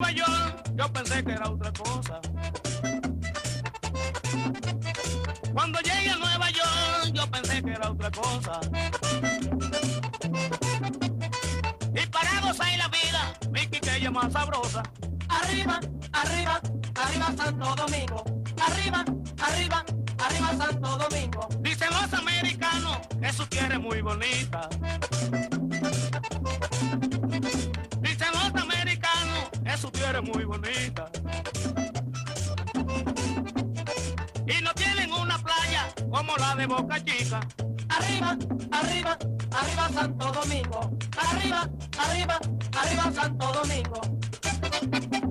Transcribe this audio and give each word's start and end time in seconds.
Nueva 0.00 0.14
York, 0.14 0.70
yo 0.76 0.92
pensé 0.92 1.24
que 1.24 1.32
era 1.32 1.50
otra 1.50 1.72
cosa. 1.72 2.20
Cuando 5.52 5.80
llegué 5.80 6.10
a 6.10 6.16
Nueva 6.16 6.50
York, 6.50 7.12
yo 7.12 7.28
pensé 7.28 7.62
que 7.64 7.70
era 7.72 7.90
otra 7.90 8.10
cosa. 8.12 8.60
Y 11.92 12.06
para 12.06 12.40
gozar 12.42 12.78
la 12.78 12.88
vida, 12.88 13.34
mi 13.50 13.66
quiqueya 13.66 14.12
más 14.12 14.32
sabrosa. 14.32 14.84
Arriba, 15.28 15.80
arriba, 16.12 16.60
arriba 16.94 17.26
Santo 17.36 17.74
Domingo. 17.74 18.24
Arriba, 18.70 19.04
arriba, 19.40 19.84
arriba 20.18 20.64
Santo 20.64 20.96
Domingo. 20.96 21.48
Dicen 21.58 21.88
los 21.90 22.12
americanos 22.12 22.98
que 23.20 23.32
su 23.32 23.44
tierra 23.46 23.74
es 23.74 23.80
muy 23.80 24.00
bonita. 24.00 24.68
Muy 30.22 30.44
bonita. 30.44 31.10
Y 34.46 34.62
no 34.62 34.72
tienen 34.74 35.12
una 35.12 35.38
playa 35.38 35.94
como 36.10 36.34
la 36.36 36.54
de 36.56 36.66
Boca 36.66 37.04
Chica. 37.04 37.40
Arriba, 37.90 38.36
arriba, 38.72 39.18
arriba 39.52 39.88
Santo 39.92 40.32
Domingo. 40.32 40.90
Arriba, 41.16 41.68
arriba, 41.98 42.40
arriba 42.72 43.12
Santo 43.12 43.52
Domingo. 43.52 45.27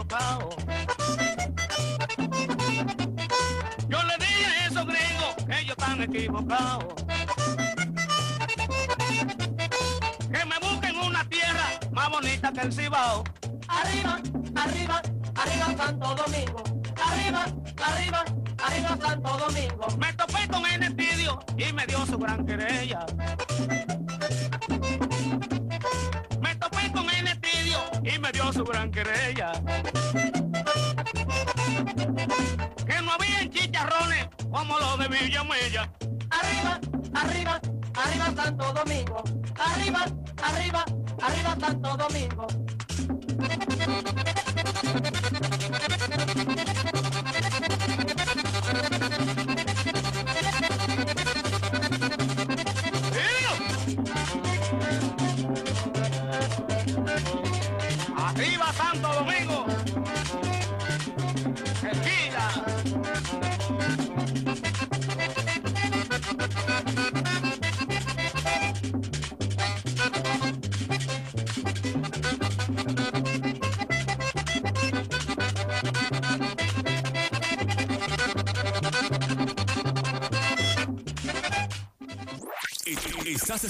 Están 0.00 0.40
equivocados. 0.40 0.56
Yo 3.88 4.02
le 4.02 4.16
dije 4.18 4.46
a 4.46 4.66
esos 4.66 4.86
gringos, 4.86 5.36
ellos 5.48 5.76
están 5.78 6.02
equivocados. 6.02 6.94
Que 10.30 10.44
me 10.46 10.58
busquen 10.60 10.96
una 10.98 11.24
tierra 11.28 11.66
más 11.90 12.10
bonita 12.10 12.52
que 12.52 12.60
el 12.60 12.72
Cibao. 12.72 13.24
Arriba, 13.68 14.20
arriba, 14.56 15.02
arriba 15.34 15.66
Santo 15.76 16.14
Domingo. 16.14 16.62
Arriba, 17.04 17.44
arriba, 17.84 18.24
arriba 18.64 18.98
Santo 19.00 19.38
Domingo. 19.38 19.86
Me 19.98 20.12
topé 20.14 20.48
con 20.48 20.66
el 20.66 20.82
estudio 20.82 21.40
y 21.56 21.72
me 21.72 21.86
dio 21.86 22.06
su 22.06 22.18
gran 22.18 22.46
querella. 22.46 23.06
Me 26.40 26.54
topé 26.56 26.92
con 26.92 27.10
el 27.10 27.26
estudio 27.26 27.78
y 28.04 28.18
me 28.18 28.32
dio 28.32 28.52
su 28.52 28.64
gran 28.64 28.90
querella. 28.90 29.52
Arriba, 36.42 36.80
arriba, 37.14 37.60
arriba 37.94 38.34
Santo 38.34 38.72
Domingo. 38.72 39.22
Arriba, 39.56 40.04
arriba, 40.42 40.84
arriba 41.20 41.56
Santo 41.60 41.96
Domingo. 41.96 42.46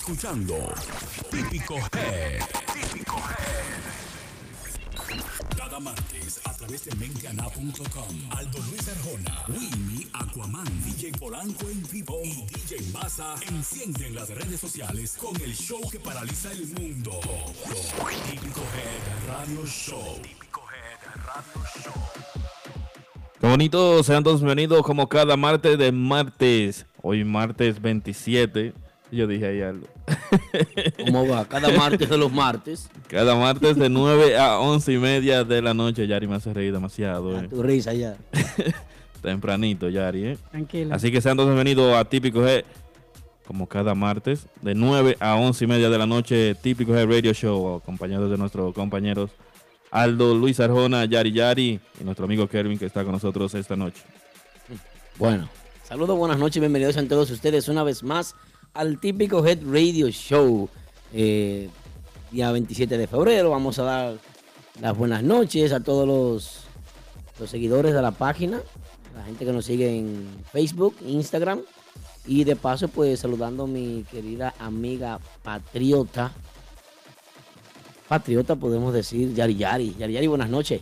Escuchando 0.02 0.56
Típico 1.30 1.76
Head. 1.76 2.42
Típico 2.74 3.18
Head. 3.18 3.78
Cada 5.56 5.78
martes 5.78 6.40
a 6.44 6.52
través 6.56 6.84
de 6.86 6.96
menteana.com. 6.96 8.30
Aldo 8.30 8.58
Luis 8.68 8.88
Arjona, 8.88 9.44
Winnie, 9.46 10.08
Aquaman, 10.12 10.66
DJ 10.84 11.12
Polanco 11.12 11.68
en 11.68 11.84
vivo 11.92 12.18
y 12.24 12.32
DJ 12.46 12.90
Massa 12.92 13.36
encienden 13.46 14.16
las 14.16 14.28
redes 14.30 14.58
sociales 14.58 15.16
con 15.16 15.40
el 15.40 15.54
show 15.54 15.80
que 15.88 16.00
paraliza 16.00 16.50
el 16.50 16.66
mundo. 16.66 17.20
Típico 18.28 18.60
Head 18.60 19.28
Radio 19.28 19.64
Show. 19.66 20.20
Típico 20.20 20.62
Head 20.62 20.98
Radio 21.24 21.62
Show. 21.80 21.94
Qué 23.40 23.46
bonito, 23.46 24.02
sean 24.02 24.24
todos 24.24 24.40
bienvenidos 24.40 24.82
como 24.82 25.08
cada 25.08 25.36
martes 25.36 25.78
de 25.78 25.92
martes. 25.92 26.86
Hoy 27.02 27.22
martes 27.22 27.80
27. 27.80 28.81
Yo 29.12 29.26
dije 29.26 29.46
ahí 29.46 29.60
algo. 29.60 29.86
¿Cómo 31.04 31.28
va? 31.28 31.44
Cada 31.44 31.70
martes 31.76 32.08
de 32.08 32.16
los 32.16 32.32
martes. 32.32 32.88
Cada 33.08 33.36
martes 33.36 33.76
de 33.76 33.90
9 33.90 34.38
a 34.38 34.58
11 34.58 34.90
y 34.90 34.96
media 34.96 35.44
de 35.44 35.60
la 35.60 35.74
noche. 35.74 36.06
Yari 36.06 36.26
me 36.26 36.36
hace 36.36 36.54
reír 36.54 36.72
demasiado. 36.72 37.36
A 37.36 37.44
eh. 37.44 37.48
tu 37.48 37.62
risa 37.62 37.92
ya. 37.92 38.16
Tempranito, 39.22 39.90
Yari. 39.90 40.28
eh. 40.28 40.38
Tranquilo. 40.50 40.94
Así 40.94 41.12
que 41.12 41.20
sean 41.20 41.36
todos 41.36 41.50
bienvenidos 41.50 41.94
a 41.94 42.06
Típico 42.06 42.40
G. 42.40 42.64
Como 43.46 43.66
cada 43.66 43.94
martes, 43.94 44.46
de 44.62 44.74
9 44.74 45.18
a 45.20 45.34
11 45.34 45.64
y 45.64 45.68
media 45.68 45.90
de 45.90 45.98
la 45.98 46.06
noche, 46.06 46.54
Típico 46.54 46.92
G 46.92 47.06
Radio 47.06 47.34
Show, 47.34 47.76
acompañados 47.76 48.30
de 48.30 48.38
nuestros 48.38 48.72
compañeros 48.72 49.30
Aldo, 49.90 50.34
Luis 50.34 50.58
Arjona, 50.58 51.04
Yari 51.04 51.32
Yari 51.32 51.80
y 52.00 52.04
nuestro 52.04 52.24
amigo 52.24 52.48
Kervin 52.48 52.78
que 52.78 52.86
está 52.86 53.02
con 53.02 53.12
nosotros 53.12 53.52
esta 53.54 53.76
noche. 53.76 54.00
Bueno, 55.18 55.50
saludos, 55.84 56.16
buenas 56.16 56.38
noches, 56.38 56.60
bienvenidos 56.60 56.96
a 56.96 57.06
todos 57.06 57.30
ustedes 57.30 57.68
una 57.68 57.82
vez 57.82 58.02
más 58.02 58.34
al 58.74 58.98
típico 58.98 59.44
Head 59.46 59.60
Radio 59.64 60.08
Show. 60.08 60.68
Eh, 61.12 61.68
día 62.30 62.50
27 62.50 62.96
de 62.96 63.06
febrero, 63.06 63.50
vamos 63.50 63.78
a 63.78 63.82
dar 63.82 64.14
las 64.80 64.96
buenas 64.96 65.22
noches 65.22 65.72
a 65.72 65.80
todos 65.80 66.06
los, 66.06 66.64
los 67.38 67.50
seguidores 67.50 67.92
de 67.92 68.00
la 68.00 68.12
página, 68.12 68.62
la 69.14 69.24
gente 69.24 69.44
que 69.44 69.52
nos 69.52 69.66
sigue 69.66 69.98
en 69.98 70.26
Facebook, 70.50 70.96
Instagram. 71.06 71.60
Y 72.24 72.44
de 72.44 72.54
paso, 72.54 72.86
pues 72.86 73.18
saludando 73.18 73.64
a 73.64 73.66
mi 73.66 74.04
querida 74.08 74.54
amiga 74.60 75.18
Patriota. 75.42 76.32
Patriota, 78.08 78.54
podemos 78.54 78.94
decir 78.94 79.34
Yari 79.34 79.56
Yari. 79.56 79.96
Yari 79.98 80.12
Yari, 80.12 80.26
buenas 80.28 80.48
noches. 80.48 80.80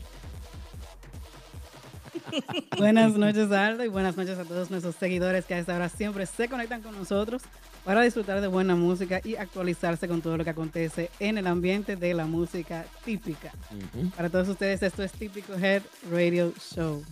Buenas 2.79 3.15
noches, 3.15 3.51
Aldo, 3.51 3.83
y 3.83 3.89
buenas 3.89 4.17
noches 4.17 4.39
a 4.39 4.45
todos 4.45 4.71
nuestros 4.71 4.95
seguidores 4.95 5.47
que 5.47 5.55
a 5.55 5.59
esta 5.59 5.75
hora 5.75 5.89
siempre 5.89 6.27
se 6.27 6.49
conectan 6.49 6.81
con 6.81 6.97
nosotros 6.97 7.43
para 7.85 8.03
disfrutar 8.03 8.41
de 8.41 8.47
buena 8.47 8.77
música 8.77 9.21
y 9.25 9.37
actualizarse 9.37 10.07
con 10.09 10.21
todo 10.21 10.37
lo 10.37 10.45
que 10.45 10.51
acontece 10.51 11.11
en 11.19 11.39
el 11.39 11.47
ambiente 11.47 11.97
de 11.97 12.15
la 12.15 12.27
música 12.27 12.85
típica. 13.05 13.53
Para 14.17 14.29
todos 14.29 14.49
ustedes, 14.49 14.83
esto 14.83 15.03
es 15.03 15.13
Típico 15.13 15.55
Head 15.55 15.83
Radio 16.11 16.53
Show. 16.75 17.03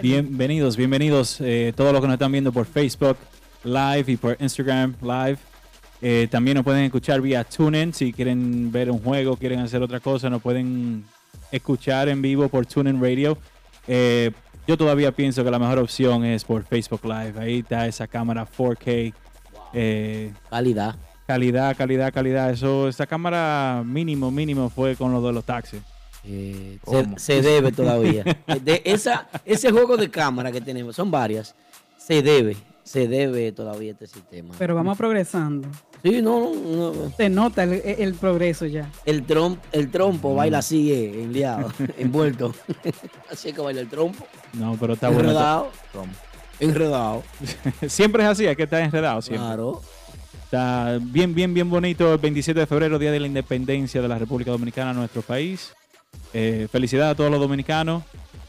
Bienvenidos, 0.00 0.76
bienvenidos 0.76 1.40
eh, 1.40 1.72
todos 1.76 1.92
los 1.92 2.00
que 2.00 2.06
nos 2.06 2.14
están 2.14 2.32
viendo 2.32 2.52
por 2.52 2.64
Facebook 2.64 3.16
Live 3.64 4.04
y 4.06 4.16
por 4.16 4.36
Instagram 4.40 4.94
Live. 5.02 5.38
Eh, 6.02 6.28
también 6.30 6.54
nos 6.54 6.64
pueden 6.64 6.84
escuchar 6.84 7.20
vía 7.20 7.44
TuneIn 7.44 7.92
si 7.92 8.12
quieren 8.12 8.72
ver 8.72 8.90
un 8.90 9.00
juego, 9.00 9.36
quieren 9.36 9.60
hacer 9.60 9.82
otra 9.82 10.00
cosa, 10.00 10.30
nos 10.30 10.40
pueden 10.40 11.04
escuchar 11.50 12.08
en 12.08 12.22
vivo 12.22 12.48
por 12.48 12.64
TuneIn 12.64 13.02
Radio. 13.02 13.36
Eh, 13.86 14.30
yo 14.66 14.76
todavía 14.76 15.12
pienso 15.12 15.44
que 15.44 15.50
la 15.50 15.58
mejor 15.58 15.78
opción 15.78 16.24
es 16.24 16.44
por 16.44 16.62
Facebook 16.62 17.04
Live. 17.04 17.34
Ahí 17.38 17.58
está 17.58 17.86
esa 17.86 18.06
cámara 18.06 18.46
4K. 18.46 19.12
Eh, 19.72 20.32
Calidad. 20.50 20.96
calidad, 21.26 21.76
calidad, 21.76 22.12
calidad. 22.12 22.50
Eso, 22.50 22.88
esa 22.88 23.06
cámara 23.06 23.82
mínimo, 23.84 24.30
mínimo 24.30 24.68
fue 24.70 24.96
con 24.96 25.12
lo 25.12 25.20
de 25.22 25.32
los 25.32 25.44
taxis. 25.44 25.80
Eh, 26.24 26.78
se, 27.16 27.40
debe 27.40 27.72
todavía. 27.72 28.24
De 28.62 28.82
esa, 28.84 29.28
ese 29.44 29.70
juego 29.72 29.96
de 29.96 30.10
cámara 30.10 30.52
que 30.52 30.60
tenemos, 30.60 30.94
son 30.96 31.10
varias, 31.10 31.54
se 31.96 32.20
debe, 32.20 32.56
se 32.82 33.08
debe 33.08 33.52
todavía 33.52 33.92
este 33.92 34.06
sistema. 34.06 34.54
Pero 34.58 34.74
vamos 34.74 34.98
progresando. 34.98 35.66
Sí, 36.02 36.20
no, 36.22 36.52
no, 36.54 36.92
no. 36.92 37.12
Se 37.16 37.28
nota 37.30 37.62
el, 37.62 37.72
el 37.84 38.14
progreso 38.14 38.66
ya. 38.66 38.90
El, 39.06 39.26
trom- 39.26 39.58
el 39.72 39.90
trompo 39.90 40.32
Mm. 40.32 40.36
baila 40.36 40.58
así, 40.58 40.92
eh, 40.92 41.22
enliado, 41.22 41.72
envuelto. 41.98 42.54
así 43.30 43.48
es 43.50 43.54
que 43.54 43.60
baila 43.62 43.80
el 43.80 43.88
trompo. 43.88 44.26
No, 44.54 44.76
pero 44.78 44.94
está 44.94 45.08
bueno. 45.08 45.30
Enredado. 46.60 47.22
Siempre 47.88 48.22
es 48.22 48.28
así, 48.28 48.46
hay 48.46 48.56
que 48.56 48.64
estar 48.64 48.82
enredado 48.82 49.22
siempre. 49.22 49.46
Claro. 49.46 49.80
Está 50.44 50.98
bien, 51.00 51.34
bien, 51.34 51.54
bien 51.54 51.70
bonito 51.70 52.12
el 52.12 52.18
27 52.18 52.58
de 52.60 52.66
febrero, 52.66 52.98
Día 52.98 53.12
de 53.12 53.20
la 53.20 53.26
Independencia 53.26 54.02
de 54.02 54.08
la 54.08 54.18
República 54.18 54.50
Dominicana, 54.50 54.92
nuestro 54.92 55.22
país. 55.22 55.72
Eh, 56.34 56.66
felicidades 56.70 57.12
a 57.12 57.14
todos 57.14 57.30
los 57.30 57.40
dominicanos, 57.40 58.02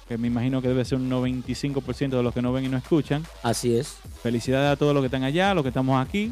que 0.07 0.17
me 0.17 0.27
imagino 0.27 0.61
que 0.61 0.67
debe 0.67 0.83
ser 0.83 0.97
un 0.97 1.09
95% 1.09 2.09
de 2.09 2.23
los 2.23 2.33
que 2.33 2.41
no 2.41 2.51
ven 2.51 2.65
y 2.65 2.69
no 2.69 2.77
escuchan. 2.77 3.23
Así 3.43 3.77
es. 3.77 3.97
Felicidades 4.23 4.73
a 4.73 4.75
todos 4.77 4.93
los 4.93 5.01
que 5.01 5.05
están 5.05 5.23
allá, 5.23 5.53
los 5.53 5.63
que 5.63 5.69
estamos 5.69 6.03
aquí. 6.03 6.31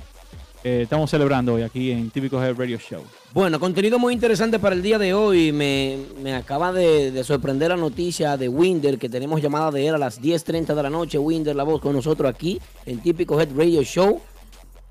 Eh, 0.61 0.81
estamos 0.83 1.09
celebrando 1.09 1.53
hoy 1.53 1.61
aquí 1.61 1.91
en 1.91 2.09
Típico 2.09 2.44
Head 2.44 2.56
Radio 2.57 2.77
Show. 2.77 3.01
Bueno, 3.33 3.59
contenido 3.61 3.97
muy 3.97 4.13
interesante 4.13 4.59
para 4.59 4.75
el 4.75 4.81
día 4.81 4.97
de 4.97 5.13
hoy. 5.13 5.53
Me, 5.53 5.97
me 6.21 6.35
acaba 6.35 6.73
de, 6.73 7.11
de 7.11 7.23
sorprender 7.23 7.69
la 7.69 7.77
noticia 7.77 8.35
de 8.35 8.50
Winder, 8.50 8.97
que 8.97 9.07
tenemos 9.07 9.41
llamada 9.41 9.71
de 9.71 9.88
él 9.88 9.95
a 9.95 9.97
las 9.97 10.21
10.30 10.21 10.75
de 10.75 10.83
la 10.83 10.89
noche. 10.89 11.17
Winder, 11.17 11.56
la 11.56 11.63
voz 11.63 11.79
con 11.79 11.94
nosotros 11.94 12.29
aquí 12.29 12.59
en 12.85 13.00
Típico 13.00 13.39
Head 13.39 13.56
Radio 13.56 13.83
Show. 13.83 14.19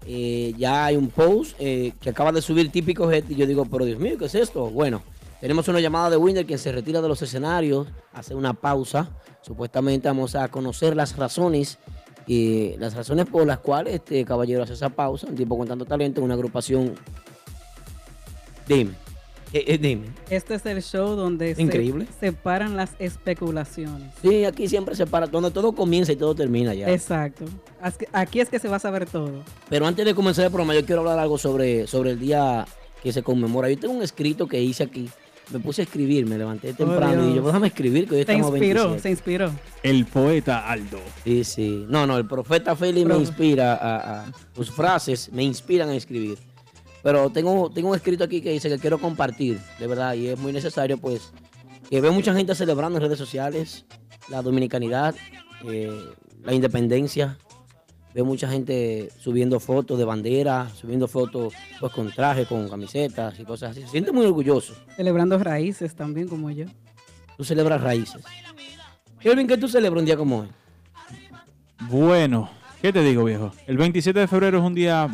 Eh, 0.07 0.55
ya 0.57 0.87
hay 0.87 0.97
un 0.97 1.09
post 1.09 1.55
eh, 1.59 1.93
que 2.01 2.09
acaba 2.09 2.33
de 2.33 2.41
subir 2.41 2.71
Típico 2.71 3.11
Head 3.13 3.25
y 3.29 3.35
yo 3.35 3.47
digo, 3.47 3.67
pero 3.67 3.85
Dios 3.85 3.99
mío, 3.99 4.17
¿qué 4.19 4.25
es 4.25 4.35
esto? 4.35 4.71
Bueno, 4.71 5.03
tenemos 5.39 5.69
una 5.69 5.81
llamada 5.81 6.09
de 6.09 6.17
Winder 6.17 6.47
quien 6.47 6.59
se 6.59 6.73
retira 6.73 7.03
de 7.03 7.09
los 7.09 7.21
escenarios, 7.21 7.89
hace 8.15 8.35
una 8.35 8.55
pausa. 8.55 9.11
Supuestamente 9.43 10.09
vamos 10.09 10.35
a 10.35 10.49
conocer 10.49 10.97
las 10.97 11.15
razones 11.17 11.79
y 12.29 12.77
las 12.77 12.95
razones 12.95 13.27
por 13.27 13.47
las 13.47 13.59
cuales 13.59 13.95
este 13.95 14.25
caballero 14.25 14.63
hace 14.63 14.75
esa 14.75 14.91
pausa, 14.91 15.27
un 15.27 15.35
tipo 15.35 15.57
con 15.57 15.67
tanto 15.67 15.87
talento 15.87 16.21
en 16.21 16.27
una 16.27 16.35
agrupación. 16.35 16.95
Dime, 18.69 18.91
eh, 19.55 19.65
eh, 19.67 19.79
dime. 19.79 20.09
Este 20.29 20.55
es 20.55 20.67
el 20.67 20.83
show 20.83 21.17
donde 21.17 21.55
se 21.55 22.07
separan 22.21 22.77
las 22.77 22.91
especulaciones. 22.99 24.13
Sí, 24.21 24.45
aquí 24.45 24.69
siempre 24.69 24.95
se 24.95 25.07
para, 25.07 25.27
donde 25.27 25.51
todo 25.51 25.73
comienza 25.73 26.13
y 26.13 26.17
todo 26.17 26.35
termina 26.35 26.75
ya. 26.75 26.91
Exacto. 26.91 27.47
Aquí 28.13 28.41
es 28.41 28.51
que 28.51 28.59
se 28.59 28.69
va 28.69 28.77
a 28.77 28.81
saber 28.81 29.07
todo. 29.07 29.43
Pero 29.71 29.87
antes 29.87 30.05
de 30.05 30.15
comenzar 30.15 30.45
el 30.45 30.51
programa, 30.51 30.75
yo 30.75 30.85
quiero 30.85 31.01
hablar 31.01 31.19
algo 31.19 31.39
sobre, 31.39 31.87
sobre 31.87 32.11
el 32.11 32.21
día 32.21 32.67
que 33.03 33.11
se 33.11 33.23
conmemora. 33.23 33.71
Yo 33.71 33.79
tengo 33.79 33.95
un 33.95 34.03
escrito 34.03 34.47
que 34.47 34.61
hice 34.61 34.83
aquí. 34.83 35.09
Me 35.51 35.59
puse 35.61 35.81
a 35.83 35.85
escribir, 35.85 36.27
me 36.27 36.37
levanté 36.37 36.75
temprano 36.75 37.31
y 37.31 37.35
yo, 37.37 37.43
déjame 37.43 37.69
escribir 37.69 38.05
que 38.07 38.11
hoy 38.17 38.25
Se 38.25 38.33
estamos 38.33 38.51
inspiró, 38.51 38.81
27. 38.91 39.03
se 39.03 39.11
inspiró. 39.11 39.51
El 39.83 40.05
poeta 40.07 40.69
Aldo. 40.71 40.99
Sí, 41.25 41.43
sí. 41.45 41.87
No, 41.89 42.07
no, 42.07 42.19
el 42.19 42.27
profeta 42.27 42.77
Félix 42.77 43.07
me 43.07 43.17
inspira 43.17 43.75
a, 43.75 44.21
a- 44.25 44.33
sus 44.55 44.71
frases 44.71 45.31
me 45.33 45.43
inspiran 45.43 45.89
a 45.89 45.95
escribir. 45.97 46.39
Pero 47.03 47.31
tengo, 47.31 47.71
tengo 47.71 47.89
un 47.91 47.95
escrito 47.97 48.25
aquí 48.25 48.41
que 48.43 48.51
dice 48.51 48.69
que 48.69 48.79
quiero 48.79 48.99
compartir, 48.99 49.59
de 49.79 49.87
verdad, 49.87 50.15
y 50.15 50.27
es 50.29 50.39
muy 50.39 50.53
necesario, 50.53 50.99
pues, 50.99 51.33
que 51.89 52.01
veo 52.01 52.13
mucha 52.13 52.35
gente 52.35 52.55
celebrando 52.55 52.99
en 52.99 53.05
redes 53.05 53.19
sociales 53.19 53.87
la 54.29 54.43
dominicanidad, 54.43 55.15
eh, 55.67 55.91
la 56.43 56.53
independencia. 56.53 57.39
Veo 58.19 58.25
mucha 58.25 58.49
gente 58.49 59.11
subiendo 59.17 59.61
fotos 59.61 59.97
de 59.97 60.05
bandera, 60.05 60.69
subiendo 60.71 61.07
fotos 61.07 61.55
pues 61.79 61.93
con 61.93 62.11
traje, 62.11 62.47
con 62.47 62.69
camisetas 62.69 63.39
y 63.39 63.45
cosas 63.45 63.71
así. 63.71 63.83
Se 63.83 63.91
siente 63.91 64.11
muy 64.11 64.27
orgulloso. 64.27 64.75
Celebrando 64.97 65.39
raíces 65.39 65.95
también, 65.95 66.27
como 66.27 66.51
yo. 66.51 66.65
Tú 67.37 67.45
celebras 67.45 67.81
raíces. 67.81 68.25
Kelvin, 69.21 69.47
¿qué 69.47 69.57
tú 69.57 69.69
celebras 69.69 70.01
un 70.01 70.07
día 70.07 70.17
como 70.17 70.41
hoy? 70.41 70.49
Bueno, 71.89 72.51
¿qué 72.83 72.93
te 72.93 73.05
digo, 73.05 73.23
viejo? 73.23 73.53
El 73.69 73.79
27 73.79 74.19
de 74.19 74.27
febrero 74.27 74.59
es 74.59 74.65
un 74.65 74.75
día 74.75 75.09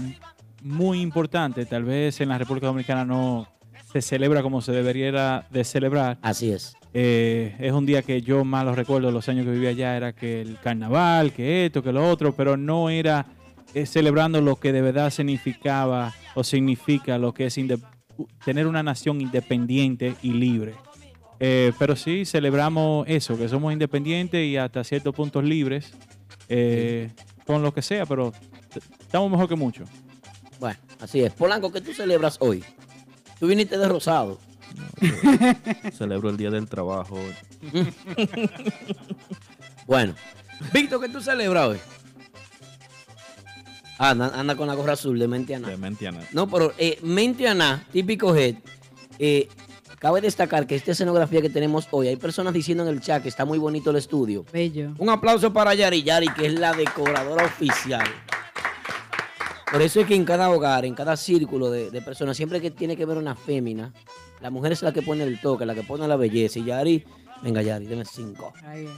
muy 0.62 1.02
importante. 1.02 1.66
Tal 1.66 1.84
vez 1.84 2.22
en 2.22 2.30
la 2.30 2.38
República 2.38 2.68
Dominicana 2.68 3.04
no 3.04 3.46
se 3.94 4.02
celebra 4.02 4.42
como 4.42 4.60
se 4.60 4.72
debería 4.72 5.46
de 5.50 5.62
celebrar. 5.62 6.18
Así 6.20 6.50
es. 6.50 6.74
Eh, 6.94 7.54
es 7.60 7.72
un 7.72 7.86
día 7.86 8.02
que 8.02 8.22
yo 8.22 8.44
más 8.44 8.64
lo 8.64 8.74
recuerdo, 8.74 9.12
los 9.12 9.28
años 9.28 9.44
que 9.44 9.52
vivía 9.52 9.68
allá, 9.68 9.96
era 9.96 10.12
que 10.12 10.40
el 10.40 10.58
carnaval, 10.58 11.32
que 11.32 11.66
esto, 11.66 11.80
que 11.80 11.92
lo 11.92 12.10
otro, 12.10 12.34
pero 12.34 12.56
no 12.56 12.90
era 12.90 13.26
eh, 13.72 13.86
celebrando 13.86 14.40
lo 14.40 14.56
que 14.56 14.72
de 14.72 14.82
verdad 14.82 15.10
significaba 15.10 16.12
o 16.34 16.42
significa 16.42 17.18
lo 17.18 17.32
que 17.32 17.46
es 17.46 17.56
tener 18.44 18.66
una 18.66 18.82
nación 18.82 19.20
independiente 19.20 20.16
y 20.22 20.32
libre. 20.32 20.74
Eh, 21.38 21.72
pero 21.78 21.94
sí 21.94 22.24
celebramos 22.24 23.06
eso, 23.08 23.38
que 23.38 23.48
somos 23.48 23.72
independientes 23.72 24.44
y 24.44 24.56
hasta 24.56 24.82
ciertos 24.82 25.14
puntos 25.14 25.44
libres, 25.44 25.92
con 27.46 27.62
lo 27.62 27.72
que 27.72 27.82
sea, 27.82 28.06
pero 28.06 28.32
estamos 29.00 29.30
mejor 29.30 29.48
que 29.48 29.54
mucho. 29.54 29.84
Bueno, 30.58 30.78
así 31.00 31.20
es. 31.20 31.32
Polanco, 31.32 31.70
¿qué 31.70 31.80
tú 31.80 31.92
celebras 31.92 32.38
hoy? 32.40 32.64
Tú 33.38 33.46
viniste 33.46 33.78
de 33.78 33.88
rosado. 33.88 34.38
Celebro 35.92 36.30
el 36.30 36.36
Día 36.36 36.50
del 36.50 36.68
Trabajo. 36.68 37.18
Bueno. 39.86 40.14
Víctor, 40.72 40.98
¿qué 41.00 41.10
tú 41.10 41.20
celebras 41.20 41.68
hoy? 41.68 41.78
Anda, 43.98 44.32
anda 44.34 44.56
con 44.56 44.66
la 44.66 44.74
gorra 44.74 44.94
azul 44.94 45.18
de 45.18 45.28
mente 45.28 45.54
a 45.54 45.58
nada. 45.58 45.72
De 45.72 45.76
Mentiana. 45.76 46.20
No, 46.32 46.48
pero 46.48 46.72
eh, 46.78 46.98
mente 47.02 47.46
a 47.46 47.54
nada, 47.54 47.84
típico 47.92 48.34
head. 48.34 48.56
Eh, 49.18 49.48
cabe 49.98 50.20
destacar 50.20 50.66
que 50.66 50.74
esta 50.74 50.92
escenografía 50.92 51.40
que 51.40 51.50
tenemos 51.50 51.86
hoy, 51.90 52.08
hay 52.08 52.16
personas 52.16 52.54
diciendo 52.54 52.82
en 52.82 52.90
el 52.90 53.00
chat 53.00 53.22
que 53.22 53.28
está 53.28 53.44
muy 53.44 53.58
bonito 53.58 53.90
el 53.90 53.96
estudio. 53.96 54.44
Bello. 54.52 54.94
Un 54.98 55.10
aplauso 55.10 55.52
para 55.52 55.74
Yari 55.74 56.02
Yari, 56.02 56.28
que 56.28 56.46
es 56.46 56.58
la 56.58 56.72
decoradora 56.72 57.44
oficial. 57.44 58.04
Por 59.74 59.82
eso 59.82 60.00
es 60.00 60.06
que 60.06 60.14
en 60.14 60.24
cada 60.24 60.50
hogar, 60.50 60.84
en 60.84 60.94
cada 60.94 61.16
círculo 61.16 61.68
de, 61.68 61.90
de 61.90 62.00
personas, 62.00 62.36
siempre 62.36 62.60
que 62.60 62.70
tiene 62.70 62.96
que 62.96 63.04
ver 63.04 63.18
una 63.18 63.34
fémina, 63.34 63.92
la 64.40 64.48
mujer 64.50 64.70
es 64.70 64.82
la 64.82 64.92
que 64.92 65.02
pone 65.02 65.24
el 65.24 65.40
toque, 65.40 65.66
la 65.66 65.74
que 65.74 65.82
pone 65.82 66.06
la 66.06 66.14
belleza. 66.14 66.60
Y 66.60 66.64
Yari, 66.66 67.04
venga 67.42 67.60
Yari, 67.60 67.86
deme 67.86 68.04
cinco. 68.04 68.52
Ahí 68.64 68.84
es. 68.84 68.90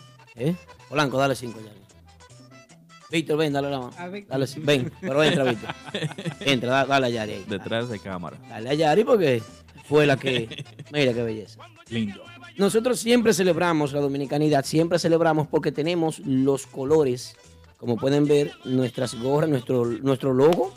¿Eh? 0.48 0.54
Polanco, 0.90 1.16
dale 1.16 1.34
cinco, 1.34 1.60
Yari. 1.60 1.80
Víctor, 3.10 3.38
ven, 3.38 3.54
dale 3.54 3.70
la 3.70 3.78
mano. 3.78 3.92
Dale, 4.28 4.46
cinco. 4.46 4.66
ven, 4.66 4.92
pero 5.00 5.22
entra, 5.24 5.44
Víctor. 5.44 5.74
Entra, 6.40 6.70
da- 6.70 6.84
dale 6.84 7.06
a 7.06 7.08
Yari 7.08 7.32
ahí. 7.32 7.44
Detrás 7.48 7.88
de 7.88 7.98
cámara. 7.98 8.36
Dale 8.46 8.68
a 8.68 8.74
Yari 8.74 9.02
porque 9.04 9.42
fue 9.88 10.04
la 10.04 10.18
que... 10.18 10.62
Mira 10.92 11.14
qué 11.14 11.22
belleza. 11.22 11.58
Lindo. 11.88 12.22
Nosotros 12.58 13.00
siempre 13.00 13.32
celebramos 13.32 13.94
la 13.94 14.00
dominicanidad, 14.00 14.62
siempre 14.64 14.98
celebramos 14.98 15.46
porque 15.46 15.72
tenemos 15.72 16.18
los 16.20 16.66
colores, 16.66 17.34
como 17.76 17.96
pueden 17.96 18.26
ver, 18.26 18.52
nuestras 18.64 19.14
gorras, 19.14 19.50
nuestro, 19.50 19.84
nuestro 19.84 20.32
logo 20.32 20.72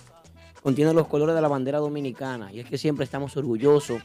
contiene 0.62 0.94
los 0.94 1.07
colores 1.07 1.36
de 1.36 1.42
la 1.42 1.48
bandera 1.48 1.80
dominicana. 1.80 2.51
Y 2.51 2.60
es 2.60 2.69
que 2.69 2.78
siempre 2.78 3.06
estamos 3.06 3.36
orgullosos 3.38 4.01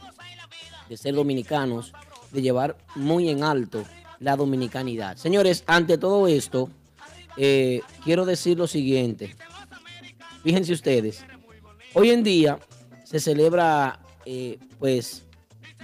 de 0.87 0.97
ser 0.97 1.15
dominicanos, 1.15 1.93
de 2.31 2.41
llevar 2.41 2.77
muy 2.95 3.29
en 3.29 3.43
alto 3.43 3.83
la 4.19 4.35
dominicanidad. 4.35 5.17
Señores, 5.17 5.63
ante 5.67 5.97
todo 5.97 6.27
esto, 6.27 6.69
eh, 7.37 7.81
quiero 8.03 8.25
decir 8.25 8.57
lo 8.57 8.67
siguiente. 8.67 9.35
Fíjense 10.43 10.73
ustedes, 10.73 11.25
hoy 11.93 12.11
en 12.11 12.23
día 12.23 12.59
se 13.03 13.19
celebra, 13.19 13.99
eh, 14.25 14.59
pues, 14.79 15.24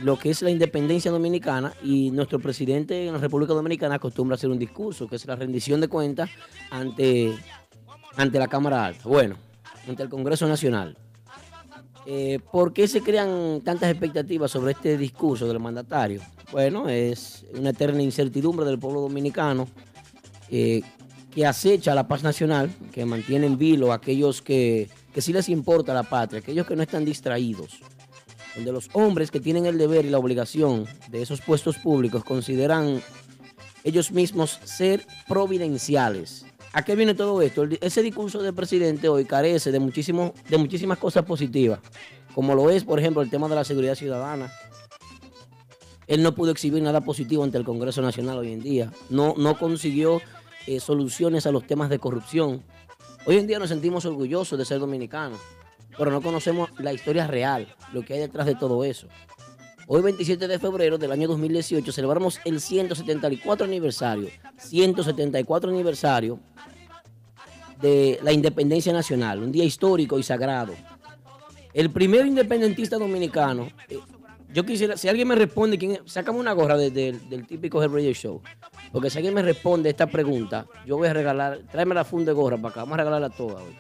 lo 0.04 0.18
que 0.18 0.32
es 0.32 0.42
la 0.42 0.50
independencia 0.50 1.12
dominicana 1.12 1.74
y 1.84 2.12
nuestro 2.12 2.40
presidente 2.40 3.08
en 3.08 3.14
la 3.14 3.20
República 3.20 3.54
Dominicana 3.54 3.96
acostumbra 3.96 4.36
hacer 4.36 4.50
un 4.50 4.58
discurso, 4.58 5.08
que 5.08 5.16
es 5.16 5.26
la 5.26 5.36
rendición 5.36 5.80
de 5.80 5.88
cuentas 5.88 6.30
ante, 6.70 7.34
ante 8.16 8.40
la 8.40 8.48
Cámara 8.48 8.86
Alta, 8.86 9.08
bueno, 9.08 9.36
ante 9.88 10.04
el 10.04 10.10
Congreso 10.10 10.48
Nacional. 10.48 10.98
Eh, 12.08 12.40
¿Por 12.52 12.74
qué 12.74 12.88
se 12.88 13.02
crean 13.02 13.62
tantas 13.64 13.92
expectativas 13.92 14.50
sobre 14.50 14.72
este 14.72 14.98
discurso 14.98 15.48
del 15.48 15.60
mandatario? 15.60 16.22
Bueno, 16.52 16.90
es 16.90 17.46
una 17.54 17.70
eterna 17.70 18.02
incertidumbre 18.02 18.66
del 18.66 18.80
pueblo 18.80 19.02
dominicano 19.02 19.68
eh, 20.50 20.82
que 21.30 21.46
acecha 21.46 21.94
la 21.94 22.08
paz 22.08 22.24
nacional, 22.24 22.72
que 22.92 23.06
mantiene 23.06 23.46
en 23.46 23.58
vilo 23.58 23.92
a 23.92 23.96
aquellos 23.96 24.42
que, 24.42 24.90
que 25.14 25.22
sí 25.22 25.32
les 25.32 25.48
importa 25.50 25.94
la 25.94 26.04
patria, 26.04 26.40
aquellos 26.40 26.66
que 26.66 26.76
no 26.76 26.82
están 26.82 27.06
distraídos 27.06 27.82
donde 28.56 28.72
los 28.72 28.90
hombres 28.94 29.32
que 29.32 29.40
tienen 29.40 29.66
el 29.66 29.78
deber 29.78 30.06
y 30.06 30.10
la 30.10 30.20
obligación 30.20 30.88
de 31.10 31.22
esos 31.22 31.42
puestos 31.42 31.78
públicos 31.78 32.24
consideran 32.24 33.02
ellos 33.84 34.12
mismos 34.12 34.60
ser 34.64 35.06
providenciales. 35.28 36.46
¿A 36.74 36.84
qué 36.84 36.96
viene 36.96 37.14
todo 37.14 37.42
esto? 37.42 37.66
Ese 37.82 38.02
discurso 38.02 38.42
del 38.42 38.54
presidente 38.54 39.10
hoy 39.10 39.26
carece 39.26 39.72
de, 39.72 39.80
muchísimo, 39.80 40.34
de 40.50 40.58
muchísimas 40.58 40.98
cosas 40.98 41.26
positivas, 41.26 41.80
como 42.34 42.56
lo 42.56 42.70
es, 42.70 42.84
por 42.86 43.00
ejemplo, 43.00 43.22
el 43.22 43.30
tema 43.30 43.50
de 43.50 43.56
la 43.56 43.64
seguridad 43.64 43.96
ciudadana. 43.96 44.52
Él 46.08 46.24
no 46.24 46.34
pudo 46.34 46.52
exhibir 46.52 46.82
nada 46.82 47.02
positivo 47.02 47.44
ante 47.44 47.58
el 47.58 47.66
Congreso 47.66 48.02
Nacional 48.02 48.38
hoy 48.38 48.54
en 48.54 48.62
día. 48.62 48.92
No, 49.10 49.34
no 49.38 49.58
consiguió 49.58 50.22
eh, 50.68 50.80
soluciones 50.80 51.46
a 51.46 51.52
los 51.52 51.66
temas 51.66 51.90
de 51.90 52.00
corrupción. 52.00 52.64
Hoy 53.26 53.38
en 53.38 53.48
día 53.48 53.60
nos 53.60 53.70
sentimos 53.70 54.06
orgullosos 54.06 54.58
de 54.58 54.66
ser 54.66 54.80
dominicanos, 54.80 55.40
pero 55.98 56.12
no 56.12 56.22
conocemos 56.22 56.70
la 56.80 56.94
historia 56.94 57.28
real, 57.28 57.68
lo 57.94 58.04
que 58.04 58.14
hay 58.14 58.20
detrás 58.20 58.46
de 58.46 58.56
todo 58.56 58.84
eso. 58.84 59.08
Hoy, 59.88 60.02
27 60.02 60.48
de 60.48 60.60
febrero 60.60 60.98
del 60.98 61.12
año 61.12 61.28
2018, 61.28 61.92
celebramos 61.92 62.40
el 62.46 62.62
174 62.62 63.66
aniversario, 63.66 64.30
174 64.58 65.70
aniversario 65.70 66.40
de 67.82 68.20
la 68.24 68.32
independencia 68.32 68.94
nacional, 68.94 69.42
un 69.42 69.52
día 69.52 69.64
histórico 69.64 70.18
y 70.20 70.24
sagrado. 70.24 70.74
El 71.74 71.90
primer 71.90 72.26
independentista 72.26 72.98
dominicano. 72.98 73.70
eh, 73.90 73.98
yo 74.54 74.66
quisiera, 74.66 74.98
si 74.98 75.08
alguien 75.08 75.30
me 75.30 75.36
responde, 75.36 75.78
quién, 75.78 76.00
una 76.34 76.52
gorra 76.52 76.76
de- 76.76 76.92
del 77.14 77.48
típico 77.48 77.82
Head 77.82 77.90
Radio 77.90 78.12
Show. 78.14 78.42
Porque 78.92 79.10
si 79.10 79.18
alguien 79.18 79.34
me 79.34 79.42
responde 79.42 79.90
esta 79.90 80.08
pregunta, 80.08 80.66
yo 80.86 80.98
voy 80.98 81.08
a 81.08 81.14
regalar, 81.14 81.60
tráeme 81.72 81.96
la 81.96 82.04
funda 82.04 82.32
de 82.32 82.34
gorra 82.34 82.58
para 82.58 82.70
acá, 82.72 82.80
vamos 82.82 82.94
a 82.96 82.98
regalarla 82.98 83.30
toda 83.30 83.64
hoy. 83.64 83.74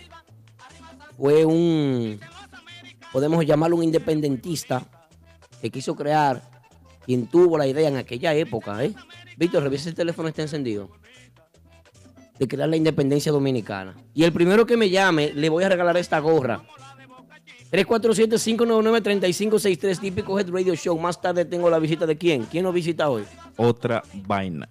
fue 1.18 1.44
un, 1.44 2.18
podemos 3.12 3.44
llamarlo 3.44 3.76
un 3.76 3.84
independentista 3.84 4.82
que 5.60 5.68
quiso 5.68 5.94
crear 5.94 6.42
quien 7.04 7.26
tuvo 7.26 7.58
la 7.58 7.66
idea 7.66 7.86
en 7.86 7.98
aquella 7.98 8.32
época, 8.32 8.82
¿eh? 8.82 8.94
Víctor, 9.36 9.62
revisa 9.62 9.90
el 9.90 9.94
teléfono 9.94 10.26
está 10.26 10.40
encendido. 10.40 10.88
De 12.38 12.48
crear 12.48 12.70
la 12.70 12.76
independencia 12.76 13.30
dominicana. 13.30 13.94
Y 14.14 14.24
el 14.24 14.32
primero 14.32 14.64
que 14.64 14.78
me 14.78 14.88
llame, 14.88 15.34
le 15.34 15.50
voy 15.50 15.64
a 15.64 15.68
regalar 15.68 15.98
esta 15.98 16.18
gorra. 16.18 16.62
347-599-3563, 17.72 20.00
típico 20.00 20.40
Head 20.40 20.48
Radio 20.48 20.74
Show. 20.74 20.98
Más 20.98 21.20
tarde 21.20 21.44
tengo 21.44 21.68
la 21.68 21.78
visita 21.78 22.06
de 22.06 22.16
quién. 22.16 22.44
¿Quién 22.44 22.64
nos 22.64 22.72
visita 22.72 23.10
hoy? 23.10 23.24
Otra 23.58 24.02
vaina. 24.26 24.66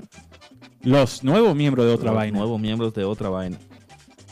Los 0.83 1.23
nuevos 1.23 1.55
miembros 1.55 1.85
de 1.85 1.93
otra 1.93 2.07
Los 2.07 2.15
vaina. 2.15 2.37
Nuevos 2.39 2.59
miembros 2.59 2.93
de 2.93 3.03
otra 3.03 3.29
vaina. 3.29 3.57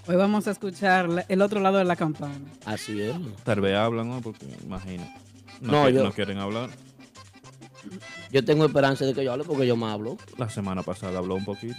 Hoy 0.07 0.15
vamos 0.15 0.47
a 0.47 0.51
escuchar 0.51 1.25
el 1.27 1.41
otro 1.41 1.59
lado 1.59 1.77
de 1.77 1.83
la 1.85 1.95
campana. 1.95 2.35
Así 2.65 3.01
es. 3.01 3.15
Tal 3.43 3.59
vez 3.61 3.75
hablan, 3.75 4.09
¿no? 4.09 4.21
Porque 4.21 4.45
imagino. 4.63 5.03
No, 5.61 5.71
No, 5.83 5.89
yo- 5.89 6.03
no 6.03 6.11
quieren 6.11 6.37
hablar. 6.37 6.69
Yo 8.31 8.43
tengo 8.43 8.65
esperanza 8.65 9.05
de 9.05 9.13
que 9.13 9.23
yo 9.23 9.31
hable 9.33 9.43
porque 9.45 9.65
yo 9.67 9.75
me 9.75 9.85
hablo. 9.87 10.17
La 10.37 10.49
semana 10.49 10.81
pasada 10.83 11.19
habló 11.19 11.35
un 11.35 11.45
poquito. 11.45 11.75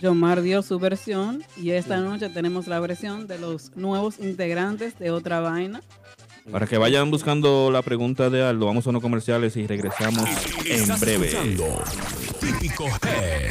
Yomar 0.00 0.42
dio 0.42 0.62
su 0.62 0.78
versión 0.78 1.42
y 1.56 1.70
esta 1.70 1.96
noche 1.98 2.28
tenemos 2.30 2.68
la 2.68 2.78
versión 2.78 3.26
de 3.26 3.38
los 3.38 3.74
nuevos 3.76 4.18
integrantes 4.20 4.96
de 4.98 5.10
Otra 5.10 5.40
Vaina. 5.40 5.82
Para 6.52 6.66
que 6.66 6.78
vayan 6.78 7.10
buscando 7.10 7.70
la 7.72 7.82
pregunta 7.82 8.30
de 8.30 8.42
Aldo, 8.44 8.66
vamos 8.66 8.86
a 8.86 8.90
unos 8.90 9.02
comerciales 9.02 9.56
y 9.56 9.66
regresamos 9.66 10.24
en 10.64 10.98
breve. 11.00 11.26
escuchando 11.28 11.82
Típico 12.40 12.84
Head. 12.86 13.50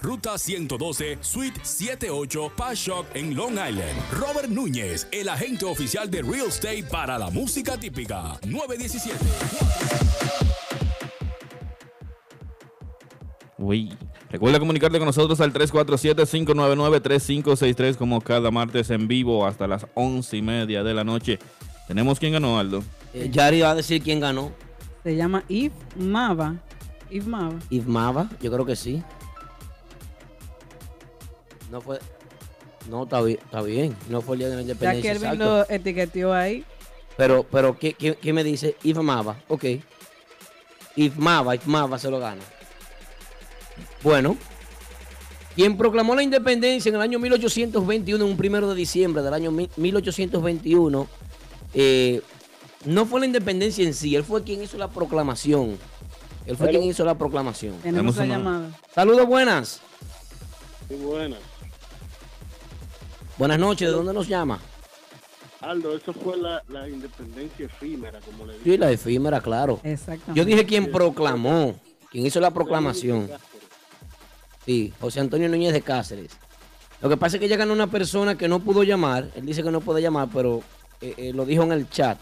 Ruta 0.00 0.38
112 0.38 1.18
Suite 1.20 1.58
78 1.64 2.52
Pashock 2.56 3.06
en 3.14 3.34
Long 3.34 3.54
Island. 3.54 3.98
Robert 4.12 4.48
Núñez, 4.48 5.08
el 5.10 5.28
agente 5.28 5.64
oficial 5.64 6.08
de 6.08 6.22
Real 6.22 6.46
Estate 6.46 6.84
para 6.84 7.18
la 7.18 7.28
música 7.30 7.76
típica. 7.76 8.38
917. 8.46 9.18
Uy. 13.58 13.92
Recuerda 14.30 14.60
comunicarte 14.60 14.98
con 14.98 15.06
nosotros 15.06 15.40
al 15.40 15.52
347-599-3563 15.54 17.96
como 17.96 18.20
cada 18.20 18.52
martes 18.52 18.90
en 18.90 19.08
vivo 19.08 19.44
hasta 19.44 19.66
las 19.66 19.88
once 19.94 20.36
y 20.36 20.42
media 20.42 20.84
de 20.84 20.94
la 20.94 21.02
noche. 21.02 21.40
¿Tenemos 21.88 22.20
quién 22.20 22.34
ganó, 22.34 22.60
Aldo? 22.60 22.84
Eh, 23.12 23.28
Yari 23.32 23.62
va 23.62 23.72
a 23.72 23.74
decir 23.74 24.00
quién 24.02 24.20
ganó. 24.20 24.52
Se 25.02 25.16
llama 25.16 25.42
Yves 25.48 25.72
Mava. 25.96 26.54
Yves 27.10 27.26
Mava. 27.26 27.58
Ifmaba, 27.70 28.28
yo 28.40 28.52
creo 28.52 28.64
que 28.64 28.76
sí. 28.76 29.02
No 31.70 31.80
fue. 31.80 31.98
No, 32.88 33.04
está 33.04 33.20
bien, 33.20 33.38
está 33.44 33.62
bien. 33.62 33.96
No 34.08 34.20
fue 34.22 34.36
el 34.36 34.40
día 34.40 34.48
de 34.48 34.56
la 34.56 34.62
Ya 34.62 34.72
independencia. 34.72 35.12
Kelvin 35.12 35.28
exacto. 35.32 35.44
lo 35.68 35.74
etiquetó 35.74 36.32
ahí. 36.32 36.64
Pero, 37.16 37.42
pero, 37.44 37.78
¿qué, 37.78 37.94
qué, 37.94 38.14
qué 38.16 38.32
me 38.32 38.44
dice? 38.44 38.76
Ifmaba, 38.82 39.36
ok. 39.48 39.64
Ifmaba, 40.96 41.54
Ifmaba 41.54 41.98
se 41.98 42.10
lo 42.10 42.18
gana. 42.18 42.42
Bueno. 44.02 44.36
Quien 45.54 45.76
proclamó 45.76 46.14
la 46.14 46.22
independencia 46.22 46.88
en 46.88 46.94
el 46.94 47.00
año 47.00 47.18
1821, 47.18 48.24
en 48.24 48.30
un 48.30 48.36
primero 48.36 48.68
de 48.70 48.76
diciembre 48.76 49.22
del 49.22 49.34
año 49.34 49.50
mi- 49.50 49.68
1821, 49.76 51.08
eh, 51.74 52.22
no 52.84 53.06
fue 53.06 53.18
la 53.18 53.26
independencia 53.26 53.84
en 53.84 53.92
sí, 53.92 54.14
él 54.14 54.22
fue 54.22 54.44
quien 54.44 54.62
hizo 54.62 54.78
la 54.78 54.86
proclamación. 54.88 55.76
Él 56.46 56.56
fue 56.56 56.70
quien 56.70 56.84
hizo 56.84 57.04
la 57.04 57.16
proclamación. 57.18 57.74
Tenemos 57.82 58.16
una- 58.18 58.26
llamada. 58.26 58.70
Saludos, 58.94 59.26
buenas. 59.26 59.80
Sí, 60.88 60.94
buenas. 60.94 61.40
Buenas 63.38 63.58
noches, 63.58 63.88
¿de 63.88 63.94
dónde 63.94 64.12
nos 64.12 64.26
llama? 64.28 64.58
Aldo, 65.60 65.96
eso 65.96 66.12
fue 66.12 66.36
la, 66.36 66.62
la 66.68 66.88
independencia 66.88 67.66
efímera, 67.66 68.20
como 68.20 68.46
le 68.46 68.54
Sí, 68.54 68.58
dije. 68.64 68.78
la 68.78 68.90
efímera, 68.90 69.40
claro. 69.40 69.80
Exactamente. 69.82 70.32
Yo 70.34 70.44
dije 70.44 70.64
quien 70.66 70.90
proclamó, 70.90 71.74
quien 72.10 72.26
hizo 72.26 72.40
la 72.40 72.50
proclamación. 72.52 73.28
Sí, 74.64 74.92
José 75.00 75.20
Antonio 75.20 75.48
Núñez 75.48 75.72
de 75.72 75.82
Cáceres. 75.82 76.30
Lo 77.00 77.08
que 77.08 77.16
pasa 77.16 77.36
es 77.36 77.40
que 77.42 77.56
ganó 77.56 77.72
una 77.72 77.86
persona 77.88 78.36
que 78.36 78.48
no 78.48 78.60
pudo 78.60 78.82
llamar. 78.82 79.30
Él 79.34 79.46
dice 79.46 79.62
que 79.62 79.70
no 79.70 79.80
puede 79.80 80.02
llamar, 80.02 80.28
pero 80.32 80.62
eh, 81.00 81.14
eh, 81.16 81.32
lo 81.32 81.44
dijo 81.44 81.62
en 81.62 81.72
el 81.72 81.88
chat. 81.88 82.18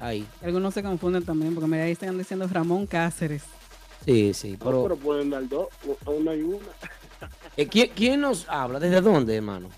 Ahí. 0.00 0.26
Algunos 0.42 0.74
se 0.74 0.82
confunden 0.82 1.24
también 1.24 1.54
porque 1.54 1.68
me 1.68 1.80
ahí 1.82 1.92
están 1.92 2.16
diciendo 2.18 2.46
Ramón 2.50 2.86
Cáceres. 2.86 3.42
Sí, 4.04 4.32
sí. 4.34 4.52
No, 4.52 4.58
Pero, 4.64 4.82
pero 4.84 4.96
pueden 4.96 5.30
dar 5.30 5.48
dos, 5.48 5.68
o- 6.04 6.10
una 6.12 6.34
y 6.34 6.42
una. 6.42 6.66
eh, 7.56 7.66
¿quién, 7.66 7.90
quién 7.94 8.20
nos 8.20 8.48
habla? 8.48 8.78
¿Desde 8.78 9.00
dónde, 9.00 9.34
hermano? 9.36 9.68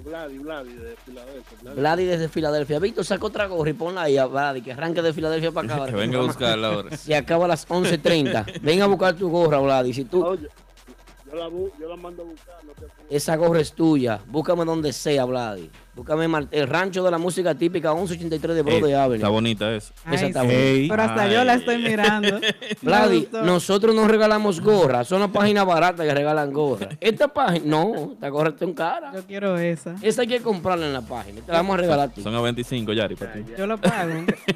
Vladi, 0.00 0.38
Vladi 0.38 0.74
de 0.74 0.96
Filadelfia. 1.04 1.58
Vladi. 1.62 1.80
Vladi 1.80 2.04
desde 2.04 2.28
Filadelfia. 2.28 2.78
Víctor, 2.78 3.04
saca 3.04 3.26
otra 3.26 3.46
gorra 3.46 3.70
y 3.70 3.72
ponla 3.74 4.02
ahí 4.02 4.16
a 4.18 4.26
Vladi, 4.26 4.62
que 4.62 4.72
arranque 4.72 5.02
de 5.02 5.12
Filadelfia 5.12 5.52
para 5.52 5.74
acá. 5.74 5.86
Que 5.90 5.92
venga 5.96 6.18
a 6.18 6.22
buscarla 6.22 6.68
ahora. 6.68 6.96
Se 6.96 7.14
acaba 7.16 7.44
a 7.44 7.48
las 7.48 7.66
11.30. 7.68 8.60
Venga 8.62 8.84
a 8.84 8.88
buscar 8.88 9.14
tu 9.14 9.28
gorra, 9.30 9.58
Vladi. 9.58 9.92
Si 9.92 10.04
tú, 10.04 10.24
Oye, 10.24 10.48
yo 11.26 11.34
la, 11.34 11.48
bu- 11.48 11.70
yo 11.80 11.88
la 11.88 11.96
mando 11.96 12.22
a 12.22 12.26
buscar, 12.26 12.54
no 12.64 12.72
te 12.72 12.84
apures. 12.84 13.06
Esa 13.10 13.36
gorra 13.36 13.60
es 13.60 13.72
tuya. 13.72 14.20
Búscame 14.26 14.64
donde 14.64 14.92
sea, 14.92 15.24
Vladi. 15.24 15.70
Búscame 15.94 16.26
el 16.50 16.66
rancho 16.68 17.04
de 17.04 17.10
la 17.12 17.18
música 17.18 17.54
típica 17.54 17.94
1183 17.94 18.56
de 18.56 18.62
Broadway 18.62 18.92
Eh, 18.92 18.96
Avenue. 18.96 19.16
está 19.16 19.28
bonita 19.28 19.72
esa. 19.72 19.94
Esa 20.10 20.26
está 20.26 20.42
sí. 20.42 20.48
Ey. 20.50 20.88
Pero 20.88 21.02
hasta 21.02 21.28
yo 21.28 21.44
la 21.44 21.54
estoy 21.54 21.78
mirando. 21.78 22.40
Vladi, 22.82 23.28
nosotros 23.44 23.94
no 23.94 24.08
regalamos 24.08 24.60
gorras. 24.60 25.06
Son 25.06 25.20
las 25.20 25.30
páginas 25.30 25.64
baratas 25.64 26.04
que 26.04 26.12
regalan 26.12 26.52
gorras. 26.52 26.96
Esta 27.00 27.28
página, 27.28 27.64
no, 27.64 28.10
esta 28.14 28.28
gorra 28.28 28.48
está 28.48 28.64
en 28.64 28.74
cara. 28.74 29.12
Yo 29.14 29.22
quiero 29.24 29.56
esa. 29.56 29.94
Esa 30.02 30.22
hay 30.22 30.28
que 30.28 30.40
comprarla 30.40 30.86
en 30.86 30.92
la 30.94 31.02
página. 31.02 31.40
Te 31.42 31.52
la 31.52 31.58
vamos 31.58 31.74
a 31.74 31.76
regalar 31.78 32.08
a 32.08 32.12
ti. 32.12 32.22
Son 32.22 32.34
a 32.34 32.40
25, 32.40 32.92
Yari, 32.92 33.14
para 33.14 33.32
ti. 33.34 33.44
Yo 33.56 33.66
lo 33.66 33.78
pago. 33.78 34.10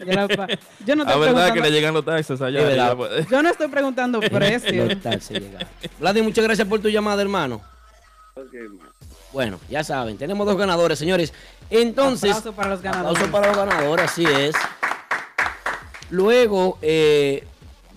Yo, 0.07 0.13
lo 0.21 0.29
pago. 0.29 0.53
Yo 0.85 0.97
no 0.97 1.03
estoy 1.07 1.21
verdad 1.21 1.53
que 1.53 1.61
le 1.61 1.71
llegan 1.71 1.95
los 1.95 2.05
taxes 2.05 2.41
allá. 2.43 2.65
Verdad. 2.65 2.97
Yo 3.31 3.43
no 3.43 3.49
estoy 3.51 3.69
preguntando 3.69 4.19
precio. 4.21 4.87
No 4.87 4.99
tal 4.99 5.21
se 5.21 5.35
llega. 5.39 5.61
Vladi, 6.01 6.21
muchas 6.21 6.43
gracias 6.45 6.67
por 6.67 6.81
tu 6.81 6.89
llamada, 6.89 7.23
hermano. 7.23 7.61
Ok, 8.35 8.53
man. 8.77 8.88
Bueno, 9.33 9.61
ya 9.69 9.85
saben, 9.85 10.17
tenemos 10.17 10.47
dos 10.47 10.57
ganadores, 10.57 10.99
señores. 10.99 11.33
Entonces, 11.71 12.31
Aplauso 12.31 12.53
para 12.55 12.71
los 12.71 12.83
ganadores. 12.83 13.23
Aplauso 13.23 13.33
para 13.33 13.47
los 13.49 13.57
ganadores, 13.57 14.05
así 14.07 14.25
es. 14.25 14.55
Luego, 16.11 16.79
eh, 16.81 17.47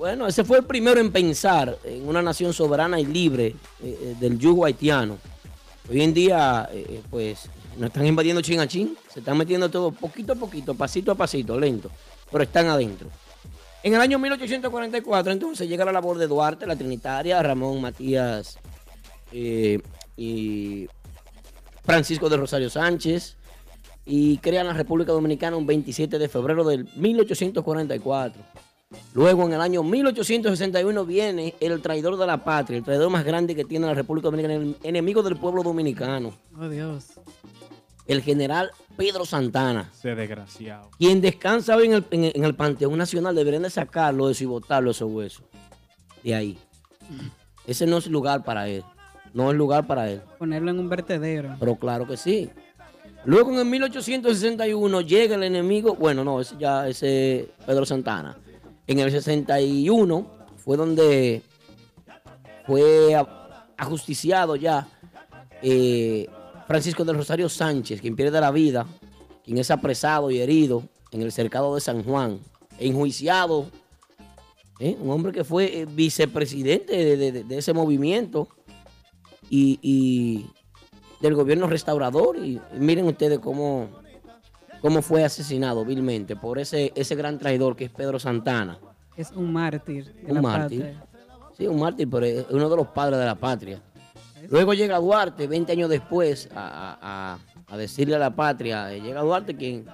bueno, 0.01 0.25
ese 0.25 0.43
fue 0.43 0.57
el 0.57 0.63
primero 0.63 0.99
en 0.99 1.11
pensar 1.11 1.77
en 1.83 2.07
una 2.07 2.23
nación 2.23 2.53
soberana 2.53 2.99
y 2.99 3.05
libre 3.05 3.45
eh, 3.47 3.55
eh, 3.83 4.15
del 4.19 4.39
yugo 4.39 4.65
haitiano. 4.65 5.19
Hoy 5.87 6.01
en 6.01 6.11
día, 6.11 6.67
eh, 6.71 7.03
pues, 7.07 7.47
nos 7.77 7.89
están 7.89 8.07
invadiendo 8.07 8.41
chin 8.41 8.59
a 8.59 8.67
chin, 8.67 8.97
se 9.13 9.19
están 9.19 9.37
metiendo 9.37 9.69
todo 9.69 9.91
poquito 9.91 10.33
a 10.33 10.35
poquito, 10.35 10.73
pasito 10.73 11.11
a 11.11 11.15
pasito, 11.15 11.55
lento, 11.59 11.91
pero 12.31 12.43
están 12.43 12.65
adentro. 12.69 13.09
En 13.83 13.93
el 13.93 14.01
año 14.01 14.17
1844, 14.17 15.31
entonces, 15.33 15.69
llega 15.69 15.85
la 15.85 15.91
labor 15.91 16.17
de 16.17 16.25
Duarte, 16.25 16.65
la 16.65 16.75
Trinitaria, 16.75 17.43
Ramón 17.43 17.79
Matías 17.79 18.57
y 19.31 20.87
Francisco 21.83 22.29
de 22.29 22.37
Rosario 22.37 22.69
Sánchez, 22.69 23.37
y 24.05 24.37
crean 24.39 24.67
la 24.67 24.73
República 24.73 25.11
Dominicana 25.11 25.55
un 25.57 25.65
27 25.65 26.17
de 26.19 26.27
febrero 26.29 26.63
del 26.63 26.87
1844. 26.95 28.41
Luego, 29.13 29.45
en 29.45 29.53
el 29.53 29.61
año 29.61 29.83
1861, 29.83 31.05
viene 31.05 31.55
el 31.61 31.81
traidor 31.81 32.17
de 32.17 32.25
la 32.27 32.43
patria, 32.43 32.77
el 32.77 32.83
traidor 32.83 33.09
más 33.09 33.23
grande 33.23 33.55
que 33.55 33.63
tiene 33.63 33.85
la 33.87 33.93
República 33.93 34.25
Dominicana, 34.29 34.53
el 34.55 34.75
enemigo 34.83 35.23
del 35.23 35.37
pueblo 35.37 35.63
dominicano, 35.63 36.33
Oh, 36.59 36.67
Dios. 36.67 37.05
el 38.07 38.21
general 38.21 38.71
Pedro 38.97 39.23
Santana. 39.23 39.89
Desgraciado. 40.03 40.89
Quien 40.97 41.21
descansa 41.21 41.75
hoy 41.77 41.85
en 41.85 41.93
el, 41.93 42.05
en 42.11 42.23
el- 42.25 42.31
en 42.35 42.43
el 42.43 42.55
Panteón 42.55 42.97
Nacional 42.97 43.33
deberían 43.35 43.63
de 43.63 43.69
sacarlo 43.69 44.25
de 44.27 44.33
eso 44.33 44.43
y 44.43 44.47
botarlo 44.47 44.91
esos 44.91 45.09
huesos. 45.09 45.43
De 46.23 46.35
ahí. 46.35 46.57
Ese 47.65 47.85
no 47.85 47.97
es 47.97 48.07
lugar 48.07 48.43
para 48.43 48.67
él. 48.67 48.83
No 49.33 49.49
es 49.51 49.57
lugar 49.57 49.87
para 49.87 50.09
él. 50.09 50.21
Ponerlo 50.37 50.71
en 50.71 50.79
un 50.79 50.89
vertedero. 50.89 51.55
Pero 51.59 51.75
claro 51.75 52.05
que 52.07 52.17
sí. 52.17 52.49
Luego 53.25 53.51
en 53.51 53.59
el 53.59 53.65
1861 53.65 55.01
llega 55.01 55.35
el 55.35 55.43
enemigo. 55.43 55.95
Bueno, 55.95 56.23
no, 56.23 56.41
ese 56.41 56.55
ya 56.59 56.87
ese 56.87 57.49
Pedro 57.65 57.85
Santana. 57.85 58.37
En 58.87 58.99
el 58.99 59.11
61 59.11 60.27
fue 60.57 60.75
donde 60.75 61.41
fue 62.65 63.15
ajusticiado 63.77 64.55
ya 64.55 64.87
eh, 65.61 66.27
Francisco 66.67 67.03
del 67.05 67.17
Rosario 67.17 67.47
Sánchez, 67.49 68.01
quien 68.01 68.15
pierde 68.15 68.39
la 68.41 68.51
vida, 68.51 68.85
quien 69.43 69.57
es 69.57 69.71
apresado 69.71 70.31
y 70.31 70.39
herido 70.39 70.83
en 71.11 71.21
el 71.21 71.31
cercado 71.31 71.75
de 71.75 71.81
San 71.81 72.03
Juan, 72.03 72.39
e 72.79 72.87
enjuiciado. 72.87 73.67
¿eh? 74.79 74.97
Un 74.99 75.09
hombre 75.11 75.31
que 75.31 75.43
fue 75.43 75.81
eh, 75.81 75.85
vicepresidente 75.85 76.95
de, 76.95 77.17
de- 77.17 77.31
de- 77.31 77.43
de 77.43 77.57
ese 77.57 77.73
movimiento 77.73 78.47
y, 79.51 79.77
y 79.81 80.45
del 81.21 81.35
gobierno 81.35 81.67
restaurador. 81.67 82.37
Y, 82.37 82.53
y 82.75 82.79
miren 82.79 83.05
ustedes 83.05 83.39
cómo, 83.39 83.89
cómo 84.81 85.01
fue 85.01 85.23
asesinado 85.23 85.83
vilmente 85.85 86.35
por 86.35 86.57
ese, 86.57 86.91
ese 86.95 87.15
gran 87.15 87.37
traidor 87.37 87.75
que 87.75 87.85
es 87.85 87.91
Pedro 87.91 88.17
Santana. 88.19 88.79
Es 89.17 89.31
un 89.31 89.51
mártir. 89.51 90.13
de 90.13 90.29
Un 90.29 90.35
la 90.35 90.41
mártir. 90.41 90.79
patria. 90.81 91.05
Sí, 91.57 91.67
un 91.67 91.79
mártir, 91.79 92.09
pero 92.09 92.25
es 92.25 92.45
uno 92.49 92.69
de 92.69 92.75
los 92.77 92.87
padres 92.87 93.19
de 93.19 93.25
la 93.25 93.35
patria. 93.35 93.81
Luego 94.49 94.73
llega 94.73 94.97
Duarte, 94.99 95.47
20 95.47 95.71
años 95.73 95.89
después, 95.89 96.49
a, 96.55 96.59
a- 97.01 97.33
a- 97.33 97.39
a 97.73 97.77
decirle 97.77 98.15
a 98.15 98.19
la 98.19 98.33
patria. 98.35 98.91
eh, 98.93 99.01
Llega 99.01 99.21
Duarte, 99.21 99.55
quien 99.55 99.85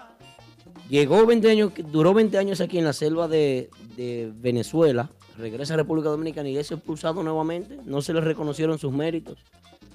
llegó 0.90 1.26
20 1.26 1.50
años, 1.52 1.72
duró 1.92 2.14
20 2.14 2.38
años 2.38 2.62
aquí 2.62 2.78
en 2.78 2.86
la 2.86 2.94
selva 2.94 3.28
de, 3.28 3.70
de 3.96 4.32
Venezuela, 4.36 5.10
regresa 5.38 5.76
a 5.76 5.78
República 5.78 6.10
Dominicana 6.10 6.50
y 6.50 6.58
es 6.58 6.72
expulsado 6.72 7.24
nuevamente. 7.24 7.80
No 7.86 8.02
se 8.02 8.14
le 8.14 8.22
reconocieron 8.22 8.78
sus 8.78 8.92
méritos. 8.92 9.38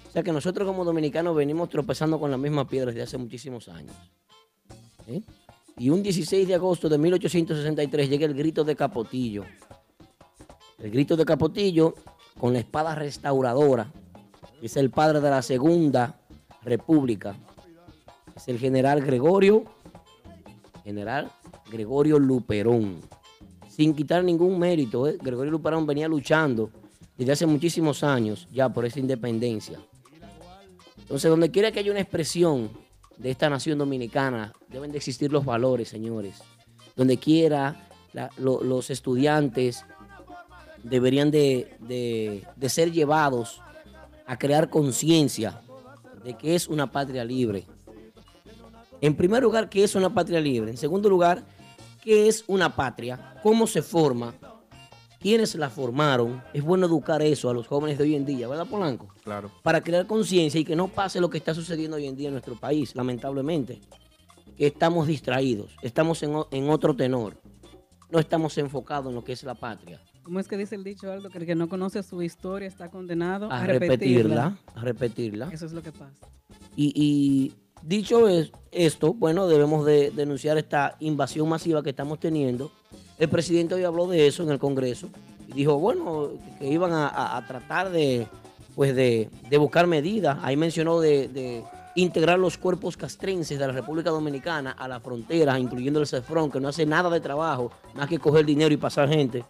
O 0.09 0.13
sea 0.13 0.23
que 0.23 0.33
nosotros 0.33 0.67
como 0.67 0.85
dominicanos 0.85 1.35
venimos 1.35 1.69
tropezando 1.69 2.21
con 2.21 2.31
la 2.31 2.37
misma 2.37 2.67
piedra 2.67 2.91
desde 2.91 3.03
hace 3.03 3.19
muchísimos 3.19 3.69
años. 3.69 3.95
Y 5.79 5.91
un 5.91 6.03
16 6.03 6.47
de 6.47 6.55
agosto 6.55 6.89
de 6.89 6.99
1863 6.99 8.09
llega 8.09 8.27
el 8.27 8.35
grito 8.35 8.63
de 8.63 8.77
Capotillo. 8.77 9.45
El 10.79 10.91
grito 10.91 11.17
de 11.17 11.25
Capotillo 11.25 11.95
con 12.39 12.53
la 12.53 12.59
espada 12.59 12.95
restauradora. 12.95 13.91
Es 14.61 14.77
el 14.77 14.91
padre 14.91 15.21
de 15.21 15.31
la 15.31 15.43
Segunda 15.43 16.21
República. 16.63 17.37
Es 18.37 18.49
el 18.49 18.59
general 18.59 19.01
Gregorio, 19.01 19.65
general 20.85 21.31
Gregorio 21.71 22.19
Luperón. 22.19 23.01
Sin 23.75 23.95
quitar 23.95 24.23
ningún 24.23 24.59
mérito, 24.59 25.09
¿eh? 25.09 25.17
Gregorio 25.21 25.51
Luperón 25.51 25.87
venía 25.87 26.07
luchando 26.07 26.71
desde 27.17 27.33
hace 27.33 27.47
muchísimos 27.47 28.05
años 28.05 28.47
ya 28.53 28.69
por 28.69 28.85
esa 28.85 29.01
independencia. 29.01 29.81
Entonces, 30.99 31.31
donde 31.31 31.51
quiera 31.51 31.73
que 31.73 31.79
haya 31.79 31.91
una 31.91 32.01
expresión 32.01 32.71
de 33.17 33.31
esta 33.31 33.49
nación 33.49 33.79
dominicana, 33.79 34.53
deben 34.69 34.91
de 34.93 34.99
existir 34.99 35.33
los 35.33 35.45
valores, 35.45 35.89
señores. 35.89 36.43
Donde 36.97 37.17
quiera 37.17 37.89
los 38.39 38.91
estudiantes 38.91 39.87
deberían 40.83 41.31
de, 41.31 41.75
de- 41.81 42.47
de 42.55 42.69
ser 42.69 42.93
llevados 42.93 43.63
a 44.27 44.37
crear 44.39 44.69
conciencia 44.69 45.63
de 46.25 46.35
que 46.37 46.55
es 46.55 46.69
una 46.69 46.91
patria 46.93 47.25
libre. 47.25 47.65
En 49.01 49.17
primer 49.17 49.43
lugar, 49.43 49.71
¿qué 49.71 49.83
es 49.83 49.95
una 49.95 50.13
patria 50.13 50.41
libre? 50.41 50.71
En 50.73 50.77
segundo 50.77 51.09
lugar, 51.09 51.43
¿qué 52.03 52.29
es 52.29 52.45
una 52.47 52.75
patria? 52.75 53.37
¿Cómo 53.43 53.67
se 53.67 53.81
forma? 53.81 54.35
¿Quiénes 55.21 55.55
la 55.55 55.71
formaron? 55.71 56.43
Es 56.53 56.65
bueno 56.65 56.87
educar 56.87 57.23
eso 57.23 57.49
a 57.49 57.55
los 57.55 57.69
jóvenes 57.69 57.97
de 57.97 58.05
hoy 58.05 58.17
en 58.17 58.27
día, 58.27 58.49
¿verdad, 58.49 58.67
Polanco? 58.67 59.09
Claro. 59.23 59.53
Para 59.63 59.81
crear 59.81 60.07
conciencia 60.07 60.61
y 60.61 60.65
que 60.65 60.75
no 60.75 60.89
pase 60.89 61.21
lo 61.21 61.31
que 61.31 61.39
está 61.39 61.55
sucediendo 61.55 61.97
hoy 61.97 62.07
en 62.07 62.17
día 62.17 62.27
en 62.27 62.35
nuestro 62.35 62.57
país, 62.57 62.97
lamentablemente. 62.97 63.81
Que 64.57 64.67
estamos 64.67 65.07
distraídos, 65.07 65.77
estamos 65.81 66.23
en, 66.25 66.69
otro 66.69 66.97
tenor. 66.97 67.41
No 68.11 68.19
estamos 68.19 68.59
enfocados 68.59 69.09
en 69.09 69.15
lo 69.15 69.25
que 69.25 69.33
es 69.33 69.43
la 69.45 69.55
patria. 69.55 70.01
¿Cómo 70.25 70.41
es 70.41 70.49
que 70.49 70.57
dice 70.57 70.75
el 70.75 70.85
dicho, 70.85 71.11
Aldo? 71.11 71.31
Que 71.31 71.39
el 71.39 71.47
que 71.47 71.55
no 71.55 71.69
conoce 71.69 72.03
su 72.03 72.21
historia 72.21 72.69
está 72.69 72.91
condenado 72.91 73.51
a, 73.51 73.63
a, 73.63 73.67
repetirla, 73.67 74.59
a 74.75 74.81
repetirla. 74.83 75.49
Eso 75.53 75.67
es 75.67 75.73
lo 75.73 75.83
que 75.83 75.93
pasa. 75.93 76.29
Y, 76.77 76.93
y 76.95 77.62
dicho 77.83 78.29
es- 78.29 78.53
esto, 78.73 79.13
bueno, 79.13 79.47
debemos 79.47 79.85
de 79.85 80.11
denunciar 80.11 80.57
esta 80.57 80.97
invasión 81.01 81.49
masiva 81.49 81.83
que 81.83 81.91
estamos 81.91 82.19
teniendo. 82.19 82.73
El 83.19 83.29
presidente 83.29 83.75
hoy 83.75 83.85
habló 83.85 84.07
de 84.07 84.27
eso 84.27 84.43
en 84.43 84.51
el 84.51 84.59
Congreso 84.59 85.09
y 85.49 85.53
dijo, 85.53 85.79
bueno, 85.79 86.31
que 86.59 86.67
iban 86.69 86.93
a, 86.93 87.45
tratar 87.47 87.91
de, 87.91 88.27
pues 88.75 88.97
de, 88.97 89.29
buscar 89.59 89.87
medidas. 89.87 90.39
Ahí 90.43 90.57
mencionó 90.57 91.01
de, 91.01 91.63
integrar 91.95 92.39
los 92.39 92.57
cuerpos 92.57 92.97
castrenses 92.97 93.59
de 93.59 93.67
la 93.67 93.73
República 93.73 94.09
Dominicana 94.09 94.71
a 94.71 94.89
la 94.89 94.99
frontera, 94.99 95.59
incluyendo 95.59 96.01
el 96.01 96.07
CEFRON, 96.07 96.51
que 96.51 96.59
no 96.59 96.69
hace 96.69 96.87
nada 96.87 97.11
de 97.11 97.21
trabajo, 97.21 97.71
más 97.95 98.09
que 98.09 98.19
coger 98.19 98.47
dinero 98.47 98.73
y 98.73 98.79
pasar 98.79 99.11
gente. 99.11 99.45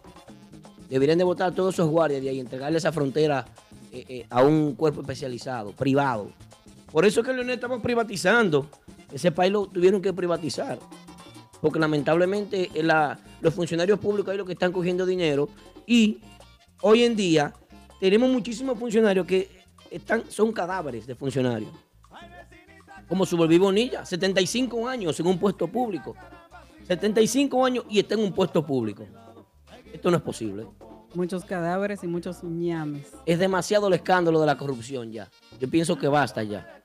Deberían 0.89 1.17
de 1.17 1.23
votar 1.23 1.53
todos 1.53 1.75
esos 1.75 1.89
guardias 1.89 2.21
de 2.21 2.29
ahí 2.29 2.41
entregarle 2.41 2.77
esa 2.77 2.91
frontera 2.91 3.45
eh, 3.93 4.05
eh, 4.09 4.25
a 4.29 4.43
un 4.43 4.75
cuerpo 4.75 4.99
especializado, 4.99 5.71
privado. 5.71 6.27
Por 6.93 7.07
eso 7.07 7.21
es 7.21 7.25
que 7.25 7.33
Leonel 7.33 7.55
estamos 7.55 7.81
privatizando. 7.81 8.69
Ese 9.11 9.31
país 9.31 9.51
lo 9.51 9.65
tuvieron 9.65 9.99
que 9.99 10.13
privatizar. 10.13 10.77
Porque 11.59 11.79
lamentablemente 11.79 12.69
eh, 12.71 12.87
los 13.41 13.53
funcionarios 13.55 13.97
públicos 13.97 14.31
ahí 14.31 14.37
lo 14.37 14.45
que 14.45 14.53
están 14.53 14.71
cogiendo 14.71 15.03
dinero. 15.03 15.49
Y 15.87 16.19
hoy 16.81 17.03
en 17.03 17.15
día 17.15 17.51
tenemos 17.99 18.29
muchísimos 18.29 18.77
funcionarios 18.77 19.25
que 19.25 19.49
están, 19.89 20.29
son 20.29 20.51
cadáveres 20.51 21.07
de 21.07 21.15
funcionarios. 21.15 21.71
Como 23.07 23.25
su 23.25 23.37
Bonilla, 23.37 24.05
75 24.05 24.87
años 24.87 25.19
en 25.19 25.25
un 25.25 25.39
puesto 25.39 25.67
público. 25.67 26.15
75 26.87 27.65
años 27.65 27.85
y 27.89 27.97
está 27.97 28.13
en 28.13 28.19
un 28.19 28.33
puesto 28.33 28.63
público. 28.63 29.07
Esto 29.91 30.11
no 30.11 30.17
es 30.17 30.23
posible. 30.23 30.67
Muchos 31.13 31.45
cadáveres 31.45 32.03
y 32.03 32.07
muchos 32.07 32.43
ñames. 32.43 33.07
Es 33.25 33.37
demasiado 33.39 33.87
el 33.87 33.93
escándalo 33.93 34.39
de 34.39 34.47
la 34.47 34.57
corrupción 34.57 35.11
ya. 35.11 35.29
Yo 35.59 35.69
pienso 35.69 35.97
que 35.97 36.07
basta 36.07 36.41
ya. 36.43 36.81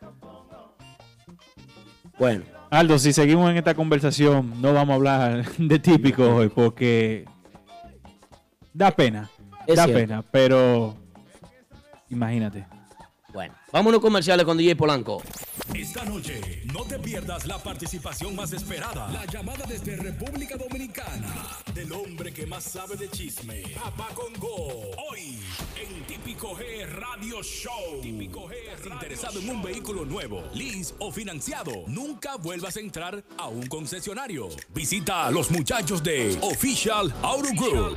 Bueno, 2.18 2.44
Aldo, 2.70 2.98
si 2.98 3.12
seguimos 3.12 3.50
en 3.50 3.56
esta 3.56 3.74
conversación, 3.74 4.60
no 4.60 4.74
vamos 4.74 4.92
a 4.92 4.94
hablar 4.96 5.46
de 5.58 5.78
típico 5.78 6.34
hoy 6.36 6.48
porque 6.48 7.24
da 8.72 8.90
pena. 8.90 9.30
Es 9.66 9.76
da 9.76 9.84
cierto. 9.84 10.00
pena, 10.00 10.24
pero 10.30 10.94
imagínate. 12.10 12.66
bueno. 13.32 13.54
Vámonos 13.72 14.00
comerciales 14.00 14.44
con 14.44 14.56
DJ 14.56 14.76
Polanco. 14.76 15.22
Esta 15.74 16.04
noche 16.04 16.62
no 16.72 16.84
te 16.84 16.98
pierdas 16.98 17.46
la 17.46 17.58
participación 17.58 18.34
más 18.34 18.52
esperada. 18.52 19.08
La 19.12 19.26
llamada 19.26 19.66
desde 19.66 19.96
República 19.96 20.56
Dominicana 20.56 21.58
del 21.74 21.92
hombre 21.92 22.32
que 22.32 22.46
más 22.46 22.64
sabe 22.64 22.96
de 22.96 23.08
chisme. 23.10 23.62
Papá 23.74 24.08
Congo. 24.14 24.90
Hoy 25.10 25.38
en 25.80 26.04
Típico 26.06 26.56
G 26.56 26.86
Radio 26.86 27.42
Show. 27.42 28.00
Típico 28.02 28.48
G 28.48 28.54
Radio 28.78 28.94
Interesado 28.94 29.40
en 29.40 29.50
un 29.50 29.62
vehículo 29.62 30.04
nuevo, 30.04 30.42
lease 30.54 30.94
o 30.98 31.12
financiado. 31.12 31.84
Nunca 31.86 32.36
vuelvas 32.36 32.76
a 32.76 32.80
entrar 32.80 33.22
a 33.36 33.48
un 33.48 33.66
concesionario. 33.66 34.48
Visita 34.74 35.26
a 35.26 35.30
los 35.30 35.50
muchachos 35.50 36.02
de 36.02 36.38
Official 36.40 37.14
Auto 37.22 37.48
Group. 37.54 37.96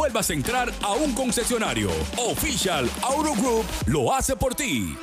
vuelvas 0.00 0.30
a 0.30 0.32
entrar 0.32 0.72
a 0.80 0.92
un 0.92 1.12
concesionario. 1.12 1.90
Official 2.16 2.88
Auto 3.02 3.34
Group 3.34 3.66
lo 3.84 4.14
hace 4.14 4.34
por 4.34 4.54
ti. 4.54 4.96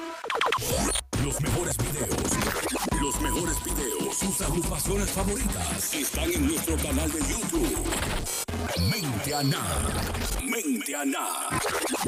Los 1.24 1.40
mejores 1.40 1.78
videos. 1.78 3.00
Los 3.00 3.22
mejores 3.22 3.64
videos. 3.64 4.18
Sus 4.18 4.42
agrupaciones 4.42 5.12
favoritas 5.12 5.94
están 5.94 6.32
en 6.32 6.48
nuestro 6.48 6.78
canal 6.78 7.12
de 7.12 7.20
YouTube. 7.20 7.78
Mente 8.90 9.36
Ana. 9.36 9.62
Mente. 10.44 10.94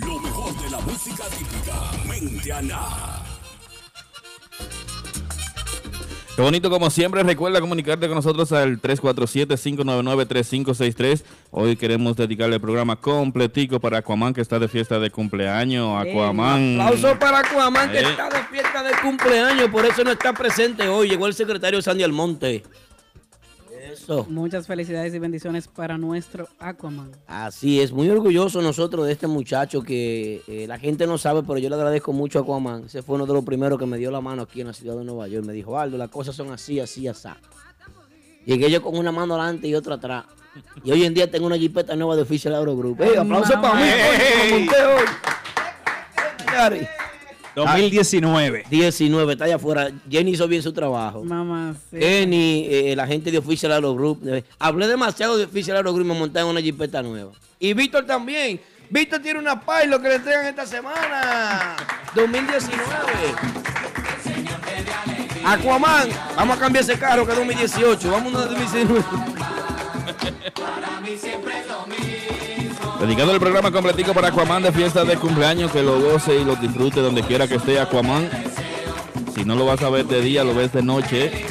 Lo 0.04 0.20
mejor 0.20 0.60
de 0.60 0.70
la 0.72 0.80
música 0.80 1.26
típica. 1.26 1.92
Mente. 2.08 2.52
Qué 6.40 6.44
bonito 6.44 6.70
como 6.70 6.90
siempre. 6.90 7.22
Recuerda 7.22 7.60
comunicarte 7.60 8.08
con 8.08 8.16
nosotros 8.16 8.54
al 8.54 8.82
347-599-3563. 8.82 11.24
Hoy 11.52 11.76
queremos 11.76 12.16
dedicarle 12.16 12.56
el 12.56 12.62
programa 12.62 12.96
completico 12.96 13.82
para 13.82 13.98
Aquaman 13.98 14.34
que 14.34 14.40
está 14.40 14.58
de 14.58 14.70
fiesta 14.70 15.00
de 15.00 15.10
cumpleaños. 15.10 16.02
Aquaman. 16.02 16.80
Aplauso 16.80 17.20
para 17.20 17.40
Aquaman 17.40 17.92
que 17.92 18.00
Eh. 18.00 18.10
está 18.10 18.30
de 18.30 18.42
fiesta 18.46 18.84
de 18.84 18.92
cumpleaños, 19.02 19.68
por 19.68 19.86
eso 19.86 20.02
no 20.06 20.12
está 20.12 20.32
presente 20.32 20.88
hoy. 20.88 21.10
Llegó 21.10 21.28
el 21.28 21.34
secretario 21.34 21.82
Sandy 21.82 22.04
Almonte. 22.04 22.64
Eso. 24.10 24.26
Muchas 24.30 24.66
felicidades 24.66 25.14
y 25.14 25.20
bendiciones 25.20 25.68
para 25.68 25.98
nuestro 25.98 26.48
Aquaman. 26.58 27.12
Así 27.28 27.80
es, 27.80 27.92
muy 27.92 28.10
orgulloso 28.10 28.60
nosotros 28.62 29.06
de 29.06 29.12
este 29.12 29.28
muchacho 29.28 29.84
que 29.84 30.42
eh, 30.48 30.66
la 30.68 30.80
gente 30.80 31.06
no 31.06 31.20
sabe, 31.20 31.44
pero 31.44 31.60
yo 31.60 31.70
le 31.70 31.76
agradezco 31.76 32.12
mucho 32.12 32.40
a 32.40 32.42
Aquaman. 32.42 32.86
Ese 32.86 33.04
fue 33.04 33.16
uno 33.16 33.28
de 33.28 33.34
los 33.34 33.46
primeros 33.46 33.78
que 33.78 33.86
me 33.86 33.98
dio 33.98 34.10
la 34.10 34.20
mano 34.20 34.42
aquí 34.42 34.62
en 34.62 34.68
la 34.68 34.74
ciudad 34.74 34.98
de 34.98 35.04
Nueva 35.04 35.28
York. 35.28 35.46
Me 35.46 35.54
dijo, 35.54 35.78
Aldo, 35.78 35.98
las 35.98 36.10
cosas 36.10 36.36
son 36.36 36.52
así, 36.52 36.80
así, 36.80 37.08
así. 37.08 37.30
Llegué 38.46 38.72
yo 38.72 38.82
con 38.82 38.98
una 38.98 39.12
mano 39.12 39.36
adelante 39.36 39.68
y 39.68 39.76
otra 39.76 39.96
atrás. 39.96 40.26
Y 40.84 40.92
hoy 40.92 41.06
en 41.06 41.14
día 41.14 41.30
tengo 41.30 41.46
una 41.46 41.58
jipeta 41.58 41.96
nueva 41.96 42.16
de 42.16 42.24
Official 42.24 42.56
Aero 42.56 42.76
Group. 42.76 43.02
¡Ey, 43.02 43.16
aplauso 43.16 43.54
para 43.62 43.76
mí! 43.76 43.92
monté 44.50 44.84
hoy. 44.86 45.06
Yari. 46.52 46.88
2019. 47.66 48.66
19, 48.70 49.34
está 49.34 49.46
allá 49.46 49.56
afuera. 49.56 49.90
Jenny 50.10 50.32
hizo 50.32 50.48
bien 50.48 50.62
su 50.64 50.74
trabajo. 50.74 51.24
Mamá, 51.24 51.76
sí. 51.90 51.98
Jenny, 52.00 52.68
eh, 52.70 52.96
la 52.96 53.08
gente 53.08 53.32
de 53.32 53.38
Official 53.38 53.72
Aero 53.72 53.94
Group. 53.96 54.22
eh, 54.28 54.44
hablé 54.58 54.88
demasiado 54.88 55.38
de 55.38 55.46
Official 55.46 55.78
Aero 55.78 55.94
Group 55.94 56.06
y 56.06 56.10
me 56.10 56.18
monté 56.18 56.40
en 56.40 56.46
una 56.48 56.62
jipeta 56.62 57.02
nueva. 57.02 57.32
Y 57.60 57.74
Víctor 57.74 58.06
también. 58.06 58.60
Víctor 58.90 59.22
tiene 59.22 59.40
una 59.40 59.60
pilot 59.60 60.02
que 60.02 60.10
le 60.10 60.16
entregan 60.16 60.46
esta 60.48 60.66
semana. 60.66 61.76
2019. 62.16 62.80
Aquaman, 65.46 66.10
vamos 66.36 66.58
a 66.58 66.60
cambiar 66.60 66.84
ese 66.84 66.98
carro 66.98 67.26
que 67.26 67.32
es 67.32 67.38
2018. 67.38 68.12
Vamos 68.12 68.36
a 68.36 68.46
2019. 68.46 69.04
Dedicado 73.00 73.32
el 73.32 73.40
programa 73.40 73.72
completico 73.72 74.14
para 74.14 74.28
Aquaman 74.28 74.62
de 74.62 74.74
fiesta 74.74 75.06
de 75.06 75.16
cumpleaños. 75.16 75.72
Que 75.72 75.82
lo 75.82 76.02
goce 76.02 76.36
y 76.36 76.44
lo 76.44 76.58
disfrute 76.58 77.00
donde 77.00 77.24
quiera 77.24 77.48
que 77.48 77.56
esté 77.56 77.80
Aquaman. 77.80 78.30
Si 79.34 79.46
no 79.46 79.56
lo 79.56 79.66
vas 79.66 79.82
a 79.82 79.90
ver 79.90 80.06
de 80.06 80.22
día, 80.22 80.44
lo 80.44 80.54
ves 80.54 80.74
de 80.74 80.84
noche. 80.84 81.46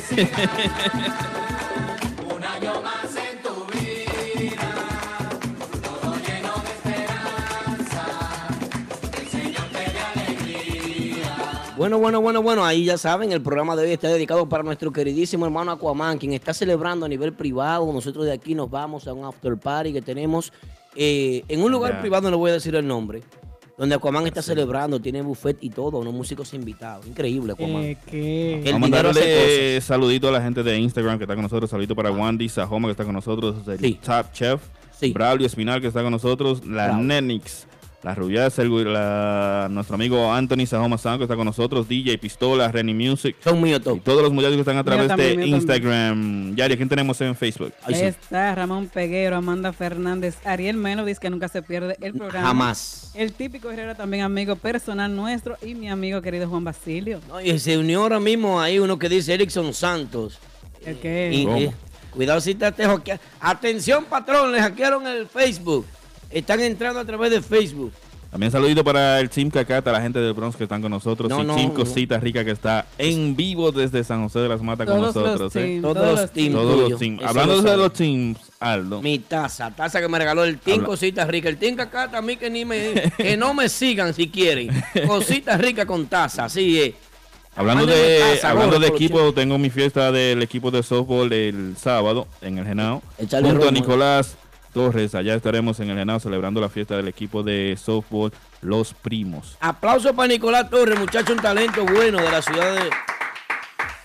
Bueno, 11.78 11.98
bueno, 11.98 12.20
bueno, 12.20 12.42
bueno, 12.42 12.66
ahí 12.66 12.84
ya 12.84 12.98
saben, 12.98 13.30
el 13.32 13.40
programa 13.40 13.76
de 13.76 13.84
hoy 13.84 13.92
está 13.92 14.08
dedicado 14.08 14.48
para 14.48 14.64
nuestro 14.64 14.92
queridísimo 14.92 15.46
hermano 15.46 15.70
Aquaman, 15.70 16.18
quien 16.18 16.32
está 16.32 16.52
celebrando 16.52 17.06
a 17.06 17.08
nivel 17.08 17.32
privado. 17.32 17.90
Nosotros 17.90 18.26
de 18.26 18.32
aquí 18.32 18.54
nos 18.54 18.68
vamos 18.68 19.06
a 19.06 19.14
un 19.14 19.24
after 19.24 19.56
party 19.56 19.92
que 19.94 20.02
tenemos 20.02 20.52
eh, 20.98 21.44
en 21.48 21.62
un 21.62 21.70
lugar 21.72 22.00
privado, 22.00 22.22
no 22.24 22.30
le 22.30 22.36
voy 22.36 22.50
a 22.50 22.54
decir 22.54 22.74
el 22.74 22.86
nombre, 22.86 23.22
donde 23.78 23.94
Aquaman 23.94 24.26
está 24.26 24.42
celebrando, 24.42 25.00
tiene 25.00 25.22
buffet 25.22 25.56
y 25.60 25.70
todo, 25.70 25.98
unos 25.98 26.12
músicos 26.12 26.52
invitados. 26.52 27.06
Increíble, 27.06 27.52
Aquaman. 27.52 27.82
Eh, 27.84 27.96
¿qué? 28.10 28.54
El 28.64 28.72
Vamos 28.72 28.82
a 28.82 28.86
dinero 28.86 29.10
hace 29.10 29.20
darle 29.20 29.80
saludito 29.80 30.28
a 30.28 30.32
la 30.32 30.42
gente 30.42 30.62
de 30.64 30.76
Instagram 30.78 31.16
que 31.18 31.24
está 31.24 31.34
con 31.34 31.44
nosotros. 31.44 31.70
Saludito 31.70 31.94
para 31.94 32.10
Wandy 32.10 32.48
Sajoma 32.48 32.88
que 32.88 32.92
está 32.92 33.04
con 33.04 33.14
nosotros. 33.14 33.66
El 33.68 33.78
Sí. 33.78 33.94
Top 34.04 34.32
Chef. 34.32 34.60
Sí. 34.98 35.12
Braulio 35.12 35.46
Espinal 35.46 35.80
que 35.80 35.86
está 35.86 36.02
con 36.02 36.10
nosotros. 36.10 36.66
La 36.66 36.86
Bravo. 36.88 37.02
Nenix. 37.04 37.68
La 38.08 38.14
Rubia 38.14 38.48
la, 38.86 39.68
nuestro 39.70 39.96
amigo 39.96 40.32
Anthony 40.32 40.64
Sajoma 40.64 40.96
Sanko 40.96 41.18
que 41.18 41.24
está 41.24 41.36
con 41.36 41.44
nosotros. 41.44 41.86
DJ 41.86 42.16
Pistola, 42.16 42.72
Renny 42.72 42.94
Music. 42.94 43.36
Son 43.44 43.60
míos 43.60 43.82
todos. 43.84 44.02
todos 44.02 44.22
los 44.22 44.32
muchachos 44.32 44.54
que 44.54 44.60
están 44.60 44.78
a 44.78 44.82
través 44.84 45.08
también, 45.08 45.38
de. 45.40 45.46
Instagram. 45.46 46.56
Yari, 46.56 46.72
¿a 46.72 46.76
quién 46.78 46.88
tenemos 46.88 47.20
en 47.20 47.36
Facebook? 47.36 47.74
Ahí 47.82 47.96
sí. 47.96 48.04
está 48.04 48.54
Ramón 48.54 48.86
Peguero, 48.88 49.36
Amanda 49.36 49.74
Fernández, 49.74 50.38
Ariel 50.46 50.78
Melodis, 50.78 51.20
que 51.20 51.28
nunca 51.28 51.48
se 51.48 51.60
pierde 51.60 51.98
el 52.00 52.14
programa. 52.14 52.46
Jamás. 52.48 53.10
El 53.14 53.34
típico 53.34 53.70
Herrera, 53.70 53.94
también 53.94 54.22
amigo 54.22 54.56
personal 54.56 55.14
nuestro, 55.14 55.58
y 55.60 55.74
mi 55.74 55.90
amigo 55.90 56.22
querido 56.22 56.48
Juan 56.48 56.64
Basilio. 56.64 57.20
No, 57.28 57.42
y 57.42 57.58
se 57.58 57.76
unió 57.76 58.00
ahora 58.04 58.20
mismo 58.20 58.58
ahí 58.58 58.78
uno 58.78 58.98
que 58.98 59.10
dice 59.10 59.34
Erickson 59.34 59.74
Santos. 59.74 60.38
El 60.82 60.96
que 60.96 61.30
Y- 61.30 61.44
¿Cómo? 61.44 61.58
y- 61.58 61.70
cuidado 62.10 62.40
si 62.40 62.54
te 62.54 62.72
te 62.72 62.86
Atención, 63.38 64.06
patrón, 64.06 64.50
le 64.50 64.62
hackearon 64.62 65.06
el 65.06 65.26
Facebook. 65.26 65.84
Están 66.30 66.60
entrando 66.60 67.00
a 67.00 67.04
través 67.04 67.30
de 67.30 67.42
Facebook. 67.42 67.92
También 68.30 68.52
saludito 68.52 68.84
para 68.84 69.18
el 69.20 69.30
Team 69.30 69.48
Cacata, 69.48 69.90
la 69.90 70.02
gente 70.02 70.18
del 70.18 70.34
Bronx 70.34 70.54
que 70.54 70.64
están 70.64 70.82
con 70.82 70.90
nosotros. 70.90 71.30
No, 71.30 71.40
y 71.42 71.46
no, 71.46 71.54
Team 71.56 71.68
no. 71.68 71.74
Cosita 71.74 72.20
Rica 72.20 72.44
que 72.44 72.50
está 72.50 72.84
en 72.98 73.34
vivo 73.34 73.72
desde 73.72 74.04
San 74.04 74.22
José 74.22 74.40
de 74.40 74.50
las 74.50 74.60
Matas 74.60 74.86
con 74.86 74.98
todos 75.00 75.14
nosotros. 75.14 75.40
los 75.40 75.56
¿eh? 75.56 75.60
teams, 75.60 75.80
Todos 75.82 75.94
todos 75.94 76.10
los 76.10 76.20
los 76.20 76.30
teams. 76.32 76.52
Todos 76.54 76.90
los 76.90 76.98
teams. 76.98 77.22
Hablando 77.22 77.56
lo 77.56 77.62
de 77.62 77.76
los 77.78 77.92
teams, 77.94 78.38
Aldo. 78.60 79.00
Mi 79.00 79.18
taza, 79.20 79.70
taza 79.74 79.98
que 80.02 80.08
me 80.08 80.18
regaló 80.18 80.44
el 80.44 80.58
Team 80.58 80.80
Habla- 80.80 80.86
Cositas 80.88 81.26
Ricas. 81.26 81.48
El 81.52 81.56
Team 81.56 81.76
Cacata 81.76 82.18
a 82.18 82.22
mí 82.22 82.36
que 82.36 82.50
ni 82.50 82.66
me, 82.66 83.10
que 83.16 83.38
no 83.38 83.54
me 83.54 83.70
sigan 83.70 84.12
si 84.12 84.28
quieren. 84.28 84.68
Cositas 85.06 85.58
Ricas 85.58 85.86
con 85.86 86.06
taza, 86.06 86.44
así 86.44 86.78
es. 86.82 86.94
Hablando 87.56 87.86
Mándame 87.86 88.02
de, 88.08 88.20
taza, 88.34 88.50
hablando 88.50 88.76
gordo, 88.76 88.86
de 88.90 88.94
equipo, 88.94 89.32
tengo 89.32 89.56
mi 89.56 89.70
fiesta 89.70 90.12
del 90.12 90.42
equipo 90.42 90.70
de 90.70 90.82
softball 90.82 91.32
el 91.32 91.76
sábado 91.78 92.28
en 92.42 92.58
el 92.58 92.66
Genao. 92.66 93.02
Junto 93.18 93.68
a. 93.68 93.70
Nicolás 93.72 94.36
Torres, 94.78 95.16
allá 95.16 95.34
estaremos 95.34 95.80
en 95.80 95.90
el 95.90 95.98
Genao 95.98 96.20
celebrando 96.20 96.60
la 96.60 96.68
fiesta 96.68 96.96
del 96.96 97.08
equipo 97.08 97.42
de 97.42 97.76
softball 97.76 98.32
Los 98.60 98.94
Primos. 98.94 99.56
Aplauso 99.58 100.14
para 100.14 100.28
Nicolás 100.28 100.70
Torres, 100.70 100.96
muchacho, 100.96 101.32
un 101.32 101.40
talento 101.40 101.84
bueno 101.84 102.22
de 102.22 102.30
la 102.30 102.40
ciudad 102.40 102.76
de, 102.76 102.90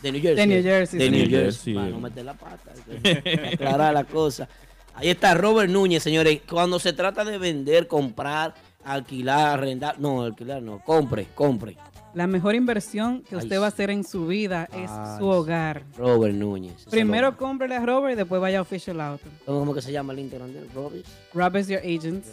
de 0.01 0.11
New 0.11 0.19
Jersey. 0.19 0.35
De 0.35 0.47
New 0.47 0.63
Jersey, 0.63 0.97
De 0.97 1.05
sí. 1.05 1.11
New 1.11 1.19
New 1.19 1.29
Jersey. 1.29 1.43
Jersey. 1.45 1.73
Para 1.75 1.87
no 1.89 1.99
meter 1.99 2.25
la 2.25 2.33
pata. 2.33 2.71
para 3.03 3.49
aclarar 3.49 3.93
la 3.93 4.03
cosa. 4.05 4.49
Ahí 4.95 5.11
está 5.11 5.35
Robert 5.35 5.69
Núñez, 5.69 6.01
señores. 6.01 6.41
Cuando 6.49 6.79
se 6.79 6.91
trata 6.91 7.23
de 7.23 7.37
vender, 7.37 7.85
comprar, 7.85 8.55
alquilar, 8.83 9.59
arrendar. 9.59 9.99
No, 9.99 10.23
alquilar 10.23 10.63
no. 10.63 10.79
Compre, 10.79 11.27
compre. 11.35 11.77
La 12.13 12.27
mejor 12.27 12.53
inversión 12.53 13.23
que 13.23 13.35
Ay, 13.35 13.41
usted 13.41 13.59
va 13.59 13.65
a 13.65 13.69
hacer 13.69 13.89
en 13.89 14.03
su 14.03 14.27
vida 14.27 14.69
es 14.71 14.89
Ay, 14.91 15.17
su 15.17 15.25
hogar. 15.25 15.83
Robert 15.97 16.35
Núñez. 16.35 16.85
Primero 16.89 17.35
cómprele 17.37 17.75
a 17.75 17.85
Robert 17.85 18.13
y 18.13 18.17
después 18.17 18.39
vaya 18.39 18.59
a 18.59 18.61
Official 18.61 19.01
Auto. 19.01 19.25
¿Cómo 19.45 19.73
que 19.73 19.81
se 19.81 19.91
llama 19.91 20.13
el 20.13 20.19
Instagram 20.19 20.53
de 20.53 20.63
Robert? 20.75 21.05
Rob 21.33 21.55
is 21.57 21.67
your 21.67 21.79
agent. 21.79 22.23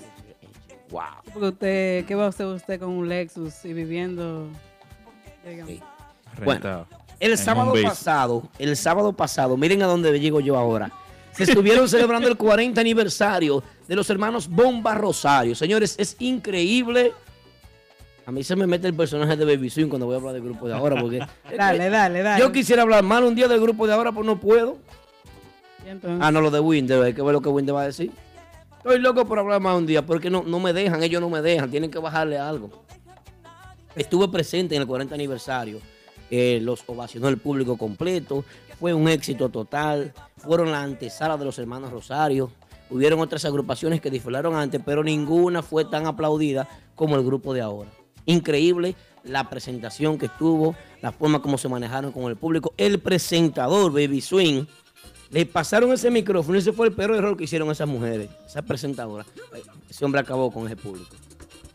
Wow. 0.91 1.03
Porque 1.33 1.49
usted, 1.49 2.05
¿qué 2.05 2.15
va 2.15 2.27
a 2.27 2.29
hacer 2.29 2.47
usted 2.47 2.79
con 2.79 2.91
un 2.91 3.09
Lexus 3.09 3.65
y 3.65 3.73
viviendo? 3.73 4.49
Sí. 5.67 5.81
Bueno. 6.45 6.87
El 7.19 7.37
sábado 7.37 7.75
pasado, 7.83 8.49
el 8.59 8.77
sábado 8.77 9.13
pasado, 9.13 9.57
miren 9.57 9.83
a 9.83 9.87
dónde 9.87 10.19
llego 10.19 10.41
yo 10.41 10.57
ahora. 10.57 10.91
Se 11.33 11.45
estuvieron 11.45 11.87
celebrando 11.89 12.29
el 12.29 12.37
40 12.37 12.81
aniversario 12.81 13.63
de 13.87 13.95
los 13.95 14.09
hermanos 14.09 14.49
Bomba 14.49 14.95
Rosario. 14.95 15.55
Señores, 15.55 15.95
es 15.99 16.17
increíble. 16.19 17.13
A 18.27 18.33
mí 18.33 18.45
se 18.45 18.55
me 18.57 18.67
mete 18.67 18.87
el 18.87 18.95
personaje 18.95 19.37
de 19.37 19.45
Baby 19.45 19.71
Swing 19.71 19.89
cuando 19.89 20.07
voy 20.07 20.15
a 20.15 20.19
hablar 20.19 20.35
del 20.35 20.43
grupo 20.43 20.69
de 20.69 20.75
ahora. 20.75 21.01
Porque 21.01 21.19
Dale, 21.57 21.91
dale, 21.91 22.23
dale. 22.23 22.41
yo 22.41 22.53
quisiera 22.53 22.83
hablar 22.83 23.03
mal 23.03 23.25
un 23.25 23.35
día 23.35 23.49
del 23.49 23.61
grupo 23.61 23.87
de 23.87 23.93
ahora, 23.93 24.13
pero 24.13 24.25
no 24.25 24.39
puedo. 24.39 24.79
Ah, 26.21 26.31
no, 26.31 26.41
lo 26.41 26.51
de 26.51 26.61
Winder, 26.61 27.03
hay 27.03 27.15
que 27.15 27.23
ver 27.23 27.33
lo 27.33 27.41
que 27.41 27.49
Winder 27.49 27.75
va 27.75 27.83
a 27.83 27.87
decir. 27.87 28.13
Estoy 28.77 28.99
loco 28.99 29.27
por 29.27 29.39
hablar 29.39 29.61
más 29.61 29.77
un 29.77 29.87
día, 29.87 30.07
porque 30.07 30.31
no, 30.31 30.43
no 30.43 30.61
me 30.61 30.73
dejan, 30.73 31.03
ellos 31.03 31.21
no 31.21 31.29
me 31.29 31.43
dejan, 31.43 31.71
tienen 31.71 31.91
que 31.91 31.99
bajarle 31.99 32.39
algo. 32.39 32.71
Estuve 33.97 34.29
presente 34.29 34.77
en 34.77 34.83
el 34.83 34.87
40 34.87 35.15
aniversario, 35.15 35.81
eh, 36.31 36.61
los 36.63 36.85
ovacionó 36.87 37.29
el 37.29 37.39
público 37.39 37.77
completo, 37.77 38.45
fue 38.79 38.95
un 38.95 39.09
éxito 39.09 39.49
total, 39.49 40.13
fueron 40.37 40.71
la 40.71 40.83
antesala 40.83 41.37
de 41.37 41.45
los 41.45 41.59
hermanos 41.59 41.91
Rosario, 41.91 42.51
Hubieron 42.91 43.21
otras 43.21 43.45
agrupaciones 43.45 44.01
que 44.01 44.11
desfilaron 44.11 44.57
antes, 44.57 44.81
pero 44.85 45.05
ninguna 45.05 45.63
fue 45.63 45.85
tan 45.85 46.07
aplaudida 46.07 46.67
como 46.97 47.15
el 47.15 47.25
grupo 47.25 47.55
de 47.55 47.61
ahora. 47.61 47.89
Increíble 48.31 48.95
la 49.25 49.51
presentación 49.51 50.17
que 50.17 50.29
tuvo, 50.29 50.77
la 51.03 51.11
forma 51.11 51.43
como 51.43 51.59
se 51.59 51.69
manejaron 51.69 52.13
con 52.13 52.25
el 52.25 52.37
público. 52.37 52.73
El 52.77 53.01
presentador, 53.01 53.93
Baby 53.93 54.21
Swing, 54.21 54.67
le 55.31 55.47
pasaron 55.47 55.93
ese 55.93 56.11
micrófono 56.11 56.57
ese 56.57 56.73
fue 56.73 56.87
el 56.87 56.93
peor 56.93 57.17
error 57.17 57.37
que 57.37 57.45
hicieron 57.45 57.71
esas 57.71 57.89
mujeres, 57.89 58.31
esas 58.47 58.65
presentadoras. 58.65 59.27
Ese 59.89 60.05
hombre 60.05 60.21
acabó 60.21 60.51
con 60.53 60.67
ese 60.67 60.77
público. 60.77 61.17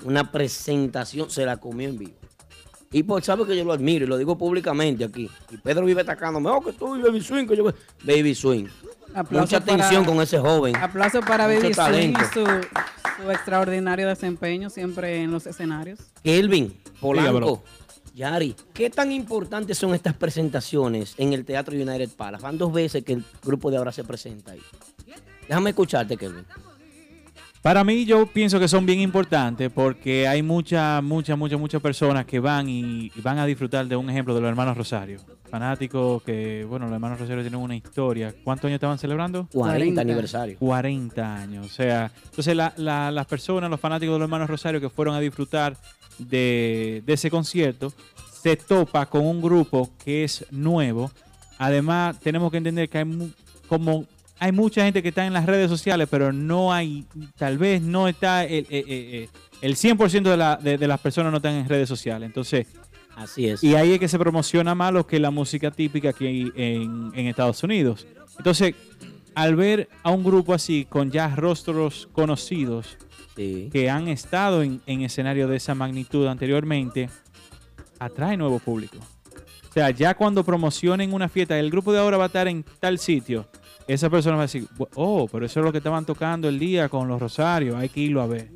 Una 0.05 0.31
presentación 0.31 1.29
se 1.29 1.45
la 1.45 1.57
comió 1.57 1.89
en 1.89 1.97
vivo. 1.97 2.13
Y 2.91 3.03
pues 3.03 3.25
sabe 3.25 3.45
que 3.45 3.57
yo 3.57 3.65
lo 3.65 3.73
admiro 3.73 4.05
y 4.05 4.07
lo 4.07 4.17
digo 4.17 4.37
públicamente 4.37 5.03
aquí. 5.03 5.29
Y 5.51 5.57
Pedro 5.57 5.85
vive 5.85 6.01
atacándome, 6.01 6.49
oh, 6.49 6.61
que 6.61 6.71
tú 6.71 7.01
Baby 7.01 7.21
Swing, 7.21 7.45
que 7.47 7.57
yo... 7.57 7.65
Baby 8.03 8.33
Swing. 8.33 8.67
Aplauso 9.15 9.41
Mucha 9.45 9.57
atención 9.57 10.03
para- 10.03 10.13
con 10.15 10.21
ese 10.23 10.37
joven. 10.39 10.75
Aplauso 10.75 11.21
para 11.21 11.47
Baby 11.47 11.61
Swing 11.61 11.73
talento. 11.73 12.19
y 12.21 12.33
su, 12.33 12.45
su 13.23 13.31
extraordinario 13.31 14.07
desempeño 14.07 14.69
siempre 14.69 15.21
en 15.23 15.31
los 15.31 15.47
escenarios. 15.47 15.99
Kelvin, 16.23 16.77
Polanco. 16.99 17.63
Yari, 18.13 18.55
¿qué 18.73 18.89
tan 18.89 19.11
importantes 19.11 19.77
son 19.77 19.93
estas 19.93 20.13
presentaciones 20.13 21.15
en 21.17 21.33
el 21.33 21.43
Teatro 21.45 21.75
United 21.75 22.09
Palace? 22.15 22.43
Van 22.43 22.57
dos 22.57 22.71
veces 22.71 23.03
que 23.03 23.13
el 23.13 23.25
grupo 23.43 23.69
de 23.71 23.77
ahora 23.77 23.91
se 23.91 24.03
presenta 24.03 24.51
ahí. 24.53 24.61
Déjame 25.47 25.71
escucharte, 25.71 26.15
Kelvin. 26.17 26.45
Para 27.65 27.83
mí 27.83 28.05
yo 28.05 28.27
pienso 28.27 28.59
que 28.59 28.67
son 28.67 28.85
bien 28.85 28.99
importantes 28.99 29.71
porque 29.73 30.27
hay 30.27 30.43
muchas, 30.43 31.01
muchas, 31.01 31.35
muchas, 31.35 31.59
muchas 31.59 31.81
personas 31.81 32.23
que 32.27 32.39
van 32.39 32.69
y, 32.69 33.11
y 33.15 33.21
van 33.23 33.39
a 33.39 33.45
disfrutar 33.47 33.87
de 33.87 33.95
un 33.95 34.07
ejemplo 34.07 34.35
de 34.35 34.41
los 34.41 34.49
hermanos 34.49 34.77
Rosario. 34.77 35.19
Fanáticos 35.49 36.21
que, 36.21 36.63
bueno, 36.69 36.85
los 36.85 36.93
hermanos 36.93 37.19
Rosario 37.19 37.41
tienen 37.41 37.59
una 37.59 37.75
historia. 37.75 38.35
¿Cuántos 38.43 38.65
años 38.67 38.75
estaban 38.75 38.99
celebrando? 38.99 39.47
40, 39.51 39.57
40. 39.77 40.01
aniversario. 40.01 40.57
40 40.59 41.35
años. 41.37 41.65
O 41.65 41.69
sea, 41.69 42.11
entonces 42.25 42.55
la- 42.55 42.71
la- 42.77 43.09
las 43.09 43.25
personas, 43.25 43.67
los 43.71 43.79
fanáticos 43.79 44.13
de 44.13 44.19
los 44.19 44.25
hermanos 44.27 44.47
Rosario 44.47 44.79
que 44.79 44.89
fueron 44.91 45.15
a 45.15 45.19
disfrutar 45.19 45.75
de, 46.19 47.01
de 47.03 47.13
ese 47.13 47.31
concierto, 47.31 47.91
se 48.43 48.57
topa 48.57 49.07
con 49.07 49.25
un 49.25 49.41
grupo 49.41 49.89
que 50.03 50.23
es 50.23 50.45
nuevo. 50.51 51.09
Además, 51.57 52.19
tenemos 52.19 52.51
que 52.51 52.57
entender 52.57 52.87
que 52.89 52.99
hay 52.99 53.05
mu- 53.05 53.29
como 53.67 54.05
hay 54.39 54.51
mucha 54.51 54.83
gente 54.83 55.01
que 55.01 55.09
está 55.09 55.25
en 55.25 55.33
las 55.33 55.45
redes 55.45 55.69
sociales, 55.69 56.07
pero 56.11 56.31
no 56.33 56.73
hay, 56.73 57.05
tal 57.37 57.57
vez 57.57 57.81
no 57.81 58.07
está 58.07 58.43
el, 58.45 58.65
eh, 58.65 58.67
eh, 58.69 58.83
eh, 58.87 59.29
el 59.61 59.75
100% 59.75 60.29
de, 60.29 60.37
la- 60.37 60.57
de- 60.57 60.77
de 60.77 60.87
las 60.87 60.99
personas 60.99 61.31
no 61.31 61.37
están 61.37 61.53
en 61.53 61.69
redes 61.69 61.87
sociales. 61.87 62.25
Entonces, 62.27 62.67
Así 63.15 63.47
es. 63.47 63.63
y 63.63 63.75
ahí 63.75 63.93
es 63.93 63.99
que 63.99 64.07
se 64.09 64.19
promociona 64.19 64.75
más 64.75 64.91
lo 64.93 65.07
que 65.07 65.19
la 65.19 65.31
música 65.31 65.71
típica 65.71 66.09
aquí 66.09 66.51
en, 66.55 67.11
en 67.15 67.27
Estados 67.27 67.63
Unidos. 67.63 68.05
Entonces, 68.37 68.75
al 69.35 69.55
ver 69.55 69.87
a 70.03 70.11
un 70.11 70.23
grupo 70.23 70.53
así, 70.53 70.85
con 70.89 71.11
ya 71.11 71.33
rostros 71.35 72.07
conocidos, 72.11 72.97
Sí. 73.37 73.69
que 73.69 73.89
han 73.89 74.07
estado 74.07 74.63
en, 74.63 74.79
en 74.85 75.01
escenario 75.01 75.49
de 75.49 75.57
esa 75.57 75.75
magnitud 75.75 76.25
anteriormente, 76.25 77.09
atrae 77.99 78.37
nuevo 78.37 78.59
público. 78.59 78.97
O 79.69 79.73
sea, 79.73 79.89
ya 79.89 80.13
cuando 80.15 80.43
promocionen 80.45 81.11
una 81.13 81.27
fiesta, 81.27 81.59
el 81.59 81.69
grupo 81.69 81.91
de 81.91 81.99
ahora 81.99 82.15
va 82.15 82.23
a 82.23 82.27
estar 82.27 82.47
en 82.47 82.63
tal 82.79 82.97
sitio, 82.97 83.45
esa 83.87 84.09
persona 84.09 84.35
va 84.35 84.43
a 84.43 84.45
decir, 84.45 84.67
oh, 84.95 85.27
pero 85.31 85.45
eso 85.45 85.59
es 85.59 85.65
lo 85.65 85.71
que 85.71 85.77
estaban 85.79 86.05
tocando 86.05 86.47
el 86.49 86.57
día 86.59 86.89
con 86.89 87.07
los 87.07 87.19
Rosarios, 87.19 87.75
hay 87.75 87.89
que 87.89 87.99
irlo 88.01 88.21
a 88.21 88.27
ver. 88.27 88.49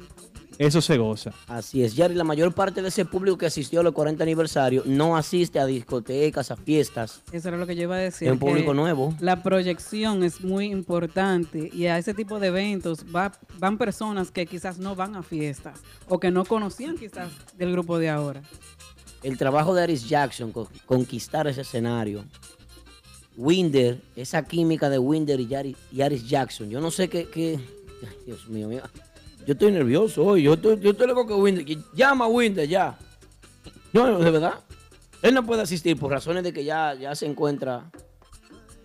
Eso 0.58 0.82
se 0.82 0.98
goza. 0.98 1.32
Así 1.48 1.84
es, 1.84 1.96
Yari. 1.96 2.15
La 2.15 2.26
mayor 2.26 2.52
parte 2.54 2.82
de 2.82 2.89
ese 2.89 3.06
público 3.06 3.38
que 3.38 3.46
asistió 3.46 3.80
a 3.80 3.84
los 3.84 3.94
40 3.94 4.22
aniversarios 4.24 4.86
no 4.86 5.15
asiste 5.15 5.58
a 5.58 5.65
discotecas, 5.65 6.52
a 6.52 6.58
fiestas. 6.58 7.22
Eso 7.32 7.48
era 7.48 7.56
lo 7.56 7.65
que 7.65 7.78
yo 7.78 7.84
iba 7.84 7.96
a 7.96 8.00
decir. 8.00 8.28
Es 8.28 8.34
un 8.34 8.39
público 8.39 8.74
nuevo. 8.74 9.15
La 9.22 9.42
proyección 9.42 10.22
es 10.22 10.42
muy 10.42 10.65
importante 10.65 11.70
y 11.74 11.86
a 11.86 11.98
ese 11.98 12.13
tipo 12.13 12.42
de 12.42 12.48
eventos 12.48 13.06
va- 13.15 13.32
van 13.58 13.78
personas 13.78 14.32
que 14.32 14.46
quizás 14.48 14.80
no 14.80 14.98
van 14.98 15.15
a 15.15 15.24
fiestas 15.24 15.80
o 16.10 16.20
que 16.20 16.30
no 16.30 16.44
conocían 16.44 16.98
quizás 16.98 17.30
del 17.58 17.72
grupo 17.72 17.98
de 17.98 18.10
ahora. 18.10 18.42
El 19.24 19.38
trabajo 19.38 19.74
de 19.74 19.84
Aris 19.84 20.10
Jackson, 20.10 20.52
co- 20.52 20.68
conquistar 20.86 21.48
ese 21.48 21.62
escenario. 21.62 22.26
Winder, 23.41 24.02
esa 24.17 24.43
química 24.43 24.89
de 24.89 24.99
Winder 24.99 25.39
y, 25.39 25.47
Yari- 25.47 25.75
y 25.93 26.02
Aris 26.02 26.28
Jackson. 26.28 26.69
Yo 26.69 26.82
no 26.82 26.91
sé 26.91 27.08
qué. 27.10 27.25
qué- 27.30 27.58
Dios 28.25 28.47
mío, 28.49 28.67
mío. 28.67 28.82
Yo 29.47 29.54
estoy 29.54 29.71
nervioso 29.71 30.25
hoy. 30.25 30.43
Yo 30.43 30.56
estoy, 30.56 30.78
yo 30.82 30.91
estoy 30.91 31.08
loco 31.08 31.25
que 31.25 31.34
Winder. 31.34 31.65
llama 31.93 32.25
a 32.25 32.28
Winder 32.28 32.67
ya. 32.67 32.97
No, 33.93 34.19
de 34.19 34.30
verdad. 34.30 34.56
Él 35.21 35.34
no 35.34 35.45
puede 35.45 35.62
asistir 35.62 35.97
por 35.97 36.12
razones 36.12 36.43
de 36.43 36.52
que 36.52 36.65
ya, 36.65 36.93
ya 36.95 37.15
se 37.15 37.25
encuentra 37.25 37.89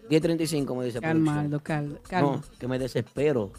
10.35, 0.09 0.65
como 0.67 0.83
dice 0.85 1.01
Calma. 1.01 1.41
Aldo, 1.41 1.61
cal- 1.61 2.01
calma. 2.09 2.37
No, 2.37 2.43
que 2.59 2.69
me 2.69 2.79
desespero. 2.79 3.53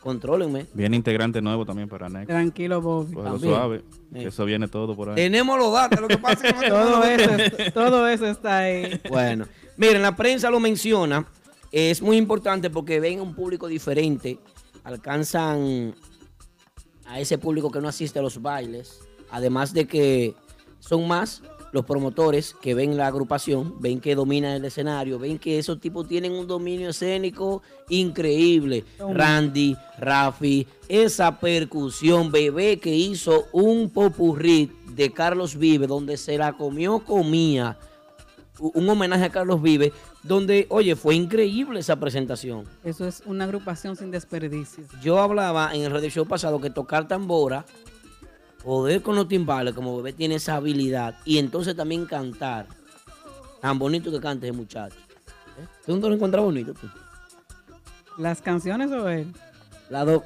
Contrólenme. 0.00 0.66
Viene 0.72 0.96
integrante 0.96 1.42
nuevo 1.42 1.66
también 1.66 1.86
para 1.88 2.08
Next. 2.08 2.28
Tranquilo, 2.28 2.80
Bobby. 2.80 3.12
Cógelo 3.12 3.32
También. 3.34 3.54
suave. 3.54 3.82
Sí. 4.12 4.18
que 4.20 4.26
Eso 4.28 4.44
viene 4.46 4.66
todo 4.66 4.96
por 4.96 5.10
ahí. 5.10 5.14
Tenemos 5.16 5.58
los 5.58 5.72
datos, 5.72 6.00
lo 6.00 6.08
que 6.08 6.16
pasa 6.18 6.48
es 6.48 6.54
que 6.54 6.68
no 6.70 6.74
Todo 6.82 7.00
tenemos- 7.02 7.40
eso, 7.40 7.56
es- 7.58 7.74
todo 7.74 8.08
eso 8.08 8.26
está 8.26 8.58
ahí. 8.60 8.98
Bueno, 9.10 9.46
miren, 9.80 10.02
la 10.02 10.14
prensa 10.14 10.50
lo 10.50 10.60
menciona. 10.60 11.26
Es 11.72 12.02
muy 12.02 12.18
importante 12.18 12.68
porque 12.68 13.00
ven 13.00 13.20
un 13.20 13.34
público 13.34 13.66
diferente. 13.66 14.38
Alcanzan 14.84 15.94
a 17.06 17.18
ese 17.18 17.38
público 17.38 17.70
que 17.70 17.80
no 17.80 17.88
asiste 17.88 18.18
a 18.18 18.22
los 18.22 18.42
bailes. 18.42 19.00
Además 19.30 19.72
de 19.72 19.86
que 19.86 20.34
son 20.80 21.08
más 21.08 21.42
los 21.72 21.86
promotores 21.86 22.54
que 22.60 22.74
ven 22.74 22.96
la 22.96 23.06
agrupación, 23.06 23.80
ven 23.80 24.00
que 24.00 24.14
dominan 24.14 24.52
el 24.52 24.64
escenario, 24.66 25.18
ven 25.18 25.38
que 25.38 25.58
esos 25.58 25.80
tipos 25.80 26.06
tienen 26.06 26.32
un 26.32 26.46
dominio 26.46 26.90
escénico 26.90 27.62
increíble. 27.88 28.84
Randy, 28.98 29.76
Rafi, 29.96 30.66
esa 30.88 31.38
percusión, 31.38 32.30
bebé 32.30 32.78
que 32.78 32.94
hizo 32.94 33.46
un 33.52 33.88
popurrí 33.88 34.70
de 34.88 35.10
Carlos 35.10 35.56
Vive, 35.56 35.86
donde 35.86 36.18
se 36.18 36.36
la 36.36 36.52
comió, 36.52 36.98
comía 36.98 37.78
un 38.60 38.88
homenaje 38.88 39.24
a 39.24 39.30
Carlos 39.30 39.60
Vive, 39.62 39.92
donde, 40.22 40.66
oye, 40.70 40.94
fue 40.94 41.14
increíble 41.14 41.80
esa 41.80 41.96
presentación. 41.96 42.64
Eso 42.84 43.06
es 43.06 43.22
una 43.26 43.44
agrupación 43.44 43.96
sin 43.96 44.10
desperdicio. 44.10 44.84
Yo 45.02 45.18
hablaba 45.18 45.74
en 45.74 45.82
el 45.82 45.90
radio 45.90 46.10
show 46.10 46.26
pasado 46.26 46.60
que 46.60 46.70
tocar 46.70 47.08
tambora, 47.08 47.64
poder 48.62 49.00
con 49.02 49.16
los 49.16 49.26
timbales, 49.28 49.74
como 49.74 49.96
bebé 49.96 50.12
tiene 50.12 50.34
esa 50.34 50.56
habilidad, 50.56 51.16
y 51.24 51.38
entonces 51.38 51.74
también 51.74 52.04
cantar. 52.06 52.66
Tan 53.62 53.78
bonito 53.78 54.10
que 54.10 54.20
canta 54.20 54.46
ese 54.46 54.56
muchacho. 54.56 54.96
¿Eh? 54.96 55.66
¿Tú 55.86 55.96
no 55.96 56.08
lo 56.08 56.14
encuentras 56.14 56.42
bonito? 56.44 56.74
tú? 56.74 56.86
¿Las 58.18 58.42
canciones 58.42 58.90
o 58.90 59.08
él? 59.08 59.32
La 59.88 60.04
do- 60.04 60.24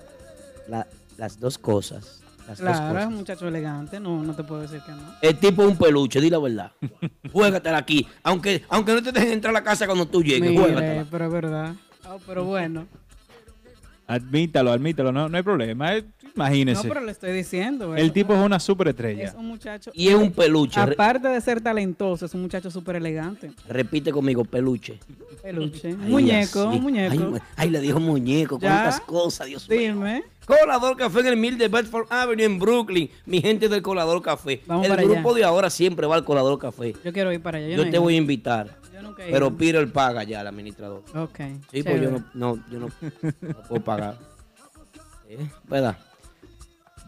la- 0.69 0.87
las 1.17 1.39
dos 1.39 1.57
cosas. 1.59 2.21
Las 2.47 2.61
Claro, 2.61 2.99
es 2.99 3.07
un 3.07 3.15
muchacho 3.15 3.49
elegante, 3.49 3.99
no, 3.99 4.23
no 4.23 4.35
te 4.35 4.45
puedo 4.45 4.61
decir 4.63 4.81
que 4.85 4.93
no. 4.93 4.99
El 5.23 5.39
tipo 5.39 5.63
es 5.63 5.69
un 5.69 5.79
peluche, 5.79 6.21
di 6.21 6.29
la 6.29 6.39
verdad. 6.39 6.73
Juégatela 7.33 7.79
aquí. 7.79 8.07
Aunque, 8.23 8.63
aunque 8.69 8.93
no 8.93 9.03
te 9.03 9.13
dejen 9.13 9.33
entrar 9.33 9.51
a 9.51 9.61
la 9.61 9.65
casa 9.65 9.87
cuando 9.87 10.07
tú 10.07 10.23
llegues, 10.23 10.51
Mire, 10.51 10.63
juégatela. 10.63 11.07
pero 11.11 11.25
es 11.27 11.33
verdad. 11.33 11.75
Oh, 12.09 12.19
pero 12.27 12.45
bueno. 12.45 12.87
Admítalo, 14.07 14.73
admítalo, 14.73 15.11
no, 15.13 15.29
no 15.29 15.37
hay 15.37 15.43
problema. 15.43 15.91
Eh, 16.35 16.39
No, 16.39 16.45
Imagínese. 16.45 16.89
pero 16.89 17.01
le 17.01 17.13
estoy 17.13 17.33
diciendo. 17.33 17.95
El 17.95 18.07
es- 18.07 18.13
tipo 18.13 18.35
es 18.35 18.41
una 18.41 18.59
superestrella. 18.59 19.25
es 19.25 19.35
un 19.35 19.47
muchacho. 19.47 19.91
Y 19.95 20.09
es 20.09 20.15
un 20.17 20.33
peluche. 20.33 20.81
Aparte 20.81 21.29
de 21.29 21.41
ser 21.41 21.61
talentoso, 21.61 22.27
es 22.27 22.35
un 22.35 22.43
muchacho 22.43 22.71
súper 22.71 22.97
elegante. 22.97 23.53
repite 23.69 24.11
conmigo, 24.11 24.45
peluche. 24.45 24.99
Peluche. 25.43 25.89
Ay, 25.89 25.95
muñeco, 26.11 26.67
muñeco. 26.69 27.39
Ay, 27.57 27.71
le 27.71 27.81
dijo 27.81 28.01
muñeco. 28.01 28.59
Ya. 28.59 28.69
Cuántas 28.83 29.01
cosas, 29.03 29.47
Dios 29.47 29.69
mío. 29.69 29.79
Dime. 29.79 30.25
Colador 30.47 30.97
Café 30.97 31.21
en 31.21 31.27
el 31.29 31.37
Mil 31.37 31.57
de 31.57 31.69
Bedford 31.69 32.07
Avenue 32.11 32.45
en 32.45 32.59
Brooklyn. 32.59 33.09
Mi 33.27 33.41
gente 33.41 33.69
del 33.69 33.81
Colador 33.83 34.21
Café. 34.21 34.61
Vamos 34.67 34.85
el 34.87 34.91
para 34.91 35.03
grupo 35.03 35.31
allá. 35.31 35.39
de 35.39 35.45
ahora 35.45 35.71
siempre 35.71 36.07
va 36.07 36.17
al 36.17 36.25
Colador 36.25 36.59
Café. 36.59 36.95
Yo 37.05 37.13
quiero 37.13 37.33
ir 37.33 37.41
para 37.41 37.59
allá. 37.59 37.69
Yo, 37.69 37.77
Yo, 37.77 37.79
no 37.79 37.85
te 37.85 37.97
ido. 37.97 38.03
voy 38.03 38.15
a 38.15 38.19
invitar. 38.19 38.77
Yo 38.93 39.01
nunca 39.03 39.25
he 39.27 39.31
Pero 39.31 39.47
ido. 39.49 39.57
Peter 39.57 39.93
paga 39.93 40.23
ya, 40.25 40.41
el 40.43 40.47
administrador. 40.49 41.03
Ok. 41.15 41.39
Sí, 41.73 41.83
pues 41.83 42.03
yo 42.03 42.11
no, 42.11 42.25
no, 42.35 42.57
yo 42.71 42.81
no, 42.81 42.89
no 43.41 43.63
puedo 43.69 43.83
pagar. 43.85 44.19
¿Eh? 45.29 45.39
¿Verdad? 45.69 45.97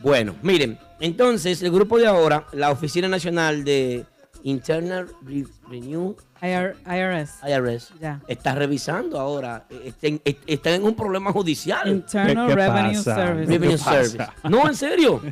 Bueno, 0.02 0.34
miren, 0.42 0.78
entonces 1.00 1.62
el 1.62 1.70
grupo 1.70 1.98
de 1.98 2.06
ahora, 2.06 2.46
la 2.52 2.70
Oficina 2.70 3.08
Nacional 3.08 3.64
de 3.64 4.04
Internal 4.42 5.08
Re- 5.24 5.46
Renew 5.68 6.16
IR- 6.42 6.76
IRS. 6.86 7.40
IRS, 7.48 7.92
está 8.28 8.54
revisando 8.54 9.18
ahora, 9.18 9.64
eh, 9.70 9.82
están, 9.86 10.20
están 10.46 10.74
en 10.74 10.84
un 10.84 10.94
problema 10.94 11.32
judicial. 11.32 11.88
Internal 11.88 12.46
¿Qué- 12.48 12.54
qué 12.54 12.60
Revenue 12.60 12.92
pasa? 12.96 13.14
Service. 13.16 13.52
Revenue 13.52 13.76
¿Qué 13.76 13.78
pasa? 13.84 14.04
Service. 14.04 14.30
No, 14.44 14.68
en 14.68 14.74
serio. 14.74 15.22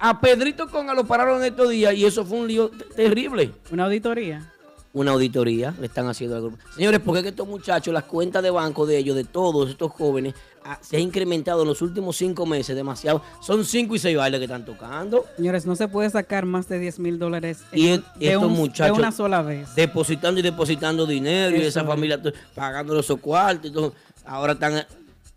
A 0.00 0.20
Pedrito 0.20 0.68
Conga 0.68 0.94
lo 0.94 1.04
pararon 1.06 1.44
estos 1.44 1.70
días 1.70 1.94
y 1.94 2.04
eso 2.04 2.24
fue 2.26 2.38
un 2.40 2.48
lío 2.48 2.70
terrible. 2.96 3.52
Una 3.70 3.84
auditoría. 3.84 4.52
Una 4.94 5.12
auditoría 5.12 5.74
le 5.80 5.86
están 5.86 6.06
haciendo 6.06 6.36
al 6.36 6.42
grupo. 6.42 6.58
Señores, 6.74 7.00
porque 7.02 7.20
es 7.20 7.22
que 7.22 7.28
estos 7.30 7.48
muchachos, 7.48 7.94
las 7.94 8.04
cuentas 8.04 8.42
de 8.42 8.50
banco 8.50 8.84
de 8.84 8.98
ellos, 8.98 9.16
de 9.16 9.24
todos 9.24 9.70
estos 9.70 9.90
jóvenes, 9.90 10.34
ah, 10.66 10.78
se 10.82 10.98
ha 10.98 11.00
incrementado 11.00 11.62
en 11.62 11.68
los 11.68 11.80
últimos 11.80 12.14
cinco 12.16 12.44
meses 12.44 12.76
demasiado. 12.76 13.22
Son 13.40 13.64
cinco 13.64 13.94
y 13.94 13.98
seis 13.98 14.16
bailes 14.18 14.38
que 14.38 14.44
están 14.44 14.66
tocando, 14.66 15.24
Señores, 15.36 15.64
no 15.64 15.76
se 15.76 15.88
puede 15.88 16.10
sacar 16.10 16.44
más 16.44 16.68
de 16.68 16.78
10 16.78 16.98
mil 16.98 17.18
dólares 17.18 17.62
Y 17.72 17.88
en- 17.88 18.04
de, 18.16 18.26
estos 18.32 18.42
un- 18.42 18.52
de 18.52 18.58
muchachos 18.58 18.98
una 18.98 19.12
sola 19.12 19.40
vez. 19.40 19.74
depositando 19.74 20.40
y 20.40 20.42
depositando 20.42 21.06
dinero 21.06 21.56
y 21.56 21.62
esa 21.62 21.80
es. 21.80 21.86
familia 21.86 22.20
pagando 22.54 22.94
los 22.94 23.06
cuartos. 23.20 23.92
Ahora 24.26 24.52
están, 24.52 24.84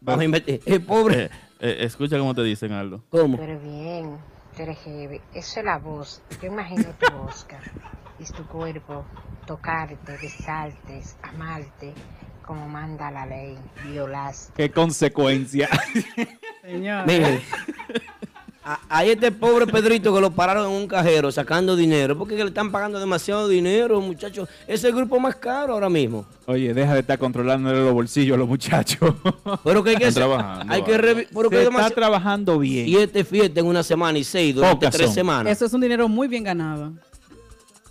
Vamos 0.02 0.22
a 0.22 0.26
invertir. 0.26 0.62
Es 0.66 0.80
pobre. 0.82 1.24
Eh, 1.26 1.30
eh, 1.62 1.78
escucha 1.80 2.20
cómo 2.20 2.36
te 2.36 2.44
dicen, 2.44 2.74
Aldo. 2.74 3.02
¿Cómo? 3.10 3.38
Pero 3.38 3.58
bien, 3.62 4.18
eres 4.60 4.78
heavy. 4.80 5.22
Eso 5.34 5.60
es 5.62 5.66
la 5.66 5.78
voz. 5.78 6.22
Yo 6.42 6.48
imagino 6.50 6.84
tu 7.00 7.16
Oscar. 7.26 7.62
Es 8.20 8.32
tu 8.32 8.44
cuerpo. 8.48 9.06
Tocarte, 9.46 10.18
besarte, 10.22 11.02
amarte, 11.22 11.94
como 12.46 12.68
manda 12.68 13.12
la 13.12 13.26
ley. 13.26 13.58
Violaste. 13.86 14.54
Qué 14.56 14.72
consecuencia. 14.72 15.70
Señor. 16.64 17.06
Mire, 17.06 17.42
hay 18.90 19.12
este 19.12 19.32
pobre 19.32 19.68
Pedrito 19.68 20.12
que 20.16 20.20
lo 20.20 20.32
pararon 20.32 20.66
en 20.66 20.72
un 20.76 20.88
cajero 20.88 21.32
sacando 21.32 21.76
dinero 21.76 22.18
porque 22.18 22.36
le 22.36 22.46
están 22.46 22.72
pagando 22.72 23.00
demasiado 23.00 23.48
dinero, 23.48 24.02
muchachos. 24.02 24.50
Es 24.66 24.84
el 24.84 24.96
grupo 24.96 25.20
más 25.20 25.36
caro 25.36 25.74
ahora 25.74 25.90
mismo. 25.90 26.26
Oye, 26.48 26.74
deja 26.74 26.96
de 26.96 27.02
estar 27.02 27.20
controlándole 27.20 27.78
los 27.84 27.94
bolsillos 27.94 28.34
a 28.34 28.38
los 28.40 28.48
muchachos. 28.48 29.14
Pero 29.64 29.84
que 29.84 29.92
hay 29.92 29.98
que 29.98 30.08
Están 30.08 30.24
hacer- 30.24 30.38
trabajando, 30.38 30.74
hay 30.74 30.82
que 30.82 30.98
revi- 30.98 31.28
pero 31.32 31.50
que 31.52 31.58
Se 31.58 31.62
hay 31.68 31.68
está 31.76 31.90
trabajando 31.92 32.58
bien. 32.58 32.88
siete 32.88 33.24
fiestas 33.24 33.58
en 33.64 33.68
una 33.68 33.84
semana 33.84 34.18
y 34.18 34.24
seis 34.24 34.56
durante 34.56 34.76
Pocas 34.78 34.96
tres 34.96 35.06
son. 35.08 35.14
semanas. 35.16 35.52
Eso 35.52 35.66
es 35.68 35.74
un 35.74 35.82
dinero 35.82 36.08
muy 36.10 36.28
bien 36.28 36.44
ganado. 36.44 36.94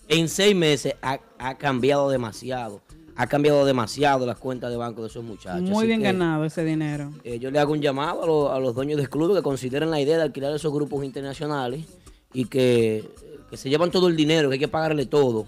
En 0.08 0.28
seis 0.28 0.54
meses 0.54 0.94
ha, 1.02 1.18
ha 1.38 1.54
cambiado 1.56 2.10
demasiado. 2.10 2.80
Ha 3.16 3.26
cambiado 3.28 3.64
demasiado 3.64 4.26
las 4.26 4.38
cuentas 4.38 4.70
de 4.70 4.76
banco 4.76 5.02
de 5.02 5.08
esos 5.08 5.22
muchachos. 5.24 5.62
Muy 5.62 5.78
Así 5.78 5.86
bien 5.86 6.00
que, 6.00 6.06
ganado 6.06 6.44
ese 6.44 6.64
dinero. 6.64 7.12
eh, 7.22 7.38
yo 7.38 7.50
le 7.50 7.58
hago 7.60 7.72
un 7.72 7.80
llamado 7.80 8.22
a, 8.22 8.26
los- 8.26 8.50
a 8.50 8.58
los 8.58 8.74
dueños 8.74 8.96
del 8.98 9.08
club 9.08 9.34
que 9.36 9.42
consideren 9.42 9.90
la 9.90 10.00
idea 10.00 10.16
de 10.16 10.24
alquilar 10.24 10.52
esos 10.52 10.72
grupos 10.72 11.04
internacionales 11.04 11.84
y 12.32 12.46
que, 12.46 13.08
que 13.50 13.56
se 13.56 13.70
llevan 13.70 13.92
todo 13.92 14.08
el 14.08 14.16
dinero, 14.16 14.48
que 14.48 14.54
hay 14.54 14.58
que 14.58 14.66
pagarle 14.68 15.06
todo. 15.06 15.46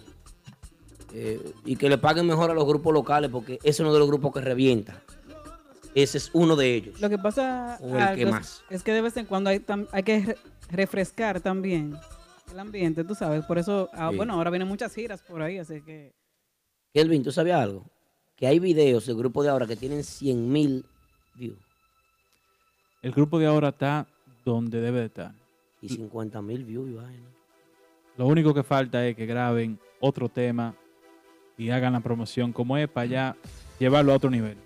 Eh, 1.12 1.40
y 1.64 1.76
que 1.76 1.88
le 1.88 1.98
paguen 1.98 2.26
mejor 2.26 2.50
a 2.50 2.54
los 2.54 2.66
grupos 2.66 2.92
locales 2.92 3.30
porque 3.30 3.54
ese 3.62 3.68
es 3.70 3.80
uno 3.80 3.92
de 3.92 3.98
los 3.98 4.06
grupos 4.08 4.32
que 4.32 4.40
revienta. 4.40 5.02
Ese 5.94 6.18
es 6.18 6.30
uno 6.34 6.54
de 6.56 6.74
ellos. 6.74 7.00
Lo 7.00 7.08
que 7.08 7.18
pasa 7.18 7.78
O 7.80 7.88
el 7.88 8.00
Aldo, 8.00 8.14
que 8.16 8.22
es- 8.24 8.30
más. 8.30 8.62
es 8.70 8.82
que 8.84 8.92
de 8.92 9.00
vez 9.00 9.16
en 9.16 9.26
cuando 9.26 9.50
hay, 9.50 9.60
que 10.04 10.20
re- 10.20 10.36
refrescar 10.70 11.40
también 11.40 11.96
el 12.52 12.58
ambiente, 12.60 13.04
tú 13.04 13.14
sabes. 13.14 13.44
Por 13.44 13.58
eso, 13.58 13.88
ah, 13.92 14.08
Sí. 14.10 14.16
bueno, 14.16 14.34
ahora 14.34 14.50
vienen 14.50 14.68
muchas 14.68 14.94
giras 14.94 15.22
por 15.22 15.42
ahí, 15.42 15.58
así 15.58 15.80
que 15.82 16.12
Kelvin, 16.94 17.22
¿tú 17.22 17.32
sabías 17.32 17.60
algo? 17.60 17.84
Que 18.36 18.46
hay 18.46 18.58
videos 18.58 19.06
del 19.06 19.16
grupo 19.16 19.42
de 19.42 19.50
ahora 19.50 19.66
que 19.66 19.76
tienen 19.76 20.04
100 20.04 20.50
mil 20.50 20.84
views 21.34 21.58
El 23.02 23.12
grupo 23.12 23.38
de 23.38 23.46
ahora 23.46 23.68
está 23.68 24.06
donde 24.44 24.80
debe 24.80 25.00
de 25.00 25.06
estar. 25.06 25.32
y 25.80 25.88
50 25.88 26.40
mil 26.42 26.64
views 26.64 26.94
vaina. 26.94 27.28
Lo 28.16 28.26
único 28.26 28.54
que 28.54 28.62
falta 28.62 29.06
es 29.06 29.14
que 29.14 29.26
graben 29.26 29.78
otro 30.00 30.28
tema 30.28 30.74
y 31.58 31.70
hagan 31.70 31.92
la 31.92 32.00
promoción 32.00 32.52
como 32.52 32.76
es 32.76 32.88
para 32.88 33.04
allá 33.04 33.36
llevarlo 33.78 34.12
a 34.12 34.16
otro 34.16 34.30
nivel. 34.30 34.56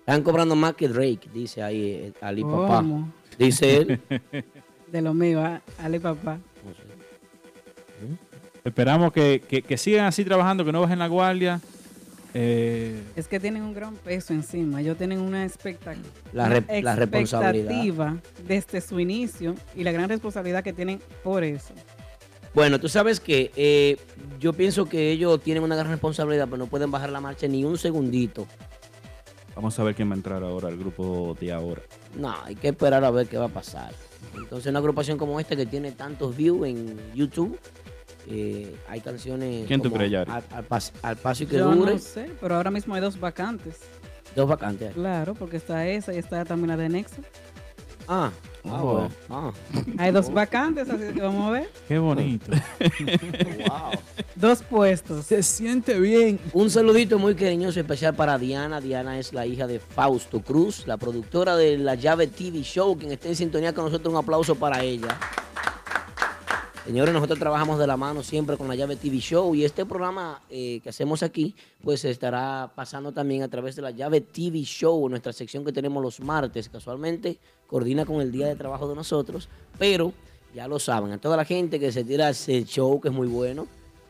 Están 0.00 0.22
cobrando 0.22 0.56
más 0.56 0.74
que 0.74 0.88
Drake, 0.88 1.28
dice 1.32 1.62
ahí 1.62 1.82
eh, 1.92 2.12
Ali 2.20 2.42
Papá. 2.42 2.84
Dice 3.38 3.76
él. 3.76 4.00
De 4.90 5.00
lo 5.02 5.14
mío, 5.14 5.40
ah, 5.40 5.62
Ale 5.78 6.00
papá. 6.00 6.40
Esperamos 8.64 9.12
que, 9.12 9.42
que- 9.48 9.62
que 9.62 9.76
sigan 9.78 10.06
así 10.06 10.24
trabajando, 10.24 10.64
que 10.64 10.72
no 10.72 10.80
bajen 10.80 10.98
la 10.98 11.06
guardia. 11.08 11.60
Eh, 12.34 13.02
Es 13.16 13.26
que 13.26 13.40
tienen 13.40 13.62
un 13.62 13.74
gran 13.74 13.96
peso 13.96 14.32
encima. 14.32 14.80
Ellos 14.80 14.96
tienen 14.96 15.20
una, 15.20 15.44
expecta- 15.44 15.94
La 16.32 16.44
una 16.46 16.60
re- 16.60 16.82
la 16.82 16.94
responsabilidad. 16.94 17.70
expectativa 17.72 18.16
desde 18.46 18.80
su 18.80 19.00
inicio 19.00 19.54
y 19.74 19.82
la 19.82 19.90
gran 19.92 20.08
responsabilidad 20.08 20.62
que 20.62 20.72
tienen 20.72 21.00
por 21.24 21.42
eso. 21.42 21.74
Bueno, 22.54 22.78
tú 22.80 22.88
sabes 22.88 23.18
que 23.20 23.50
eh, 23.56 23.96
yo 24.38 24.52
pienso 24.52 24.86
que 24.88 25.10
ellos 25.10 25.40
tienen 25.40 25.62
una 25.62 25.74
gran 25.76 25.88
responsabilidad, 25.90 26.46
pero 26.46 26.58
no 26.58 26.66
pueden 26.66 26.90
bajar 26.90 27.10
la 27.10 27.20
marcha 27.20 27.46
ni 27.48 27.64
un 27.64 27.78
segundito. 27.78 28.46
Vamos 29.56 29.78
a 29.78 29.84
ver 29.84 29.94
quién 29.94 30.08
va 30.08 30.14
a 30.14 30.16
entrar 30.16 30.42
ahora 30.42 30.68
al 30.68 30.76
grupo 30.76 31.36
de 31.40 31.52
ahora. 31.52 31.82
No, 32.16 32.34
hay 32.44 32.54
que 32.56 32.68
esperar 32.68 33.04
a 33.04 33.10
ver 33.10 33.26
qué 33.26 33.36
va 33.38 33.46
a 33.46 33.48
pasar. 33.48 33.92
Entonces, 34.36 34.68
una 34.70 34.78
agrupación 34.78 35.18
como 35.18 35.38
esta 35.40 35.56
que 35.56 35.66
tiene 35.66 35.92
tantos 35.92 36.36
views 36.36 36.66
en 36.68 36.96
YouTube, 37.14 37.58
eh, 38.28 38.74
hay 38.88 39.00
canciones. 39.00 39.66
¿Quién 39.66 39.80
tú 39.82 39.90
crees, 39.92 40.10
Yari? 40.10 40.30
Al, 40.30 40.44
al 40.50 40.68
pas- 40.68 40.92
al 41.02 41.16
paso 41.16 41.44
y 41.44 41.46
que 41.46 41.56
Yo 41.58 41.70
dure. 41.74 41.92
no 41.94 41.98
sé, 41.98 42.30
pero 42.40 42.56
ahora 42.56 42.70
mismo 42.70 42.94
hay 42.94 43.00
dos 43.00 43.18
vacantes. 43.18 43.76
Dos 44.36 44.48
vacantes. 44.48 44.92
Claro, 44.94 45.34
porque 45.34 45.56
está 45.56 45.86
esa 45.88 46.12
y 46.14 46.18
está 46.18 46.44
también 46.44 46.68
la 46.68 46.76
de 46.76 46.88
Nexo. 46.88 47.22
Ah, 48.12 48.30
ah, 48.64 48.82
Oh. 48.82 48.92
bueno. 48.92 49.10
Ah, 49.28 49.52
Hay 49.98 50.10
dos 50.10 50.32
vacantes, 50.32 50.88
así 50.90 51.12
que 51.14 51.20
vamos 51.20 51.46
a 51.48 51.50
ver. 51.52 51.70
qué 51.86 51.98
bonito. 51.98 52.50
wow. 53.68 53.90
Dos 54.34 54.62
puestos. 54.62 55.26
Se 55.26 55.42
siente 55.42 55.98
bien. 56.00 56.38
Un 56.52 56.70
saludito 56.70 57.18
muy 57.18 57.34
cariñoso 57.36 57.78
especial 57.80 58.14
para 58.14 58.36
Diana. 58.38 58.80
Diana 58.80 59.18
es 59.18 59.32
la 59.32 59.46
hija 59.46 59.66
de 59.66 59.78
Fausto 59.78 60.40
Cruz, 60.40 60.86
la 60.86 60.96
productora 60.96 61.56
de 61.56 61.78
La 61.78 61.94
Llave 61.94 62.26
TV 62.26 62.62
Show, 62.62 62.96
quien 62.98 63.12
está 63.12 63.28
en 63.28 63.36
sintonía 63.36 63.72
con 63.72 63.84
nosotros. 63.84 64.12
Un 64.12 64.18
aplauso 64.18 64.54
para 64.56 64.82
ella. 64.82 65.16
Señores, 66.86 67.12
nosotros 67.12 67.38
trabajamos 67.38 67.78
de 67.78 67.86
la 67.86 67.96
mano 67.96 68.22
siempre 68.22 68.56
con 68.56 68.66
La 68.66 68.74
Llave 68.74 68.96
TV 68.96 69.18
Show 69.18 69.54
y 69.54 69.64
este 69.64 69.84
programa 69.84 70.40
eh, 70.48 70.80
que 70.82 70.88
hacemos 70.88 71.22
aquí, 71.22 71.54
pues 71.84 72.04
estará 72.06 72.72
pasando 72.74 73.12
también 73.12 73.42
a 73.42 73.48
través 73.48 73.76
de 73.76 73.82
La 73.82 73.90
Llave 73.90 74.22
TV 74.22 74.62
Show, 74.62 75.08
nuestra 75.08 75.32
sección 75.32 75.64
que 75.64 75.72
tenemos 75.72 76.02
los 76.02 76.20
martes. 76.20 76.70
Casualmente 76.70 77.38
coordina 77.66 78.06
con 78.06 78.22
el 78.22 78.32
día 78.32 78.46
de 78.46 78.56
trabajo 78.56 78.88
de 78.88 78.94
nosotros, 78.94 79.48
pero 79.78 80.14
ya 80.54 80.66
lo 80.66 80.78
saben, 80.78 81.12
a 81.12 81.18
toda 81.18 81.36
la 81.36 81.44
gente 81.44 81.78
que 81.78 81.92
se 81.92 82.02
tira 82.02 82.30
ese 82.30 82.64
show 82.64 82.98
que 82.98 83.08
es 83.08 83.14
muy 83.14 83.28
bueno, 83.28 83.68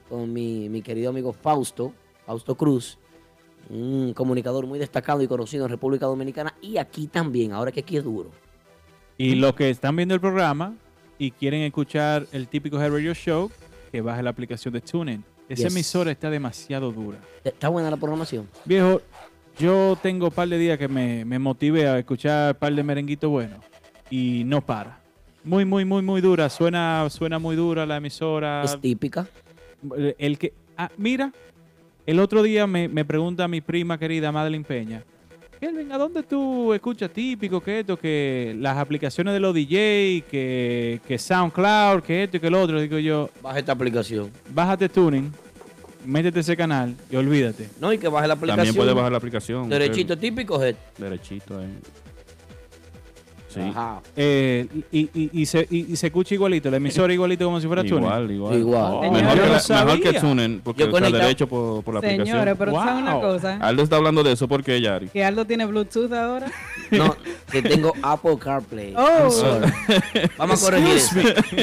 con 0.09 0.33
mi, 0.33 0.69
mi 0.69 0.81
querido 0.81 1.11
amigo 1.11 1.33
Fausto, 1.33 1.93
Fausto 2.25 2.55
Cruz, 2.55 2.99
un 3.69 4.15
comunicador 4.15 4.67
muy 4.67 4.79
destacado 4.79 5.23
y 5.23 5.29
conocido 5.29 5.65
en 5.65 5.71
República 5.71 6.07
Dominicana 6.07 6.55
y 6.63 6.79
aquí 6.79 7.09
también, 7.09 7.53
ahora 7.53 7.73
que 7.73 7.81
aquí 7.81 7.97
es 7.97 8.05
duro. 8.05 8.31
Y 9.19 9.35
los 9.35 9.55
que 9.55 9.71
están 9.71 9.97
viendo 9.97 10.15
el 10.15 10.21
programa 10.21 10.77
y 11.21 11.31
quieren 11.33 11.61
escuchar 11.61 12.27
el 12.33 12.49
típico 12.49 12.81
Head 12.81 12.91
Radio 12.91 13.13
Show, 13.15 13.51
que 13.93 14.01
baje 14.01 14.23
la 14.23 14.31
aplicación 14.31 14.73
de 14.73 14.81
TuneIn. 14.81 15.23
Esa 15.51 15.65
Yes. 15.65 15.73
emisora 15.75 16.11
está 16.11 16.31
demasiado 16.31 16.91
dura. 16.93 17.19
¿Está 17.45 17.69
buena 17.69 17.91
la 17.91 17.97
programación? 17.99 18.49
Viejo, 18.65 19.03
yo 19.59 19.99
tengo 20.03 20.29
un 20.29 20.33
par 20.33 20.49
de 20.49 20.57
días 20.57 20.79
que 20.79 20.89
me, 20.89 21.25
me 21.27 21.39
motivé 21.39 21.87
a 21.89 21.99
escuchar 21.99 22.55
un 22.55 22.59
par 22.59 22.75
de 22.75 22.83
merenguitos 22.83 23.29
buenos 23.29 23.59
y 24.09 24.45
no 24.47 24.61
para. 24.65 24.99
Muy, 25.45 25.65
muy, 25.67 25.85
muy, 25.85 26.01
muy 26.03 26.21
dura. 26.23 26.49
Suena, 26.49 27.07
suena 27.11 27.39
muy 27.39 27.55
dura 27.55 27.85
la 27.85 27.99
emisora. 27.99 28.63
Es 28.65 28.81
típica. 28.81 29.27
El 30.19 30.39
que, 30.39 30.55
ah, 30.79 30.91
mira, 30.97 31.33
el 32.07 32.19
otro 32.21 32.43
día 32.43 32.67
me, 32.67 32.89
me 32.89 33.05
pregunta 33.05 33.47
mi 33.47 33.61
prima 33.61 33.99
querida 33.99 34.33
Madeline 34.33 34.65
Peña, 34.65 35.05
Kelvin, 35.61 35.93
¿a 35.93 35.99
dónde 35.99 36.23
tú 36.23 36.73
escuchas 36.73 37.11
típico 37.11 37.61
que 37.61 37.81
esto, 37.81 37.99
que 37.99 38.57
las 38.59 38.79
aplicaciones 38.79 39.35
de 39.35 39.41
los 39.41 39.55
DJ, 39.55 40.25
que, 40.31 41.01
que 41.07 41.19
SoundCloud, 41.19 42.01
que 42.01 42.23
esto 42.23 42.39
y 42.39 42.41
que 42.41 42.49
lo 42.49 42.63
otro? 42.63 42.81
Digo 42.81 42.99
yo, 42.99 43.29
Baja 43.43 43.59
esta 43.59 43.73
aplicación. 43.73 44.31
bájate 44.55 44.89
Tuning, 44.89 45.31
métete 46.07 46.41
ese 46.41 46.57
canal 46.57 46.97
y 47.11 47.17
olvídate. 47.17 47.69
No, 47.79 47.93
y 47.93 47.99
que 47.99 48.09
baje 48.09 48.27
la 48.27 48.35
aplicación. 48.35 48.57
También 48.57 48.75
puede 48.75 48.95
bajar 48.95 49.13
la 49.13 49.19
aplicación. 49.19 49.69
Derechito 49.69 50.17
típico, 50.17 50.59
Jet. 50.59 50.79
Derechito 50.97 51.59
ahí. 51.59 51.69
Sí. 53.53 53.61
Ajá. 53.61 54.01
Eh, 54.17 54.65
y, 54.93 55.01
y- 55.13 55.31
y 55.33 55.47
se, 55.47 55.67
y- 55.69 55.93
y 55.93 55.97
se 55.97 56.07
escucha 56.07 56.35
igualito, 56.37 56.71
la 56.71 56.77
emisora 56.77 57.13
igualito 57.13 57.45
como 57.47 57.61
si 57.61 57.67
fuera 57.67 57.83
Tuning. 57.83 57.99
Igual, 58.05 58.31
igual. 58.31 58.59
Igual. 58.59 58.93
Oh, 58.95 59.03
Señores, 59.03 59.21
mejor, 59.21 59.35
que 59.35 59.41
la- 59.41 59.51
mejor 59.75 60.01
que 60.01 60.61
porque 60.63 60.83
está 60.85 61.11
derecho 61.11 61.47
por, 61.49 61.83
por 61.83 61.95
la 61.95 62.01
Señores, 62.01 62.31
aplicación. 62.31 62.57
pero 62.59 62.73
¿saben 62.77 63.03
una 63.03 63.15
Wow. 63.15 63.23
cosa? 63.23 63.57
Aldo 63.61 63.83
está 63.83 63.97
hablando 63.97 64.23
de 64.23 64.33
eso 64.33 64.47
porque 64.47 64.81
Yari. 64.81 65.09
Que 65.09 65.25
Aldo 65.25 65.45
tiene 65.45 65.67
Bluetooth 65.67 66.13
ahora. 66.13 66.47
No, 66.93 67.17
que 67.53 67.63
tengo 67.63 67.93
Apple 68.03 68.37
CarPlay. 68.39 68.95
Oh. 68.97 69.61
Vamos 70.39 70.61
a 70.63 70.65
corregir 70.67 70.97
eso. 70.97 71.15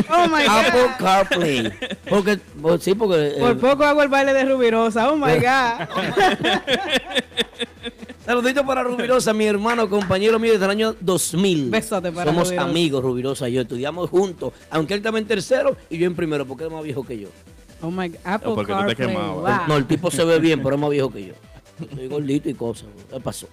Oh 0.09 0.27
my 0.27 0.43
Apple 0.47 0.81
God. 0.83 1.05
CarPlay. 1.05 1.73
Porque, 2.09 2.39
pues, 2.61 2.83
sí, 2.83 2.93
porque. 2.95 3.27
eh, 3.35 3.39
Por 3.39 3.57
poco 3.59 3.83
hago 3.83 4.03
el 4.03 4.09
baile 4.09 4.33
de 4.33 4.45
Rubirosa. 4.45 5.09
Oh 5.11 5.15
my 5.17 5.33
God. 5.35 5.87
Saludito 8.27 8.65
para 8.65 8.83
Rubirosa, 8.83 9.33
mi 9.33 9.45
hermano, 9.45 9.89
compañero 9.89 10.37
mío 10.37 10.51
desde 10.51 10.65
el 10.65 10.71
año 10.71 10.95
2000. 10.99 11.69
Besote 11.71 12.11
para 12.11 12.29
Somos 12.29 12.49
Rubirosa. 12.49 12.69
amigos, 12.69 13.01
Rubirosa 13.03 13.49
y 13.49 13.53
yo. 13.53 13.61
Estudiamos 13.61 14.09
juntos, 14.09 14.53
aunque 14.69 14.93
él 14.93 14.99
estaba 14.99 15.17
en 15.17 15.25
tercero 15.25 15.75
y 15.89 15.97
yo 15.97 16.05
en 16.07 16.15
primero, 16.15 16.45
porque 16.45 16.65
él 16.65 16.69
es 16.69 16.75
más 16.75 16.83
viejo 16.83 17.03
que 17.05 17.17
yo. 17.17 17.29
Oh 17.81 17.89
my 17.89 18.09
God. 18.09 18.17
Apple 18.25 18.51
porque 18.53 18.73
tú 18.73 18.79
te 18.79 18.85
CarPlay. 18.95 19.07
quemabas. 19.07 19.59
Wow. 19.59 19.67
No, 19.69 19.77
el 19.77 19.85
tipo 19.87 20.11
se 20.11 20.23
ve 20.25 20.39
bien, 20.41 20.61
pero 20.61 20.75
es 20.75 20.81
más 20.81 20.89
viejo 20.89 21.09
que 21.11 21.25
yo. 21.27 21.33
Soy 21.95 22.07
gordito 22.07 22.49
y 22.49 22.53
cosas. 22.53 22.89
¿Qué 23.09 23.19
pasó? 23.19 23.47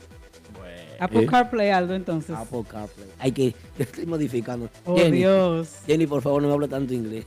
Apple 0.99 1.23
¿Eh? 1.23 1.27
CarPlay, 1.27 1.71
Aldo, 1.71 1.95
entonces. 1.95 2.35
Apple 2.37 2.63
CarPlay. 2.69 3.09
Hay 3.19 3.33
que 3.33 3.55
estoy 3.79 4.07
modificando. 4.07 4.69
Oh, 4.85 4.97
Jenny, 4.97 5.19
Dios. 5.19 5.69
Jenny, 5.87 6.07
por 6.07 6.23
favor, 6.23 6.41
no 6.43 6.49
me 6.49 6.55
hable 6.55 6.69
tanto 6.69 6.95
inglés. 6.95 7.27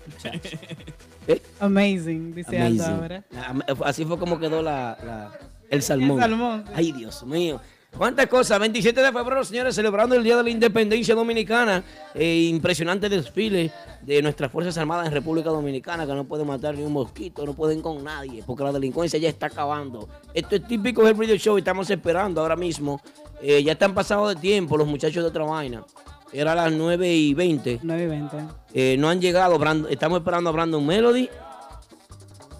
Amazing, 1.59 2.33
dice 2.33 2.59
Aldo 2.59 2.85
ahora. 2.85 3.23
Ah, 3.35 3.53
Así 3.85 4.05
fue 4.05 4.17
como 4.17 4.39
quedó 4.39 4.61
la, 4.61 4.97
la- 5.03 5.31
el 5.69 5.81
salmón. 5.81 6.17
El 6.17 6.29
salmón, 6.29 6.63
sí. 6.67 6.73
Ay, 6.75 6.91
Dios 6.91 7.23
mío. 7.25 7.59
¿Cuántas 7.97 8.27
cosas? 8.27 8.59
27 8.59 9.01
de 9.01 9.11
febrero, 9.11 9.43
señores, 9.43 9.73
celebrando 9.73 10.13
el 10.13 10.23
Día 10.23 10.37
de 10.37 10.43
la 10.43 10.49
Independencia 10.51 11.15
Dominicana. 11.15 11.83
Eh, 12.13 12.47
impresionante 12.51 13.09
desfile 13.09 13.71
de 14.03 14.21
nuestras 14.21 14.51
Fuerzas 14.51 14.77
Armadas 14.77 15.07
en 15.07 15.13
República 15.13 15.49
Dominicana, 15.49 16.05
que 16.05 16.13
no 16.13 16.25
pueden 16.25 16.45
matar 16.45 16.75
ni 16.75 16.83
un 16.83 16.93
mosquito, 16.93 17.43
no 17.45 17.53
pueden 17.53 17.81
con 17.81 18.03
nadie, 18.03 18.43
porque 18.45 18.63
la 18.63 18.71
delincuencia 18.71 19.17
ya 19.17 19.29
está 19.29 19.47
acabando. 19.47 20.07
Esto 20.33 20.57
es 20.57 20.67
típico 20.67 21.03
del 21.03 21.17
Radio 21.17 21.37
Show 21.37 21.57
y 21.57 21.61
estamos 21.61 21.89
esperando 21.89 22.41
ahora 22.41 22.55
mismo. 22.55 23.01
Eh, 23.41 23.63
ya 23.63 23.71
están 23.71 23.95
pasados 23.95 24.35
de 24.35 24.41
tiempo 24.41 24.77
los 24.77 24.87
muchachos 24.87 25.23
de 25.23 25.29
otra 25.29 25.45
vaina. 25.45 25.83
Era 26.31 26.53
las 26.53 26.71
9 26.71 27.11
y 27.15 27.33
20. 27.33 27.79
9 27.81 28.03
y 28.03 28.07
20. 28.07 28.37
Eh, 28.73 28.95
no 28.99 29.09
han 29.09 29.19
llegado, 29.21 29.57
Brand- 29.57 29.87
estamos 29.89 30.19
esperando 30.19 30.49
a 30.49 30.53
Brandon 30.53 30.85
Melody. 30.85 31.29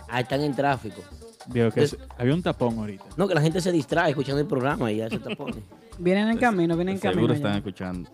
Ah, 0.10 0.22
están 0.22 0.42
en 0.42 0.56
tráfico. 0.56 1.02
Que 1.52 1.88
había 2.18 2.34
un 2.34 2.44
tapón 2.44 2.78
ahorita. 2.78 3.06
No, 3.16 3.28
que 3.28 3.36
la 3.36 3.42
gente 3.42 3.62
se 3.62 3.72
distrae 3.72 4.10
escuchando 4.10 4.40
el 4.42 4.48
programa 4.48 4.92
y 4.92 4.98
ya 4.98 5.10
se 5.10 5.20
tapone. 5.20 5.56
Vienen 6.00 6.30
en 6.30 6.38
camino, 6.38 6.76
vienen 6.76 6.96
en 6.96 7.00
camino. 7.02 7.22
Seguro 7.22 7.34
ya. 7.34 7.38
están 7.38 7.56
escuchando. 7.56 8.10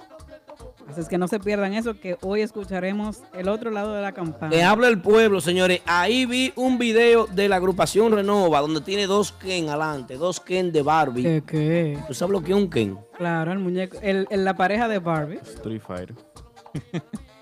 Así 0.87 0.99
es 1.01 1.07
que 1.07 1.17
no 1.17 1.27
se 1.29 1.39
pierdan 1.39 1.73
eso, 1.73 1.99
que 1.99 2.17
hoy 2.21 2.41
escucharemos 2.41 3.23
el 3.33 3.47
otro 3.49 3.71
lado 3.71 3.93
de 3.93 4.01
la 4.01 4.11
campana. 4.11 4.53
Le 4.53 4.63
habla 4.63 4.89
el 4.89 5.01
pueblo, 5.01 5.39
señores. 5.41 5.81
Ahí 5.85 6.25
vi 6.25 6.51
un 6.57 6.77
video 6.77 7.25
de 7.25 7.47
la 7.49 7.55
agrupación 7.55 8.11
Renova, 8.11 8.59
donde 8.61 8.81
tiene 8.81 9.07
dos 9.07 9.31
Ken 9.31 9.69
adelante, 9.69 10.15
dos 10.17 10.39
Ken 10.41 10.71
de 10.73 10.81
Barbie. 10.81 11.23
¿Qué, 11.23 11.43
qué? 11.47 11.99
¿Tú 12.07 12.13
sabes 12.13 12.33
lo 12.33 12.41
que 12.41 12.51
es 12.51 12.57
un 12.57 12.69
Ken? 12.69 12.97
Claro, 13.17 13.51
el 13.53 13.59
muñeco, 13.59 13.97
el, 14.01 14.27
el- 14.29 14.43
la 14.45 14.55
pareja 14.55 14.87
de 14.89 14.99
Barbie. 14.99 15.37
Street 15.43 15.81
Fighter. 15.81 16.15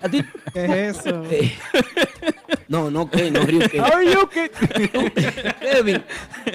¿A 0.00 0.08
ti? 0.08 0.24
¿Qué 0.52 0.88
es 0.88 0.98
eso? 0.98 1.22
Eh, 1.30 1.52
no, 2.68 2.90
no 2.90 3.08
Ken, 3.08 3.32
no 3.32 3.40
Ryu 3.42 3.60
Ken. 4.28 4.50
Kevin, 5.60 6.02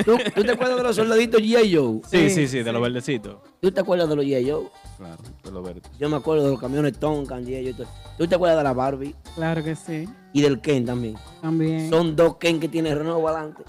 ¿tú, 0.04 0.18
tú 0.36 0.44
te 0.44 0.52
acuerdas 0.52 0.78
de 0.78 0.84
los 0.84 0.96
soldaditos 0.96 1.42
G.I. 1.42 1.76
Joe? 1.76 2.02
Sí, 2.10 2.30
sí, 2.30 2.48
sí, 2.48 2.64
de 2.64 2.74
los 2.74 2.82
verdecitos. 2.82 3.38
¿Tú 3.62 3.72
te 3.72 3.80
acuerdas 3.80 4.10
de 4.10 4.16
los 4.18 4.26
G.I. 4.26 4.50
Joe? 4.50 4.68
Claro, 4.98 5.24
de 5.44 5.52
lo 5.52 5.64
verde. 5.64 5.82
Yo 5.98 6.10
me 6.10 6.18
acuerdo 6.18 6.46
de 6.46 6.52
los 6.52 6.60
camiones 6.60 7.00
Tonkan, 7.00 7.46
G.I. 7.46 7.74
Joe. 7.74 7.88
¿Tú 8.18 8.28
te 8.28 8.36
acuerdas 8.36 8.58
de 8.58 8.64
la 8.64 8.74
Barbie? 8.74 9.16
Claro 9.36 9.64
que 9.64 9.76
sí. 9.76 10.10
Y 10.34 10.42
del 10.42 10.60
Ken 10.60 10.86
también. 10.86 11.16
También. 11.42 11.90
Son 11.90 12.16
dos 12.16 12.36
Ken 12.38 12.60
que 12.60 12.68
tiene 12.68 12.94
Renova 12.94 13.32
adelante. 13.32 13.64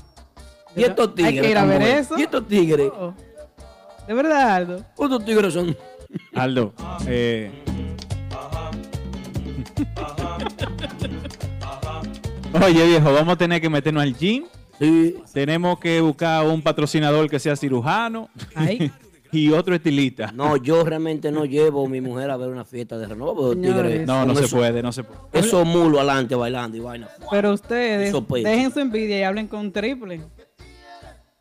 Y 0.74 0.82
estos 0.82 1.14
tigres. 1.14 1.34
Hay 1.34 1.40
que 1.40 1.50
ir 1.50 1.58
a 1.58 1.64
ver 1.64 1.82
eso. 1.82 2.18
Y 2.18 2.22
estos 2.22 2.48
tigres. 2.48 2.90
Oh. 2.94 3.14
De 4.06 4.14
verdad, 4.14 4.56
Aldo. 4.56 4.84
Estos 4.98 5.24
tigres 5.24 5.54
son. 5.54 5.76
Aldo, 6.34 6.72
eh, 7.06 7.50
Oye, 12.64 12.86
viejo, 12.86 13.12
vamos 13.12 13.34
a 13.34 13.36
tener 13.36 13.60
que 13.60 13.68
meternos 13.68 14.02
al 14.02 14.16
gym. 14.16 14.44
Sí. 14.78 15.16
Tenemos 15.32 15.78
que 15.78 16.00
buscar 16.00 16.46
un 16.46 16.62
patrocinador 16.62 17.28
que 17.28 17.38
sea 17.40 17.56
cirujano 17.56 18.28
Ay, 18.54 18.92
y 19.32 19.50
otro 19.50 19.74
estilista. 19.74 20.30
No, 20.32 20.56
yo 20.56 20.84
realmente 20.84 21.32
no 21.32 21.44
llevo 21.44 21.84
a 21.84 21.88
mi 21.88 22.00
mujer 22.00 22.30
a 22.30 22.36
ver 22.36 22.48
una 22.48 22.64
fiesta 22.64 22.96
de 22.96 23.06
tigres 23.06 24.06
No, 24.06 24.20
no 24.24 24.26
con 24.28 24.36
se 24.36 24.44
eso- 24.44 24.56
puede, 24.56 24.82
no 24.82 24.92
se 24.92 25.02
puede. 25.02 25.20
Esos 25.32 25.66
mulos 25.66 25.98
adelante 25.98 26.34
bailando 26.34 26.76
y 26.76 26.80
vaina. 26.80 27.08
pero 27.30 27.52
ustedes 27.52 28.08
Eso 28.08 28.24
dejen 28.30 28.72
su 28.72 28.80
envidia 28.80 29.18
y 29.18 29.22
hablen 29.24 29.48
con 29.48 29.72
Triple. 29.72 30.20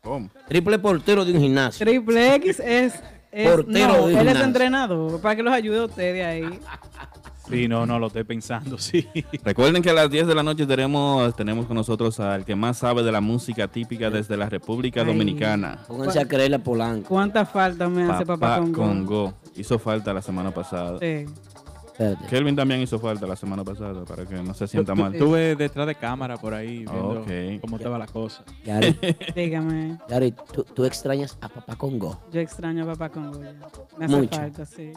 ¿Cómo? 0.02 0.30
Triple 0.48 0.78
portero 0.78 1.24
de 1.24 1.32
un 1.32 1.40
gimnasio. 1.40 1.84
Triple 1.86 2.34
X 2.36 2.60
es. 2.60 2.94
es 3.30 3.50
Portero 3.50 3.98
no, 3.98 4.06
de 4.08 4.20
él 4.20 4.28
es 4.28 4.40
entrenador 4.40 5.20
para 5.20 5.36
que 5.36 5.42
los 5.42 5.52
ayude 5.52 5.78
a 5.78 5.84
ustedes 5.84 6.24
ahí. 6.26 6.58
Sí, 7.50 7.68
no, 7.68 7.86
no, 7.86 7.98
lo 7.98 8.08
estoy 8.08 8.24
pensando, 8.24 8.78
sí. 8.78 9.06
Recuerden 9.44 9.82
que 9.82 9.90
a 9.90 9.94
las 9.94 10.10
10 10.10 10.26
de 10.26 10.34
la 10.34 10.42
noche 10.42 10.66
tenemos, 10.66 11.34
tenemos 11.36 11.66
con 11.66 11.76
nosotros 11.76 12.18
al 12.20 12.44
que 12.44 12.54
más 12.54 12.78
sabe 12.78 13.02
de 13.02 13.12
la 13.12 13.20
música 13.20 13.68
típica 13.68 14.10
desde 14.10 14.36
la 14.36 14.48
República 14.48 15.00
Ay. 15.00 15.06
Dominicana. 15.06 15.78
Pónganse 15.88 16.20
a 16.20 16.26
creerle 16.28 16.56
a 16.56 16.62
Polanco. 16.62 17.08
¿Cuánta 17.08 17.44
falta 17.46 17.88
me 17.88 18.02
hace 18.04 18.26
papá, 18.26 18.56
Papá 18.56 18.58
con 18.60 18.72
Go? 18.72 18.82
Congo. 18.82 19.34
Hizo 19.56 19.78
falta 19.78 20.12
la 20.12 20.22
semana 20.22 20.50
pasada. 20.52 20.98
Sí. 20.98 21.26
Espérate. 22.00 22.26
Kelvin 22.28 22.54
también 22.54 22.80
hizo 22.80 22.96
falta 23.00 23.26
la 23.26 23.34
semana 23.34 23.64
pasada 23.64 24.04
para 24.04 24.24
que 24.24 24.36
no 24.40 24.54
se 24.54 24.68
sienta 24.68 24.94
mal. 24.94 25.12
Estuve 25.12 25.56
detrás 25.56 25.84
de 25.84 25.96
cámara 25.96 26.36
por 26.36 26.54
ahí 26.54 26.84
viendo 26.84 27.22
Ok. 27.22 27.60
cómo 27.60 27.76
estaba 27.76 27.98
la 27.98 28.06
cosa. 28.06 28.44
Yari, 28.64 28.96
Dígame. 29.34 29.98
Yari, 30.08 30.32
¿tú, 30.52 30.62
tú 30.62 30.84
extrañas 30.84 31.36
a 31.40 31.48
papá 31.48 31.74
Congo. 31.74 32.20
Yo 32.30 32.40
extraño 32.40 32.84
a 32.84 32.86
papá 32.86 33.08
Congo. 33.08 33.42
ya. 33.42 33.52
Me 33.98 34.04
hace 34.04 34.16
Mucho. 34.16 34.36
falta, 34.38 34.64
sí. 34.64 34.92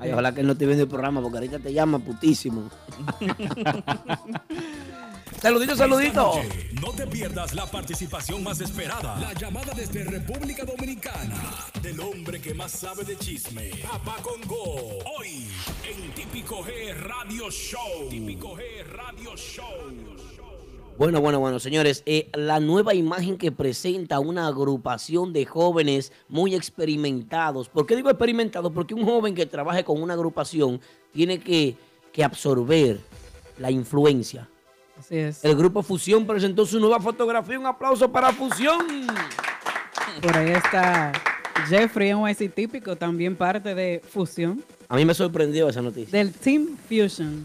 Ay, 0.00 0.12
ojalá 0.12 0.34
que 0.34 0.40
él 0.42 0.46
no 0.46 0.56
te 0.56 0.66
viendo 0.66 0.84
el 0.84 0.88
programa 0.88 1.20
porque 1.22 1.38
ahorita 1.38 1.58
te 1.58 1.72
llama 1.72 1.98
putísimo. 1.98 2.70
saludito, 5.40 5.76
saludito. 5.76 6.34
Noche, 6.36 6.70
No 6.80 6.92
te 6.92 7.06
pierdas 7.06 7.54
la 7.54 7.66
participación 7.66 8.42
más 8.42 8.60
esperada. 8.60 9.18
La 9.18 9.32
llamada 9.32 9.72
desde 9.74 10.04
República 10.04 10.64
Dominicana 10.64 11.36
del 11.82 11.98
hombre 12.00 12.40
que 12.40 12.54
más 12.54 12.72
sabe 12.72 13.04
de 13.04 13.16
chisme. 13.16 13.70
Papá 13.90 14.16
Congo. 14.22 14.98
Hoy 15.18 15.48
en 15.88 16.12
Típico 16.14 16.62
G 16.64 16.94
Radio 16.94 17.50
Show. 17.50 18.08
Típico 18.10 18.56
G 18.56 18.62
Radio 18.92 19.36
Show. 19.36 20.35
Bueno, 20.98 21.20
bueno, 21.20 21.40
bueno, 21.40 21.60
señores, 21.60 22.02
eh, 22.06 22.30
la 22.32 22.58
nueva 22.58 22.94
imagen 22.94 23.36
que 23.36 23.52
presenta 23.52 24.18
una 24.18 24.46
agrupación 24.46 25.34
de 25.34 25.44
jóvenes 25.44 26.10
muy 26.26 26.54
experimentados. 26.54 27.68
¿Por 27.68 27.86
qué 27.86 27.96
digo 27.96 28.08
experimentados? 28.08 28.72
Porque 28.72 28.94
un 28.94 29.04
joven 29.04 29.34
que 29.34 29.44
trabaje 29.44 29.84
con 29.84 30.00
una 30.00 30.14
agrupación 30.14 30.80
tiene 31.12 31.38
que, 31.38 31.76
que 32.12 32.24
absorber 32.24 32.98
la 33.58 33.70
influencia. 33.70 34.48
Así 34.98 35.18
es. 35.18 35.44
El 35.44 35.54
grupo 35.54 35.82
Fusión 35.82 36.26
presentó 36.26 36.64
su 36.64 36.80
nueva 36.80 36.98
fotografía. 36.98 37.58
Un 37.58 37.66
aplauso 37.66 38.10
para 38.10 38.32
Fusión. 38.32 39.06
Por 40.22 40.34
ahí 40.34 40.52
está 40.52 41.12
Jeffrey 41.68 42.14
NYC 42.14 42.54
típico, 42.54 42.96
también 42.96 43.36
parte 43.36 43.74
de 43.74 44.00
Fusión. 44.08 44.64
A 44.88 44.96
mí 44.96 45.04
me 45.04 45.12
sorprendió 45.12 45.68
esa 45.68 45.82
noticia. 45.82 46.16
Del 46.16 46.32
Team 46.32 46.78
Fusion. 46.88 47.44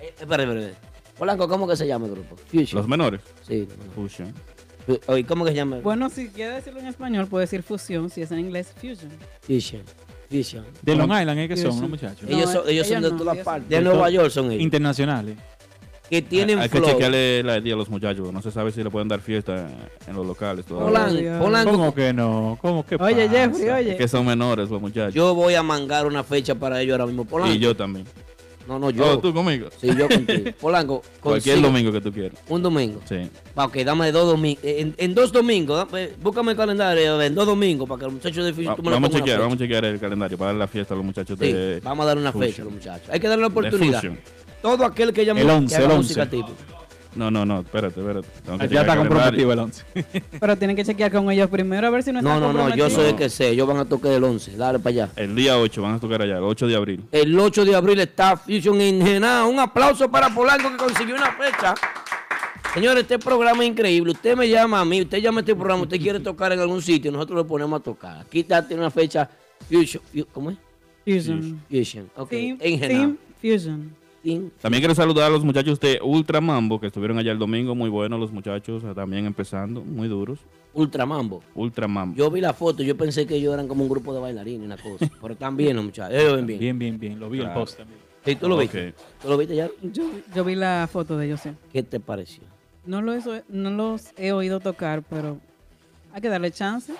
Eh, 0.00 0.14
espera, 0.18 0.44
espera, 0.44 0.60
espera. 0.60 0.89
Polanco, 1.20 1.46
¿cómo 1.50 1.68
que 1.68 1.76
se 1.76 1.86
llama 1.86 2.06
el 2.06 2.12
grupo? 2.12 2.34
Fusion. 2.50 2.78
Los 2.80 2.88
menores. 2.88 3.20
Sí. 3.46 3.68
Fusion. 3.94 4.32
Oye, 5.06 5.24
¿cómo 5.26 5.44
que 5.44 5.50
se 5.50 5.56
llama? 5.58 5.76
Bueno, 5.80 6.08
si 6.08 6.28
quiere 6.28 6.54
decirlo 6.54 6.80
en 6.80 6.86
español, 6.86 7.26
puede 7.26 7.44
decir 7.44 7.62
fusión. 7.62 8.08
Si 8.08 8.22
es 8.22 8.32
en 8.32 8.38
inglés, 8.38 8.72
fusion. 8.80 9.10
Fusion. 9.42 9.82
Fusion. 10.30 10.64
De 10.80 10.96
Long 10.96 11.10
Island 11.12 11.38
es 11.40 11.48
que 11.50 11.56
son 11.58 11.78
los 11.78 11.90
muchachos. 11.90 12.22
No, 12.22 12.34
ellos 12.34 12.50
son, 12.50 12.62
ellos 12.66 12.86
son 12.86 12.96
ellos 12.96 13.02
de 13.02 13.10
no, 13.10 13.16
todas 13.18 13.38
partes. 13.44 13.68
De 13.68 13.80
Nueva 13.82 14.08
York 14.08 14.30
son 14.30 14.50
ellos. 14.50 14.62
Internacionales. 14.62 15.36
Que 16.08 16.22
tienen 16.22 16.58
Hay 16.58 16.70
que 16.70 16.78
flow. 16.78 16.90
chequearle 16.90 17.42
la 17.42 17.58
idea 17.58 17.74
a 17.74 17.76
los 17.76 17.90
muchachos. 17.90 18.32
No 18.32 18.40
se 18.40 18.50
sabe 18.50 18.72
si 18.72 18.82
le 18.82 18.88
pueden 18.90 19.06
dar 19.06 19.20
fiesta 19.20 19.68
en 20.08 20.16
los 20.16 20.26
locales. 20.26 20.64
todavía. 20.64 21.38
Polanco, 21.38 21.70
¿Cómo 21.72 21.94
que 21.94 22.14
no? 22.14 22.58
¿Cómo 22.62 22.86
que 22.86 22.94
Oye, 22.96 23.26
pasa? 23.26 23.30
Jeffrey, 23.30 23.68
oye. 23.68 23.90
Es 23.92 23.96
que 23.98 24.08
son 24.08 24.24
menores 24.24 24.70
los 24.70 24.80
muchachos. 24.80 25.12
yo 25.12 25.34
voy 25.34 25.54
a 25.54 25.62
mangar 25.62 26.06
una 26.06 26.24
fecha 26.24 26.54
para 26.54 26.80
ellos 26.80 26.94
ahora 26.94 27.04
mismo. 27.06 27.26
Polanco. 27.26 27.52
y 27.54 27.58
yo 27.58 27.76
también. 27.76 28.06
No, 28.70 28.78
no, 28.78 28.90
yo. 28.90 29.04
Oh, 29.04 29.18
tú 29.18 29.34
conmigo. 29.34 29.68
Sí, 29.80 29.88
yo 29.98 30.08
contigo. 30.08 30.50
Polanco, 30.60 31.02
Cualquier 31.20 31.60
domingo 31.60 31.90
que 31.90 32.00
tú 32.00 32.12
quieras. 32.12 32.38
Un 32.48 32.62
domingo. 32.62 33.00
Sí. 33.08 33.16
Va, 33.58 33.64
ok, 33.64 33.78
dame 33.78 34.12
dos 34.12 34.28
domingos. 34.28 34.62
En, 34.64 34.94
en 34.96 35.12
dos 35.12 35.32
domingos, 35.32 35.90
da- 35.90 35.98
eh, 35.98 36.14
búscame 36.22 36.52
el 36.52 36.56
calendario 36.56 37.20
en 37.20 37.34
dos 37.34 37.46
domingos 37.46 37.88
para 37.88 37.98
que 37.98 38.04
los 38.04 38.14
muchachos 38.14 38.44
de 38.44 38.64
Va- 38.64 38.76
tú 38.76 38.82
me 38.82 38.90
lo 38.90 38.94
vamos 38.96 39.10
a 39.12 39.18
chequear, 39.18 39.40
vamos 39.40 39.56
a 39.56 39.58
chequear 39.58 39.84
el 39.86 39.98
calendario 39.98 40.38
para 40.38 40.52
dar 40.52 40.58
la 40.60 40.68
fiesta 40.68 40.94
a 40.94 40.96
los 40.96 41.04
muchachos 41.04 41.36
Sí, 41.40 41.52
de. 41.52 41.80
vamos 41.80 42.04
a 42.04 42.06
dar 42.06 42.18
una 42.18 42.30
Fusion. 42.30 42.48
fecha 42.48 42.62
a 42.62 42.64
los 42.66 42.74
muchachos. 42.74 43.08
Hay 43.10 43.18
que 43.18 43.26
darle 43.28 43.42
la 43.42 43.48
oportunidad. 43.48 44.02
Todo 44.62 44.84
aquel 44.84 45.12
que 45.12 45.24
llame 45.26 45.40
El 45.40 45.50
11, 45.50 45.68
que 45.76 45.82
haga 45.82 45.92
el 45.94 45.98
música 45.98 46.22
11. 46.22 46.36
típica. 46.36 46.79
No, 47.14 47.30
no, 47.30 47.44
no, 47.44 47.60
espérate, 47.60 47.98
espérate. 48.00 48.28
Tengo 48.44 48.58
que 48.58 48.68
Ya 48.68 48.80
está 48.82 48.96
comprometido 48.96 49.52
el 49.52 49.58
11. 49.58 49.84
Pero 50.40 50.56
tienen 50.56 50.76
que 50.76 50.84
chequear 50.84 51.10
con 51.10 51.30
ellos 51.30 51.48
primero 51.50 51.86
a 51.86 51.90
ver 51.90 52.02
si 52.02 52.12
no 52.12 52.22
No, 52.22 52.34
están 52.34 52.40
no, 52.40 52.46
no, 52.46 52.52
yo 52.52 52.58
comprometidos. 52.84 52.92
soy 52.92 53.06
el 53.10 53.16
que 53.16 53.28
sé. 53.28 53.48
Ellos 53.50 53.66
van 53.66 53.78
a 53.78 53.84
tocar 53.84 54.12
el 54.12 54.22
11. 54.22 54.56
Dale 54.56 54.78
para 54.78 54.90
allá. 54.90 55.08
El 55.16 55.34
día 55.34 55.58
8 55.58 55.82
van 55.82 55.94
a 55.94 56.00
tocar 56.00 56.22
allá, 56.22 56.36
el 56.38 56.44
8 56.44 56.66
de 56.68 56.76
abril. 56.76 57.02
El 57.10 57.38
8 57.38 57.64
de 57.64 57.74
abril 57.74 57.98
está 58.00 58.36
Fusion 58.36 58.80
en 58.80 59.04
Genao. 59.04 59.48
Un 59.48 59.58
aplauso 59.58 60.10
para 60.10 60.30
Polanco 60.32 60.70
que 60.70 60.76
consiguió 60.76 61.16
una 61.16 61.32
fecha. 61.32 61.74
Señores, 62.74 63.02
este 63.02 63.18
programa 63.18 63.64
es 63.64 63.70
increíble. 63.70 64.12
Usted 64.12 64.36
me 64.36 64.48
llama 64.48 64.80
a 64.80 64.84
mí, 64.84 65.02
usted 65.02 65.18
llama 65.18 65.38
a 65.38 65.40
este 65.40 65.56
programa, 65.56 65.82
usted 65.82 65.98
quiere 66.00 66.20
tocar 66.20 66.52
en 66.52 66.60
algún 66.60 66.80
sitio, 66.80 67.10
nosotros 67.10 67.36
lo 67.38 67.46
ponemos 67.46 67.80
a 67.80 67.82
tocar. 67.82 68.18
Aquí 68.20 68.40
está, 68.40 68.64
tiene 68.66 68.82
una 68.82 68.90
fecha 68.92 69.28
Fusion. 69.68 70.02
Fu- 70.12 70.26
¿Cómo 70.32 70.50
es? 70.52 70.56
Fusion. 71.04 71.60
Fusion. 71.68 72.08
Ok. 72.14 72.30
Team. 72.30 72.58
Team 72.58 73.16
Fusion. 73.42 73.96
También 74.22 74.80
quiero 74.82 74.94
saludar 74.94 75.24
a 75.26 75.30
los 75.30 75.44
muchachos 75.44 75.80
de 75.80 75.98
Ultra 76.02 76.40
Mambo 76.40 76.78
que 76.80 76.88
estuvieron 76.88 77.18
allá 77.18 77.32
el 77.32 77.38
domingo. 77.38 77.74
Muy 77.74 77.88
buenos 77.88 78.20
los 78.20 78.30
muchachos, 78.32 78.82
eh, 78.84 78.92
también 78.94 79.26
empezando, 79.26 79.80
muy 79.82 80.08
duros. 80.08 80.38
Ultramambo. 80.72 81.42
Ultra 81.54 81.88
Mambo. 81.88 82.16
Yo 82.16 82.30
vi 82.30 82.40
la 82.40 82.52
foto, 82.52 82.82
yo 82.82 82.96
pensé 82.96 83.26
que 83.26 83.34
ellos 83.36 83.52
eran 83.54 83.66
como 83.66 83.82
un 83.82 83.88
grupo 83.88 84.14
de 84.14 84.20
bailarines, 84.20 84.64
una 84.64 84.76
cosa. 84.76 85.10
Pero 85.20 85.32
están 85.34 85.56
bien 85.56 85.74
los 85.74 85.84
muchachos. 85.84 86.16
Ellos 86.16 86.36
ven 86.36 86.46
bien. 86.46 86.60
Bien, 86.60 86.78
bien, 86.78 86.98
bien. 87.00 87.18
Lo 87.20 87.28
vi 87.28 87.38
en 87.38 87.44
el 87.44 87.48
Claro. 87.48 87.60
post 87.60 87.78
también. 87.78 87.98
Sí, 88.24 88.36
tú 88.36 88.48
lo 88.48 88.56
viste. 88.58 88.94
¿Tú 89.22 89.28
lo 89.28 89.38
viste 89.38 89.56
ya? 89.56 89.68
Yo, 89.82 90.04
yo 90.34 90.44
vi 90.44 90.54
la 90.54 90.88
foto 90.92 91.16
de 91.16 91.26
ellos, 91.26 91.40
sí. 91.40 91.50
¿Qué 91.72 91.82
te 91.82 91.98
pareció? 91.98 92.44
No 92.84 93.00
los, 93.02 93.24
no 93.48 93.70
los 93.70 94.10
he 94.16 94.32
oído 94.32 94.60
tocar, 94.60 95.02
pero 95.02 95.38
hay 96.12 96.20
que 96.20 96.28
darle 96.28 96.50
chance. 96.52 96.92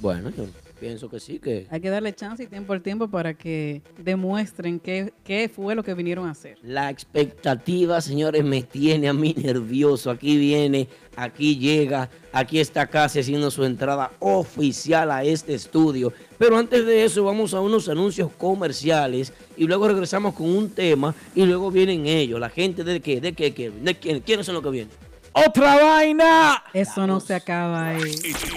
Bueno, 0.00 0.30
yo, 0.30 0.46
pienso 0.82 1.08
que 1.08 1.20
sí, 1.20 1.38
que 1.38 1.68
Hay 1.70 1.80
que 1.80 1.90
darle 1.90 2.12
chance 2.12 2.42
y 2.42 2.48
tiempo 2.48 2.72
al 2.72 2.82
tiempo 2.82 3.06
para 3.06 3.34
que 3.34 3.82
demuestren 3.98 4.80
qué, 4.80 5.12
qué 5.22 5.48
fue 5.48 5.76
lo 5.76 5.84
que 5.84 5.94
vinieron 5.94 6.26
a 6.26 6.32
hacer. 6.32 6.58
la 6.64 6.90
expectativa, 6.90 8.00
señores, 8.00 8.42
me 8.42 8.64
tiene 8.64 9.08
a 9.08 9.12
mí 9.12 9.32
nervioso. 9.38 10.10
Aquí 10.10 10.36
viene, 10.36 10.88
aquí 11.14 11.56
llega, 11.56 12.10
aquí 12.32 12.58
está 12.58 12.88
casi 12.88 13.20
haciendo 13.20 13.48
su 13.52 13.64
entrada 13.64 14.10
oficial 14.18 15.12
a 15.12 15.22
este 15.22 15.54
estudio. 15.54 16.12
Pero 16.36 16.56
antes 16.56 16.84
de 16.84 17.04
eso 17.04 17.22
vamos 17.22 17.54
a 17.54 17.60
unos 17.60 17.88
anuncios 17.88 18.32
comerciales 18.36 19.32
y 19.56 19.68
luego 19.68 19.86
regresamos 19.86 20.34
con 20.34 20.48
un 20.48 20.68
tema 20.70 21.14
y 21.36 21.46
luego 21.46 21.70
vienen 21.70 22.06
ellos, 22.06 22.40
la 22.40 22.50
gente 22.50 22.82
de 22.82 23.00
qué, 23.00 23.20
de 23.20 23.34
qué, 23.34 23.54
qué, 23.54 23.70
de 23.70 23.94
quién, 23.94 24.18
quiénes 24.18 24.46
son 24.46 24.56
los 24.56 24.64
que 24.64 24.70
vienen. 24.70 25.11
¡Otra 25.32 25.76
vaina! 25.82 26.62
Eso 26.74 27.06
no 27.06 27.18
se 27.18 27.34
acaba 27.34 27.88
ahí. 27.88 28.14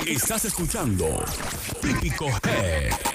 Estás 0.08 0.46
escuchando 0.46 1.24
Típico 1.82 2.28
Head. 2.44 3.15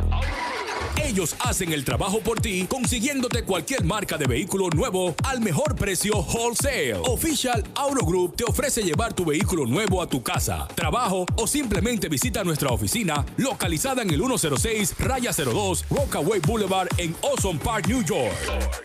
Ellos 1.05 1.37
hacen 1.41 1.72
el 1.72 1.84
trabajo 1.84 2.20
por 2.20 2.41
ti, 2.41 2.66
consiguiéndote 2.68 3.45
cualquier 3.45 3.84
marca 3.84 4.18
de 4.18 4.26
vehículo 4.26 4.68
nuevo 4.70 5.14
al 5.22 5.41
mejor 5.41 5.76
precio 5.77 6.18
wholesale. 6.18 6.99
Official 7.07 7.62
Auto 7.74 8.05
Group 8.05 8.35
te 8.37 8.45
ofrece 8.45 8.83
llevar 8.83 9.12
tu 9.12 9.24
vehículo 9.24 9.66
nuevo 9.66 10.03
a 10.03 10.09
tu 10.09 10.22
casa, 10.22 10.66
trabajo 10.74 11.27
o 11.37 11.47
simplemente 11.47 12.09
visita 12.09 12.43
nuestra 12.43 12.70
oficina 12.70 13.24
localizada 13.37 14.03
en 14.03 14.11
el 14.11 14.20
106 14.20 14.97
Raya 14.99 15.31
02 15.33 15.85
Rockaway 15.91 16.41
Boulevard 16.41 16.89
en 16.99 17.14
Ozone 17.20 17.59
Park, 17.59 17.87
New 17.89 18.03
York. 18.03 18.33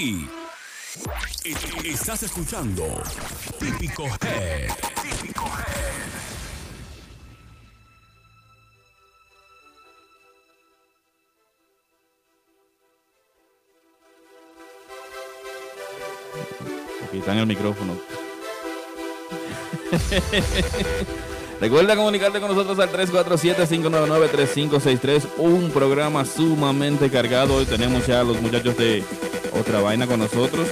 Estás 1.84 2.22
escuchando 2.22 2.84
Típico 3.58 4.04
Head. 4.04 4.70
Típico 5.02 5.44
Head. 5.44 5.98
Aquí 17.08 17.18
está 17.18 17.32
en 17.32 17.38
el 17.38 17.46
micrófono. 17.46 17.98
Recuerda 21.60 21.96
comunicarte 21.96 22.38
con 22.40 22.50
nosotros 22.54 22.78
al 22.78 22.90
347-599-3563. 22.92 25.22
Un 25.38 25.70
programa 25.70 26.24
sumamente 26.24 27.10
cargado. 27.10 27.56
Hoy 27.56 27.64
tenemos 27.66 28.06
ya 28.06 28.20
a 28.20 28.24
los 28.24 28.40
muchachos 28.40 28.76
de 28.76 29.02
Otra 29.58 29.80
Vaina 29.80 30.06
con 30.06 30.20
nosotros. 30.20 30.68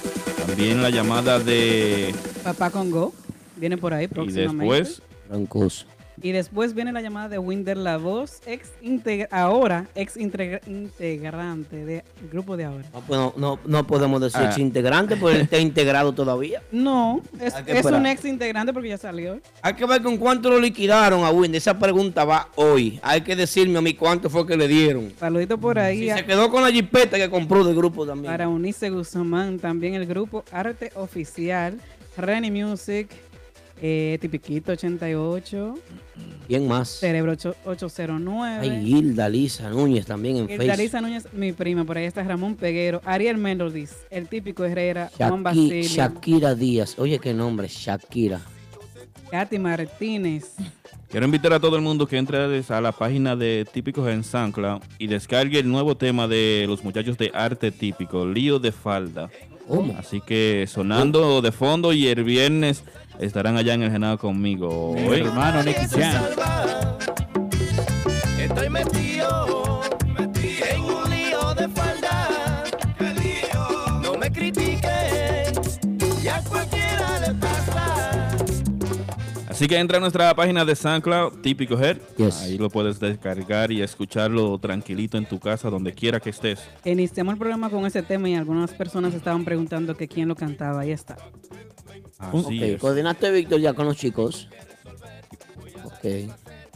También 0.46 0.80
la 0.82 0.90
llamada 0.90 1.40
de... 1.40 2.14
Papá 2.44 2.70
Congo 2.70 3.12
viene 3.56 3.76
por 3.76 3.92
ahí 3.94 4.04
Y 4.04 4.08
próximamente. 4.08 4.74
después... 4.74 5.02
Francoso. 5.28 5.86
Y 6.22 6.32
después 6.32 6.74
viene 6.74 6.92
la 6.92 7.02
llamada 7.02 7.28
de 7.28 7.38
Winder 7.38 7.76
La 7.76 7.98
Voz, 7.98 8.40
ex 8.46 8.70
integra- 8.82 9.28
ahora 9.30 9.86
ex 9.94 10.16
integra- 10.16 10.60
integrante 10.66 11.84
del 11.84 12.02
grupo 12.32 12.56
de 12.56 12.64
ahora. 12.64 12.84
No, 12.92 13.00
pues 13.02 13.20
no, 13.20 13.34
no, 13.36 13.58
no 13.66 13.86
podemos 13.86 14.20
decir 14.20 14.40
Ah. 14.42 14.46
ex 14.46 14.58
integrante 14.58 15.16
porque 15.16 15.36
él 15.36 15.42
está 15.42 15.58
integrado 15.58 16.12
todavía. 16.12 16.62
No, 16.72 17.20
es, 17.40 17.54
un 17.84 18.06
ex 18.06 18.24
integrante 18.24 18.72
porque 18.72 18.88
ya 18.88 18.98
salió. 18.98 19.40
Hay 19.62 19.74
que 19.74 19.84
ver 19.86 20.02
con 20.02 20.16
cuánto 20.16 20.50
lo 20.50 20.58
liquidaron 20.60 21.24
a 21.24 21.30
Windy. 21.30 21.58
Esa 21.58 21.78
pregunta 21.78 22.24
va 22.24 22.48
hoy. 22.56 22.98
Hay 23.02 23.20
que 23.20 23.36
decirme 23.36 23.78
a 23.78 23.82
mí 23.82 23.94
cuánto 23.94 24.30
fue 24.30 24.46
que 24.46 24.56
le 24.56 24.68
dieron. 24.68 25.12
Saludito 25.18 25.58
por 25.58 25.78
ahí 25.78 26.08
a- 26.10 26.16
se 26.16 26.24
quedó 26.24 26.50
con 26.50 26.62
la 26.62 26.70
jipeta 26.70 27.16
que 27.18 27.28
compró 27.30 27.62
del 27.64 27.76
grupo 27.76 28.06
también. 28.06 28.32
para 28.32 28.48
Unice 28.48 28.90
Guzmán, 28.90 29.58
también 29.58 29.94
el 29.94 30.06
grupo 30.06 30.44
Arte 30.50 30.90
Oficial, 30.94 31.78
Renny 32.16 32.50
Music, 32.50 33.08
eh, 33.80 34.18
Tipiquito 34.20 34.72
88, 34.72 35.74
¿Quién 36.48 36.66
más? 36.68 36.88
Cerebro 36.88 37.32
ocho- 37.32 37.54
809. 37.64 38.58
Ay, 38.70 38.92
Hilda 38.94 39.28
Lisa 39.28 39.68
Núñez 39.68 40.06
también 40.06 40.36
en 40.38 40.46
Facebook. 40.48 40.66
Larisa 40.66 41.00
Núñez, 41.00 41.26
mi 41.32 41.52
prima, 41.52 41.84
por 41.84 41.98
ahí 41.98 42.04
está 42.06 42.22
Ramón 42.22 42.54
Peguero, 42.56 43.00
Ariel 43.04 43.36
Melodis, 43.36 43.94
el 44.10 44.28
típico 44.28 44.64
Herrera, 44.64 45.10
Juan 45.16 45.30
Shaki- 45.30 45.42
Basilio, 45.42 45.82
Shakira 45.82 46.54
Díaz. 46.54 46.98
Oye, 46.98 47.18
qué 47.18 47.34
nombre, 47.34 47.68
Shakira. 47.68 48.40
Katy 49.30 49.58
Martínez, 49.58 50.54
Quiero 51.10 51.26
invitar 51.26 51.52
a 51.52 51.60
todo 51.60 51.76
el 51.76 51.82
mundo 51.82 52.06
que 52.06 52.16
entre 52.18 52.38
a 52.68 52.80
la 52.80 52.92
página 52.92 53.36
de 53.36 53.64
Típicos 53.72 54.08
en 54.08 54.24
SoundCloud 54.24 54.82
y 54.98 55.06
descargue 55.06 55.60
el 55.60 55.68
nuevo 55.70 55.96
tema 55.96 56.26
de 56.26 56.64
los 56.68 56.82
muchachos 56.82 57.16
de 57.16 57.30
arte 57.32 57.70
típico, 57.70 58.26
Lío 58.26 58.58
de 58.58 58.72
Falda. 58.72 59.30
¿Cómo? 59.68 59.96
Así 59.98 60.20
que 60.20 60.64
sonando 60.68 61.42
de 61.42 61.52
fondo 61.52 61.92
y 61.92 62.06
el 62.08 62.22
viernes 62.24 62.82
estarán 63.18 63.56
allá 63.56 63.74
en 63.74 63.82
el 63.82 63.90
Genado 63.90 64.18
conmigo. 64.18 64.94
Mi 64.94 65.20
hermano 65.20 65.62
Nicky 65.62 65.86
Jam. 65.88 66.24
Estoy 68.38 68.70
metido, 68.70 69.75
Así 79.56 79.68
que 79.68 79.78
entra 79.78 79.96
a 79.96 80.00
nuestra 80.00 80.34
página 80.36 80.66
de 80.66 80.76
SoundCloud, 80.76 81.40
Típico 81.40 81.82
Head. 81.82 81.96
Yes. 82.18 82.42
Ahí 82.42 82.58
lo 82.58 82.68
puedes 82.68 83.00
descargar 83.00 83.72
y 83.72 83.80
escucharlo 83.80 84.58
tranquilito 84.58 85.16
en 85.16 85.24
tu 85.24 85.40
casa, 85.40 85.70
donde 85.70 85.94
quiera 85.94 86.20
que 86.20 86.28
estés. 86.28 86.60
Iniciamos 86.84 87.32
el 87.32 87.38
programa 87.38 87.70
con 87.70 87.86
ese 87.86 88.02
tema 88.02 88.28
y 88.28 88.34
algunas 88.34 88.74
personas 88.74 89.14
estaban 89.14 89.46
preguntando 89.46 89.96
que 89.96 90.08
quién 90.08 90.28
lo 90.28 90.36
cantaba. 90.36 90.82
Ahí 90.82 90.90
está. 90.90 91.16
Así 92.18 92.36
ok, 92.38 92.50
es. 92.50 92.80
coordinaste, 92.82 93.30
Víctor, 93.30 93.58
ya 93.58 93.72
con 93.72 93.86
los 93.86 93.96
chicos. 93.96 94.46
Ok. 95.84 96.30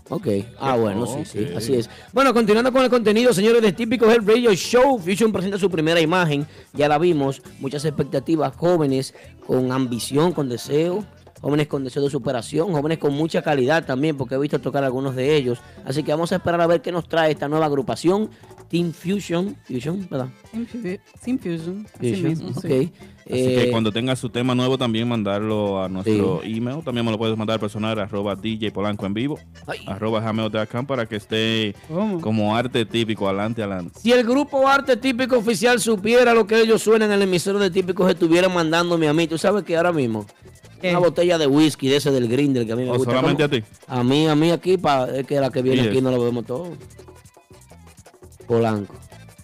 Ok. 0.09 0.27
Ah, 0.59 0.77
bueno, 0.77 1.07
sí, 1.07 1.27
sí, 1.27 1.49
así 1.55 1.75
es. 1.75 1.91
Bueno, 2.15 2.33
continuando 2.33 2.73
con 2.73 2.83
el 2.83 2.89
contenido, 2.89 3.35
señores 3.35 3.61
de 3.61 3.73
Típico 3.73 4.11
Health 4.11 4.27
Radio 4.27 4.55
Show, 4.55 4.99
Fusion 4.99 5.33
presenta 5.33 5.59
su 5.59 5.71
primera 5.71 6.01
imagen, 6.01 6.47
ya 6.73 6.89
la 6.89 6.97
vimos, 6.97 7.43
muchas 7.59 7.85
expectativas, 7.85 8.57
jóvenes 8.57 9.15
con 9.47 9.71
ambición, 9.71 10.33
con 10.33 10.49
deseo, 10.49 11.05
jóvenes 11.41 11.67
con 11.69 11.85
deseo 11.85 12.03
de 12.03 12.11
superación, 12.11 12.73
jóvenes 12.73 12.99
con 12.99 13.15
mucha 13.15 13.43
calidad 13.43 13.85
también, 13.85 14.17
porque 14.17 14.35
he 14.35 14.39
visto 14.39 14.59
tocar 14.61 14.85
algunos 14.85 15.15
de 15.17 15.37
ellos. 15.37 15.59
Así 15.85 16.03
que 16.03 16.13
vamos 16.13 16.33
a 16.33 16.37
esperar 16.37 16.61
a 16.61 16.67
ver 16.67 16.83
qué 16.83 16.93
nos 16.93 17.09
trae 17.09 17.33
esta 17.33 17.49
nueva 17.49 17.67
agrupación, 17.67 18.31
Team 18.69 18.93
Fusion, 18.93 19.57
Fusion, 19.65 20.07
¿verdad? 20.11 20.29
Infu- 20.55 21.01
Simfusion. 21.21 21.87
Así 21.95 22.11
Fusion, 22.15 22.29
mismo, 22.29 22.49
ok. 22.51 22.61
sí. 22.63 22.93
Así 23.27 23.45
que 23.45 23.65
Eh, 23.65 23.71
cuando 23.71 23.93
tengas 23.93 24.19
su 24.19 24.29
tema 24.29 24.55
nuevo, 24.57 24.77
también 24.77 25.07
mandarlo 25.09 25.81
a 25.83 25.89
nuestro 25.89 26.41
email. 26.43 26.83
También 26.85 27.05
me 27.07 27.13
lo 27.13 27.19
puedes 27.19 27.37
mandar 27.37 27.61
personal, 27.61 27.97
arroba 27.99 28.35
DJ 28.35 28.73
Polanco 28.73 29.07
en 29.07 29.15
vivo, 29.15 29.39
ay. 29.69 29.79
arroba 29.87 30.21
gmail.com 30.21 30.87
para 30.87 31.07
que 31.07 31.17
esté 31.17 31.75
¿Cómo? 31.89 32.21
como 32.21 32.57
arte 32.57 32.85
típico, 32.85 33.29
adelante, 33.29 33.63
adelante. 33.63 33.99
Si 34.01 34.11
el 34.13 34.25
grupo 34.25 34.67
Arte 34.67 34.97
Típico 34.97 35.39
Oficial 35.39 35.79
supiera 35.81 36.35
lo 36.35 36.47
que 36.47 36.61
ellos 36.61 36.83
suenan 36.83 37.11
en 37.11 37.17
el 37.17 37.23
emisor 37.23 37.59
de 37.59 37.71
Típicos, 37.71 38.11
estuvieran 38.11 38.53
mandándome 38.53 39.07
a 39.09 39.13
mí. 39.13 39.27
Tú 39.29 39.39
sabes 39.39 39.63
que 39.65 39.77
ahora 39.77 39.93
mismo, 39.93 40.27
¿Qué? 40.81 40.91
una 40.91 40.99
botella 41.01 41.39
de 41.39 41.47
whisky 41.47 41.89
de 41.89 41.97
ese 41.97 42.11
del 42.11 42.29
green 42.29 42.53
del 42.53 42.67
que 42.67 42.73
a 42.73 42.77
mí 42.77 42.85
me 42.85 42.91
¿O 42.91 42.95
gusta. 42.97 43.13
solamente 43.13 43.43
¿Cómo? 43.43 43.57
a 43.57 43.61
ti? 43.61 43.65
A 43.87 44.03
mí, 44.05 44.27
a 44.29 44.35
mí 44.35 44.51
aquí, 44.51 44.77
pa, 44.79 45.09
es 45.15 45.27
que 45.27 45.39
la 45.41 45.51
que 45.51 45.63
viene 45.63 45.83
aquí 45.89 45.99
es. 45.99 46.03
no 46.03 46.11
lo 46.11 46.23
vemos 46.25 46.45
todo. 46.47 46.73
Polanco. 48.47 48.95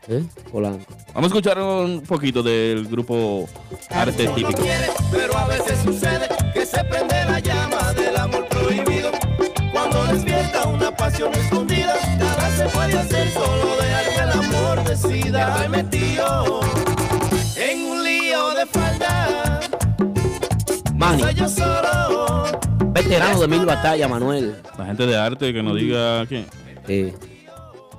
¿Eh? 0.09 0.23
Polanco. 0.53 0.85
Vamos 1.15 1.25
a 1.25 1.35
escuchar 1.35 1.61
un 1.61 2.03
poquito 2.03 2.43
del 2.43 2.87
grupo 2.89 3.49
Arte 3.91 4.27
Típico. 4.29 4.63
Pero 5.11 5.37
a 5.37 5.47
veces 5.49 5.79
sucede 5.83 6.29
que 6.53 6.65
se 6.67 6.83
prende 6.85 7.25
la 7.25 7.39
llama 7.41 7.93
del 7.95 8.17
amor 8.17 8.47
prohibido. 8.49 9.11
Cuando 9.73 10.05
despierta 10.07 10.69
una 10.69 10.95
pasión 10.95 11.33
escondida, 11.35 11.95
nada 12.19 12.51
se 12.57 12.65
puede 12.69 12.99
hacer, 12.99 13.31
solo 13.33 13.77
dejar 13.81 14.05
que 14.15 14.21
el 14.21 14.31
amor 14.45 14.85
decida. 14.85 15.55
Estoy 15.55 15.69
metido 15.69 16.61
Veterano 22.93 23.41
de 23.41 23.49
mil 23.49 23.65
batallas, 23.67 24.09
Manuel. 24.11 24.57
La 24.79 24.87
gente 24.87 25.07
de 25.07 25.17
arte 25.17 25.53
que 25.53 25.63
nos 25.63 25.77
diga 25.77 26.27
quién. 26.27 26.47
Eh, 26.89 27.15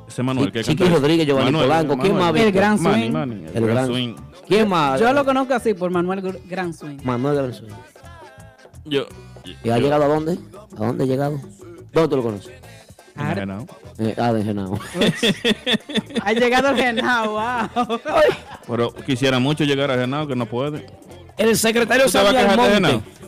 Ese 0.07 0.23
Manuel 0.23 0.51
que 0.51 0.63
Chiqui. 0.63 0.83
Rodríguez, 0.85 1.25
Giovanni 1.27 1.51
Polanco. 1.51 1.97
¿Quién 1.97 2.15
más, 2.17 2.35
El? 2.35 2.51
Gran 2.51 2.77
Swing. 2.77 3.11
Manny, 3.11 3.45
el, 3.45 3.55
El 3.57 3.63
Gran 3.63 3.75
Gran- 3.75 3.87
Swing. 3.87 4.15
¿Quién 4.47 4.67
más? 4.69 4.99
Yo 4.99 5.11
lo 5.13 5.23
conozco 5.25 5.53
así 5.53 5.73
por 5.73 5.89
Manuel 5.91 6.21
Gr- 6.23 6.39
Gran 6.47 6.73
Swing. 6.73 6.97
Manuel 7.03 7.35
Gran 7.35 7.53
Swing. 7.53 7.73
Yo. 8.85 9.05
¿Y 9.63 9.69
ha 9.69 9.77
llegado 9.77 10.03
a 10.03 10.07
dónde? 10.07 10.37
¿A 10.77 10.85
dónde 10.85 11.03
ha 11.03 11.07
llegado? 11.07 11.39
¿Dónde 11.93 12.09
tú 12.09 12.15
lo 12.17 12.23
conoces? 12.23 12.51
No, 13.15 13.45
no. 13.45 13.65
Eh, 13.99 14.13
ah, 14.17 14.31
de 14.31 14.43
Genao. 14.43 14.79
Ha 16.23 16.33
llegado 16.33 16.69
el 16.69 16.75
Genao, 16.77 17.31
wow. 17.31 17.99
Pero 18.67 18.93
quisiera 18.93 19.39
mucho 19.39 19.63
llegar 19.63 19.89
a 19.91 19.95
Genao, 19.97 20.27
que 20.27 20.35
no 20.35 20.45
puede. 20.45 20.85
El 21.37 21.57
secretario 21.57 22.05
¿Tú 22.05 22.11
te 22.11 23.26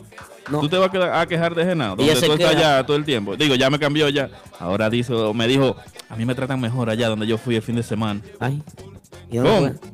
No. 0.50 0.60
¿Tú 0.60 0.68
te 0.68 0.76
vas 0.78 0.88
a, 0.88 0.92
quedar- 0.92 1.14
a 1.20 1.26
quejar 1.26 1.54
de 1.54 1.64
Genao? 1.64 1.96
Donde 1.96 2.14
tú 2.14 2.32
estás 2.32 2.54
allá 2.54 2.84
todo 2.86 2.96
el 2.96 3.04
tiempo. 3.04 3.36
Digo, 3.36 3.54
ya 3.54 3.68
me 3.70 3.78
cambió 3.78 4.08
ya. 4.08 4.28
Ahora 4.58 4.88
dice, 4.90 5.12
me 5.34 5.46
dijo, 5.46 5.76
a 6.08 6.16
mí 6.16 6.24
me 6.24 6.34
tratan 6.34 6.60
mejor 6.60 6.90
allá 6.90 7.08
donde 7.08 7.26
yo 7.26 7.38
fui 7.38 7.56
el 7.56 7.62
fin 7.62 7.76
de 7.76 7.82
semana. 7.82 8.20
Ay. 8.38 8.62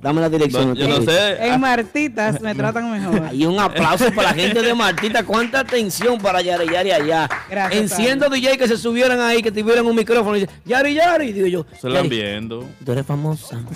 Dame 0.01 0.20
la 0.22 0.30
dirección. 0.30 0.74
yo 0.74 0.88
no 0.88 1.03
sé. 1.03 1.47
En 1.47 1.61
Martitas 1.61 2.40
me 2.40 2.55
tratan 2.55 2.90
mejor. 2.90 3.34
Y 3.34 3.44
un 3.44 3.59
aplauso 3.61 4.11
para 4.14 4.30
la 4.30 4.34
gente 4.34 4.62
de 4.62 4.72
Martita. 4.72 5.24
Cuánta 5.24 5.61
atención 5.61 6.18
para 6.18 6.40
Yari 6.40 6.66
Yari 6.72 6.90
allá. 6.92 7.28
Gracias, 7.51 7.82
Enciendo 7.82 8.30
DJ 8.30 8.57
que 8.57 8.66
se 8.66 8.78
subieran 8.78 9.20
ahí, 9.20 9.42
que 9.42 9.53
tuvieran 9.53 9.84
un 9.86 9.94
micrófono 9.94 10.36
y 10.36 10.40
dicen, 10.40 10.55
Yari 10.64 10.94
Yari. 10.94 11.32
Digo 11.32 11.47
yo, 11.49 11.66
Se 11.78 11.88
la 11.90 12.01
viendo. 12.03 12.64
tú 12.84 12.92
eres 12.92 13.05
famosa. 13.05 13.61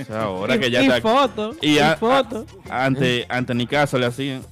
O 0.00 0.04
sea, 0.04 0.22
ahora 0.22 0.54
y, 0.56 0.60
que 0.60 0.70
ya 0.70 0.82
y 0.82 0.86
está. 0.86 1.00
foto. 1.00 1.54
Y 1.60 1.72
Y, 1.74 1.78
a- 1.80 1.96
foto. 1.96 2.46
Ante, 2.70 3.26
ante 3.28 3.54
ni 3.54 3.66
caso 3.66 3.98
le 3.98 4.06
hacían. 4.06 4.42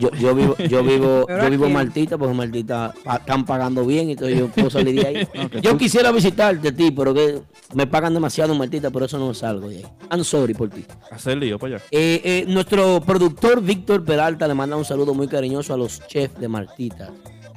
Yo, 0.00 0.10
yo 0.12 0.34
vivo, 0.34 0.56
yo 0.56 0.82
vivo, 0.90 1.26
yo 1.28 1.50
vivo 1.50 1.66
en 1.66 1.72
Martita 1.72 2.16
porque 2.18 2.34
Martita 2.34 2.92
pa- 3.04 3.16
están 3.16 3.44
pagando 3.44 3.84
bien, 3.86 4.10
entonces 4.10 4.38
yo 4.38 4.48
puedo 4.48 4.70
salir 4.70 5.00
de 5.00 5.06
ahí. 5.06 5.28
Yo 5.62 5.76
quisiera 5.76 6.10
visitarte 6.10 6.68
a 6.68 6.72
ti, 6.74 6.90
pero 6.90 7.12
que 7.14 7.42
me 7.74 7.86
pagan 7.86 8.14
demasiado 8.14 8.52
en 8.52 8.58
Martita, 8.58 8.90
por 8.90 9.02
eso 9.02 9.18
no 9.18 9.32
salgo 9.34 9.68
de 9.68 9.76
ahí. 9.78 9.86
I'm 10.10 10.24
sorry 10.24 10.54
por 10.54 10.70
ti. 10.70 10.84
Hacer 11.10 11.36
lío 11.38 11.58
para 11.58 11.76
allá. 11.76 11.84
Eh, 11.90 12.20
eh, 12.24 12.44
nuestro 12.48 13.00
productor 13.02 13.60
Víctor 13.62 14.04
Peralta 14.04 14.48
le 14.48 14.54
manda 14.54 14.76
un 14.76 14.84
saludo 14.84 15.12
muy 15.14 15.28
cariñoso 15.28 15.74
a 15.74 15.76
los 15.76 16.00
chefs 16.08 16.40
de 16.40 16.48
Martita. 16.48 17.10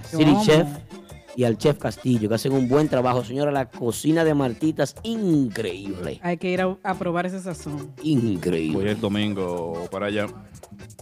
City. 0.10 0.36
Chef 0.46 0.68
y 1.36 1.44
al 1.46 1.58
Chef 1.58 1.78
Castillo, 1.78 2.30
que 2.30 2.36
hacen 2.36 2.52
un 2.54 2.68
buen 2.68 2.88
trabajo. 2.90 3.24
Señora, 3.24 3.52
la 3.52 3.70
cocina 3.70 4.24
de 4.24 4.34
Martita 4.34 4.84
es 4.84 4.96
increíble. 5.04 6.20
Hay 6.24 6.38
que 6.38 6.50
ir 6.52 6.62
a, 6.62 6.78
a 6.84 6.94
probar 6.96 7.26
ese 7.26 7.40
sazón. 7.40 7.94
Voy 7.98 8.12
Increíble. 8.12 8.92
el 8.92 9.00
domingo 9.02 9.88
para 9.92 10.08
allá. 10.08 10.28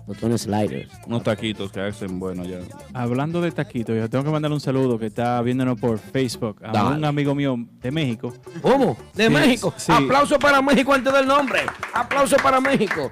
Botones 0.08 0.42
sliders. 0.42 0.90
Unos 1.06 1.24
taquitos 1.24 1.72
que 1.72 1.80
hacen 1.80 2.20
bueno 2.20 2.44
ya. 2.44 2.60
Hablando 2.94 3.40
de 3.42 3.52
taquitos, 3.52 3.96
yo 3.96 4.10
tengo 4.10 4.24
que 4.24 4.32
mandar 4.32 4.52
un 4.52 4.60
saludo 4.60 4.98
que 4.98 5.06
está 5.08 5.42
viéndonos 5.42 5.80
por 5.80 6.00
Facebook 6.00 6.58
a 6.64 6.72
Dale. 6.72 6.98
un 6.98 7.06
amigo 7.06 7.36
mío 7.36 7.56
de 7.82 7.92
México. 7.92 8.34
¿Cómo? 8.62 8.98
De 9.14 9.28
Sí, 9.28 9.34
México. 9.34 9.74
sí. 9.78 9.92
Aplauso 9.92 10.40
para 10.40 10.62
México 10.62 10.94
antes 10.94 11.14
del 11.14 11.28
nombre. 11.28 11.62
Aplauso 11.94 12.36
para 12.38 12.60
México. 12.60 13.12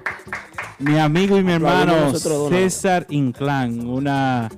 Mi 0.78 0.98
amigo 0.98 1.38
y 1.38 1.44
mi 1.44 1.52
hermano. 1.52 2.12
César 2.48 3.06
Inclán, 3.10 3.86
una 3.86 4.48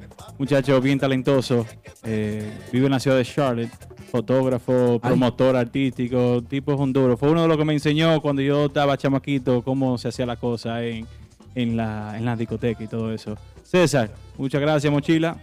muchacho 0.43 0.80
bien 0.80 0.99
talentoso, 0.99 1.64
eh, 2.03 2.51
vive 2.72 2.86
en 2.86 2.90
la 2.93 2.99
ciudad 2.99 3.16
de 3.16 3.24
Charlotte, 3.24 3.70
fotógrafo, 4.11 4.99
promotor 5.01 5.55
artístico, 5.55 6.43
tipo 6.43 6.74
duro. 6.88 7.16
Fue 7.16 7.30
uno 7.30 7.43
de 7.43 7.49
los 7.49 7.57
que 7.57 7.64
me 7.64 7.72
enseñó 7.72 8.20
cuando 8.20 8.43
yo 8.43 8.64
estaba 8.64 8.97
chamaquito 8.97 9.62
cómo 9.62 9.97
se 9.99 10.09
hacía 10.09 10.26
la 10.26 10.34
cosa 10.34 10.82
en, 10.82 11.07
en 11.55 11.76
la, 11.76 12.18
en 12.18 12.24
la 12.24 12.34
discoteca 12.34 12.82
y 12.82 12.88
todo 12.88 13.12
eso. 13.12 13.36
César, 13.62 14.11
muchas 14.36 14.61
gracias, 14.61 14.93
mochila. 14.93 15.36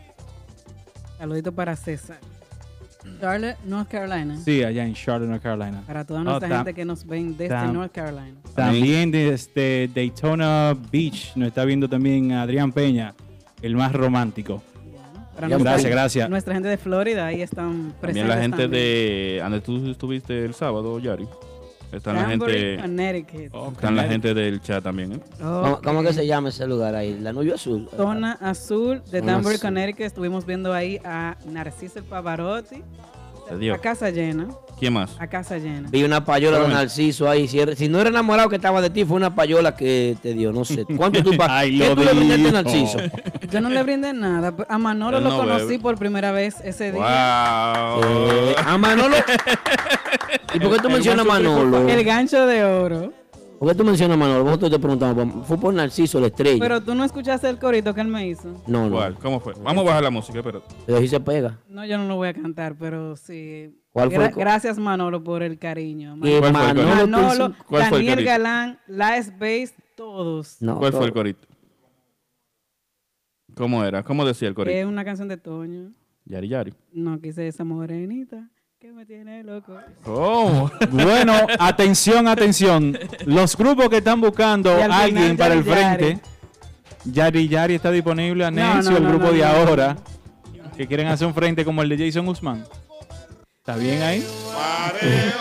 Saludito 1.17 1.53
para 1.53 1.77
César. 1.77 2.17
Charlotte, 3.21 3.55
North 3.63 3.87
Carolina. 3.89 4.35
Sí, 4.43 4.63
allá 4.65 4.83
en 4.85 4.93
Charlotte, 4.95 5.29
North 5.29 5.41
Carolina. 5.43 5.81
Para 5.87 6.03
toda 6.03 6.19
Oh, 6.19 6.23
nuestra 6.25 6.49
tam- 6.49 6.57
gente 6.57 6.73
que 6.73 6.83
nos 6.83 7.05
ven 7.07 7.37
desde 7.37 7.55
tam- 7.55 7.71
North 7.71 7.93
Carolina. 7.93 8.35
También 8.53 9.11
desde 9.11 9.87
Daytona 9.95 10.75
Beach 10.91 11.31
nos 11.37 11.47
está 11.47 11.63
viendo 11.63 11.87
también 11.87 12.33
Adrián 12.33 12.73
Peña, 12.73 13.13
el 13.61 13.77
más 13.77 13.93
romántico. 13.93 14.61
Para 15.39 15.47
Ya, 15.47 15.55
nuestra- 15.55 15.71
Gracias, 15.71 15.91
gracias. 15.91 16.29
Nuestra 16.29 16.53
gente 16.53 16.67
de 16.67 16.77
Florida 16.77 17.25
ahí 17.27 17.41
están 17.41 17.93
presentes. 18.01 18.01
También 18.01 18.27
la 18.27 18.37
gente 18.41 18.57
también. 18.63 18.71
de. 18.71 19.39
Donde 19.41 19.61
tú 19.61 19.89
estuviste 19.89 20.43
el 20.43 20.53
sábado, 20.53 20.99
Yari. 20.99 21.27
Están 21.93 22.17
la 22.17 22.25
gente. 22.25 22.77
Oh, 23.53 23.71
Están 23.71 23.95
la 23.95 24.03
gente 24.03 24.33
del 24.33 24.61
chat 24.61 24.83
también, 24.83 25.13
¿eh? 25.13 25.19
¿Cómo, 25.39 25.79
cómo 25.81 26.03
que 26.03 26.11
se 26.13 26.27
llama 26.27 26.49
ese 26.49 26.67
lugar 26.67 26.93
ahí? 26.93 27.17
La 27.19 27.31
Nubia 27.31 27.55
Azul. 27.55 27.87
Zona 27.95 28.33
Azul 28.41 29.01
de 29.09 29.21
Danbury. 29.21 29.57
Connecticut. 29.59 30.01
Estuvimos 30.01 30.45
viendo 30.45 30.73
ahí 30.73 30.99
a 31.05 31.35
Narciso 31.47 31.99
el 31.99 32.05
Pavarotti. 32.05 32.83
Dio. 33.57 33.73
A 33.73 33.77
casa 33.77 34.09
llena. 34.09 34.47
¿Quién 34.77 34.93
más? 34.93 35.15
A 35.19 35.27
casa 35.27 35.57
llena. 35.57 35.89
Vi 35.91 36.03
una 36.03 36.23
payola 36.23 36.59
de. 36.59 36.67
Narciso 36.69 37.29
ahí. 37.29 37.47
Si, 37.47 37.59
era- 37.59 37.75
si 37.75 37.87
no 37.89 37.99
era 37.99 38.09
enamorado 38.09 38.47
que 38.49 38.55
estaba 38.55 38.81
de 38.81 38.89
ti, 38.89 39.03
fue 39.03 39.17
una 39.17 39.33
payola 39.35 39.75
que 39.75 40.15
te 40.21 40.33
dio. 40.33 40.51
No 40.53 40.63
sé. 40.65 40.85
¿Cuánto 40.85 41.21
tú 41.23 41.31
pagaste? 41.37 41.77
¿Qué 41.77 41.95
tú 41.95 42.03
le 42.03 42.13
brindaste 42.13 42.47
a. 42.47 42.51
Narciso? 42.51 42.97
Yo 43.51 43.61
no 43.61 43.69
le 43.69 43.83
brindé 43.83 44.13
nada. 44.13 44.55
pero 44.55 44.71
A 44.71 44.77
Manolo 44.77 45.19
lo 45.19 45.29
no 45.29 45.37
conocí 45.37 45.65
bebe. 45.65 45.79
por 45.79 45.97
primera 45.97 46.31
vez 46.31 46.55
ese 46.63 46.91
día. 46.91 47.01
¡Wow! 47.01 48.01
Eh, 48.03 48.55
a 48.65 48.77
Manolo. 48.77 49.15
¿Y 50.53 50.59
por 50.59 50.73
qué 50.75 50.79
tú 50.81 50.89
mencionas 50.89 51.25
a 51.25 51.29
Manolo? 51.29 51.87
El 51.89 52.03
gancho 52.03 52.45
de 52.45 52.63
oro. 52.63 53.13
¿Por 53.59 53.67
qué 53.67 53.75
tú 53.75 53.83
mencionas 53.83 54.15
a 54.15 54.17
Manolo? 54.19 54.43
Vosotros 54.45 54.71
te 54.71 54.79
preguntamos. 54.79 55.45
Fue 55.45 55.57
por 55.59 55.73
Narciso, 55.73 56.19
la 56.21 56.27
estrella. 56.27 56.59
Pero 56.59 56.81
tú 56.81 56.95
no 56.95 57.03
escuchaste 57.03 57.49
el 57.49 57.59
corito 57.59 57.93
que 57.93 57.99
él 58.01 58.07
me 58.07 58.25
hizo. 58.27 58.63
no, 58.67 58.85
no. 58.89 58.95
¿Cuál? 58.95 59.15
¿Cómo 59.19 59.39
fue? 59.41 59.53
Vamos 59.61 59.83
a 59.83 59.87
bajar 59.87 60.03
la 60.03 60.09
música, 60.09 60.41
pero. 60.41 60.63
Pero 60.85 60.99
sí 60.99 61.07
se 61.09 61.19
pega. 61.19 61.59
No, 61.67 61.85
yo 61.85 61.97
no 61.97 62.07
lo 62.07 62.15
voy 62.15 62.29
a 62.29 62.33
cantar, 62.33 62.75
pero 62.77 63.15
sí. 63.17 63.75
¿Cuál 63.91 64.11
fue 64.11 64.25
el 64.25 64.31
co- 64.31 64.39
Gracias, 64.39 64.77
Manolo, 64.79 65.23
por 65.23 65.43
el 65.43 65.59
cariño. 65.59 66.15
Que 66.21 66.39
¿Cuál 66.39 66.39
fue 66.39 66.47
el 66.47 66.53
Manolo, 66.53 66.81
te 66.81 67.07
Manolo, 67.07 67.33
hizo- 67.33 67.65
¿Cuál 67.67 67.83
fue 67.89 67.99
el 67.99 68.05
Daniel 68.05 68.13
corito? 68.15 68.29
Galán, 68.31 68.79
La 68.87 69.17
Space, 69.17 69.73
todos. 69.97 70.61
No, 70.61 70.77
¿Cuál 70.77 70.93
fue 70.93 71.05
el 71.07 71.11
corito? 71.13 71.47
¿Cómo 73.55 73.83
era? 73.83 74.03
¿Cómo 74.03 74.23
decía 74.25 74.47
el 74.47 74.53
Es 74.53 74.55
corito? 74.55 74.87
una 74.87 75.03
canción 75.03 75.27
de 75.27 75.37
Toño. 75.37 75.91
Yari 76.25 76.47
Yari. 76.47 76.73
No 76.93 77.19
quise 77.19 77.47
esa 77.47 77.63
morenita 77.63 78.49
que 78.79 78.93
me 78.93 79.05
tiene 79.05 79.43
loco. 79.43 79.77
¿Cómo? 80.05 80.71
Bueno, 80.91 81.33
atención, 81.59 82.29
atención. 82.29 82.97
Los 83.25 83.57
grupos 83.57 83.89
que 83.89 83.97
están 83.97 84.21
buscando 84.21 84.71
a 84.71 84.85
alguien 85.03 85.31
final, 85.31 85.37
para 85.37 85.53
el 85.55 85.63
frente. 85.65 86.19
Yari 87.03 87.49
Yari 87.49 87.75
está 87.75 87.91
disponible 87.91 88.45
a 88.45 88.51
No, 88.51 88.81
no, 88.81 88.97
el 88.97 89.03
no, 89.03 89.09
grupo 89.09 89.25
no, 89.25 89.31
de 89.33 89.39
no. 89.39 89.45
ahora. 89.47 89.97
Que 90.77 90.87
quieren 90.87 91.07
hacer 91.07 91.27
un 91.27 91.33
frente 91.33 91.65
como 91.65 91.81
el 91.81 91.89
de 91.89 92.05
Jason 92.07 92.25
Guzmán. 92.25 92.63
¿Está 93.57 93.75
bien 93.75 94.01
ahí? 94.01 94.25
Mareo, 94.53 95.35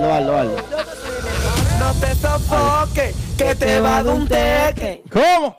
baba. 0.00 0.16
Aldo, 0.18 0.36
Aldo, 0.36 0.56
Aldo. 0.56 0.56
No 1.78 1.94
te 2.00 2.14
sofoque, 2.14 3.14
que 3.36 3.54
te 3.54 3.80
va 3.80 3.98
a 3.98 4.02
dar 4.02 4.14
un 4.14 4.26
teque. 4.28 5.02
¿Cómo? 5.10 5.56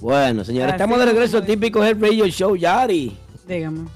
Bueno, 0.00 0.44
señores, 0.44 0.72
estamos 0.72 0.98
de 0.98 1.06
regreso 1.06 1.42
típico 1.42 1.84
Head 1.84 2.00
Radio 2.00 2.26
Show, 2.26 2.56
Yari. 2.56 3.16
Dígame. 3.46 3.88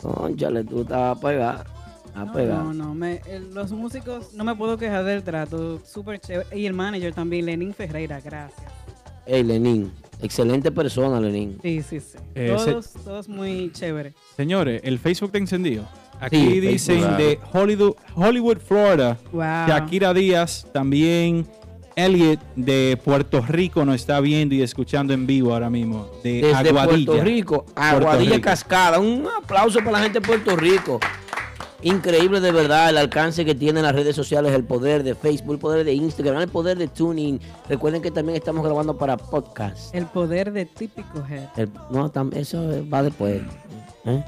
Conchale, 0.00 0.64
tú 0.64 0.82
estás 0.82 1.16
a 1.16 1.20
pegar. 1.20 1.64
A 2.14 2.24
No, 2.26 2.32
pegar. 2.32 2.58
no, 2.62 2.72
no. 2.72 2.94
me- 2.94 3.20
el- 3.26 3.52
los 3.52 3.72
músicos, 3.72 4.32
no 4.34 4.44
me 4.44 4.54
puedo 4.54 4.76
quejar 4.78 5.04
del 5.04 5.22
trato. 5.24 5.80
Súper 5.84 6.20
chévere. 6.20 6.56
Y 6.56 6.66
el 6.66 6.72
manager 6.72 7.12
también, 7.12 7.46
Lenín 7.46 7.74
Ferreira, 7.74 8.20
gracias. 8.20 8.62
Hey, 9.26 9.42
Lenín. 9.42 9.92
Excelente 10.22 10.70
persona, 10.70 11.20
Lenín. 11.20 11.58
Sí, 11.60 11.82
sí, 11.82 11.98
sí. 12.00 12.16
Eh, 12.34 12.54
se- 12.58 12.70
todos, 12.72 12.92
todos 13.04 13.28
muy 13.28 13.72
chévere. 13.72 14.14
Señores, 14.36 14.80
el 14.84 14.98
Facebook 14.98 15.28
está 15.30 15.38
encendido. 15.38 15.84
Aquí 16.24 16.36
Sí, 16.36 16.60
dicen 16.60 17.16
de 17.16 17.38
Hollywood, 17.52 17.94
Hollywood, 18.14 18.58
Florida. 18.58 19.18
Wow. 19.32 19.42
Shakira 19.68 20.12
Díaz, 20.14 20.66
también 20.72 21.46
Elliot 21.96 22.40
de 22.56 22.98
Puerto 23.04 23.40
Rico 23.40 23.84
nos 23.84 23.96
está 23.96 24.18
viendo 24.20 24.54
y 24.54 24.62
escuchando 24.62 25.12
en 25.12 25.26
vivo 25.26 25.52
ahora 25.52 25.70
mismo. 25.70 26.08
De 26.22 26.40
Desde 26.42 26.70
Aguadilla. 26.70 27.06
Puerto 27.06 27.24
Rico, 27.24 27.66
Aguadilla 27.76 28.36
Rico. 28.36 28.44
Cascada. 28.44 28.98
Un 28.98 29.26
aplauso 29.28 29.78
para 29.78 29.92
la 29.92 29.98
gente 30.00 30.20
de 30.20 30.26
Puerto 30.26 30.56
Rico. 30.56 30.98
Increíble 31.82 32.40
de 32.40 32.50
verdad 32.50 32.88
el 32.88 32.96
alcance 32.96 33.44
que 33.44 33.54
tienen 33.54 33.82
las 33.82 33.94
redes 33.94 34.16
sociales, 34.16 34.52
el 34.54 34.64
poder 34.64 35.02
de 35.02 35.14
Facebook, 35.14 35.52
el 35.52 35.58
poder 35.58 35.84
de 35.84 35.92
Instagram, 35.92 36.40
el 36.40 36.48
poder 36.48 36.78
de 36.78 36.88
Tuning. 36.88 37.38
Recuerden 37.68 38.00
que 38.00 38.10
también 38.10 38.36
estamos 38.36 38.64
grabando 38.64 38.96
para 38.96 39.18
podcast. 39.18 39.94
El 39.94 40.06
poder 40.06 40.50
de 40.52 40.64
típico 40.64 41.22
head. 41.30 41.44
El- 41.56 41.70
no, 41.90 42.10
tam- 42.10 42.34
eso 42.34 42.64
va 42.90 43.02
después. 43.02 43.42
¿Eh? 44.06 44.24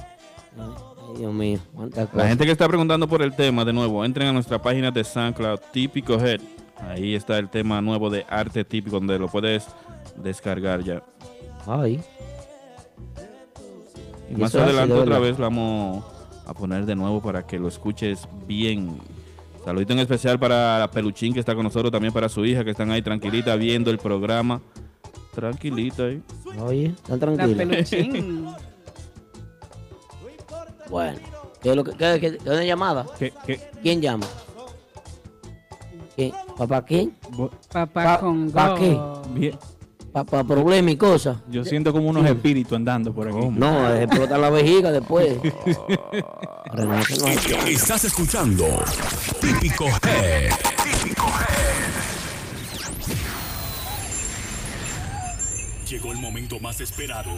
Ay, 0.58 0.70
Dios 1.18 1.32
mío, 1.32 1.58
cuántas 1.74 2.04
La 2.06 2.10
cosas. 2.10 2.28
gente 2.28 2.44
que 2.44 2.52
está 2.52 2.68
preguntando 2.68 3.08
por 3.08 3.22
el 3.22 3.34
tema, 3.34 3.64
de 3.64 3.72
nuevo, 3.72 4.04
entren 4.04 4.28
a 4.28 4.32
nuestra 4.32 4.60
página 4.60 4.90
de 4.90 5.02
SoundCloud, 5.04 5.58
Típico 5.72 6.14
Head. 6.20 6.40
Ahí 6.88 7.14
está 7.14 7.38
el 7.38 7.48
tema 7.48 7.80
nuevo 7.80 8.10
de 8.10 8.26
arte 8.28 8.64
típico, 8.64 8.96
donde 8.98 9.18
lo 9.18 9.28
puedes 9.28 9.66
descargar 10.22 10.82
ya. 10.84 11.02
Ay. 11.66 12.00
Y 14.30 14.34
Y 14.34 14.36
más 14.36 14.54
adelante 14.54 14.94
de 14.94 15.00
otra 15.00 15.14
verdad. 15.18 15.28
vez 15.30 15.38
lo 15.38 15.44
vamos 15.44 16.04
a 16.46 16.52
poner 16.54 16.84
de 16.84 16.94
nuevo 16.94 17.20
para 17.22 17.46
que 17.46 17.58
lo 17.58 17.68
escuches 17.68 18.28
bien. 18.46 18.98
Saludito 19.64 19.92
en 19.94 19.98
especial 20.00 20.38
para 20.38 20.78
la 20.78 20.90
Peluchín 20.90 21.32
que 21.34 21.40
está 21.40 21.54
con 21.54 21.64
nosotros, 21.64 21.90
también 21.90 22.12
para 22.12 22.28
su 22.28 22.44
hija 22.44 22.62
que 22.64 22.70
están 22.70 22.90
ahí 22.90 23.02
tranquilita 23.02 23.56
viendo 23.56 23.90
el 23.90 23.98
programa. 23.98 24.60
Tranquilita 25.34 26.04
ahí. 26.04 26.22
Oye, 26.60 26.86
están 27.08 27.18
La 27.36 27.46
tranquilos. 27.46 27.56
peluchín. 27.90 28.46
Bueno, 30.90 31.18
¿qué 31.62 31.70
es 31.70 31.76
lo 31.76 31.84
que, 31.84 31.92
qué- 31.92 32.18
qué- 32.20 32.38
qué- 32.38 32.50
una 32.50 32.64
llamada? 32.64 33.06
¿Qué, 33.18 33.32
qué? 33.46 33.60
¿Quién 33.82 34.00
llama? 34.00 34.26
¿Quién? 36.14 36.32
¿Papá 36.56 36.82
quién? 36.84 37.14
Papá 37.72 38.04
Pa- 38.04 38.20
con 38.20 38.50
pa' 38.50 38.68
go. 38.70 38.74
qué? 38.76 38.98
bien. 39.38 39.58
¿Papá 40.12 40.42
problemas 40.44 40.94
y 40.94 40.96
cosas? 40.96 41.36
Yo 41.50 41.62
siento 41.62 41.92
como 41.92 42.08
unos 42.08 42.24
espíritus 42.24 42.72
andando 42.72 43.12
por 43.12 43.28
aquí. 43.28 43.36
No, 43.52 43.94
explota 43.94 44.38
la 44.38 44.48
vejiga 44.48 44.90
después. 44.90 45.36
Estás 47.68 48.04
escuchando 48.04 48.64
Típico 49.40 49.84
Head. 50.04 50.52
Llegó 55.88 56.12
el 56.12 56.18
momento 56.18 56.58
más 56.60 56.80
esperado. 56.80 57.30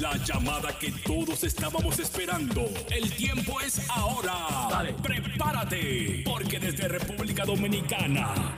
La 0.00 0.16
llamada 0.24 0.76
que 0.78 0.90
todos 1.04 1.44
estábamos 1.44 1.98
esperando. 1.98 2.64
El 2.90 3.14
tiempo 3.14 3.60
es 3.60 3.88
ahora. 3.90 4.84
Prepárate, 5.02 6.22
porque 6.24 6.58
desde 6.58 6.88
República 6.88 7.44
Dominicana 7.44 8.56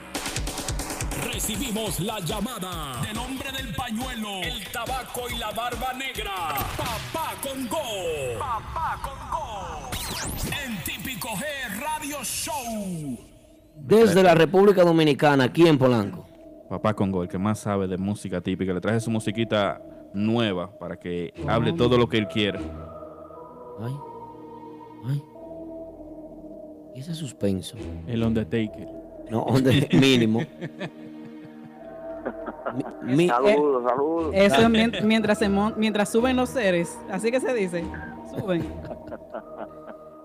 recibimos 1.31 1.99
la 1.99 2.19
llamada 2.19 3.01
del 3.01 3.17
hombre 3.17 3.51
del 3.51 3.73
pañuelo, 3.75 4.41
el 4.43 4.63
tabaco 4.71 5.21
y 5.29 5.37
la 5.37 5.51
barba 5.51 5.93
negra. 5.93 6.33
Papá 6.77 7.33
Congo. 7.41 8.39
Papá 8.39 8.99
Congo. 9.03 9.91
En 10.63 10.83
Típico 10.83 11.29
G 11.29 11.43
Radio 11.79 12.23
Show. 12.23 13.19
Desde 13.75 14.23
la 14.23 14.33
República 14.33 14.83
Dominicana, 14.83 15.45
aquí 15.45 15.67
en 15.67 15.77
Polanco. 15.77 16.27
Papá 16.69 16.93
Congo, 16.93 17.23
el 17.23 17.29
que 17.29 17.37
más 17.37 17.59
sabe 17.59 17.87
de 17.87 17.97
música 17.97 18.41
típica. 18.41 18.73
Le 18.73 18.81
traje 18.81 18.99
su 18.99 19.11
musiquita 19.11 19.79
nueva 20.13 20.77
para 20.79 20.97
que 20.97 21.33
hable 21.47 21.73
todo 21.73 21.97
lo 21.97 22.07
que 22.09 22.17
él 22.17 22.27
quiere. 22.27 22.59
Ay. 23.79 23.93
Ay. 25.05 25.23
¿Y 26.95 26.99
ese 27.01 27.13
suspenso? 27.13 27.77
El 28.07 28.23
Undertaker. 28.23 28.87
No, 29.29 29.45
donde 29.47 29.87
mínimo. 29.99 30.41
Mi- 33.03 33.15
mi- 33.15 33.27
Saludos, 33.27 33.83
saludos. 33.89 34.31
Eso 34.33 34.61
es 34.61 34.69
mien- 34.69 34.93
mientras, 35.03 35.37
se 35.39 35.47
mon- 35.49 35.73
mientras 35.77 36.09
suben 36.09 36.35
los 36.35 36.49
seres. 36.49 36.97
Así 37.09 37.31
que 37.31 37.39
se 37.39 37.53
dice. 37.53 37.83
Suben. 38.37 38.65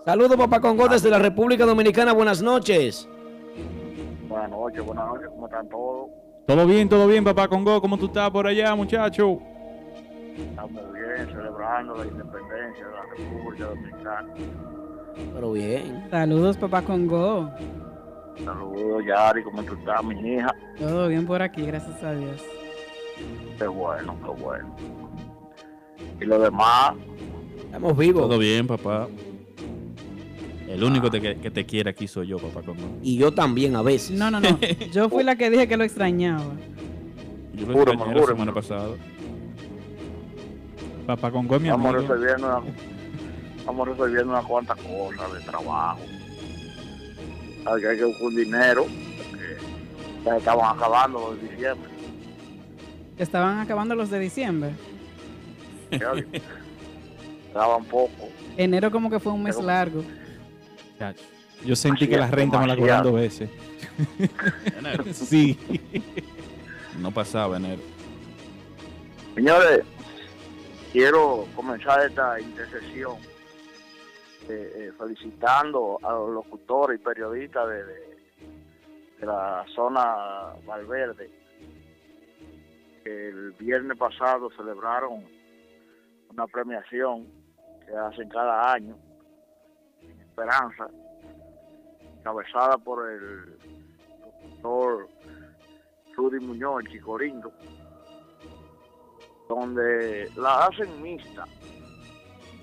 Saludos, 0.04 0.36
papá 0.36 0.60
Congo, 0.60 0.88
desde 0.88 1.08
la 1.10 1.18
República 1.18 1.64
Dominicana. 1.64 2.12
Buenas 2.12 2.42
noches. 2.42 3.08
Buenas 4.28 4.50
noches, 4.50 4.84
buenas 4.84 5.06
noches, 5.06 5.28
¿cómo 5.28 5.46
están 5.46 5.68
todos? 5.68 6.08
Todo 6.46 6.66
bien, 6.66 6.88
todo 6.88 7.06
bien, 7.06 7.22
papá 7.22 7.46
Congo. 7.48 7.80
¿Cómo 7.80 7.96
tú 7.98 8.06
estás 8.06 8.30
por 8.30 8.46
allá, 8.46 8.74
muchacho? 8.74 9.38
Estamos 10.38 10.82
bien, 10.92 11.26
celebrando 11.34 11.96
la 11.96 12.06
independencia 12.06 12.86
de 12.86 12.92
la 12.92 13.02
República 13.16 13.66
Dominicana. 13.66 14.28
Pero 15.34 15.52
bien. 15.52 16.04
Saludos, 16.10 16.56
papá 16.56 16.82
con 16.82 17.06
go. 17.06 17.50
Saludos, 18.44 19.02
Yari, 19.06 19.42
¿cómo 19.42 19.62
tú 19.62 19.74
estás, 19.74 20.02
mi 20.04 20.14
hija? 20.34 20.54
Todo 20.78 21.08
bien 21.08 21.26
por 21.26 21.42
aquí, 21.42 21.62
gracias 21.66 22.02
a 22.02 22.14
Dios. 22.14 22.42
Qué 23.58 23.66
bueno, 23.66 24.16
qué 24.24 24.42
bueno. 24.42 24.74
Y 26.20 26.24
lo 26.24 26.38
demás, 26.38 26.94
Estamos 27.64 27.96
vivos. 27.96 28.22
Todo 28.28 28.38
bien, 28.38 28.66
papá. 28.66 29.08
El 30.68 30.82
único 30.82 31.10
te- 31.10 31.20
que, 31.20 31.50
te 31.50 31.66
quiere 31.66 31.90
aquí 31.90 32.06
soy 32.08 32.28
yo, 32.28 32.38
papá 32.38 32.62
Congo. 32.62 32.82
Y 33.02 33.16
yo 33.18 33.32
también 33.32 33.76
a 33.76 33.82
veces. 33.82 34.18
No, 34.18 34.30
no, 34.30 34.40
no. 34.40 34.58
Yo 34.92 35.08
fui 35.10 35.22
la 35.22 35.36
que 35.36 35.50
dije 35.50 35.68
que 35.68 35.76
lo 35.76 35.84
extrañaba. 35.84 36.44
Yo 37.54 37.66
lo 37.66 37.82
extrañé 37.82 38.14
la 38.14 38.26
semana 38.26 38.54
pasada. 38.54 38.88
Papá 41.16 41.30
Congo 41.30 41.56
es 41.56 41.60
mi 41.62 41.68
vamos 41.68 41.94
amigo. 41.94 42.00
resolviendo, 42.14 42.46
una, 42.46 42.72
vamos 43.66 43.88
resolviendo 43.88 44.32
unas 44.32 44.44
cuantas 44.46 44.78
cosas 44.78 45.32
de 45.34 45.40
trabajo. 45.40 46.00
Hay 47.66 47.80
que 47.82 47.88
hay 47.88 47.96
que 47.98 48.04
buscar 48.04 48.24
un 48.28 48.36
dinero, 48.36 48.86
porque 49.30 49.56
ya 50.24 50.36
estaban 50.38 50.74
acabando 50.78 51.20
los 51.20 51.42
de 51.42 51.48
diciembre. 51.50 51.90
Estaban 53.18 53.58
acabando 53.58 53.94
los 53.94 54.08
de 54.10 54.18
diciembre. 54.20 54.70
Estaban 57.48 57.84
poco. 57.84 58.30
Enero 58.56 58.90
como 58.90 59.10
que 59.10 59.20
fue 59.20 59.32
un 59.32 59.42
mes 59.42 59.56
Pero- 59.56 59.66
largo. 59.66 60.02
Chacho. 60.98 61.22
Yo 61.66 61.76
sentí 61.76 62.08
que 62.08 62.16
la 62.16 62.24
es, 62.24 62.30
renta 62.30 62.58
me 62.58 62.66
la 62.66 62.74
cobraron 62.76 63.04
dos 63.12 63.14
veces. 63.20 63.50
Enero. 64.78 65.04
Sí. 65.12 65.58
No 66.98 67.10
pasaba 67.10 67.58
enero. 67.58 67.82
Señores, 69.34 69.82
quiero 70.92 71.46
comenzar 71.56 72.04
esta 72.06 72.38
intercesión 72.38 73.16
eh, 74.48 74.72
eh, 74.74 74.92
felicitando 74.98 75.98
a 76.02 76.12
los 76.12 76.30
locutores 76.30 77.00
y 77.00 77.02
periodistas 77.02 77.68
de, 77.68 78.12
la 79.22 79.64
zona 79.72 80.52
Valverde, 80.66 81.30
que 83.04 83.28
el 83.28 83.52
viernes 83.52 83.96
pasado 83.96 84.50
celebraron 84.56 85.24
una 86.28 86.46
premiación 86.48 87.28
que 87.86 87.94
hacen 87.94 88.28
cada 88.28 88.72
año 88.72 88.96
Esperanza, 90.18 90.88
encabezada 92.18 92.78
por 92.78 93.08
el 93.08 93.58
doctor 94.42 95.08
Rudy 96.16 96.40
Muñoz, 96.40 96.82
el 96.84 96.90
Chicorindo 96.90 97.52
donde 99.54 100.30
la 100.36 100.66
hacen 100.66 101.02
mixta, 101.02 101.46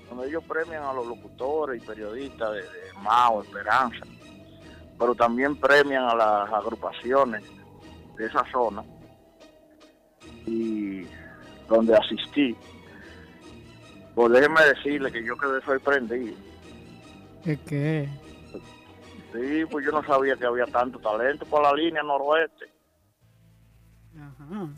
donde 0.08 0.28
ellos 0.28 0.44
premian 0.44 0.82
a 0.84 0.92
los 0.92 1.06
locutores 1.06 1.82
y 1.82 1.86
periodistas 1.86 2.52
de, 2.52 2.62
de 2.62 2.92
Mao, 3.02 3.42
Esperanza, 3.42 4.04
pero 4.98 5.14
también 5.14 5.56
premian 5.56 6.04
a 6.04 6.14
las 6.14 6.52
agrupaciones 6.52 7.42
de 8.16 8.26
esa 8.26 8.44
zona 8.50 8.82
y 10.46 11.06
donde 11.68 11.94
asistí. 11.94 12.56
Pues 14.14 14.32
déjeme 14.32 14.60
decirle 14.64 15.12
que 15.12 15.24
yo 15.24 15.36
quedé 15.36 15.62
sorprendido. 15.62 16.36
¿Qué 17.44 17.58
qué? 17.66 18.08
Sí, 19.32 19.64
pues 19.70 19.86
yo 19.86 19.92
no 19.92 20.02
sabía 20.04 20.34
que 20.36 20.44
había 20.44 20.66
tanto 20.66 20.98
talento 20.98 21.46
por 21.46 21.62
la 21.62 21.72
línea 21.72 22.02
noroeste. 22.02 22.66
Ajá. 24.18 24.68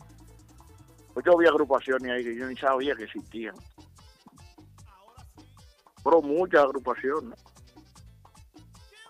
Pues 1.15 1.27
yo 1.27 1.37
vi 1.37 1.47
agrupaciones 1.47 2.11
ahí 2.11 2.25
que 2.25 2.35
yo 2.37 2.47
ni 2.47 2.57
sabía 2.57 2.95
que 2.97 3.05
existían. 3.05 3.55
Pero 6.05 6.23
muchas 6.23 6.63
agrupaciones. 6.65 7.39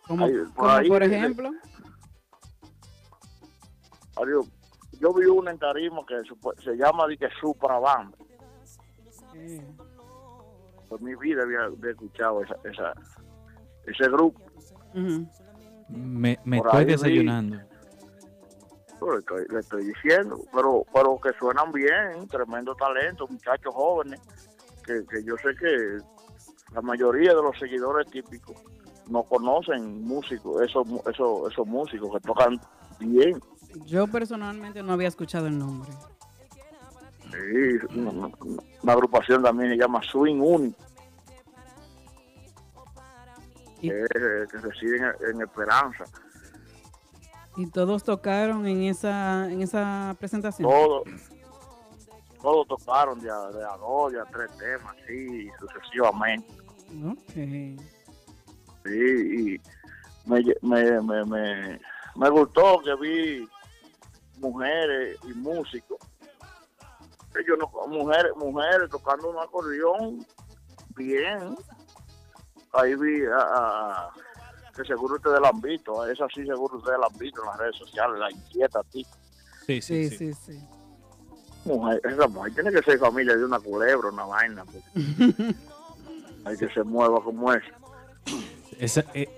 Como, 0.07 0.25
Ahí, 0.25 0.33
por 0.33 0.55
como 0.55 0.71
ahí 0.71 0.89
por 0.89 1.03
dice- 1.03 1.17
ejemplo. 1.17 1.51
Adiós. 4.17 4.47
Yo 5.01 5.13
vi 5.15 5.27
una 5.27 5.51
en 5.53 5.59
Tarima 5.59 6.05
que 6.07 6.17
se, 6.21 6.63
se 6.65 6.77
llama 6.77 7.07
de 7.07 7.17
que 7.17 7.29
Supra 7.41 7.79
Band. 7.79 8.15
Sí. 9.33 9.61
Por 10.89 11.01
mi 11.01 11.15
vida 11.17 11.43
había, 11.43 11.65
había 11.65 11.91
escuchado 11.93 12.43
esa, 12.43 12.57
esa, 12.65 12.93
ese 13.87 14.11
grupo. 14.11 14.41
Me, 15.89 16.33
estoy 16.59 16.85
vi. 16.85 17.72
Pero 19.05 19.19
estoy, 19.19 19.45
le 19.51 19.61
estoy 19.61 19.85
diciendo, 19.87 20.39
pero 20.53 20.85
pero 20.93 21.19
que 21.21 21.33
suenan 21.39 21.73
bien, 21.73 22.29
tremendo 22.29 22.75
talento, 22.75 23.27
muchachos 23.29 23.75
jóvenes, 23.75 24.21
que, 24.85 25.05
que 25.11 25.25
yo 25.25 25.35
sé 25.39 25.49
que 25.59 25.99
la 26.73 26.81
mayoría 26.83 27.35
de 27.35 27.43
los 27.43 27.59
seguidores 27.59 28.11
típicos 28.11 28.57
no 29.09 29.25
conocen 29.25 30.03
músicos, 30.05 30.63
esos, 30.63 30.87
esos, 31.11 31.53
esos 31.53 31.67
músicos 31.67 32.13
que 32.13 32.21
tocan 32.21 32.61
bien. 33.01 33.41
Yo 33.87 34.07
personalmente 34.07 34.83
no 34.83 34.93
había 34.93 35.09
escuchado 35.09 35.47
el 35.49 35.59
nombre. 35.59 35.91
Sí, 37.31 37.99
una, 37.99 38.31
agrupación 38.93 39.43
también 39.43 39.71
se 39.71 39.79
llama 39.79 40.01
Swing 40.03 40.41
Uni. 40.41 40.75
Que, 43.81 43.89
es- 44.03 44.49
que 44.51 44.59
reside 44.59 44.97
en, 44.99 45.35
en 45.37 45.43
Esperanza. 45.43 46.05
Y 47.57 47.67
todos 47.71 48.03
tocaron 48.03 48.67
en 48.67 48.83
esa, 48.85 49.51
en 49.51 49.63
esa 49.63 50.17
presentación. 50.19 50.69
Todos 50.71 51.03
todos 52.41 52.67
tocaron 52.67 53.21
de 53.21 53.31
a, 53.31 53.39
de 53.51 53.65
a 53.65 53.77
dos, 53.77 54.13
de 54.13 54.21
a 54.21 54.25
tres 54.25 54.51
temas, 54.59 54.97
sí, 55.07 55.49
sucesivamente. 55.61 56.53
Ok. 57.07 57.33
Sí, 58.85 59.55
y 59.55 59.61
me, 60.29 60.43
me, 60.63 61.01
me, 61.03 61.25
me, 61.25 61.81
me 62.17 62.31
gustó 62.31 62.81
que 62.83 62.95
vi 62.97 63.49
mujeres 64.39 65.19
y 65.23 65.35
músicos. 65.35 65.99
Yo 67.47 67.57
no, 67.57 67.71
mujeres, 67.87 68.33
mujeres 68.37 68.91
tocando 68.91 69.31
un 69.31 69.39
acordeón 69.39 70.27
bien. 70.97 71.57
Ahí 72.73 72.95
vi 72.97 73.25
a, 73.27 73.39
a- 73.39 74.13
que 74.73 74.85
seguro 74.85 75.17
ustedes 75.17 75.41
la 75.41 75.49
han 75.49 75.61
visto, 75.61 76.07
esa 76.07 76.27
sí 76.35 76.45
seguro 76.47 76.79
ustedes 76.79 76.99
la 76.99 77.07
han 77.07 77.19
visto 77.19 77.41
en 77.43 77.47
las 77.49 77.59
redes 77.59 77.77
sociales, 77.77 78.19
la 78.19 78.31
inquieta 78.31 78.81
a 78.81 78.85
ti. 78.85 79.05
Sí, 79.67 79.81
Sí, 79.81 80.11
sí, 80.11 80.33
sí. 80.35 80.59
Mujer, 81.65 82.01
esa 82.05 82.27
mujer 82.27 82.53
tiene 82.55 82.73
que 82.73 82.83
ser 82.83 82.99
familia 82.99 83.37
de 83.37 83.45
una 83.45 83.61
culebra, 83.61 84.09
una 84.09 84.25
vaina. 84.25 84.65
porque 84.65 84.83
hay 86.45 86.57
que 86.57 86.69
se 86.71 86.83
mueva 86.83 87.23
como 87.23 87.53
es. 87.53 87.63
Esa, 88.81 89.05
eh, 89.15 89.29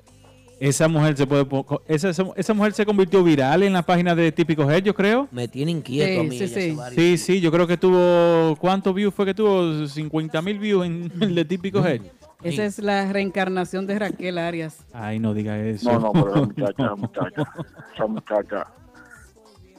esa 0.59 0.89
mujer 0.89 1.17
se 1.19 1.27
puede 1.27 1.47
esa, 1.89 2.09
esa, 2.09 2.25
esa 2.37 2.55
mujer 2.55 2.73
se 2.73 2.87
convirtió 2.87 3.23
viral 3.23 3.63
en 3.65 3.75
la 3.75 3.83
página 3.83 4.15
de 4.15 4.33
Típico 4.33 4.63
Head, 4.71 4.85
yo 4.85 4.95
creo. 4.95 5.29
Me 5.33 5.49
tiene 5.49 5.73
inquieto 5.73 6.21
a 6.21 6.25
mí. 6.25 6.37
ella 6.37 6.47
hace 6.47 6.73
varios- 6.75 6.95
Sí, 7.03 7.19
sí, 7.19 7.41
yo 7.41 7.51
creo 7.53 7.67
que 7.67 7.77
tuvo 7.77 8.57
¿cuántos 8.57 8.95
views 8.95 9.13
fue 9.13 9.27
que 9.27 9.35
tuvo? 9.35 9.87
50 9.87 10.41
mil 10.41 10.59
views 10.59 10.87
en 10.87 11.13
el 11.21 11.35
de 11.35 11.45
Típico 11.45 11.85
Head. 11.85 12.01
Esa 12.45 12.65
es 12.65 12.79
la 12.79 13.11
reencarnación 13.13 13.87
de 13.87 13.99
Raquel 13.99 14.39
Arias. 14.39 14.85
Ay, 14.93 15.19
no 15.19 15.35
diga 15.35 15.59
eso. 15.59 15.91
No, 15.93 15.99
no, 15.99 16.13
pero 16.13 16.29
esa 16.35 16.41
muchacha, 16.47 16.83
esa 16.85 16.95
muchacha, 16.97 17.53
esa 17.95 18.07
muchacha, 18.07 18.67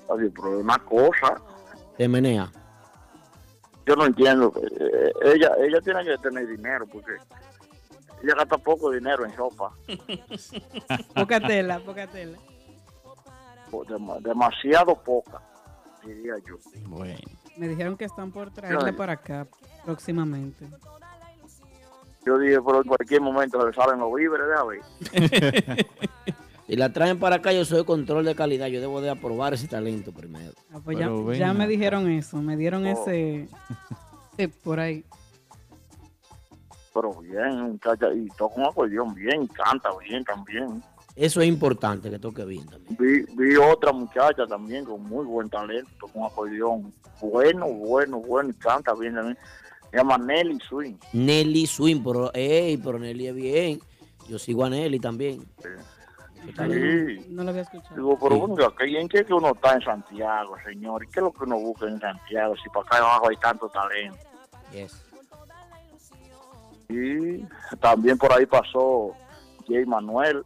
oye, 0.07 0.30
pero 0.36 0.57
es 0.57 0.63
una 0.63 0.78
cosa, 0.80 1.41
Te 1.97 2.07
menea. 2.07 2.51
yo 3.86 3.95
no 3.95 4.05
entiendo, 4.05 4.51
eh, 4.80 5.11
ella, 5.36 5.51
ella 5.59 5.80
tiene 5.82 6.03
que 6.03 6.18
tener 6.18 6.47
dinero, 6.47 6.86
porque 6.88 7.11
ella 8.24 8.34
gasta 8.36 8.57
poco 8.57 8.89
dinero 8.91 9.26
en 9.26 9.36
ropa, 9.36 9.72
Poca 11.16 11.39
tela, 11.39 11.80
poca 11.80 12.07
tela. 12.07 12.38
dema- 13.88 14.20
demasiado 14.22 14.95
poca, 15.03 15.39
diría 16.03 16.34
yo. 16.47 16.55
Bueno. 16.88 17.20
Me 17.57 17.68
dijeron 17.70 17.95
que 17.95 18.05
están 18.05 18.32
por 18.32 18.51
traerla 18.51 18.91
para 18.93 19.13
acá 19.13 19.47
próximamente. 19.86 20.68
Yo 22.26 22.40
dije, 22.40 22.60
pero 22.66 22.82
en 22.82 22.88
cualquier 22.88 23.22
momento 23.22 23.60
se 23.62 23.68
le 23.68 23.74
salen 23.74 24.00
los 24.00 24.14
víveres, 24.14 24.48
de 24.48 25.60
ver. 25.70 25.86
Si 26.68 26.76
la 26.76 26.92
traen 26.92 27.20
para 27.20 27.36
acá, 27.36 27.54
yo 27.54 27.64
soy 27.64 27.86
control 27.86 28.26
de 28.26 28.34
calidad. 28.34 28.66
Yo 28.66 28.82
debo 28.82 29.00
de 29.00 29.12
aprobar 29.12 29.54
ese 29.54 29.68
talento 29.68 30.12
primero. 30.12 30.52
Ah, 30.74 30.80
pues 30.84 30.98
ya, 30.98 31.54
me 31.54 31.68
dijeron 31.68 32.10
eso, 32.10 32.38
me 32.38 32.58
dieron 32.58 32.88
Oh. 32.88 32.90
ese 32.90 33.48
tip 34.36 34.52
por 34.64 34.80
ahí. 34.80 35.06
Pero 36.92 37.14
bien, 37.22 37.74
muchacha, 37.74 38.12
y 38.12 38.28
toca 38.36 38.56
un 38.56 38.66
acordeón 38.66 39.14
bien, 39.14 39.46
canta 39.46 39.90
bien 40.00 40.24
también. 40.24 40.82
Eso 41.16 41.40
es 41.42 41.48
importante, 41.48 42.10
que 42.10 42.18
toque 42.18 42.44
bien 42.46 42.66
también. 42.66 42.98
Vi, 42.98 43.26
vi 43.36 43.56
otra 43.58 43.92
muchacha 43.92 44.48
también 44.48 44.86
con 44.86 45.04
muy 45.04 45.24
buen 45.24 45.48
talento, 45.50 45.90
toca 46.00 46.18
un 46.18 46.26
acordeón 46.26 46.94
bueno, 47.22 47.68
bueno, 47.68 48.20
bueno, 48.20 48.50
y 48.50 48.54
canta 48.54 48.94
bien 48.96 49.14
también. 49.14 49.38
Se 49.92 49.98
llama 49.98 50.18
Nelly 50.18 50.60
Swing. 50.68 50.96
Nelly 51.14 51.68
Swing, 51.68 52.02
pero, 52.04 52.32
ey, 52.34 52.78
pero 52.78 53.00
Nelly 53.00 53.28
es 53.28 53.36
bien. 53.36 53.80
Yo 54.28 54.38
sigo 54.40 54.66
a 54.66 54.70
Nelly 54.70 55.00
también. 55.00 55.46
Sí. 56.46 57.26
No 57.30 57.44
lo 57.44 57.50
había 57.50 57.62
escuchado. 57.64 57.96
Digo, 57.96 58.20
pero 58.20 58.76
¿qué- 58.76 59.00
¿en 59.00 59.08
qué 59.10 59.26
que 59.26 59.34
uno 59.34 59.52
está 59.54 59.74
en 59.74 59.82
Santiago, 59.82 60.56
señor? 60.64 61.04
¿Y 61.04 61.08
qué 61.08 61.20
es 61.20 61.24
lo 61.24 61.32
que 61.34 61.44
uno 61.44 61.58
busca 61.60 61.88
en 61.88 62.00
Santiago 62.00 62.56
si 62.62 62.70
para 62.70 62.82
acá 62.86 62.98
abajo 62.98 63.30
hay 63.30 63.38
tanto 63.38 63.68
talento? 63.70 64.18
Y 66.90 67.44
también 67.80 68.18
por 68.18 68.32
ahí 68.34 68.46
pasó 68.46 69.14
Jay 69.68 69.86
Manuel. 69.86 70.44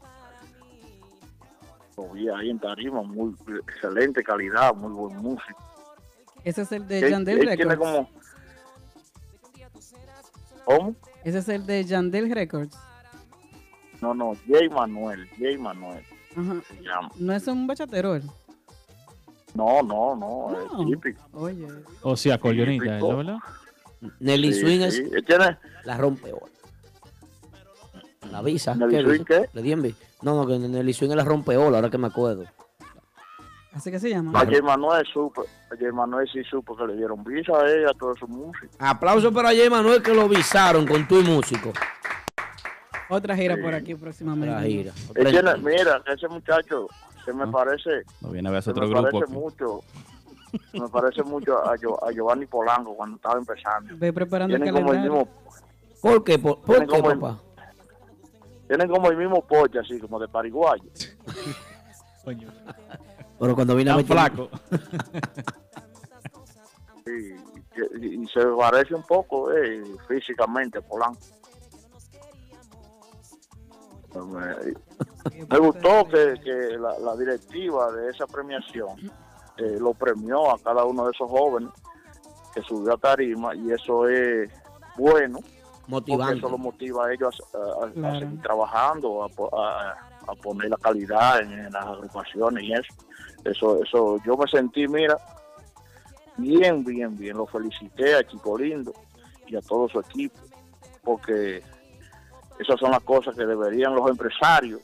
Lo 1.98 2.10
vi 2.12 2.30
ahí 2.30 2.50
en 2.50 2.60
Tarima, 2.60 3.02
muy 3.04 3.36
excelente 3.68 4.24
calidad, 4.24 4.74
muy 4.74 4.92
buen 4.92 5.18
músico. 5.18 5.60
Ese 6.46 6.62
es 6.62 6.72
el 6.72 6.88
de 6.88 7.10
Yandel 7.10 7.40
tiene 7.40 7.56
Records. 7.76 7.78
como... 7.78 8.10
¿Cómo? 10.70 10.96
Ese 11.24 11.40
es 11.40 11.50
el 11.50 11.66
de 11.66 11.84
Yandel 11.84 12.30
Records. 12.32 12.78
No, 14.02 14.14
no, 14.14 14.34
Jay 14.48 14.70
Manuel, 14.70 15.28
Jay 15.38 15.58
Manuel 15.58 16.04
Ajá. 16.36 16.62
se 16.68 16.82
llama. 16.84 17.10
No 17.18 17.34
es 17.34 17.48
un 17.48 17.66
bachatero 17.68 18.16
él. 18.16 18.24
No, 19.56 19.82
no, 19.82 20.16
no, 20.16 20.50
No. 20.52 20.82
es 20.84 20.88
típico. 20.92 21.22
Oye. 21.34 21.68
O 22.04 22.16
sea, 22.16 22.36
acordeonista, 22.36 22.98
¿es 22.98 23.04
¿verdad? 23.04 23.38
Nelly 24.20 24.54
Sí, 24.54 24.62
Swing 24.62 24.80
sí. 24.92 25.04
es 25.12 25.26
la 25.86 25.98
rompe 25.98 26.32
La 28.32 28.42
visa. 28.44 28.76
¿Nelly 28.76 28.96
¿qué 28.96 29.04
Swing 29.04 29.24
qué? 29.26 29.50
Le 29.54 29.62
di 29.62 29.72
envi- 29.72 29.96
No, 30.22 30.36
no, 30.36 30.46
que 30.48 30.60
Nelly 30.60 30.94
Swing 30.94 31.10
es 31.10 31.16
la 31.16 31.24
rompeola, 31.26 31.78
ahora 31.78 31.90
que 31.90 31.98
me 31.98 32.08
acuerdo. 32.08 32.46
Así 33.80 33.92
que 33.92 33.98
se 34.00 34.10
llama. 34.10 34.38
A 34.38 34.46
Jay 34.46 34.62
Manuel 34.62 35.06
supo, 35.08 35.46
a 35.72 35.76
Jay 35.78 35.90
Manuel 35.94 36.28
sí 36.30 36.44
supo 36.44 36.76
que 36.76 36.86
le 36.86 36.98
dieron 36.98 37.24
visa 37.24 37.54
a 37.58 37.66
ella, 37.66 37.92
a 37.92 37.94
toda 37.94 38.14
su 38.16 38.28
música. 38.28 38.68
Aplauso 38.78 39.32
para 39.32 39.50
Jay 39.56 39.70
Manuel 39.70 40.04
que 40.04 40.14
lo 40.14 40.28
visaron 40.28 40.86
con 40.86 41.08
tu 41.08 41.22
músico. 41.22 41.72
Otra 43.08 43.38
gira 43.38 43.56
por 43.56 43.74
aquí 43.74 43.96
próximamente. 43.96 44.54
Otra 44.54 44.68
gira. 44.68 44.92
Él 45.16 45.28
tiene- 45.32 45.58
mira, 45.60 46.04
ese 46.14 46.28
muchacho 46.28 46.88
se 47.24 47.32
me 47.32 47.48
parece, 47.48 48.04
No 48.20 48.32
viene 48.32 48.50
a 48.50 48.52
ver 48.52 48.64
otro 48.68 48.86
me 48.86 48.94
grupo. 48.94 49.12
parece 49.12 49.32
mucho, 49.34 49.82
me 50.74 50.90
parece 50.90 51.24
mucho 51.24 51.58
a, 51.66 51.72
a 51.74 52.12
Giovanni 52.12 52.48
Polanco 52.48 52.94
cuando 52.98 53.16
estaba 53.16 53.40
empezando. 53.40 53.94
Ve 53.98 54.12
preparando 54.12 54.58
el 54.58 54.62
Tienen 54.62 54.82
como 54.82 54.94
el 54.94 55.00
mismo, 55.00 55.26
¿Por 56.02 56.22
qué? 56.26 56.38
¿Por, 56.38 56.60
por 56.64 56.80
qué, 56.80 56.86
como 56.86 57.12
el- 57.12 57.20
papá? 57.20 57.40
tienen 58.68 58.90
como 58.90 59.10
el 59.10 59.16
mismo 59.16 59.42
poche 59.48 59.80
así, 59.80 59.98
como 60.00 60.20
de 60.20 60.28
pariguayo. 60.28 60.84
Pero 63.40 63.56
cuando 63.56 63.76
vine 63.76 63.92
a 63.92 63.96
Tan 63.96 64.04
meter- 64.04 64.18
flaco. 64.18 64.50
Sí, 67.06 67.36
y, 68.00 68.06
y- 68.06 68.24
y 68.24 68.28
se 68.28 68.46
parece 68.46 68.94
un 68.96 69.04
poco 69.04 69.52
eh, 69.54 69.84
físicamente 70.08 70.78
a 70.80 70.82
Polanco. 70.82 71.20
Me, 74.16 74.74
me 75.48 75.60
gustó 75.60 76.08
que, 76.08 76.34
que 76.44 76.78
la, 76.80 76.98
la 77.00 77.16
directiva 77.16 77.92
de 77.92 78.10
esa 78.10 78.26
premiación 78.26 78.98
eh, 79.58 79.78
lo 79.80 79.94
premió 79.94 80.52
a 80.52 80.58
cada 80.60 80.84
uno 80.84 81.06
de 81.06 81.12
esos 81.12 81.30
jóvenes 81.30 81.70
que 82.54 82.62
subió 82.64 82.94
a 82.94 82.98
tarima 82.98 83.54
y 83.56 83.72
eso 83.72 84.08
es 84.08 84.50
bueno 84.98 85.40
porque 85.42 86.12
Motivante. 86.12 86.38
eso 86.40 86.50
lo 86.50 86.58
motiva 86.58 87.06
a 87.08 87.14
ellos 87.14 87.36
a, 87.54 87.58
a- 88.08 88.10
a 88.16 88.20
seguir 88.20 88.42
trabajando 88.42 89.24
a, 89.24 89.30
po- 89.30 89.50
a- 89.60 89.96
a 90.32 90.36
poner 90.42 90.70
la 90.70 90.78
calidad 90.78 91.42
en, 91.42 91.52
en 91.54 91.72
las 91.74 91.86
agrupaciones 91.86 92.64
y 92.64 92.74
eso 92.74 92.94
eso 93.46 93.84
eso 93.84 94.18
yo 94.26 94.36
me 94.38 94.48
sentí 94.50 94.88
mira 94.88 95.18
bien 96.38 96.84
bien 96.84 97.16
bien 97.18 97.38
lo 97.38 97.46
felicité 97.48 98.16
a 98.16 98.24
Chico 98.28 98.58
Lindo 98.58 98.94
y 99.48 99.56
a 99.56 99.62
todo 99.62 99.88
su 99.90 100.00
equipo 100.00 100.40
porque 101.04 101.64
esas 102.60 102.80
son 102.80 102.92
las 102.92 103.02
cosas 103.04 103.36
que 103.36 103.46
deberían 103.46 103.96
los 103.96 104.10
empresarios 104.10 104.82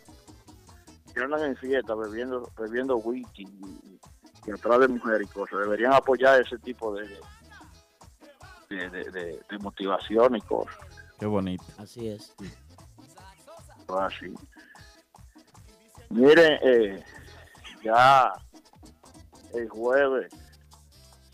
que 1.13 1.21
andan 1.21 1.43
en 1.43 1.55
fiesta 1.57 1.93
bebiendo 1.95 2.49
bebiendo 2.57 2.97
whisky 2.97 3.43
y, 3.43 3.99
y 4.47 4.51
atrás 4.51 4.79
de 4.81 4.87
mujeres 4.89 5.27
y 5.29 5.33
cosas 5.33 5.59
deberían 5.59 5.93
apoyar 5.93 6.41
ese 6.41 6.57
tipo 6.59 6.93
de 6.93 7.07
de, 8.69 8.89
de, 8.89 9.11
de- 9.11 9.39
de 9.49 9.57
motivación 9.59 10.35
y 10.35 10.41
cosas 10.41 10.75
Qué 11.17 11.25
bonito. 11.27 11.63
Así 11.77 12.09
es. 12.09 12.35
así 13.87 14.33
miren 16.15 16.59
eh, 16.61 17.03
ya 17.83 18.31
el 19.53 19.69
jueves 19.69 20.33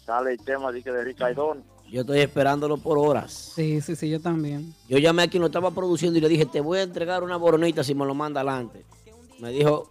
sale 0.06 0.34
el 0.34 0.44
tema 0.44 0.72
de, 0.72 0.82
que 0.84 0.92
de 0.92 1.04
Ricaidón 1.04 1.64
Yo 1.90 2.02
estoy 2.02 2.20
esperándolo 2.20 2.78
por 2.78 2.98
horas. 2.98 3.32
Sí, 3.32 3.82
sí, 3.82 3.96
sí, 3.96 4.10
yo 4.10 4.20
también. 4.20 4.74
Yo 4.88 4.98
llamé 4.98 5.24
a 5.24 5.28
quien 5.28 5.42
lo 5.42 5.48
estaba 5.48 5.72
produciendo 5.72 6.18
y 6.18 6.22
le 6.22 6.30
dije, 6.30 6.46
te 6.46 6.62
voy 6.62 6.80
a 6.80 6.84
entregar 6.84 7.24
una 7.24 7.38
boronita 7.38 7.84
si 7.84 7.96
me 7.96 8.06
lo 8.06 8.14
manda 8.16 8.42
adelante. 8.42 8.86
Me 9.40 9.50
dijo, 9.50 9.90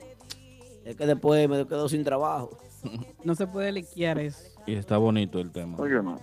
es 0.84 0.97
que 0.97 1.07
después 1.07 1.49
me 1.49 1.66
quedo 1.66 1.88
sin 1.88 2.05
trabajo. 2.05 2.51
No 3.22 3.34
se 3.34 3.47
puede 3.47 3.70
liquear 3.70 4.18
eso. 4.18 4.43
Y 4.66 4.74
está 4.74 4.97
bonito 4.97 5.38
el 5.38 5.53
tema. 5.53 5.76
Oye, 5.78 6.03
no. 6.03 6.18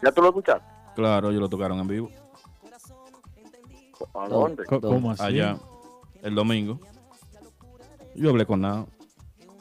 ¿Ya 0.00 0.12
tú 0.12 0.22
lo 0.22 0.28
escuchaste? 0.28 0.64
Claro, 0.94 1.30
ellos 1.30 1.40
lo 1.40 1.48
tocaron 1.48 1.80
en 1.80 1.88
vivo. 1.88 2.10
¿A 4.14 4.28
dónde? 4.28 4.64
¿Cómo 4.64 5.10
así? 5.10 5.22
Allá, 5.22 5.58
el 6.22 6.36
domingo. 6.36 6.78
Yo 8.14 8.30
hablé 8.30 8.46
con 8.46 8.60
nada. 8.60 8.86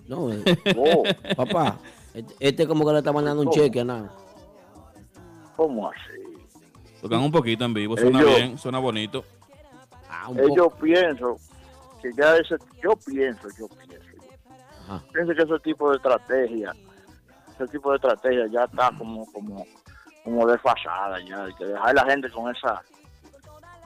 No, 0.08 0.32
eh, 0.34 0.44
Oh, 0.76 1.04
papá, 1.36 1.78
este, 2.14 2.34
este 2.40 2.68
como 2.68 2.86
que 2.86 2.92
le 2.94 2.98
está 3.00 3.12
mandando 3.14 3.44
un 3.44 3.50
cheque 3.52 3.82
a 3.82 3.86
nada. 3.86 4.12
¿Cómo 5.56 5.90
así? 5.90 6.00
Tocan 7.02 7.20
un 7.22 7.32
poquito 7.32 7.64
en 7.66 7.74
vivo, 7.74 7.96
suena 7.98 8.22
Ellos- 8.22 8.36
bien, 8.36 8.58
suena 8.58 8.80
bonito. 8.80 9.24
un 10.28 10.40
ellos 10.40 10.56
poco. 10.70 10.78
pienso 10.78 11.38
que 12.02 12.12
ya 12.18 12.38
ese, 12.38 12.56
yo 12.82 12.92
pienso, 13.06 13.48
yo 13.58 13.68
pienso, 13.68 14.08
Ajá. 14.88 15.04
pienso 15.14 15.34
que 15.34 15.42
ese 15.44 15.60
tipo 15.60 15.90
de 15.92 15.98
estrategia, 15.98 16.74
ese 17.56 17.68
tipo 17.68 17.90
de 17.92 17.98
estrategia 17.98 18.48
ya 18.52 18.64
está 18.66 18.92
como, 18.98 19.26
como, 19.32 19.66
como 20.24 20.48
desfasada 20.48 21.20
ya, 21.26 21.44
hay 21.46 21.54
que 21.56 21.66
dejar 21.66 21.90
a 21.90 21.94
la 21.94 22.06
gente 22.06 22.30
con 22.32 22.54
esa, 22.56 22.82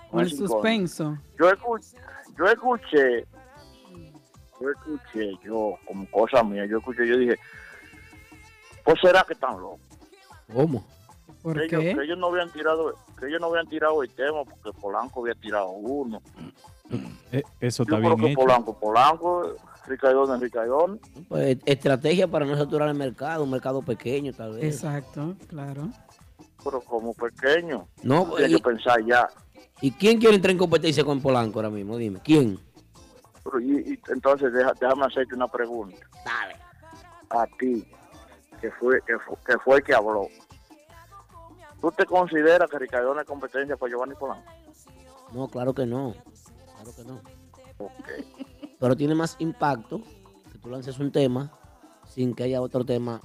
Con 0.10 0.22
el 0.22 0.30
suspenso. 0.32 1.18
Yo 1.40 1.50
escuché, 1.50 1.98
yo 2.38 2.46
escuché, 2.46 3.26
yo 4.62 4.70
escuché, 4.70 5.32
yo, 5.44 5.78
como 5.86 6.06
cosa 6.10 6.44
mía, 6.44 6.66
yo 6.66 6.78
escuché, 6.78 7.08
yo 7.08 7.18
dije, 7.18 7.36
pues 8.84 9.00
será 9.02 9.24
que 9.24 9.34
están 9.34 9.60
locos. 9.60 9.80
¿Cómo? 10.54 10.86
¿Por 11.42 11.58
que 11.58 11.66
ellos, 11.66 11.82
que 11.98 12.04
ellos 12.06 12.18
no 12.18 12.28
habían 12.28 12.50
tirado, 12.52 12.96
que 13.20 13.28
ellos 13.28 13.42
no 13.42 13.48
habían 13.48 13.68
tirado 13.68 14.02
el 14.04 14.10
tema 14.12 14.44
porque 14.46 14.72
Polanco 14.80 15.22
había 15.22 15.36
tirado 15.36 15.70
uno. 15.72 16.22
Eh, 17.32 17.44
eso 17.60 17.84
Yo 17.84 17.96
está 17.96 17.98
creo 17.98 18.16
bien 18.16 18.18
que 18.20 18.32
hecho. 18.32 18.42
Polanco, 18.42 18.80
Polanco, 18.80 19.56
Ricaidón, 19.88 20.40
Ricaidón. 20.40 21.00
Pues 21.28 21.58
estrategia 21.66 22.28
para 22.28 22.46
no 22.46 22.56
saturar 22.56 22.88
el 22.88 22.96
mercado, 22.96 23.44
un 23.44 23.50
mercado 23.52 23.82
pequeño 23.82 24.32
tal 24.34 24.54
vez. 24.54 24.64
Exacto, 24.76 25.36
claro. 25.50 25.90
pero 26.64 26.80
como 26.82 27.14
pequeño. 27.14 27.88
No, 28.04 28.36
Hay 28.38 28.54
que 28.54 28.60
pensar 28.60 29.04
ya. 29.06 29.28
¿Y 29.82 29.92
quién 29.92 30.20
quiere 30.20 30.36
entrar 30.36 30.52
en 30.52 30.58
competencia 30.58 31.04
con 31.04 31.22
Polanco 31.22 31.60
ahora 31.60 31.70
mismo? 31.70 31.98
Dime, 31.98 32.20
¿quién? 32.24 32.58
Y, 33.62 33.94
y 33.94 34.00
entonces 34.08 34.52
deja- 34.54 34.74
déjame 34.80 35.06
hacerte 35.06 35.36
una 35.36 35.48
pregunta. 35.48 35.98
Dale. 36.26 36.56
A 37.30 37.46
ti, 37.60 37.86
que 38.62 38.72
fue, 38.72 39.02
que 39.06 39.18
fue, 39.20 39.36
que 39.46 39.58
fue 39.60 39.78
el 39.78 39.84
que 39.84 39.94
habló. 39.94 40.28
¿Tú 41.82 41.92
te 41.92 42.06
consideras 42.06 42.70
que 42.70 42.80
Ricardo 42.80 43.20
es 43.20 43.28
competencia 43.28 43.76
para 43.76 43.92
Giovanni 43.92 44.16
Polanco? 44.16 44.50
No, 45.34 45.48
claro 45.50 45.74
que 45.74 45.86
no. 45.86 46.16
Claro 46.76 46.96
que 46.96 47.04
no. 47.04 47.22
Ok. 47.80 48.10
Pero 48.80 48.96
tiene 48.96 49.16
más 49.16 49.36
impacto 49.40 50.02
que 50.52 50.58
tú 50.60 50.70
lances 50.70 50.98
un 51.00 51.12
tema 51.12 51.52
sin 52.08 52.34
que 52.34 52.44
haya 52.44 52.62
otro 52.62 52.86
tema 52.86 53.20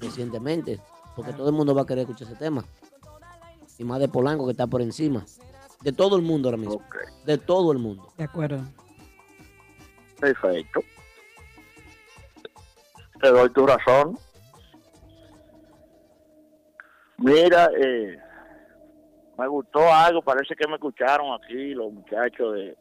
recientemente. 0.00 0.80
Porque 1.16 1.32
todo 1.32 1.48
el 1.48 1.54
mundo 1.54 1.74
va 1.74 1.82
a 1.82 1.86
querer 1.86 2.02
escuchar 2.02 2.28
ese 2.28 2.36
tema. 2.36 2.64
Y 3.78 3.84
más 3.84 3.98
de 3.98 4.08
Polanco 4.08 4.44
que 4.44 4.52
está 4.52 4.66
por 4.66 4.82
encima. 4.82 5.24
De 5.80 5.92
todo 5.92 6.16
el 6.16 6.22
mundo 6.22 6.48
ahora 6.48 6.58
mismo. 6.58 6.82
De 7.24 7.38
todo 7.38 7.72
el 7.72 7.78
mundo. 7.78 8.12
De 8.16 8.24
acuerdo. 8.24 8.60
Perfecto. 10.20 10.80
Te 13.20 13.28
doy 13.30 13.50
tu 13.50 13.66
razón. 13.66 14.18
Mira, 17.18 17.70
eh, 17.78 18.18
me 19.38 19.48
gustó 19.48 19.80
algo, 19.92 20.20
parece 20.22 20.54
que 20.54 20.68
me 20.68 20.74
escucharon 20.74 21.32
aquí 21.42 21.74
los 21.74 21.92
muchachos 21.92 22.54
de, 22.54 22.76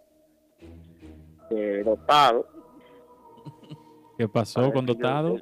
de 1.50 1.84
Dotado. 1.84 2.46
¿Qué 4.18 4.28
pasó 4.28 4.60
Parece 4.62 4.74
con 4.74 4.86
que 4.86 4.94
yo- 4.94 4.98
Dotado? 5.00 5.38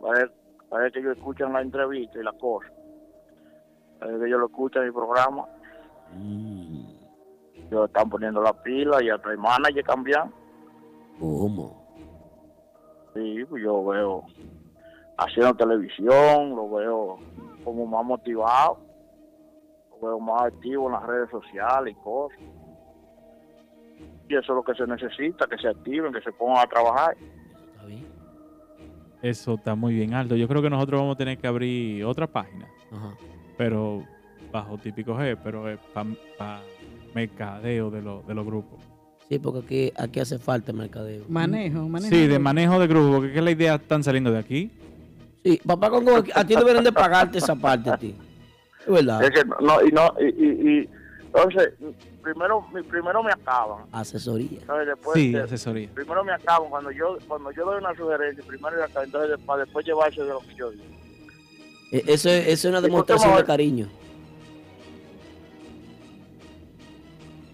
Parece, 0.00 0.32
parece 0.70 0.92
que 0.94 0.98
ellos 1.00 1.16
escuchan 1.18 1.52
la 1.52 1.60
entrevista 1.60 2.18
y 2.18 2.22
la 2.22 2.32
cosa. 2.32 2.70
Parece 3.98 4.18
que 4.20 4.26
ellos 4.26 4.40
lo 4.40 4.46
escuchan 4.46 4.82
en 4.82 4.88
el 4.88 4.94
programa. 4.94 5.44
Ellos 7.70 7.86
están 7.86 8.08
poniendo 8.08 8.40
la 8.40 8.52
pila 8.62 9.02
y 9.02 9.10
hasta 9.10 9.30
el 9.30 9.38
manager 9.38 9.84
cambian. 9.84 10.32
¿Cómo? 11.18 11.86
Sí, 13.14 13.44
pues 13.48 13.62
yo 13.62 13.84
veo 13.84 14.24
haciendo 15.16 15.54
televisión, 15.54 16.50
lo 16.54 16.70
veo 16.70 17.18
como 17.64 17.86
más 17.86 18.04
motivado, 18.04 18.78
lo 19.90 20.08
veo 20.08 20.20
más 20.20 20.42
activo 20.42 20.86
en 20.86 20.92
las 20.92 21.02
redes 21.04 21.30
sociales 21.30 21.96
y 21.98 22.02
cosas. 22.02 22.38
Y 24.28 24.34
eso 24.34 24.40
es 24.52 24.56
lo 24.56 24.62
que 24.62 24.74
se 24.74 24.86
necesita, 24.86 25.46
que 25.46 25.56
se 25.56 25.68
activen, 25.68 26.12
que 26.12 26.20
se 26.20 26.32
pongan 26.32 26.58
a 26.58 26.68
trabajar. 26.68 27.16
Eso 29.22 29.54
está 29.54 29.74
muy 29.74 29.94
bien, 29.94 30.14
Aldo. 30.14 30.36
Yo 30.36 30.46
creo 30.46 30.62
que 30.62 30.70
nosotros 30.70 31.00
vamos 31.00 31.16
a 31.16 31.18
tener 31.18 31.38
que 31.38 31.46
abrir 31.48 32.04
otra 32.04 32.26
página. 32.26 32.68
Pero 33.56 34.04
bajo 34.52 34.78
típico 34.78 35.14
G, 35.14 35.36
pero 35.42 35.68
es 35.68 35.78
para 36.36 36.60
mercadeo 37.14 37.90
de, 37.90 38.02
los 38.02 38.26
de 38.26 38.34
los 38.34 38.46
grupos. 38.46 38.87
Sí, 39.28 39.38
porque 39.38 39.58
aquí, 39.60 39.92
aquí 39.96 40.20
hace 40.20 40.38
falta 40.38 40.72
mercadeo. 40.72 41.24
Manejo, 41.28 41.86
manejo. 41.88 42.14
Sí, 42.14 42.26
de 42.26 42.38
manejo 42.38 42.78
de 42.78 42.86
grupo, 42.86 43.16
porque 43.16 43.32
¿qué 43.32 43.38
es 43.38 43.44
la 43.44 43.50
idea 43.50 43.74
están 43.74 44.02
saliendo 44.02 44.30
de 44.32 44.38
aquí? 44.38 44.70
Sí, 45.44 45.60
papá 45.66 45.90
Congo, 45.90 46.16
a 46.34 46.44
ti 46.44 46.54
deberían 46.56 46.82
de 46.84 46.92
pagarte 46.92 47.38
esa 47.38 47.54
parte 47.54 47.90
a 47.90 47.96
ti. 47.98 48.14
Es 48.80 48.86
verdad. 48.92 49.22
Es 49.22 49.30
que 49.30 49.44
no, 49.44 49.82
y 49.86 49.90
no, 49.92 50.14
y, 50.18 50.24
y, 50.44 50.70
y 50.80 50.88
entonces, 51.26 51.74
primero, 52.22 52.66
primero 52.88 53.22
me 53.22 53.30
acaban. 53.32 53.84
Asesoría. 53.92 54.60
Después, 54.86 55.14
Sí, 55.14 55.32
de- 55.32 55.42
asesoría. 55.42 55.90
primero 55.92 56.24
me 56.24 56.32
acaban 56.32 56.70
cuando 56.70 56.90
yo 56.90 57.18
cuando 57.28 57.50
yo 57.52 57.66
doy 57.66 57.78
una 57.78 57.94
sugerencia, 57.94 58.42
primero 58.46 58.76
me 58.78 58.82
acaban, 58.84 59.04
entonces 59.06 59.38
para 59.44 59.64
después 59.64 59.84
llevarse 59.84 60.22
de 60.22 60.28
lo 60.28 60.40
que 60.40 60.54
yo 60.54 60.70
digo. 60.70 60.84
Eh, 61.92 62.02
Eso 62.06 62.30
es, 62.30 62.48
eso 62.48 62.68
es 62.68 62.74
una 62.74 62.78
¿Y 62.78 62.90
por 62.90 63.04
qué 63.04 63.12
demostración 63.12 63.36
de 63.36 63.44
cariño. 63.44 63.88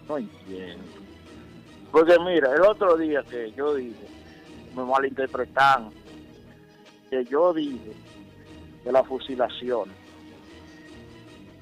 No 0.09 0.19
entiendo. 0.19 0.85
Porque 1.95 2.19
mira, 2.19 2.53
el 2.53 2.63
otro 2.63 2.97
día 2.97 3.23
que 3.23 3.53
yo 3.53 3.77
dije, 3.77 4.09
me 4.75 4.83
malinterpretaron, 4.83 5.93
que 7.09 7.25
yo 7.27 7.55
dije 7.55 7.93
de 8.85 8.91
la 8.91 9.05
fusilación. 9.05 9.91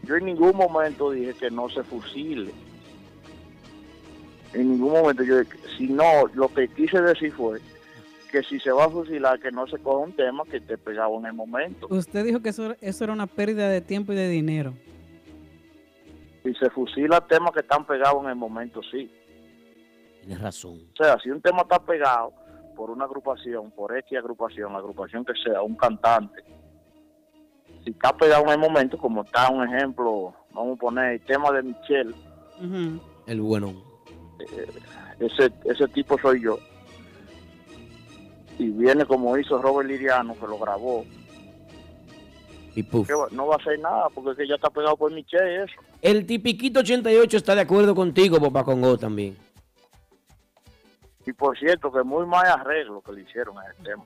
Yo 0.05 0.17
en 0.17 0.25
ningún 0.25 0.57
momento 0.57 1.11
dije 1.11 1.35
que 1.35 1.51
no 1.51 1.69
se 1.69 1.83
fusile. 1.83 2.51
En 4.55 4.71
ningún 4.71 4.93
momento 4.93 5.23
yo 5.23 5.41
dije, 5.41 5.59
si 5.77 5.89
no, 5.89 6.27
lo 6.33 6.49
que 6.49 6.67
quise 6.69 7.03
decir 7.03 7.31
fue 7.33 7.61
que 8.31 8.43
si 8.43 8.59
se 8.59 8.71
va 8.71 8.87
a 8.87 8.89
fusilar, 8.89 9.39
que 9.39 9.51
no 9.51 9.67
se 9.67 9.77
coja 9.81 9.99
un 9.99 10.17
tema 10.17 10.45
que 10.51 10.63
te 10.63 10.79
pegaba 10.79 11.15
en 11.19 11.27
el 11.27 11.35
momento. 11.35 11.89
Usted 11.91 12.25
dijo 12.25 12.41
que 12.41 12.49
eso, 12.49 12.75
eso 12.81 13.05
era 13.05 13.13
una 13.13 13.27
pérdida 13.27 13.69
de 13.69 13.83
tiempo 13.83 14.15
y 14.15 14.17
de 14.17 14.31
dinero. 14.31 14.73
Si 16.43 16.55
se 16.55 16.71
fusila 16.71 17.21
temas 17.21 17.53
que 17.53 17.61
están 17.61 17.85
pegados 17.85 18.25
en 18.25 18.31
el 18.31 18.37
momento, 18.37 18.81
sí. 18.91 19.11
Tienes 20.23 20.41
razón. 20.41 20.79
O 20.93 20.97
sea, 21.05 21.19
si 21.23 21.31
un 21.31 21.41
tema 21.43 21.63
está 21.63 21.79
pegado 21.79 22.33
por 22.77 22.91
una 22.91 23.05
agrupación, 23.05 23.71
por 23.73 23.97
X 23.99 24.17
agrupación, 24.19 24.73
la 24.73 24.79
agrupación 24.79 25.25
que 25.25 25.33
sea, 25.45 25.61
un 25.63 25.75
cantante, 25.77 26.43
si 27.85 27.91
está 27.91 28.17
pegado 28.17 28.45
en 28.45 28.51
el 28.51 28.59
momento, 28.59 28.97
como 28.97 29.23
está 29.25 29.51
un 29.51 29.65
ejemplo, 29.69 30.33
vamos 30.53 30.77
a 30.77 30.81
poner 30.81 31.13
el 31.15 31.21
tema 31.23 31.51
de 31.51 31.63
Michelle, 31.65 32.15
El 33.27 33.41
bueno. 33.41 33.75
eh, 34.39 34.69
ese, 35.19 35.53
ese 35.65 35.89
tipo 35.89 36.17
soy 36.19 36.43
yo. 36.43 36.59
Y 38.59 38.71
viene 38.71 39.05
como 39.05 39.37
hizo 39.37 39.61
Robert 39.61 39.89
Liriano, 39.89 40.35
que 40.35 40.47
lo 40.47 40.59
grabó, 40.59 41.05
Y 42.77 42.83
puf. 42.85 43.09
que 43.09 43.15
va- 43.15 43.27
no 43.33 43.47
va 43.49 43.57
a 43.57 43.59
hacer 43.59 43.79
nada, 43.81 44.09
porque 44.15 44.31
es 44.31 44.37
que 44.37 44.49
ya 44.49 44.55
está 44.55 44.71
pegado 44.71 44.97
por 44.97 45.13
Michelle 45.13 45.53
y 45.53 45.57
eso. 45.65 45.75
El 46.01 46.27
tipiquito 46.27 46.81
88 46.81 47.37
está 47.37 47.55
de 47.55 47.63
acuerdo 47.63 47.95
contigo, 47.95 48.39
papá 48.41 48.65
Congo, 48.65 48.97
también. 48.97 49.37
Y 51.27 51.33
por 51.33 51.57
cierto, 51.59 51.93
que 51.93 52.03
muy 52.03 52.27
mal 52.27 52.47
arreglo 52.47 53.01
que 53.01 53.13
le 53.13 53.23
hicieron 53.23 53.57
a 53.59 53.65
ese 53.67 53.83
tema. 53.83 54.05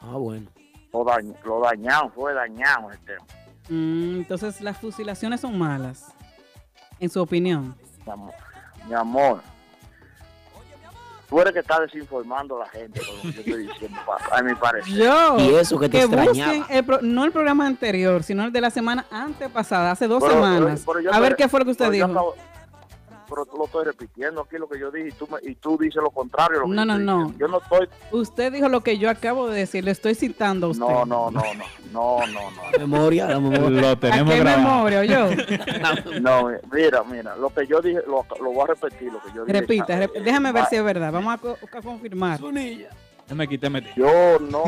Ah, 0.00 0.16
bueno. 0.16 0.46
Lo, 0.92 1.04
dañ- 1.04 1.36
lo 1.44 1.60
dañaron, 1.60 2.12
fue 2.12 2.34
dañado 2.34 2.90
ese 2.90 3.00
tema. 3.04 3.24
Mm, 3.68 4.16
entonces 4.18 4.60
las 4.60 4.76
fusilaciones 4.78 5.40
son 5.40 5.56
malas, 5.56 6.12
en 6.98 7.08
su 7.08 7.22
opinión. 7.22 7.76
Mi 8.04 8.12
amor, 8.12 8.34
mi 8.88 8.94
amor, 8.94 9.40
tú 11.28 11.40
eres 11.40 11.52
que 11.52 11.60
está 11.60 11.78
desinformando 11.80 12.56
a 12.56 12.64
la 12.66 12.70
gente 12.70 13.00
con 13.00 13.16
lo 13.16 13.22
que 13.22 13.32
yo 13.32 13.40
estoy 13.56 13.66
diciendo, 13.68 13.98
a 14.32 14.42
mi 14.42 14.54
parecer. 14.56 14.92
Yo, 14.92 15.38
Y 15.38 15.54
eso 15.54 15.78
que 15.78 15.88
te 15.88 16.04
busquen 16.04 16.24
extrañaba. 16.28 16.66
el 16.68 16.84
pro- 16.84 17.00
no 17.02 17.24
el 17.24 17.30
programa 17.32 17.66
anterior, 17.66 18.22
sino 18.24 18.42
el 18.44 18.52
de 18.52 18.60
la 18.60 18.70
semana 18.70 19.06
antepasada, 19.12 19.92
hace 19.92 20.08
dos 20.08 20.20
Pero- 20.22 20.34
semanas. 20.34 20.84
pero 20.84 21.14
a 21.14 21.20
ver 21.20 21.36
qué 21.36 21.48
fue 21.48 21.60
lo 21.60 21.64
que 21.66 21.70
usted 21.70 21.90
dijo. 21.92 22.06
acabo- 22.06 22.34
pero 23.32 23.46
tú 23.46 23.56
lo 23.56 23.64
estoy 23.64 23.84
repitiendo 23.86 24.42
aquí 24.42 24.56
lo 24.58 24.68
que 24.68 24.78
yo 24.78 24.90
dije 24.90 25.08
y 25.08 25.12
tú, 25.12 25.26
me- 25.28 25.50
y 25.50 25.54
tú 25.54 25.78
dices 25.78 26.02
lo 26.02 26.10
contrario. 26.10 26.60
Lo 26.60 26.66
No, 26.68 26.84
no, 26.84 26.98
no. 26.98 27.32
Yo 27.38 27.48
no 27.48 27.58
estoy. 27.58 27.88
Usted 28.10 28.52
dijo 28.52 28.68
lo 28.68 28.82
que 28.82 28.98
yo 28.98 29.08
acabo 29.08 29.48
de 29.48 29.60
decir, 29.60 29.84
le 29.84 29.90
estoy 29.90 30.14
citando 30.14 30.66
a 30.66 30.70
usted. 30.70 30.84
No, 30.84 31.06
no, 31.06 31.30
no, 31.30 31.40
no, 31.54 31.64
no, 31.92 32.26
no, 32.26 32.50
no. 32.50 32.78
Memoria, 32.78 33.26
la 33.26 33.40
memoria. 33.40 33.80
Lo 33.80 33.88
¿A 33.88 33.96
tenemos 33.96 34.34
qué 34.34 34.40
grabado. 34.40 34.84
memoria, 34.84 35.04
yo? 35.04 35.30
No, 36.20 36.50
mira, 36.72 37.02
mira, 37.04 37.36
lo 37.36 37.48
que 37.52 37.66
yo 37.66 37.80
dije, 37.80 38.00
lo, 38.06 38.24
lo 38.40 38.52
voy 38.52 38.64
a 38.64 38.66
repetir, 38.74 39.12
lo 39.12 39.20
que 39.22 39.28
yo 39.34 39.44
dije. 39.44 39.60
Repita, 39.60 39.86
Ah, 39.94 40.00
rep- 40.00 40.12
eh, 40.14 40.20
déjame 40.22 40.52
ver 40.52 40.62
ah, 40.64 40.66
si 40.68 40.76
es 40.76 40.84
verdad. 40.84 41.10
Vamos 41.12 41.32
a, 41.34 41.78
a 41.78 41.82
confirmar. 41.82 42.38
Yo 43.96 44.38
no, 44.40 44.64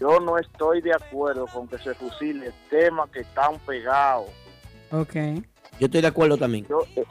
yo 0.00 0.20
no 0.20 0.38
estoy 0.38 0.80
de 0.80 0.92
acuerdo 0.94 1.46
con 1.46 1.68
que 1.68 1.78
se 1.78 1.94
fusile 1.94 2.52
temas 2.70 3.08
que 3.10 3.20
están 3.20 3.58
pegados. 3.60 4.26
Ok. 4.90 5.14
Yo 5.80 5.86
estoy 5.86 6.00
de 6.00 6.06
acuerdo 6.06 6.36
también. 6.36 6.66
Yo, 6.68 6.80
eh, 6.96 7.04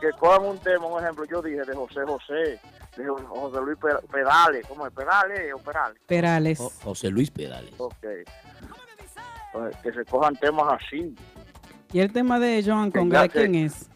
que 0.00 0.10
cojan 0.18 0.44
un 0.44 0.58
tema, 0.58 0.86
un 0.86 1.02
ejemplo, 1.02 1.24
yo 1.30 1.42
dije 1.42 1.60
de 1.62 1.74
José 1.74 2.00
José, 2.06 2.60
de 2.96 3.06
Jo- 3.06 3.18
José 3.28 3.58
Luis 3.64 3.78
Perales, 4.10 4.66
¿cómo 4.66 4.86
es? 4.86 4.92
Perales 4.92 5.52
o 5.54 5.58
Perales. 5.58 5.98
Perales. 6.06 6.58
Jo- 6.58 6.72
José 6.84 7.10
Luis 7.10 7.30
Pedales. 7.30 7.72
Ok. 7.78 7.94
Que 9.82 9.92
se 9.92 10.04
cojan 10.04 10.36
temas 10.36 10.66
así. 10.80 11.14
¿Y 11.92 11.98
el 12.00 12.12
tema 12.12 12.38
de 12.38 12.62
Joan 12.64 12.92
Que 12.92 12.98
Conga, 13.00 13.22
de 13.22 13.28
que- 13.28 13.40
quién 13.40 13.54
es? 13.56 13.88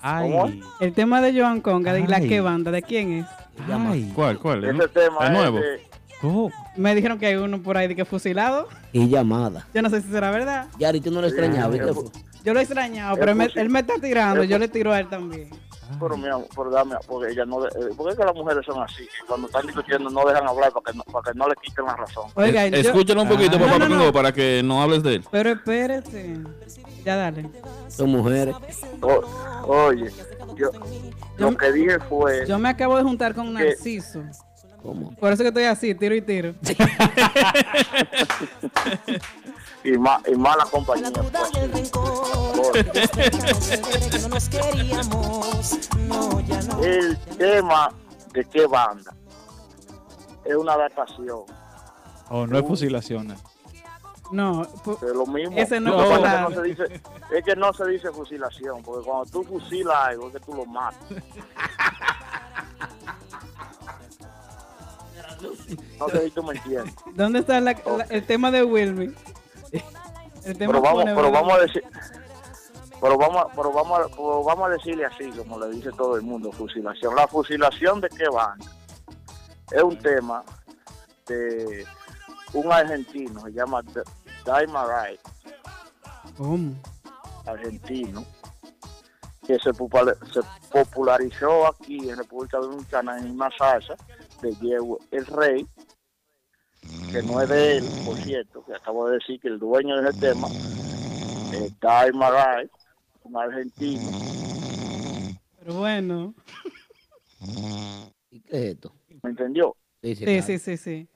Ay. 0.00 0.60
El 0.80 0.92
tema 0.92 1.20
de 1.20 1.38
Joan 1.38 1.60
Conga, 1.60 1.92
¿de 1.92 2.06
la 2.08 2.20
qué 2.20 2.40
banda? 2.40 2.70
¿De 2.72 2.82
quién 2.82 3.12
es? 3.12 3.26
Ay. 3.70 4.10
¿Cuál, 4.14 4.38
cuál? 4.40 4.64
Ese 4.64 4.88
tema 4.88 5.18
¿El 5.20 5.26
es 5.32 5.38
nuevo? 5.38 5.58
de- 5.58 5.92
Oh, 6.24 6.50
Me 6.76 6.94
dijeron 6.94 7.18
que 7.18 7.26
hay 7.26 7.34
uno 7.34 7.60
por 7.62 7.76
ahí 7.76 7.88
de 7.88 7.96
que 7.96 8.04
fusilado. 8.04 8.68
Y 8.92 9.08
llamada. 9.08 9.66
Yo 9.74 9.82
no 9.82 9.90
sé 9.90 10.00
si 10.02 10.08
será 10.10 10.30
verdad. 10.30 10.68
Yari, 10.78 11.00
tú 11.00 11.10
no 11.10 11.20
lo 11.20 11.26
extrañabas. 11.26 11.76
Yo 12.44 12.52
lo 12.54 12.60
he 12.60 12.62
extrañado, 12.62 13.16
pero 13.16 13.30
él 13.32 13.36
me, 13.38 13.46
fusil- 13.48 13.60
él 13.60 13.70
me 13.70 13.80
está 13.80 13.94
tirando. 14.00 14.44
Yo 14.44 14.58
le 14.58 14.68
tiro 14.68 14.92
a 14.92 15.00
él 15.00 15.08
también. 15.08 15.50
Pero 16.00 16.16
mi 16.16 16.26
amor, 16.26 16.46
pero 16.56 16.70
dame, 16.70 16.96
porque 17.06 17.32
ella 17.32 17.44
no, 17.44 17.66
eh, 17.66 17.70
porque 17.96 18.12
es 18.12 18.18
que 18.18 18.24
las 18.24 18.34
mujeres 18.34 18.64
son 18.64 18.82
así, 18.82 19.02
que 19.04 19.26
cuando 19.28 19.46
están 19.46 19.66
discutiendo 19.66 20.08
no 20.08 20.24
dejan 20.26 20.48
hablar 20.48 20.72
para 20.72 20.90
que 20.90 20.96
no, 20.96 21.04
para 21.04 21.30
que 21.32 21.38
no 21.38 21.46
le 21.48 21.54
quiten 21.62 21.84
la 21.84 21.96
razón. 21.96 22.30
Oiga, 22.34 22.66
yo- 22.68 22.76
Escúchalo 22.78 23.22
un 23.22 23.28
poquito, 23.28 23.56
Ah. 23.56 23.60
papá 23.60 23.72
No, 23.72 23.78
no, 23.78 23.84
no. 23.88 23.94
Pacongo, 23.96 24.12
para 24.12 24.32
que 24.32 24.62
no 24.64 24.80
hables 24.82 25.02
de 25.02 25.16
él. 25.16 25.24
Pero 25.30 25.50
espérate. 25.50 26.38
Ya 27.04 27.16
dale. 27.16 27.50
Son 27.88 28.08
mujeres. 28.10 28.54
O- 29.02 29.22
oye, 29.66 30.10
yo, 30.56 30.70
lo 31.36 31.56
que 31.56 31.72
dije 31.72 31.98
fue 32.08 32.46
Yo 32.46 32.58
me 32.58 32.68
acabo 32.70 32.96
de 32.96 33.02
juntar 33.02 33.34
con 33.34 33.48
¿Qué? 33.54 33.64
Narciso. 33.64 34.22
¿Cómo? 34.82 35.14
Por 35.16 35.30
eso 35.32 35.42
que 35.42 35.48
estoy 35.48 35.64
así, 35.64 35.94
tiro 35.94 36.14
y 36.14 36.22
tiro. 36.22 36.54
y, 39.84 39.92
ma, 39.98 40.20
y 40.26 40.34
mala 40.36 40.64
compañía. 40.66 41.10
pues. 41.12 41.32
El 46.82 47.18
tema 47.38 47.92
de 48.32 48.44
qué 48.44 48.66
banda 48.66 49.14
es 50.44 50.54
una 50.56 50.72
adaptación. 50.74 51.40
oh, 52.30 52.46
no 52.46 52.58
es 52.58 52.66
fusilación. 52.66 53.34
No, 54.30 54.62
Es 54.62 55.14
lo 55.14 55.26
mismo. 55.26 55.56
Ese 55.58 55.78
no 55.78 56.02
es 56.02 56.08
pasa 56.08 56.14
es 56.14 56.16
que 56.16 56.16
popular. 56.16 56.50
no 56.50 56.56
se 56.56 56.62
dice, 56.62 57.02
es 57.36 57.44
que 57.44 57.56
no 57.56 57.72
se 57.74 57.86
dice 57.86 58.10
fusilación, 58.10 58.82
porque 58.82 59.04
cuando 59.04 59.26
tú 59.30 59.44
fusilas 59.44 59.94
algo 59.96 60.28
es 60.28 60.32
que 60.34 60.40
tú 60.40 60.54
lo 60.54 60.64
matas. 60.66 61.00
No 65.98 66.08
sé 66.08 66.24
si 66.24 66.30
tú 66.30 66.42
me 66.44 66.54
entiendes. 66.54 66.94
¿dónde 67.14 67.40
está 67.40 67.60
la- 67.60 67.72
la- 67.72 68.04
el 68.10 68.24
tema 68.24 68.50
de 68.52 68.62
Wilmy? 68.62 69.12
El 70.44 70.58
tema 70.58 70.72
Pero 70.72 70.82
vamos, 70.82 71.04
pero 71.04 71.30
vamos 71.30 71.52
a 71.54 71.58
decir, 71.60 71.82
pero 73.00 73.16
vamos, 73.18 73.44
pero 73.54 73.72
vamos, 73.72 74.00
a- 74.00 74.08
pero 74.08 74.42
vamos 74.44 74.66
a 74.68 74.70
decirle 74.72 75.04
así, 75.06 75.30
como 75.30 75.58
le 75.58 75.68
dice 75.70 75.90
todo 75.96 76.16
el 76.16 76.22
mundo, 76.22 76.50
fusilación. 76.52 77.14
La 77.14 77.26
fusilación 77.28 78.00
de 78.00 78.08
qué 78.08 78.28
banda 78.28 78.66
es 79.70 79.82
un 79.82 79.96
tema 79.98 80.42
de 81.26 81.86
un 82.52 82.72
argentino, 82.72 83.40
se 83.42 83.52
llama 83.52 83.82
D- 83.82 84.02
Daimarai, 84.44 85.18
¿Cómo? 86.36 86.72
argentino, 87.46 88.24
que 89.46 89.58
se 89.58 89.72
popularizó 90.70 91.66
aquí 91.66 92.08
en 92.10 92.16
República 92.16 92.58
Dominicana 92.58 93.18
en 93.18 93.30
una 93.32 93.48
salsa 93.56 93.94
de 94.40 94.50
Diego 94.56 94.98
el 95.10 95.26
Rey, 95.26 95.66
que 97.10 97.22
no 97.22 97.40
es 97.40 97.48
de 97.48 97.76
él, 97.78 97.84
por 98.04 98.16
cierto, 98.18 98.64
que 98.64 98.74
acabo 98.74 99.08
de 99.08 99.14
decir 99.14 99.40
que 99.40 99.48
el 99.48 99.58
dueño 99.58 100.00
de 100.00 100.10
ese 100.10 100.20
tema 100.20 100.48
es 101.52 101.78
Daimarai, 101.80 102.70
un 103.24 103.36
argentino. 103.36 104.10
Pero 105.58 105.74
bueno. 105.74 106.34
¿Y 108.30 108.40
qué 108.40 108.56
es 108.56 108.62
esto? 108.74 108.92
¿Me 109.22 109.30
entendió? 109.30 109.76
Sí, 110.02 110.14
sí, 110.14 110.16
Sí, 110.16 110.24
claro. 110.24 110.42
sí, 110.42 110.58
sí, 110.58 110.76
sí. 110.76 111.08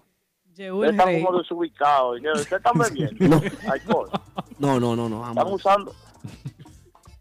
Llegó 0.55 0.79
Ustedes 0.79 0.95
el 0.95 1.01
están 1.01 1.23
como 1.25 1.39
desubicados. 1.39 2.21
¿y 2.23 2.29
¿Ustedes 2.29 2.53
están 2.53 2.79
bebiendo? 2.79 3.27
No. 3.29 3.71
Alcohol. 3.73 4.11
No, 4.59 4.81
no, 4.81 4.97
no, 4.97 5.09
no. 5.09 5.29
Están 5.29 5.53
usando. 5.53 5.95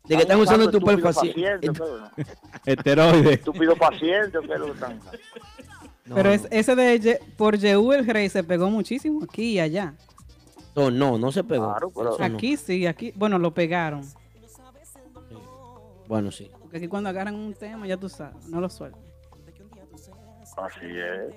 De 0.05 0.15
que 0.15 0.21
están 0.21 0.39
usando 0.39 0.69
tu 0.69 0.77
estupefacientes, 0.77 1.69
estupefaciente. 1.69 2.15
¿qué 2.15 2.21
es 2.21 2.25
eso? 2.27 2.61
Esteroide. 2.65 3.33
Estúpido 3.33 3.75
paciente, 3.75 4.37
¿qué 4.45 4.53
es 4.53 4.59
lo 4.59 4.65
que 4.67 4.71
están 4.73 4.97
usando? 4.99 5.11
No, 6.05 6.15
Pero 6.15 6.29
es, 6.31 6.47
ese 6.51 6.75
de 6.75 6.99
Ye- 6.99 7.19
por 7.35 7.57
Yehu 7.57 7.91
el 7.93 8.05
rey 8.05 8.29
se 8.29 8.43
pegó 8.43 8.69
muchísimo 8.69 9.23
aquí 9.23 9.53
y 9.53 9.59
allá. 9.59 9.95
No, 10.75 10.91
no, 10.91 11.17
no 11.17 11.31
se 11.31 11.43
pegó. 11.43 11.65
Claro, 11.69 11.89
pero- 11.95 12.17
no. 12.17 12.23
Aquí 12.25 12.57
sí, 12.57 12.85
aquí, 12.85 13.11
bueno, 13.15 13.39
lo 13.39 13.51
pegaron. 13.53 14.03
Bueno, 16.07 16.31
sí. 16.31 16.51
Porque 16.61 16.77
aquí 16.77 16.87
cuando 16.87 17.09
agarran 17.09 17.33
un 17.35 17.53
tema, 17.55 17.87
ya 17.87 17.97
tú 17.97 18.07
sabes, 18.09 18.45
no 18.47 18.61
lo 18.61 18.69
sueltan. 18.69 19.01
Así 20.57 20.85
es. 20.85 21.35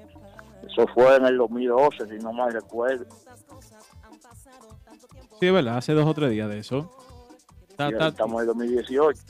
Eso 0.71 0.87
fue 0.93 1.17
en 1.17 1.25
el 1.25 1.39
2012, 1.39 2.07
si 2.07 2.23
no 2.23 2.33
mal 2.33 2.53
recuerdo. 2.53 3.07
Sí, 5.41 5.47
es 5.47 5.53
verdad, 5.53 5.79
hace 5.79 5.93
dos 5.93 6.07
o 6.07 6.13
tres 6.15 6.31
días 6.31 6.49
de 6.51 6.59
eso. 6.59 6.91
Estamos 7.79 8.35
en 8.35 8.41
el 8.41 8.47
2018. 8.47 9.23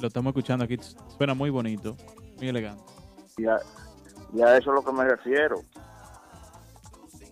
lo 0.00 0.06
estamos 0.08 0.30
escuchando 0.30 0.64
aquí, 0.64 0.76
suena 1.16 1.34
muy 1.34 1.48
bonito, 1.50 1.96
muy 2.38 2.48
elegante. 2.48 2.82
Y 3.38 3.46
a, 3.46 3.58
y 4.32 4.42
a 4.42 4.56
eso 4.56 4.70
es 4.70 4.74
lo 4.74 4.84
que 4.84 4.92
me 4.92 5.04
refiero. 5.04 5.62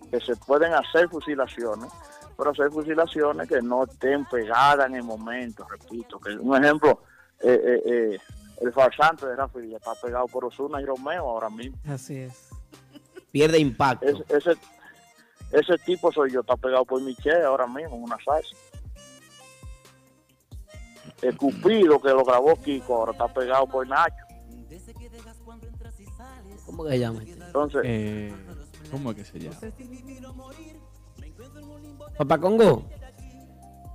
Que 0.09 0.19
se 0.19 0.35
pueden 0.35 0.73
hacer 0.73 1.07
fusilaciones, 1.09 1.91
pero 2.37 2.51
hacer 2.51 2.71
fusilaciones 2.71 3.47
que 3.47 3.61
no 3.61 3.83
estén 3.83 4.25
pegadas 4.25 4.87
en 4.87 4.95
el 4.95 5.03
momento, 5.03 5.65
repito. 5.69 6.19
que 6.19 6.31
Un 6.33 6.63
ejemplo, 6.63 7.01
eh, 7.41 7.61
eh, 7.63 7.81
eh, 7.85 8.19
el 8.61 8.73
farsante 8.73 9.27
de 9.27 9.35
Rafael 9.35 9.69
ya 9.69 9.77
está 9.77 9.93
pegado 9.95 10.25
por 10.27 10.45
Osuna 10.45 10.81
y 10.81 10.85
Romeo 10.85 11.29
ahora 11.29 11.49
mismo. 11.49 11.77
Así 11.87 12.17
es. 12.17 12.49
Pierde 13.31 13.59
impacto. 13.59 14.07
Ese, 14.07 14.23
ese, 14.29 14.57
ese 15.51 15.77
tipo 15.85 16.11
soy 16.11 16.31
yo, 16.31 16.41
está 16.41 16.57
pegado 16.57 16.85
por 16.85 17.01
Michelle 17.01 17.43
ahora 17.43 17.67
mismo 17.67 17.95
en 17.95 18.03
una 18.03 18.17
salsa. 18.23 18.55
El 21.21 21.37
Cupido 21.37 22.01
que 22.01 22.09
lo 22.09 22.23
grabó 22.23 22.55
Kiko 22.61 22.95
ahora 22.95 23.11
está 23.11 23.27
pegado 23.27 23.67
por 23.67 23.87
Nacho. 23.87 24.28
¿Cómo 26.79 26.89
que 26.89 26.95
se 26.95 26.99
llama? 26.99 27.23
este? 27.23 27.43
Entonces, 27.45 27.81
Eh, 27.83 28.33
¿Cómo 28.91 29.11
es 29.11 29.17
que 29.17 29.25
se 29.25 29.39
llama? 29.39 29.57
Papá 32.17 32.37
Congo. 32.37 32.83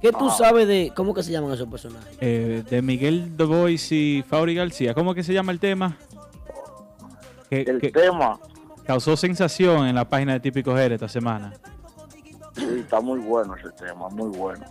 ¿Qué 0.01 0.13
tú 0.13 0.29
Ah. 0.29 0.35
sabes 0.37 0.69
de 0.69 0.93
cómo 0.95 1.15
que 1.15 1.23
se 1.23 1.33
llaman 1.33 1.53
esos 1.53 1.69
personajes? 1.69 2.17
Eh, 2.21 2.63
de 2.69 2.83
Miguel 2.83 3.33
The 3.37 3.45
Voice 3.45 3.95
y 3.95 4.23
Fauri 4.23 4.55
García. 4.55 4.93
¿Cómo 4.95 5.13
es 5.13 5.15
que 5.17 5.23
se 5.23 5.33
llama 5.33 5.51
el 5.53 5.59
tema? 5.61 5.97
Que, 7.49 7.63
el 7.63 7.81
que 7.81 7.91
tema 7.91 8.39
causó 8.87 9.17
sensación 9.17 9.87
en 9.87 9.95
la 9.95 10.07
página 10.09 10.35
de 10.35 10.41
Típico 10.41 10.75
Jerez 10.75 10.97
esta 10.97 11.09
semana. 11.09 11.55
sí, 12.55 12.67
está 12.81 13.01
muy 13.01 13.19
bueno 13.21 13.55
ese 13.57 13.71
tema, 13.71 14.09
muy 14.11 14.29
bueno. 14.37 14.65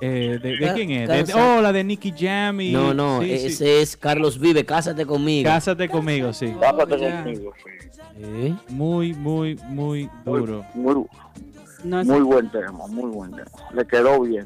Eh, 0.00 0.38
¿de, 0.42 0.72
quién 0.74 0.90
es? 0.90 1.26
De- 1.28 1.34
oh, 1.34 1.60
la 1.62 1.72
de 1.72 1.82
Nicky 1.82 2.12
Jam 2.16 2.60
y... 2.60 2.70
No, 2.72 2.92
no, 2.92 3.22
sí, 3.22 3.38
sí. 3.38 3.46
ese 3.46 3.80
es 3.80 3.96
Carlos 3.96 4.38
Vive, 4.38 4.64
Cásate 4.66 5.06
conmigo. 5.06 5.48
Cásate 5.48 5.88
conmigo, 5.88 6.32
sí. 6.34 6.54
Pásate 6.60 6.98
ya. 7.00 7.22
conmigo, 7.22 7.52
sí. 7.64 7.88
Sí. 8.18 8.56
Muy, 8.68 9.14
muy, 9.14 9.56
muy 9.68 10.10
duro. 10.24 10.64
Muy, 10.74 11.06
No 11.84 12.00
es- 12.00 12.06
muy 12.06 12.20
buen 12.20 12.50
tema, 12.50 12.86
muy 12.88 13.10
buen 13.10 13.30
tema. 13.30 13.50
Le 13.72 13.86
quedó 13.86 14.20
bien. 14.20 14.44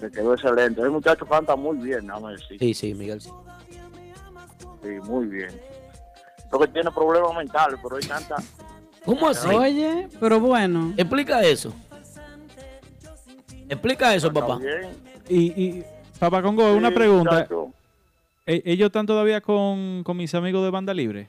Le 0.00 0.10
quedó 0.10 0.34
excelente. 0.34 0.80
El 0.80 0.90
muchacho 0.90 1.26
canta 1.26 1.54
muy 1.54 1.76
bien, 1.78 2.06
déjame 2.06 2.32
decir. 2.32 2.56
Sí, 2.58 2.74
sí, 2.74 2.94
Miguel. 2.94 3.20
sí. 3.20 3.30
Sí, 4.82 4.88
muy 5.04 5.26
bien. 5.26 5.50
Lo 6.50 6.58
que 6.58 6.68
tiene 6.68 6.90
problemas 6.90 7.34
mentales, 7.36 7.78
pero 7.82 7.96
él 7.98 8.06
canta. 8.08 8.36
¿Cómo 9.04 9.28
así? 9.28 9.48
Oye, 9.48 10.08
pero 10.20 10.40
bueno. 10.40 10.92
Explica 10.96 11.42
eso. 11.42 11.72
Explica 13.72 14.14
eso, 14.14 14.32
papá. 14.32 14.58
bien. 14.58 14.90
Y, 15.28 15.62
y 15.62 15.84
Papá 16.18 16.42
Congo, 16.42 16.72
una 16.74 16.90
pregunta. 16.90 17.30
muchacho. 17.32 17.72
¿E- 18.46 18.62
¿Ellos 18.64 18.86
están 18.86 19.06
todavía 19.06 19.40
con, 19.40 20.02
con 20.04 20.16
mis 20.16 20.34
amigos 20.34 20.62
de 20.64 20.70
Banda 20.70 20.92
Libre? 20.94 21.28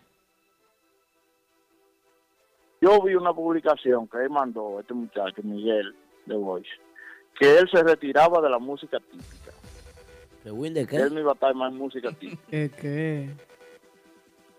Yo 2.82 3.02
vi 3.02 3.16
una 3.16 3.34
publicación 3.34 4.08
que 4.08 4.18
él 4.24 4.30
mandó, 4.30 4.80
este 4.80 4.94
muchacho, 4.94 5.42
Miguel 5.44 5.96
de 6.26 6.36
Voice, 6.36 6.70
que 7.40 7.58
él 7.60 7.70
se 7.72 7.82
retiraba 7.82 8.42
de 8.42 8.50
la 8.50 8.60
música 8.60 9.00
típica. 9.00 9.52
¿De 10.44 10.86
qué? 10.86 10.96
él 10.98 11.14
no 11.14 11.22
iba 11.22 11.32
a 11.32 11.36
estar 11.36 11.56
más 11.56 11.72
en 11.72 11.78
música 11.78 12.12
típica. 12.20 12.42
¿Qué, 12.50 12.70
qué? 12.80 13.30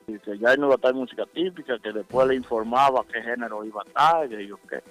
y 0.07 0.19
que 0.19 0.39
ya 0.39 0.53
él 0.53 0.61
no 0.61 0.67
iba 0.67 0.75
a 0.75 0.77
estar 0.77 0.91
en 0.93 0.99
música 0.99 1.25
típica, 1.35 1.79
que 1.79 1.93
después 1.93 2.27
le 2.29 2.35
informaba 2.35 3.05
qué 3.13 3.23
género 3.23 3.65
iba 3.65 3.83
a 3.83 3.89
estar, 3.89 4.29
que 4.29 4.47
yo 4.47 4.57
qué. 4.69 4.83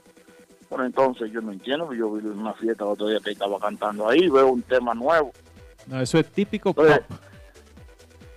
Pero 0.74 0.86
entonces 0.86 1.32
yo 1.32 1.41
no 1.41 1.52
entiendo, 1.52 1.94
yo 1.94 2.12
vi 2.14 2.26
una 2.28 2.54
fiesta 2.54 2.84
el 2.84 2.90
otro 2.91 3.08
día 3.08 3.20
que 3.24 3.32
estaba 3.32 3.60
cantando 3.60 4.10
ahí, 4.10 4.28
veo 4.28 4.48
un 4.50 4.62
tema 4.64 4.94
nuevo. 4.94 5.32
No, 5.88 6.02
eso 6.02 6.18
es 6.18 6.28
típico 6.32 6.74
pop. 6.74 6.86
Entonces, 6.86 7.18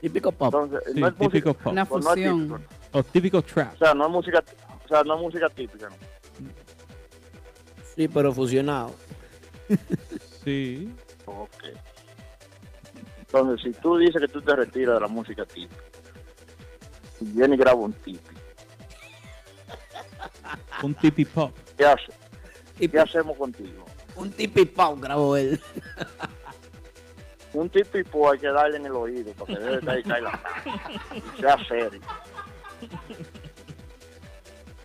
Típico 0.00 0.30
pop. 0.32 0.54
entonces 0.54 0.92
Sí, 0.94 1.00
no 1.00 1.06
es 1.08 1.12
música, 1.14 1.30
típico 1.32 1.54
pop. 1.54 1.72
Una 1.72 1.84
pues 1.86 2.04
no 2.04 2.10
es 2.10 2.16
fusión. 2.16 2.40
típico. 2.48 2.60
O 2.92 3.02
típico 3.02 3.42
trap. 3.42 3.74
O 3.74 3.78
sea, 3.78 3.94
no 3.94 4.04
es 4.06 4.10
música, 4.12 4.44
o 4.84 4.88
sea, 4.88 5.02
no 5.02 5.14
es 5.16 5.20
música 5.22 5.48
típica, 5.48 5.88
¿no? 5.88 5.96
Sí, 7.96 8.08
pero 8.08 8.32
fusionado. 8.32 8.92
Sí. 10.44 10.92
Ok. 11.24 11.50
Entonces, 13.20 13.62
si 13.74 13.80
tú 13.80 13.96
dices 13.96 14.20
que 14.20 14.28
tú 14.28 14.40
te 14.42 14.54
retiras 14.54 14.94
de 14.94 15.00
la 15.00 15.08
música 15.08 15.44
típica, 15.44 15.82
y 17.20 17.24
viene 17.24 17.54
y 17.54 17.58
graba 17.58 17.80
un 17.80 17.92
típico, 17.94 18.30
Un 20.82 20.94
tipi 20.94 21.24
pop. 21.24 21.50
¿qué 21.76 21.84
hace? 21.86 22.12
Y 22.78 22.88
¿Qué 22.88 22.98
hacemos 22.98 23.36
contigo? 23.36 23.84
Un 24.16 24.30
tipi 24.30 24.64
pop 24.64 25.00
grabó 25.00 25.36
él. 25.36 25.60
un 27.52 27.70
tipipo 27.70 28.30
hay 28.30 28.38
que 28.38 28.48
darle 28.48 28.76
en 28.76 28.86
el 28.86 28.92
oído 28.92 29.32
para 29.32 29.54
que 29.54 29.60
debe 29.60 29.78
estar 29.78 30.02
caer 30.02 30.22
la 30.22 30.32
cara. 30.32 30.62
Y 31.14 31.40
sea 31.40 31.56
serio. 31.66 32.00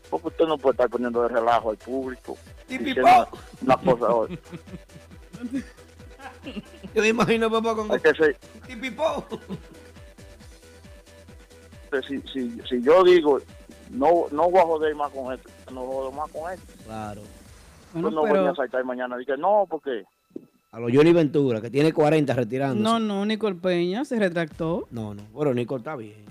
Porque 0.09 0.27
usted 0.27 0.45
no 0.45 0.57
puede 0.57 0.73
estar 0.73 0.89
poniendo 0.89 1.21
de 1.23 1.29
relajo 1.29 1.71
al 1.71 1.77
público. 1.77 2.37
diciendo 2.67 3.27
Una 3.61 3.77
cosa 3.77 4.07
hoy. 4.13 4.39
Yo 6.93 7.01
me 7.01 7.07
imagino 7.09 7.49
papá 7.49 7.75
con 7.75 7.91
Hay 7.91 7.99
que 7.99 8.13
ser, 8.13 8.37
tipipó. 8.67 9.25
que 11.91 12.01
si, 12.07 12.21
si, 12.31 12.61
si 12.67 12.81
yo 12.81 13.03
digo, 13.03 13.39
no, 13.89 14.25
no 14.31 14.49
voy 14.49 14.61
a 14.61 14.65
joder 14.65 14.95
más 14.95 15.11
con 15.11 15.33
esto, 15.33 15.49
no 15.71 15.85
jodo 15.85 16.11
más 16.11 16.29
con 16.31 16.51
esto. 16.51 16.73
Claro. 16.85 17.21
Bueno, 17.93 18.07
Pues 18.07 18.13
no 18.15 18.21
voy 18.21 18.31
pero- 18.31 18.49
a 18.49 18.55
saltar 18.55 18.83
mañana. 18.85 19.17
Dije, 19.17 19.37
no, 19.37 19.65
porque 19.69 20.03
A 20.73 20.79
los 20.79 20.89
Johnny 20.93 21.11
Ventura, 21.11 21.59
que 21.59 21.69
tiene 21.69 21.91
40 21.91 22.33
retirándose. 22.33 22.81
No, 22.81 22.97
no, 22.99 23.25
Nicole 23.25 23.55
Peña 23.55 24.05
se 24.05 24.17
retractó. 24.17 24.87
No, 24.91 25.13
no. 25.13 25.21
Bueno, 25.33 25.53
Nico 25.53 25.75
está 25.75 25.95
bien. 25.97 26.23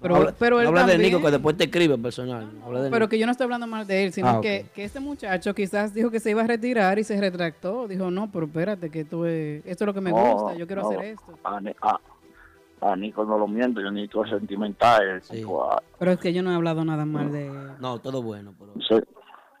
Pero- 0.00 0.14
No 0.14 0.20
habla, 0.20 0.34
pero 0.38 0.54
no 0.56 0.60
él 0.62 0.68
habla 0.68 0.82
de 0.86 0.92
también- 0.92 1.10
Nico, 1.12 1.24
que 1.24 1.30
después 1.32 1.56
te 1.56 1.64
escribe 1.64 1.98
personal. 1.98 2.48
no 2.60 2.66
habla 2.66 2.82
de 2.82 2.90
Pero 2.90 3.00
Nico. 3.06 3.10
que 3.10 3.18
yo 3.18 3.26
no 3.26 3.32
estoy 3.32 3.44
hablando 3.46 3.66
mal 3.66 3.84
de 3.88 4.04
él, 4.04 4.12
sino 4.12 4.28
Ah, 4.28 4.36
ok. 4.38 4.42
que, 4.42 4.66
que 4.72 4.84
este 4.84 5.00
muchacho 5.00 5.52
quizás 5.52 5.92
dijo 5.92 6.12
que 6.12 6.20
se 6.20 6.30
iba 6.30 6.42
a 6.42 6.46
retirar 6.46 7.00
y 7.00 7.02
se 7.02 7.20
retractó. 7.20 7.88
Dijo, 7.88 8.08
no, 8.12 8.30
pero 8.30 8.46
espérate, 8.46 8.88
que 8.90 9.04
tú, 9.04 9.24
eh, 9.24 9.62
esto 9.66 9.82
es 9.82 9.86
lo 9.86 9.94
que 9.94 10.00
me 10.00 10.10
No, 10.10 10.16
gusta, 10.34 10.54
yo 10.56 10.66
quiero 10.68 10.82
no. 10.82 10.90
hacer 10.90 11.04
esto. 11.04 11.36
a, 11.42 11.60
a, 11.82 12.92
a 12.92 12.94
Nico 12.94 13.24
no 13.24 13.36
lo 13.36 13.48
miento, 13.48 13.80
yo 13.80 13.90
Nico 13.90 14.24
es 14.24 14.30
sentimental. 14.30 15.02
el 15.08 15.22
tipo, 15.22 15.64
ah, 15.68 15.82
Pero 15.98 16.12
es 16.12 16.20
que 16.20 16.32
yo 16.32 16.44
no 16.44 16.52
he 16.52 16.54
hablado 16.54 16.84
nada 16.84 17.04
mal 17.04 17.32
de 17.32 17.48
él. 17.48 17.52
No, 17.80 17.98
todo 17.98 18.22
bueno, 18.22 18.54
pero... 18.56 18.74
se- 18.86 19.04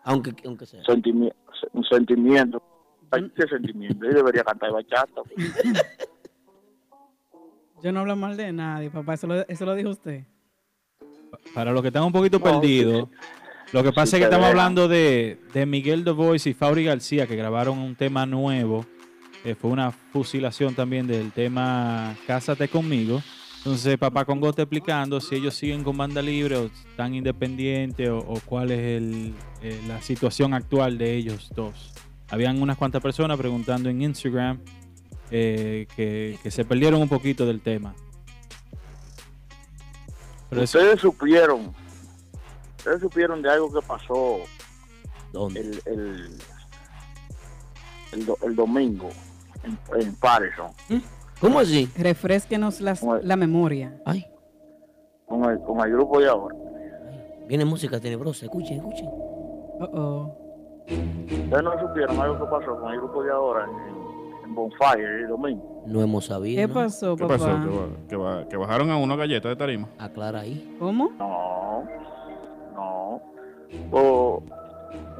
Aunque, 0.04 0.32
aunque 0.46 0.64
sea. 0.66 0.82
sentimi- 0.84 1.32
un 1.72 1.84
sentimiento. 1.84 2.62
¿Qué 3.34 3.46
sentimiento? 3.48 4.06
Él 4.06 4.14
debería 4.14 4.44
cantar 4.44 4.70
bachata. 4.72 5.22
Yo 7.82 7.92
no 7.92 8.00
hablo 8.00 8.16
mal 8.16 8.36
de 8.36 8.52
nadie, 8.52 8.90
papá, 8.90 9.14
eso 9.14 9.26
lo, 9.26 9.46
eso 9.46 9.64
lo 9.64 9.74
dijo 9.74 9.90
usted. 9.90 10.24
Para 11.54 11.72
los 11.72 11.80
que 11.82 11.88
están 11.88 12.02
un 12.02 12.12
poquito 12.12 12.38
No, 12.38 12.44
perdidos, 12.44 13.08
lo 13.72 13.82
que 13.84 13.92
pasa 13.92 14.06
sí 14.06 14.16
es 14.16 14.20
que 14.20 14.24
estamos 14.24 14.48
hablando 14.48 14.88
de, 14.88 15.38
de 15.52 15.66
Miguel 15.66 16.04
The 16.04 16.10
Voice 16.10 16.50
y 16.50 16.54
Fauri 16.54 16.84
García, 16.84 17.26
que 17.26 17.36
grabaron 17.36 17.78
un 17.78 17.94
tema 17.94 18.26
nuevo. 18.26 18.84
eh, 19.44 19.54
fue 19.54 19.70
una 19.70 19.92
fusilación 19.92 20.74
también 20.74 21.06
del 21.06 21.30
tema 21.32 22.16
Cásate 22.26 22.68
conmigo. 22.68 23.22
Entonces, 23.58 23.98
Papá 23.98 24.24
Congo 24.24 24.48
está 24.50 24.62
explicando 24.62 25.20
si 25.20 25.34
ellos 25.34 25.54
siguen 25.54 25.84
con 25.84 25.96
banda 25.96 26.22
libre 26.22 26.56
o 26.56 26.66
están 26.66 27.14
independientes 27.14 28.08
o, 28.08 28.18
o 28.18 28.40
cuál 28.44 28.70
es 28.70 28.78
el, 28.78 29.34
eh, 29.62 29.80
la 29.86 30.00
situación 30.00 30.54
actual 30.54 30.96
de 30.96 31.14
ellos 31.16 31.50
dos. 31.54 31.92
Habían 32.30 32.62
unas 32.62 32.76
cuantas 32.78 33.02
personas 33.02 33.36
preguntando 33.36 33.88
en 33.90 34.00
Instagram 34.02 34.60
eh, 35.30 35.86
que, 35.96 36.38
que 36.42 36.50
se 36.50 36.64
perdieron 36.64 37.02
un 37.02 37.08
poquito 37.08 37.44
del 37.46 37.60
tema. 37.60 37.94
Pero 40.48 40.62
eso- 40.62 40.78
Ustedes 40.78 41.00
supieron, 41.00 41.74
ustedes 42.78 43.00
supieron 43.00 43.42
de 43.42 43.50
algo 43.50 43.72
que 43.72 43.86
pasó 43.86 44.38
¿Dónde? 45.32 45.60
el, 45.60 45.82
el, 45.84 46.38
el, 48.12 48.24
do- 48.26 48.38
el 48.42 48.56
domingo 48.56 49.10
en, 49.64 49.78
en 50.00 50.14
Patterson 50.14 50.70
¿Cómo 51.40 51.60
así? 51.60 51.88
Refresquenos 51.96 52.80
las- 52.80 53.02
la 53.22 53.36
memoria. 53.36 54.00
Ay, 54.04 54.26
con 55.26 55.44
el, 55.44 55.60
con 55.60 55.80
el 55.80 55.92
grupo 55.92 56.20
de 56.20 56.28
ahora. 56.28 56.54
viene 57.46 57.64
música 57.64 57.98
tenebrosa. 58.00 58.46
Escuchen, 58.46 58.78
escuchen. 58.78 59.06
Oh, 59.80 59.88
oh. 59.92 60.36
Ustedes 60.86 61.62
no 61.62 61.78
supieron 61.80 62.18
algo 62.20 62.38
que 62.38 62.50
pasó 62.50 62.76
con 62.80 62.92
el 62.92 62.98
grupo 62.98 63.22
de 63.22 63.30
ahora 63.30 63.64
en, 63.66 64.44
en 64.48 64.54
Bonfire 64.54 65.20
el 65.22 65.28
domingo. 65.28 65.82
No 65.86 66.02
hemos 66.02 66.26
sabido. 66.26 66.60
¿Qué 66.60 66.66
¿no? 66.68 66.74
pasó, 66.74 67.16
¿Qué 67.16 67.22
papá? 67.24 67.34
pasó? 67.38 67.88
¿Que, 68.08 68.16
que 68.16 68.48
que 68.50 68.56
bajaron 68.56 68.90
a 68.90 68.96
una 68.96 69.16
galleta 69.16 69.48
de 69.48 69.56
tarima? 69.56 69.88
Aclara 69.98 70.40
ahí. 70.40 70.76
¿Cómo? 70.78 71.10
No, 71.18 71.84
no. 72.74 73.22
O 73.92 74.42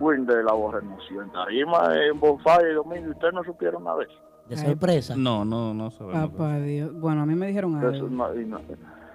Winder 0.01 0.45
la 0.45 0.53
voz 0.55 0.75
renunció 0.75 1.23
en 1.23 1.31
Tarima 1.33 1.93
en 1.95 2.19
Bonfire 2.19 2.71
el 2.71 2.77
domingo 2.77 3.07
y 3.09 3.11
ustedes 3.11 3.35
no 3.35 3.45
supieron 3.45 3.85
nada 3.85 3.99
de 3.99 4.05
eso. 4.05 4.15
De 4.49 4.57
Ay, 4.57 4.65
sorpresa. 4.67 5.15
No, 5.17 5.45
no, 5.45 5.75
no 5.75 5.91
sabemos. 5.91 6.31
Papá 6.31 6.59
Dios. 6.61 6.93
Bueno, 6.99 7.23
a 7.23 7.27
mí 7.27 7.35
me 7.35 7.47
dijeron 7.49 7.75
algo. 7.77 8.09
no- 8.09 8.33
no- 8.35 8.61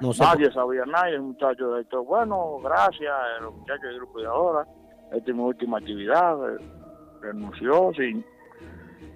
No 0.02 0.14
sé. 0.14 0.24
nadie 0.24 0.52
sabía 0.52 0.86
nada. 0.86 1.10
El 1.10 1.22
muchacho 1.22 1.72
de 1.74 1.82
esto, 1.82 2.04
bueno, 2.04 2.60
gracias, 2.64 3.02
eh, 3.02 3.42
los 3.42 3.56
muchachos 3.56 3.84
del 3.84 3.96
grupo 3.98 4.20
de 4.20 4.26
ahora. 4.28 4.68
Esta 5.12 5.30
es 5.32 5.36
mi 5.36 5.42
última 5.44 5.78
actividad. 5.78 6.38
eh, 6.54 6.58
renunció 7.22 7.92
sin, 7.96 8.24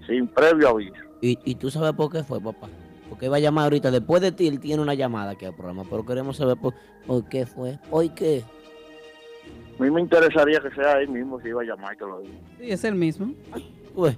sin 0.08 0.28
previo 0.30 0.70
aviso. 0.70 0.96
¿Y, 1.22 1.38
y 1.44 1.56
tú 1.56 1.70
sabes 1.70 1.92
por 1.94 2.10
qué 2.12 2.24
fue, 2.24 2.40
papá? 2.40 2.68
Porque 3.10 3.28
va 3.28 3.36
a 3.38 3.40
llamar 3.40 3.66
ahorita. 3.66 3.92
Después 3.92 4.22
de 4.22 4.32
ti, 4.32 4.48
él 4.48 4.60
tiene 4.60 4.82
una 4.82 4.94
llamada 4.94 5.32
aquí 5.32 5.46
al 5.46 5.54
programa. 5.56 5.84
Pero 5.90 6.06
queremos 6.06 6.38
saber 6.38 6.58
por, 6.58 6.74
por 7.06 7.28
qué 7.28 7.46
fue. 7.46 7.80
¿Por 7.90 8.10
qué? 8.14 8.44
A 9.80 9.84
mí 9.84 9.92
me 9.92 10.02
interesaría 10.02 10.60
que 10.60 10.72
sea 10.72 11.00
él 11.02 11.10
mismo 11.10 11.40
si 11.42 11.50
iba 11.50 11.62
a 11.62 11.66
llamar 11.66 11.98
que 11.98 12.06
lo 12.06 12.20
diga. 12.22 12.34
Sí, 12.60 12.72
es 12.72 12.84
el 12.84 12.96
mismo. 12.96 13.34
Pues, 13.94 14.18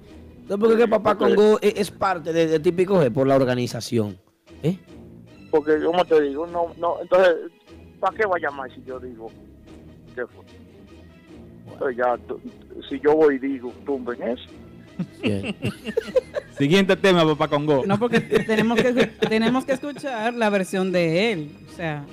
¿sabes 0.50 0.60
por 0.60 0.70
qué 0.76 0.76
que 0.84 0.88
papá 0.88 1.16
Porque- 1.16 1.34
Congo 1.34 1.58
es, 1.62 1.74
es 1.76 1.90
parte 1.90 2.32
de, 2.32 2.46
de 2.46 2.60
Típico 2.60 3.00
G? 3.02 3.12
Por 3.12 3.26
la 3.26 3.36
organización. 3.36 4.18
¿Eh? 4.62 4.76
Porque, 5.50 5.78
como 5.84 6.04
te 6.04 6.20
digo, 6.22 6.46
no, 6.46 6.72
no, 6.78 7.00
entonces, 7.00 7.34
¿para 7.98 8.16
qué 8.16 8.26
va 8.26 8.36
a 8.36 8.40
llamar 8.40 8.72
si 8.74 8.82
yo 8.84 8.98
digo 9.00 9.28
qué 10.14 10.26
fue? 10.26 10.44
Entonces 11.72 11.96
ya, 11.96 12.16
si 12.88 13.00
yo 13.00 13.14
voy 13.14 13.36
y 13.36 13.38
digo, 13.38 13.72
tumben 13.86 14.22
eso. 14.22 14.44
Bien. 15.22 15.56
Siguiente 16.58 16.94
tema, 16.96 17.24
Papá 17.24 17.48
Congo. 17.48 17.84
No, 17.86 17.98
porque 17.98 18.20
tenemos 18.46 18.78
que, 18.80 18.92
tenemos 19.06 19.64
que 19.64 19.72
escuchar 19.72 20.34
la 20.34 20.50
versión 20.50 20.92
de 20.92 21.32
él. 21.32 21.56
O 21.72 21.76
sea, 21.76 22.04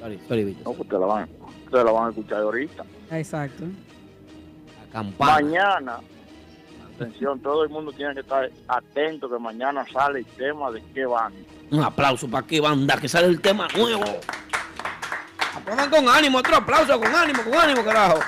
Sorry, 0.00 0.18
sorry. 0.28 0.56
No, 0.64 0.72
pues 0.72 0.88
te 0.88 0.98
la 0.98 1.06
van, 1.06 1.28
te 1.70 1.76
la 1.84 1.92
van 1.92 2.06
a 2.06 2.08
escuchar 2.10 2.38
ahorita. 2.40 2.84
exacto. 3.10 3.64
La 3.64 4.92
campana. 4.92 5.32
Mañana, 5.34 5.98
atención, 7.04 7.40
todo 7.40 7.64
el 7.64 7.70
mundo 7.70 7.92
tiene 7.92 8.14
que 8.14 8.20
estar 8.20 8.50
atento 8.68 9.28
que 9.28 9.38
mañana 9.38 9.84
sale 9.92 10.20
el 10.20 10.26
tema 10.26 10.70
de 10.70 10.82
qué 10.92 11.06
van. 11.06 11.32
Un 11.70 11.82
aplauso 11.82 12.28
para 12.28 12.46
qué 12.46 12.60
banda, 12.60 12.96
que 12.98 13.08
sale 13.08 13.26
el 13.28 13.40
tema 13.40 13.68
nuevo. 13.76 14.04
Aplaudan 15.54 15.90
con 15.90 16.08
ánimo, 16.08 16.38
otro 16.38 16.56
aplauso, 16.56 16.98
con 16.98 17.14
ánimo, 17.14 17.42
con 17.44 17.54
ánimo, 17.54 17.84
carajo. 17.84 18.18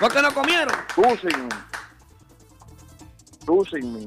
Porque 0.00 0.22
no 0.22 0.32
comieron. 0.32 0.74
Tú 0.94 1.02
sin 1.20 1.44
mí. 1.44 1.48
Tú 3.46 3.64
sin 3.64 3.92
mí. 3.94 4.06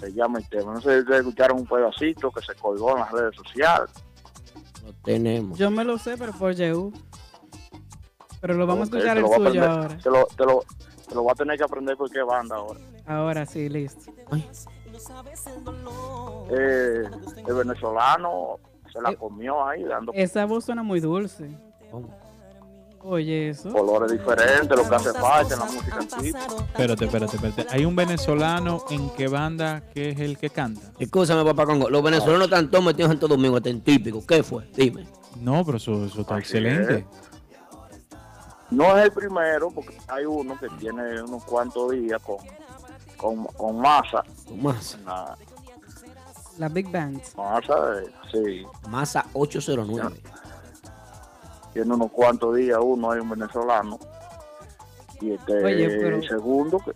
Se 0.00 0.12
llama 0.12 0.38
el 0.38 0.48
tema. 0.48 0.74
No 0.74 0.80
sé 0.80 0.92
si 0.92 0.98
ustedes 1.00 1.20
escucharon 1.20 1.58
un 1.60 1.66
pedacito 1.66 2.30
que 2.30 2.42
se 2.42 2.54
colgó 2.54 2.92
en 2.92 3.00
las 3.00 3.12
redes 3.12 3.34
sociales. 3.36 3.90
Lo 4.84 4.92
tenemos. 5.04 5.58
Yo 5.58 5.70
me 5.70 5.84
lo 5.84 5.98
sé, 5.98 6.16
pero 6.16 6.32
por 6.32 6.54
Yehu. 6.54 6.92
Pero 8.40 8.54
lo 8.54 8.66
vamos 8.66 8.82
a 8.92 8.96
escuchar 8.96 9.16
el 9.18 9.24
suyo 9.24 9.36
aprender- 9.36 9.68
ahora. 9.68 9.98
Te 9.98 10.10
lo, 10.10 10.26
te, 10.26 10.44
lo, 10.44 10.64
lo 11.14 11.22
voy 11.22 11.32
a 11.32 11.34
tener 11.34 11.56
que 11.56 11.64
aprender 11.64 11.96
por 11.96 12.10
qué 12.10 12.22
banda 12.22 12.56
ahora. 12.56 12.80
Ahora 13.06 13.46
sí, 13.46 13.68
listo. 13.68 14.12
Eh, 16.50 17.02
el 17.46 17.54
venezolano 17.54 18.58
se 18.92 19.00
la 19.00 19.10
Eh, 19.10 19.16
comió 19.16 19.66
ahí 19.66 19.84
dando 19.84 20.12
Esa 20.14 20.44
voz 20.46 20.64
suena 20.64 20.82
muy 20.82 21.00
dulce. 21.00 21.48
¿Cómo? 21.90 22.08
Oye, 23.08 23.50
eso. 23.50 23.70
colores 23.72 24.10
diferentes, 24.10 24.68
lo 24.76 24.88
que 24.88 24.94
hace 24.96 25.12
falta 25.12 25.54
en 25.54 25.60
la 25.60 25.66
música. 25.66 25.98
Espérate, 26.00 27.04
espérate, 27.04 27.36
espérate. 27.36 27.66
Hay 27.70 27.84
un 27.84 27.94
venezolano 27.94 28.84
en 28.90 29.10
qué 29.10 29.28
banda 29.28 29.80
que 29.94 30.10
es 30.10 30.18
el 30.18 30.36
que 30.36 30.50
canta. 30.50 30.90
Escúchame, 30.98 31.44
papá 31.44 31.66
Congo. 31.66 31.88
Los 31.88 32.02
venezolanos 32.02 32.46
están 32.46 32.68
todos 32.68 32.84
metidos 32.84 33.12
en 33.12 33.20
todo 33.20 33.36
domingo, 33.36 33.58
hasta 33.58 33.68
en 33.68 33.80
típico. 33.80 34.26
¿Qué 34.26 34.42
fue? 34.42 34.64
Dime. 34.74 35.06
No, 35.40 35.64
pero 35.64 35.76
eso, 35.76 36.04
eso 36.04 36.22
está 36.22 36.34
Así 36.34 36.40
excelente. 36.42 37.06
No 38.70 38.96
es 38.98 39.04
el 39.04 39.12
primero, 39.12 39.70
porque 39.70 39.96
hay 40.08 40.24
uno 40.24 40.58
que 40.58 40.68
tiene 40.70 41.22
unos 41.22 41.44
cuantos 41.44 41.92
días 41.92 42.20
con, 42.22 42.38
con, 43.16 43.44
con 43.56 43.78
masa. 43.80 44.24
Con 44.48 44.62
masa. 44.62 44.98
la- 45.04 45.36
La 46.58 46.68
Big 46.68 46.90
Band. 46.90 47.20
masa, 47.36 47.74
sí. 48.32 48.66
Masa 48.88 49.24
809. 49.34 50.20
Tiene 51.72 51.94
unos 51.94 52.10
cuantos 52.10 52.56
días 52.56 52.78
uno, 52.82 53.10
hay 53.10 53.20
un 53.20 53.28
venezolano. 53.30 53.98
Y 55.20 55.32
este 55.32 55.64
Oye, 55.64 55.88
pero- 55.88 56.16
el 56.16 56.28
segundo, 56.28 56.78
que 56.78 56.92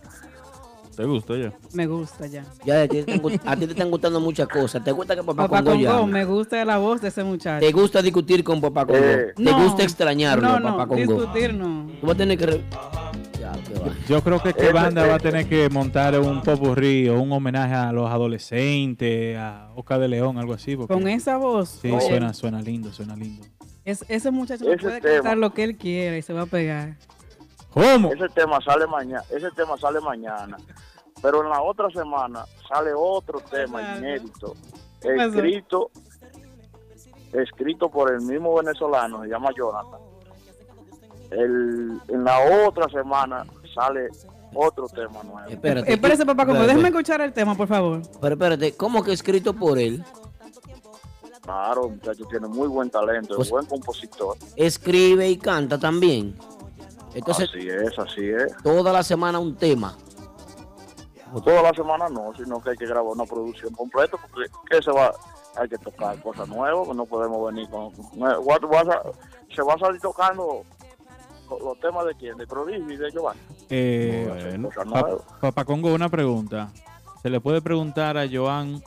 ¿Te 1.01 1.07
gusta 1.07 1.35
ya? 1.35 1.51
Me 1.73 1.87
gusta 1.87 2.27
ya. 2.27 2.45
Ya 2.63 2.83
a 2.83 2.87
ti, 2.87 3.01
te 3.01 3.11
están, 3.15 3.39
a 3.47 3.55
ti 3.55 3.65
te 3.65 3.71
están 3.71 3.89
gustando 3.89 4.19
muchas 4.19 4.47
cosas. 4.47 4.83
¿Te 4.83 4.91
gusta 4.91 5.15
que 5.15 5.23
papá, 5.23 5.47
Papá 5.47 5.63
Congo 5.63 6.05
me 6.05 6.25
gusta 6.25 6.63
la 6.63 6.77
voz 6.77 7.01
de 7.01 7.07
ese 7.07 7.23
muchacho. 7.23 7.65
¿Te 7.65 7.71
gusta 7.71 8.03
discutir 8.03 8.43
con 8.43 8.61
papá 8.61 8.85
Congo? 8.85 8.99
Eh, 9.03 9.33
¿Te 9.35 9.41
No. 9.41 9.63
gusta 9.63 9.81
extrañarlo, 9.81 10.47
No, 10.47 10.59
no, 10.59 10.77
papá 10.77 10.85
Congo? 10.89 11.01
discutir 11.01 11.55
no. 11.55 11.87
Tú 11.99 12.05
vas 12.05 12.13
a 12.13 12.17
tener 12.19 12.37
que... 12.37 12.45
re- 12.45 12.61
Ya. 13.39 13.51
Yo 14.07 14.21
creo 14.21 14.43
que 14.43 14.53
qué 14.53 14.65
Ese- 14.65 14.73
banda 14.73 15.07
va 15.07 15.15
a 15.15 15.19
tener 15.19 15.49
que 15.49 15.67
montar 15.71 16.19
un 16.19 16.43
popurrí 16.43 17.09
o 17.09 17.19
un 17.19 17.31
homenaje 17.31 17.73
a 17.73 17.91
los 17.91 18.07
adolescentes, 18.11 19.35
a 19.39 19.71
Oscar 19.75 19.99
de 20.01 20.07
León, 20.07 20.37
algo 20.37 20.53
así. 20.53 20.75
Porque, 20.75 20.93
Con 20.93 21.07
esa 21.07 21.37
voz. 21.37 21.79
Sí, 21.81 21.89
oye, 21.89 21.99
suena, 22.07 22.31
suena 22.35 22.61
lindo, 22.61 22.93
suena 22.93 23.15
lindo. 23.15 23.43
es- 23.85 24.05
ese 24.07 24.29
muchacho 24.29 24.71
Ese 24.71 24.77
puede 24.83 25.01
tema. 25.01 25.15
cantar 25.15 25.37
lo 25.39 25.51
que 25.51 25.63
él 25.63 25.77
quiera 25.77 26.15
y 26.15 26.21
se 26.21 26.31
va 26.31 26.43
a 26.43 26.45
pegar. 26.45 26.95
¿Cómo? 27.73 28.11
ese 28.11 28.27
tema 28.35 28.59
sale 28.61 28.85
mañana, 28.85 29.23
ese 29.33 29.49
tema 29.55 29.77
sale 29.77 30.01
mañana. 30.01 30.57
Pero 31.21 31.43
en 31.43 31.49
la 31.49 31.61
otra 31.61 31.89
semana 31.91 32.45
sale 32.67 32.91
otro 32.95 33.39
tema 33.41 33.97
inédito, 33.97 34.55
escrito, 35.01 35.91
escrito 37.33 37.89
por 37.89 38.11
el 38.11 38.21
mismo 38.21 38.55
venezolano, 38.55 39.21
se 39.23 39.29
llama 39.29 39.49
Jonathan. 39.55 39.99
El, 41.29 41.99
en 42.09 42.23
la 42.23 42.67
otra 42.67 42.89
semana 42.89 43.45
sale 43.73 44.09
otro 44.53 44.87
tema 44.87 45.23
nuevo. 45.23 45.47
Espérate. 45.49 45.93
Espérese, 45.93 46.25
papá, 46.25 46.45
como 46.45 46.63
déjeme 46.63 46.89
escuchar 46.89 47.21
el 47.21 47.31
tema, 47.33 47.55
por 47.55 47.67
favor. 47.67 48.01
Pero 48.19 48.33
espérate, 48.33 48.73
¿cómo 48.75 49.03
que 49.03 49.13
escrito 49.13 49.53
por 49.53 49.77
él? 49.79 50.03
Claro, 51.41 51.85
el 51.87 51.93
muchacho 51.93 52.25
tiene 52.25 52.47
muy 52.47 52.67
buen 52.67 52.89
talento, 52.89 53.35
Pues- 53.35 53.47
es 53.47 53.51
buen 53.51 53.65
compositor. 53.65 54.37
Escribe 54.55 55.29
y 55.29 55.37
canta 55.37 55.77
también. 55.77 56.35
Entonces, 57.13 57.49
así 57.49 57.67
es, 57.67 57.99
así 57.99 58.29
es. 58.29 58.55
toda 58.63 58.93
la 58.93 59.03
semana 59.03 59.37
un 59.39 59.55
tema. 59.55 59.97
Toda 61.39 61.61
la 61.63 61.71
semana 61.73 62.09
no, 62.09 62.33
sino 62.35 62.61
que 62.61 62.71
hay 62.71 62.77
que 62.77 62.85
grabar 62.85 63.13
una 63.13 63.25
producción 63.25 63.73
completa 63.73 64.17
porque 64.17 64.49
¿qué 64.69 64.81
se 64.81 64.91
va? 64.91 65.13
Hay 65.55 65.69
que 65.69 65.77
tocar 65.77 66.21
cosas 66.21 66.47
nuevas, 66.47 66.87
que 66.87 66.93
no 66.93 67.05
podemos 67.05 67.51
venir 67.51 67.69
con... 67.69 67.91
se 67.93 69.61
va 69.61 69.73
a 69.73 69.79
salir 69.79 70.01
tocando 70.01 70.63
los 71.49 71.79
temas 71.79 72.05
de 72.05 72.15
quién, 72.15 72.37
de 72.37 72.47
Prodigio 72.47 72.91
y 72.91 72.97
de 72.97 73.11
Giovanni. 73.11 73.39
Eh, 73.69 74.25
Bueno. 74.27 74.69
Cosas 74.69 74.87
Pa-. 74.91 75.39
Papá 75.39 75.65
Congo, 75.65 75.93
una 75.93 76.09
pregunta. 76.09 76.71
¿Se 77.21 77.29
le 77.29 77.39
puede 77.39 77.61
preguntar 77.61 78.17
a 78.17 78.27
Joan 78.31 78.81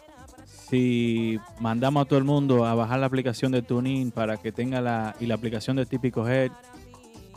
si 0.45 1.39
mandamos 1.61 2.05
a 2.05 2.09
todo 2.09 2.19
el 2.19 2.25
mundo 2.25 2.65
a 2.65 2.75
bajar 2.75 2.99
la 2.99 3.07
aplicación 3.07 3.53
de 3.53 3.63
TuneIn 3.63 4.11
para 4.11 4.39
que 4.39 4.51
tenga 4.51 4.81
la 4.81 5.15
y 5.21 5.27
la 5.27 5.35
aplicación 5.35 5.77
de 5.77 5.87
Típico 5.87 6.27
Head 6.27 6.51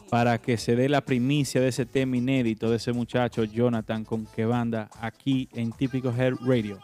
para 0.10 0.38
que 0.38 0.58
se 0.58 0.76
dé 0.76 0.88
la 0.90 1.02
primicia 1.02 1.60
de 1.62 1.68
ese 1.70 1.86
tema 1.86 2.18
inédito 2.18 2.70
de 2.70 2.78
ese 2.78 2.94
muchacho 2.94 3.44
Jonathan 3.44 4.06
con 4.06 4.26
que 4.26 4.46
banda 4.46 4.90
aquí 5.02 5.50
en 5.54 5.72
Típico 5.72 6.14
Head 6.18 6.36
Radio? 6.46 6.80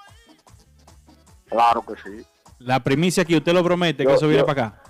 Claro 1.49 1.83
que 1.85 1.93
sí. 2.03 2.25
La 2.59 2.81
primicia 2.83 3.23
que 3.25 3.37
usted 3.37 3.53
lo 3.53 3.63
promete 3.63 4.05
que 4.05 4.13
eso 4.13 4.27
viene 4.27 4.41
yo- 4.41 4.45
para 4.45 4.67
acá. 4.67 4.83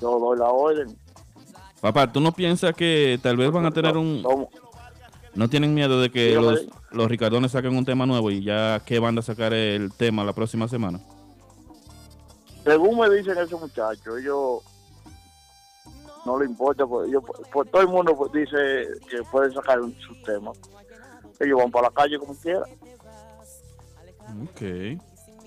Yo 0.00 0.18
doy 0.18 0.38
la 0.38 0.48
orden. 0.50 0.96
Papá, 1.80 2.10
¿tú 2.12 2.20
no 2.20 2.32
piensas 2.32 2.74
que 2.74 3.18
tal 3.22 3.36
vez 3.36 3.50
van 3.50 3.64
a 3.66 3.70
tener 3.70 3.96
un... 3.96 4.22
¿No 5.34 5.48
tienen 5.48 5.74
miedo 5.74 6.00
de 6.00 6.10
que 6.10 6.34
los, 6.34 6.66
los 6.90 7.08
Ricardones 7.08 7.52
saquen 7.52 7.76
un 7.76 7.84
tema 7.84 8.06
nuevo 8.06 8.30
y 8.30 8.42
ya 8.42 8.80
qué 8.86 8.98
banda 8.98 9.20
sacar 9.20 9.52
el 9.52 9.92
tema 9.92 10.24
la 10.24 10.32
próxima 10.32 10.66
semana? 10.68 11.00
según 12.64 12.98
me 12.98 13.08
dicen 13.10 13.38
esos 13.38 13.60
muchachos, 13.60 14.18
ellos 14.18 14.60
no 16.26 16.38
le 16.38 16.44
importa, 16.46 16.86
pues, 16.86 17.08
ellos, 17.08 17.22
pues, 17.52 17.70
todo 17.70 17.80
el 17.82 17.88
mundo 17.88 18.14
pues, 18.16 18.32
dice 18.32 18.56
que 19.08 19.22
pueden 19.30 19.52
sacar 19.52 19.80
un- 19.80 19.94
sus 20.00 20.22
temas. 20.24 20.58
Ellos 21.40 21.58
van 21.58 21.70
para 21.70 21.88
la 21.88 21.94
calle 21.94 22.18
como 22.18 22.34
quieran. 22.34 22.64
Ok. 24.42 24.62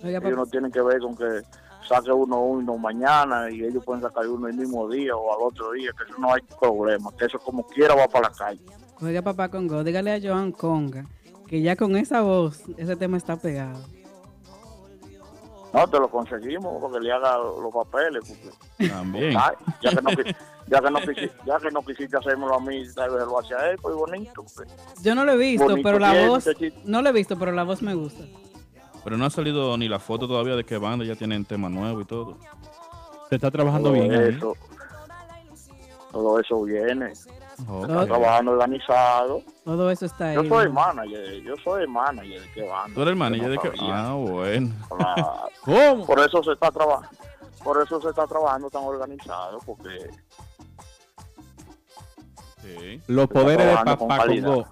Ellos 0.03 0.35
no 0.35 0.45
tienen 0.45 0.71
que 0.71 0.81
ver 0.81 0.99
con 0.99 1.15
que 1.15 1.41
saque 1.87 2.11
uno 2.11 2.39
uno 2.41 2.77
mañana 2.77 3.49
y 3.51 3.63
ellos 3.63 3.83
pueden 3.83 4.01
sacar 4.01 4.27
uno 4.27 4.47
el 4.47 4.53
mismo 4.55 4.87
día 4.87 5.15
o 5.15 5.33
al 5.33 5.47
otro 5.47 5.71
día, 5.71 5.91
que 5.97 6.03
eso 6.09 6.19
no 6.19 6.33
hay 6.33 6.41
problema, 6.59 7.09
que 7.17 7.25
eso 7.25 7.39
como 7.39 7.65
quiera 7.67 7.95
va 7.95 8.07
para 8.07 8.29
la 8.29 8.35
calle. 8.35 8.61
oiga, 9.01 9.21
papá 9.21 9.49
Congo, 9.49 9.83
dígale 9.83 10.13
a 10.13 10.19
Joan 10.21 10.51
Conga 10.51 11.05
que 11.47 11.61
ya 11.61 11.75
con 11.75 11.95
esa 11.97 12.21
voz, 12.21 12.61
ese 12.77 12.95
tema 12.95 13.17
está 13.17 13.35
pegado. 13.37 13.79
No, 15.73 15.87
te 15.87 15.99
lo 15.99 16.09
conseguimos 16.09 16.81
porque 16.81 16.99
le 16.99 17.11
haga 17.11 17.37
los 17.37 17.71
papeles. 17.73 18.23
Porque, 18.77 18.89
También. 18.89 19.37
Ay, 19.37 19.55
ya, 19.81 19.89
que 19.91 20.01
no, 20.01 20.09
ya, 20.67 20.81
que 20.81 20.89
no 20.91 20.99
quisi- 20.99 21.31
ya 21.45 21.57
que 21.59 21.71
no 21.71 21.81
quisiste 21.83 22.17
hacérmelo 22.17 22.55
a 22.55 22.59
mí, 22.59 22.83
tal 22.95 23.11
vez 23.11 23.25
lo 23.25 23.39
hace 23.39 23.53
a 23.53 23.71
él, 23.71 23.77
pues 23.81 23.95
bonito. 23.95 24.43
pues. 24.55 24.67
Yo 25.03 25.13
no 25.15 25.25
lo 25.25 25.33
he 25.33 25.37
visto, 25.37 25.65
Bonito 25.67 25.87
pero 25.87 25.99
la 25.99 26.27
voz, 26.27 26.49
no 26.85 27.01
lo 27.01 27.09
he 27.09 27.13
visto, 27.13 27.37
pero 27.37 27.51
la 27.51 27.63
voz 27.63 27.81
me 27.81 27.93
gusta. 27.93 28.23
Pero 29.03 29.15
no 29.17 29.25
ha 29.25 29.29
salido 29.29 29.77
ni 29.77 29.87
la 29.87 29.99
foto 29.99 30.27
todavía 30.27 30.55
de 30.55 30.63
qué 30.65 30.77
banda 30.77 31.05
ya 31.05 31.15
tienen 31.15 31.45
tema 31.45 31.69
nuevo 31.69 32.01
y 32.01 32.05
todo. 32.05 32.37
Se 33.29 33.35
está 33.35 33.51
trabajando 33.51 33.89
todo 33.91 34.01
bien 34.01 34.11
eso, 34.11 34.55
todo 36.11 36.39
eso 36.39 36.61
viene. 36.63 37.11
Está 37.11 38.05
trabajando 38.05 38.51
organizado. 38.51 39.43
Todo 39.65 39.91
eso 39.91 40.05
está 40.05 40.29
ahí. 40.29 40.35
Yo 40.35 40.43
soy 40.45 40.65
¿no? 40.67 40.73
manager, 40.73 41.41
yo 41.43 41.53
soy 41.63 41.83
el 41.83 41.89
manager 41.89 42.41
de 42.41 42.51
qué 42.53 42.67
banda. 42.67 42.95
¿Tú 42.95 43.01
eres 43.01 43.11
el 43.11 43.17
manager 43.17 43.49
de 43.51 43.57
qué? 43.57 43.71
Ah, 43.81 44.13
bueno. 44.17 44.73
¿Cómo? 45.65 46.05
Por 46.05 46.19
eso 46.19 46.43
se 46.43 46.53
está 46.53 46.71
trabajando. 46.71 47.09
Por 47.63 47.81
eso 47.83 48.01
se 48.01 48.09
está 48.09 48.25
trabajando 48.25 48.69
tan 48.69 48.83
organizado, 48.83 49.59
porque 49.65 50.09
Sí. 52.61 53.01
Los 53.07 53.27
poderes 53.27 53.65
de 53.67 53.73
Papá. 53.75 54.25
Congo. 54.25 54.65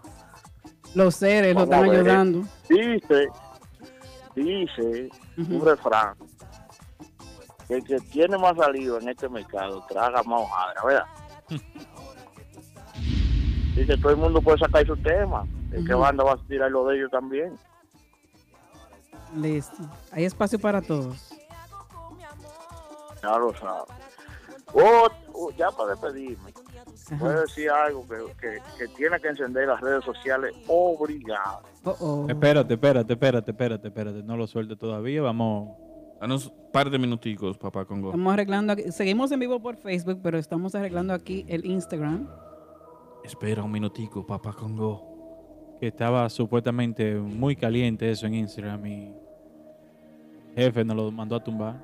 Los 0.93 1.15
seres 1.15 1.53
lo 1.55 1.65
Vamos 1.65 1.73
están 1.76 1.85
a 1.85 1.91
ver. 1.91 1.99
ayudando. 1.99 2.47
dice, 2.69 3.27
dice 4.35 5.09
un 5.38 5.65
refrán 5.65 6.15
que 7.68 7.76
el 7.76 7.84
que 7.84 7.99
tiene 7.99 8.38
más 8.38 8.55
saliva 8.57 8.97
en 8.99 9.09
este 9.09 9.27
mercado 9.30 9.85
traga 9.89 10.23
más 10.23 10.41
hojadra, 10.41 10.81
¿verdad? 10.85 11.05
Dice 13.76 13.98
todo 13.98 14.11
el 14.11 14.18
mundo 14.18 14.41
puede 14.41 14.57
sacar 14.57 14.86
su 14.86 14.98
tema. 14.98 15.45
El 15.72 15.86
que 15.86 15.94
Ujú. 15.94 16.02
banda 16.02 16.24
va 16.24 16.34
a 16.34 16.38
tirar 16.48 16.72
lo 16.72 16.86
de 16.88 16.98
ellos 16.98 17.11
también. 17.11 17.56
Listo. 19.36 19.78
Hay 20.11 20.26
espacio 20.26 20.57
para 20.60 20.82
todos. 20.82 21.34
Ya 23.22 23.38
lo 23.38 23.53
sabe. 23.56 23.84
Oh, 24.74 25.07
oh, 25.34 25.52
ya 25.52 25.72
para 25.72 25.91
despedirme, 25.91 26.53
a 27.22 27.30
decir 27.41 27.69
algo 27.69 28.06
que, 28.07 28.15
que, 28.40 28.60
que 28.78 28.88
tiene 28.95 29.18
que 29.19 29.30
encender 29.30 29.65
las 29.68 29.80
redes 29.80 30.03
sociales 30.03 30.53
obligado. 30.68 31.61
Oh. 31.86 32.26
Espérate, 32.28 32.74
espérate, 32.74 33.14
espérate, 33.14 33.52
espérate, 33.52 33.88
espérate. 33.88 34.24
No 34.24 34.36
lo 34.36 34.45
suelte 34.45 34.76
todavía. 34.76 35.22
Vamos. 35.22 35.86
Danos 36.19 36.48
un 36.48 36.72
par 36.72 36.89
de 36.89 36.98
minuticos, 36.98 37.57
papá 37.57 37.85
Congo. 37.85 38.10
Estamos 38.10 38.34
arreglando 38.34 38.73
aquí. 38.73 38.91
Seguimos 38.91 39.31
en 39.31 39.39
vivo 39.39 39.60
por 39.60 39.77
Facebook, 39.77 40.19
pero 40.23 40.38
estamos 40.38 40.73
arreglando 40.76 41.14
aquí 41.14 41.45
el 41.48 41.65
Instagram. 41.65 42.27
Espera 43.23 43.64
un 43.64 43.72
minutico, 43.72 44.26
papá 44.26 44.53
Congo. 44.53 45.76
que 45.80 45.88
estaba 45.88 46.27
supuestamente 46.30 47.15
muy 47.15 47.56
caliente 47.56 48.10
eso 48.10 48.26
en 48.26 48.34
Instagram 48.35 48.85
y 48.88 49.14
jefe 50.56 50.84
nos 50.84 50.95
lo 50.95 51.11
mandó 51.11 51.35
a 51.35 51.44
tumbar. 51.44 51.76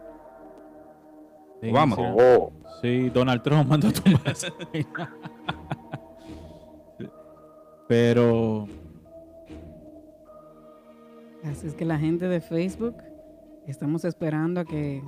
Instagram. 1.61 2.15
Oh, 2.18 2.51
Sí, 2.81 3.10
Donald 3.10 3.41
Trump 3.43 3.69
mandó 3.69 3.88
a 3.89 3.91
tumbar. 3.91 4.34
Pero 7.88 8.68
Así 11.43 11.68
es 11.68 11.76
que 11.76 11.85
la 11.85 11.99
gente 11.99 12.27
de 12.27 12.39
Facebook, 12.41 12.95
estamos 13.68 14.06
esperando 14.06 14.61
a 14.61 14.65
que 14.65 15.02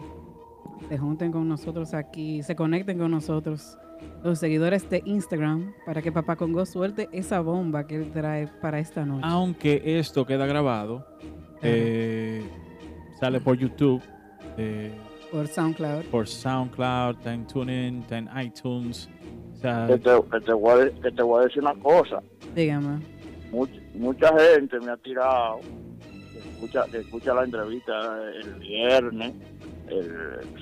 se 0.90 0.98
junten 0.98 1.32
con 1.32 1.48
nosotros 1.48 1.94
aquí, 1.94 2.44
se 2.44 2.56
conecten 2.56 2.98
con 2.98 3.12
nosotros, 3.12 3.78
los 4.24 4.40
seguidores 4.40 4.90
de 4.90 5.02
Instagram, 5.06 5.74
para 5.86 6.02
que 6.02 6.12
Papá 6.12 6.36
Congo 6.36 6.66
suelte 6.66 7.08
esa 7.12 7.40
bomba 7.42 7.88
que 7.88 7.96
él 7.96 8.12
trae 8.12 8.48
para 8.62 8.80
esta 8.80 9.06
noche. 9.06 9.22
aunque 9.26 9.82
esto 10.00 10.26
queda 10.26 10.46
grabado, 10.46 11.06
eh, 11.62 12.44
sale 13.20 13.40
por 13.40 13.58
YouTube, 13.58 14.02
eh, 14.58 14.92
Por 15.32 15.48
SoundCloud. 15.48 16.04
por 16.12 16.28
SoundCloud, 16.28 17.18
está 17.18 17.34
en 17.34 17.48
TuneIn, 17.48 18.02
está 18.02 18.18
en 18.18 18.30
iTunes. 18.44 19.10
O 19.54 19.58
sea, 19.58 19.88
que 19.88 19.98
te, 19.98 20.12
que 20.32 20.40
te 20.42 20.54
voy 20.54 20.82
a, 20.82 21.02
que 21.02 21.12
te 21.12 21.22
voy 21.24 21.42
a 21.42 21.46
decir 21.48 21.62
una 21.64 21.74
cosa. 21.76 22.22
Dígame. 22.54 23.00
Much- 23.52 23.82
mucha 23.96 24.28
gente 24.38 24.80
me 24.82 24.92
ha 24.92 24.98
tirado 24.98 25.60
escucha, 26.56 26.86
que 26.92 26.98
escucha 27.00 27.34
la 27.34 27.44
entrevista 27.44 28.32
el 28.42 28.54
viernes, 28.56 29.34
el, 29.88 29.98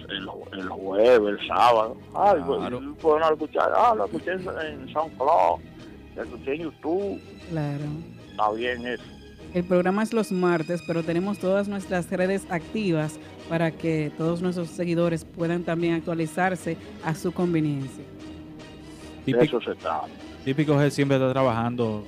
el, 0.09 0.29
el 0.59 0.69
jueves, 0.69 1.39
el 1.39 1.47
sábado. 1.47 1.97
Ay, 2.13 2.41
pues, 2.45 2.71
pueden 3.01 3.23
escuchar, 3.31 3.71
ah, 3.75 3.93
lo 3.95 4.05
escuché 4.05 4.31
en, 4.33 4.43
SoundCloud, 4.91 5.59
lo 6.15 6.23
escuché 6.23 6.55
en 6.55 6.61
YouTube. 6.63 7.21
Claro. 7.49 7.83
Está 8.31 8.51
bien 8.51 8.87
eso. 8.87 9.03
El 9.53 9.63
programa 9.65 10.01
es 10.01 10.13
los 10.13 10.31
martes, 10.31 10.81
pero 10.87 11.03
tenemos 11.03 11.37
todas 11.37 11.67
nuestras 11.67 12.09
redes 12.09 12.47
activas 12.49 13.19
para 13.47 13.69
que 13.71 14.11
todos 14.17 14.41
nuestros 14.41 14.69
seguidores 14.69 15.25
puedan 15.25 15.63
también 15.63 15.93
actualizarse 15.93 16.75
a 17.03 17.13
su 17.13 17.31
conveniencia. 17.31 18.03
típico, 19.25 19.43
Eso 19.43 19.61
se 19.61 19.75
trata. 19.75 20.07
típico 20.43 20.81
Head 20.81 20.89
siempre 20.89 21.17
está 21.17 21.31
trabajando 21.31 22.03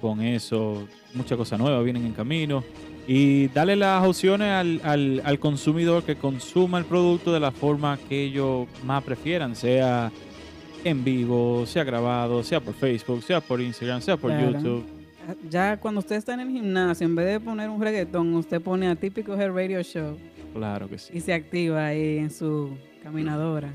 con 0.00 0.22
eso, 0.22 0.88
muchas 1.12 1.36
cosas 1.36 1.58
nuevas 1.58 1.84
vienen 1.84 2.06
en 2.06 2.12
camino. 2.12 2.64
Y 3.10 3.48
darle 3.48 3.74
las 3.74 4.06
opciones 4.06 4.48
al, 4.50 4.80
al, 4.84 5.22
al 5.24 5.38
consumidor 5.38 6.02
que 6.04 6.16
consuma 6.16 6.76
el 6.78 6.84
producto 6.84 7.32
de 7.32 7.40
la 7.40 7.50
forma 7.50 7.98
que 8.08 8.24
ellos 8.24 8.68
más 8.84 9.02
prefieran, 9.02 9.56
sea 9.56 10.12
en 10.84 11.02
vivo, 11.02 11.64
sea 11.66 11.84
grabado, 11.84 12.42
sea 12.42 12.60
por 12.60 12.74
Facebook, 12.74 13.22
sea 13.22 13.40
por 13.40 13.60
Instagram, 13.62 14.02
sea 14.02 14.16
por 14.18 14.30
Claro. 14.30 14.52
YouTube. 14.52 14.84
Ya 15.50 15.78
cuando 15.78 16.00
usted 16.00 16.16
está 16.16 16.34
en 16.34 16.40
el 16.40 16.50
gimnasio, 16.50 17.06
en 17.06 17.14
vez 17.16 17.26
de 17.26 17.40
poner 17.40 17.68
un 17.70 17.80
reggaetón, 17.80 18.34
usted 18.34 18.60
pone 18.60 18.88
a 18.88 18.94
típico 18.94 19.32
Hair 19.34 19.52
Radio 19.54 19.82
Show 19.82 20.16
Claro 20.54 20.88
que 20.88 20.98
sí. 20.98 21.10
y 21.16 21.20
se 21.20 21.32
activa 21.32 21.86
ahí 21.86 22.18
en 22.18 22.30
su 22.30 22.76
caminadora. 23.02 23.70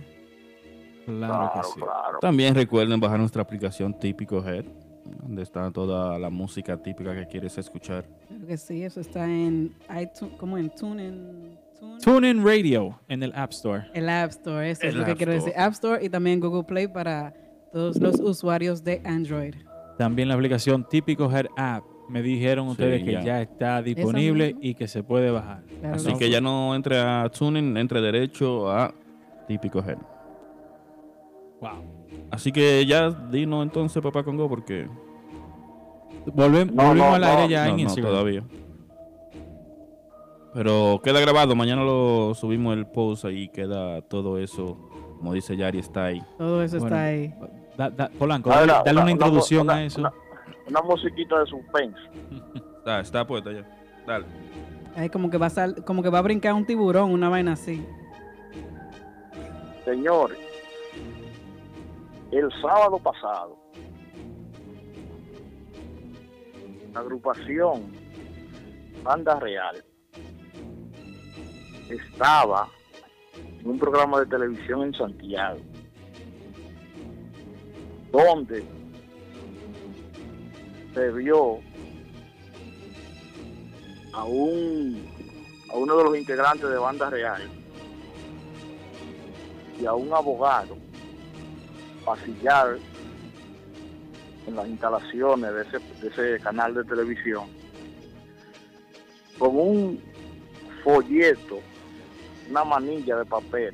Claro 1.05 1.51
que 1.55 1.63
sí. 1.63 1.79
También 2.21 2.55
recuerden 2.55 2.99
bajar 2.99 3.19
nuestra 3.19 3.41
aplicación 3.41 3.97
Típico 3.99 4.43
Head. 4.47 4.65
Donde 5.21 5.43
está 5.43 5.69
toda 5.71 6.17
la 6.19 6.29
música 6.29 6.77
típica 6.77 7.13
que 7.15 7.27
quieres 7.27 7.57
escuchar. 7.57 8.05
Creo 8.27 8.47
que 8.47 8.57
sí, 8.57 8.83
eso 8.83 8.99
está 9.01 9.25
en 9.25 9.73
iTunes, 9.99 10.35
como 10.37 10.57
en 10.57 10.69
TuneIn. 10.69 11.57
Tune- 11.79 11.99
TuneIn 12.03 12.43
Radio 12.45 12.99
en 13.09 13.23
el 13.23 13.33
App 13.35 13.51
Store. 13.51 13.83
El 13.93 14.07
App 14.09 14.29
Store, 14.31 14.69
eso 14.69 14.83
es 14.83 14.93
El 14.93 14.99
lo 14.99 15.05
que 15.05 15.11
App 15.11 15.17
quiero 15.17 15.33
Store. 15.33 15.51
decir. 15.51 15.61
App 15.63 15.73
Store 15.73 16.05
y 16.05 16.09
también 16.09 16.39
Google 16.39 16.63
Play 16.63 16.87
para 16.87 17.33
todos 17.71 17.99
los 17.99 18.19
usuarios 18.19 18.83
de 18.83 19.01
Android. 19.05 19.55
También 19.97 20.27
la 20.29 20.35
aplicación 20.35 20.87
Típico 20.87 21.29
Head 21.31 21.47
App. 21.57 21.83
Me 22.09 22.21
dijeron 22.21 22.65
Sí, 22.67 22.71
ustedes 22.73 23.03
que 23.03 23.11
ya. 23.13 23.21
ya 23.23 23.41
está 23.41 23.81
disponible 23.81 24.55
y 24.61 24.73
que 24.75 24.87
se 24.87 25.03
puede 25.03 25.31
bajar. 25.31 25.63
Claro 25.79 25.95
Así 25.95 26.11
que 26.13 26.19
que 26.19 26.29
ya 26.29 26.41
no 26.41 26.75
entre 26.75 26.99
a 26.99 27.29
Tuning, 27.29 27.77
entre 27.77 28.01
derecho 28.01 28.69
a 28.69 28.93
Típico 29.47 29.79
Head. 29.79 29.97
Wow. 31.61 31.83
Así 32.33 32.51
que 32.51 32.83
ya 32.85 33.09
dinos 33.11 33.61
entonces, 33.63 34.01
papá 34.01 34.23
Congo, 34.23 34.49
porque 34.49 34.87
Volvem- 36.25 36.71
No, 36.71 36.83
volvimos 36.87 36.95
no, 37.09 37.13
al 37.15 37.23
aire 37.23 37.41
no, 37.43 37.49
ya 37.49 37.63
no, 37.65 37.69
en 37.69 37.75
no, 37.75 37.81
Instagram. 37.83 38.11
todavía. 38.13 38.43
Pero 40.53 41.01
queda 41.03 41.19
grabado, 41.19 41.55
mañana 41.55 41.83
lo 41.83 42.33
subimos 42.35 42.75
el 42.77 42.85
post 42.85 43.25
ahí, 43.25 43.47
queda 43.49 44.01
todo 44.03 44.37
eso, 44.37 44.77
como 45.17 45.33
dice 45.33 45.57
Yari, 45.57 45.79
está 45.79 46.05
ahí. 46.05 46.21
todo 46.37 46.61
eso 46.63 46.79
Bueno, 46.79 46.95
está 46.95 47.05
ahí. 47.07 47.33
Da- 47.77 47.89
da- 47.89 48.09
Polanco, 48.17 48.49
dale, 48.51 48.65
una- 48.65 48.73
dale 48.83 48.91
una 48.93 49.01
una- 49.01 49.11
introducción 49.11 49.61
una- 49.63 49.73
a 49.75 49.83
eso. 49.83 49.99
Una, 49.99 50.13
una 50.69 50.81
musiquita 50.83 51.39
de 51.39 51.45
suspense. 51.47 51.97
Está, 52.83 52.99
está 52.99 53.25
puesta 53.25 53.51
ya. 53.51 53.65
Dale. 54.05 54.25
Ahí 54.95 55.09
como 55.09 55.29
que 55.29 55.37
va 55.37 55.45
a 55.45 55.49
sal- 55.49 55.83
como 55.85 56.03
que 56.03 56.09
va 56.09 56.19
a 56.19 56.21
brincar 56.21 56.53
un 56.53 56.65
tiburón, 56.65 57.11
una 57.11 57.29
vaina 57.29 57.53
así. 57.53 57.83
Señores, 59.85 60.37
el 62.37 62.51
sábado 62.61 62.97
pasado, 62.97 63.57
agrupación 66.95 67.91
Banda 69.03 69.39
Real 69.39 69.83
estaba 71.89 72.69
en 73.35 73.69
un 73.69 73.79
programa 73.79 74.19
de 74.19 74.25
televisión 74.27 74.83
en 74.83 74.93
Santiago, 74.93 75.59
donde 78.11 78.63
se 80.93 81.11
vio 81.11 81.59
a 84.13 84.23
un 84.25 85.07
a 85.71 85.77
uno 85.77 85.97
de 85.97 86.03
los 86.03 86.17
integrantes 86.17 86.69
de 86.69 86.77
Banda 86.77 87.09
Real 87.09 87.41
y 89.79 89.85
a 89.85 89.93
un 89.93 90.13
abogado 90.13 90.82
pasillar 92.05 92.77
en 94.47 94.55
las 94.55 94.67
instalaciones 94.67 95.53
de 95.53 95.61
ese, 95.61 95.79
de 96.01 96.07
ese 96.07 96.43
canal 96.43 96.73
de 96.73 96.83
televisión 96.83 97.47
con 99.37 99.57
un 99.57 100.01
folleto, 100.83 101.59
una 102.49 102.63
manilla 102.63 103.17
de 103.17 103.25
papel, 103.25 103.73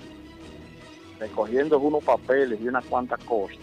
recogiendo 1.19 1.79
unos 1.79 2.03
papeles 2.03 2.59
y 2.61 2.67
unas 2.67 2.85
cuantas 2.85 3.23
cosas. 3.25 3.57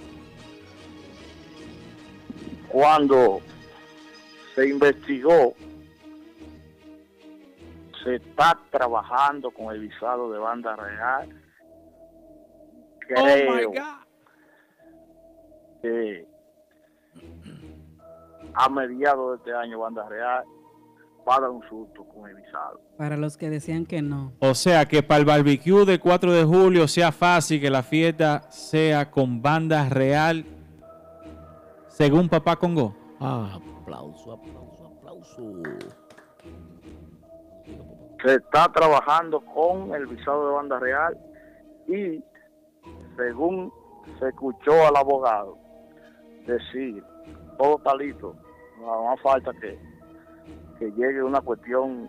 Cuando 2.69 3.41
se 4.55 4.69
investigó, 4.69 5.55
se 8.05 8.17
está 8.17 8.59
trabajando 8.71 9.51
con 9.51 9.75
el 9.75 9.81
visado 9.81 10.31
de 10.31 10.39
banda 10.39 10.77
real 10.77 11.29
creo 13.07 13.73
que 15.87 16.27
a 18.55 18.69
mediados 18.69 19.31
de 19.31 19.37
este 19.37 19.55
año 19.55 19.81
Banda 19.81 20.09
Real 20.09 20.45
va 21.29 21.37
a 21.37 21.41
dar 21.41 21.51
un 21.51 21.63
susto 21.69 22.05
con 22.05 22.29
el 22.29 22.37
visado. 22.37 22.81
Para 22.97 23.17
los 23.17 23.37
que 23.37 23.51
decían 23.51 23.85
que 23.85 24.01
no. 24.01 24.33
O 24.41 24.55
sea, 24.55 24.87
que 24.87 25.03
para 25.03 25.21
el 25.21 25.27
barbecue 25.27 25.85
del 25.85 26.01
4 26.01 26.33
de 26.33 26.45
julio 26.45 26.89
sea 26.89 27.13
fácil 27.13 27.61
que 27.61 27.71
la 27.71 27.83
fiesta 27.83 28.51
sea 28.51 29.11
con 29.11 29.43
banda 29.43 29.89
real, 29.89 30.45
según 31.89 32.29
Papá 32.29 32.57
Congo. 32.57 32.97
Ah, 33.21 33.59
aplauso, 33.83 34.33
aplauso, 34.33 34.87
aplauso. 34.99 35.63
Se 38.25 38.35
está 38.35 38.73
trabajando 38.73 39.41
con 39.41 39.95
el 39.95 40.07
visado 40.07 40.49
de 40.49 40.55
Banda 40.55 40.79
Real 40.79 41.17
y 41.87 42.23
según 43.17 43.73
se 44.19 44.29
escuchó 44.29 44.87
al 44.87 44.97
abogado 44.97 45.66
decir, 46.47 47.03
todo 47.59 47.77
está 47.79 47.95
listo, 47.97 48.35
no 48.81 49.05
más 49.05 49.21
falta 49.21 49.53
que, 49.61 49.79
que 50.79 50.87
llegue 50.93 51.23
una 51.23 51.41
cuestión, 51.41 52.09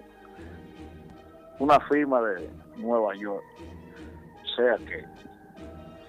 una 1.59 1.79
firma 1.81 2.21
de 2.21 2.49
Nueva 2.77 3.15
York. 3.15 3.43
O 4.43 4.55
sea 4.55 4.77
que, 4.85 5.03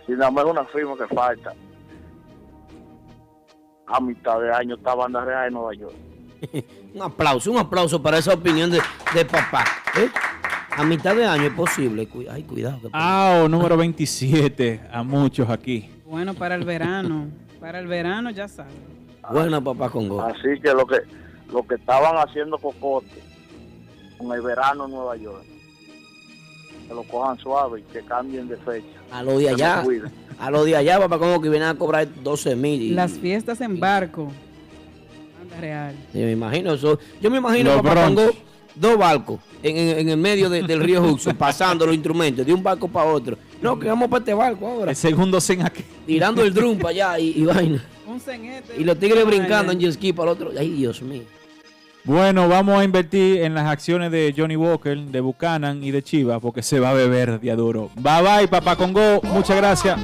si 0.07 0.13
nada 0.13 0.31
más 0.31 0.45
es 0.45 0.51
una 0.51 0.65
firma 0.67 0.97
que 0.97 1.15
falta, 1.15 1.53
a 3.87 4.01
mitad 4.01 4.41
de 4.41 4.53
año 4.53 4.75
está 4.75 4.95
Banda 4.95 5.25
Real 5.25 5.47
en 5.49 5.55
Nueva 5.55 5.75
York. 5.75 5.95
Un 6.95 7.03
aplauso, 7.03 7.51
un 7.53 7.59
aplauso 7.59 8.03
para 8.03 8.19
esa 8.19 8.33
opinión 8.33 8.71
de, 8.71 8.81
de 9.15 9.25
papá. 9.25 9.65
¿eh? 9.99 10.09
A 10.77 10.85
mitad 10.85 11.15
de 11.15 11.27
año 11.27 11.45
es 11.45 11.53
posible. 11.53 12.09
Cu- 12.09 12.25
Ay, 12.31 12.45
cuidado. 12.45 12.81
que- 12.83 12.89
Ah, 12.93 13.43
o 13.45 13.49
número 13.49 13.77
27 13.77 14.81
a 14.91 15.03
muchos 15.03 15.49
aquí. 15.51 15.91
Bueno, 16.07 16.35
para 16.35 16.55
el 16.55 16.65
verano. 16.65 17.27
Para 17.61 17.79
el 17.81 17.87
verano 17.87 18.31
ya 18.31 18.49
saben. 18.49 18.73
Buena 19.31 19.61
papá 19.61 19.91
Congo. 19.91 20.21
Así 20.23 20.61
que 20.63 20.73
lo 20.73 20.87
que 20.87 20.97
lo 21.53 21.67
que 21.67 21.75
estaban 21.77 22.17
haciendo 22.17 22.59
cocote 22.59 23.23
con 24.19 24.33
el 24.33 24.43
verano 24.43 24.85
en 24.87 24.91
Nueva 24.93 25.17
York, 25.17 25.45
que 26.87 26.95
lo 26.95 27.03
cojan 27.05 27.39
suave 27.39 27.81
y 27.81 27.83
que 27.93 28.01
cambien 28.03 28.49
de 28.49 28.57
fecha. 28.59 28.87
A 29.11 29.23
lo 29.23 29.39
de 29.39 29.51
allá. 29.51 29.85
A 30.39 30.51
lo 30.51 30.65
de 30.65 30.77
allá, 30.77 30.99
papá 30.99 31.19
Congo, 31.19 31.41
que 31.41 31.49
vienen 31.49 31.69
a 31.69 31.75
cobrar 31.75 32.07
12 32.23 32.55
mil. 32.57 32.95
Las 32.95 33.13
fiestas 33.13 33.61
en 33.61 33.81
barco. 33.81 34.31
Anda 35.43 35.61
real. 35.61 35.95
Yo 36.15 36.21
me 36.21 36.33
imagino 36.33 36.75
eso. 36.75 36.99
Yo 37.21 37.31
me 37.31 37.39
imagino, 37.39 37.73
Los 37.75 37.83
papá. 37.83 38.05
Congo, 38.05 38.31
dos 38.75 38.97
barcos 38.99 39.41
en, 39.63 39.77
en- 39.77 39.99
en 40.01 40.09
el 40.11 40.17
medio 40.17 40.49
de- 40.49 40.63
del 40.63 40.81
río 40.81 41.03
Hudson, 41.03 41.35
pasando 41.39 41.87
los 41.87 41.95
instrumentos 41.95 42.47
de 42.47 42.53
un 42.55 42.63
barco 42.63 42.89
para 42.89 43.11
otro. 43.11 43.37
No, 43.61 43.79
que 43.79 43.89
vamos 43.89 44.09
para 44.09 44.21
este 44.21 44.35
barco 44.35 44.67
ahora. 44.67 44.91
El 44.91 44.97
segundo 44.97 45.41
zen 45.41 45.63
aquí. 45.63 45.85
Tirando 46.07 46.43
el 46.43 46.55
drum 46.55 46.79
para 46.79 46.91
allá 46.91 47.19
y, 47.19 47.33
y 47.37 47.45
vaina. 47.45 47.85
Un 48.07 48.21
ceñete. 48.21 48.75
Y 48.79 48.85
los 48.85 48.99
tigres 48.99 49.27
brincando 49.27 49.73
en 49.73 49.81
jet 49.81 49.93
ski 49.93 50.13
para 50.13 50.31
el 50.31 50.37
otro. 50.37 50.53
Ay, 50.59 50.71
Dios 50.71 51.03
mío. 51.03 51.23
Bueno, 52.05 52.49
vamos 52.49 52.81
a 52.81 52.85
invertir 52.85 53.43
en 53.43 53.55
las 53.55 53.67
acciones 53.67 54.11
de 54.11 54.33
Johnny 54.35 54.57
Walker, 54.57 54.97
de 54.99 55.21
Buchanan 55.21 55.83
y 55.85 55.91
de 55.91 56.03
Chivas, 56.03 56.41
porque 56.41 56.63
se 56.63 56.81
va 56.81 56.91
a 56.91 56.95
beber 56.95 57.39
día 57.39 57.55
duro. 57.55 57.91
Bye 57.97 58.23
bye, 58.23 58.49
Papá 58.49 58.77
Congo. 58.77 59.21
Muchas 59.25 59.57
gracias. 59.57 59.99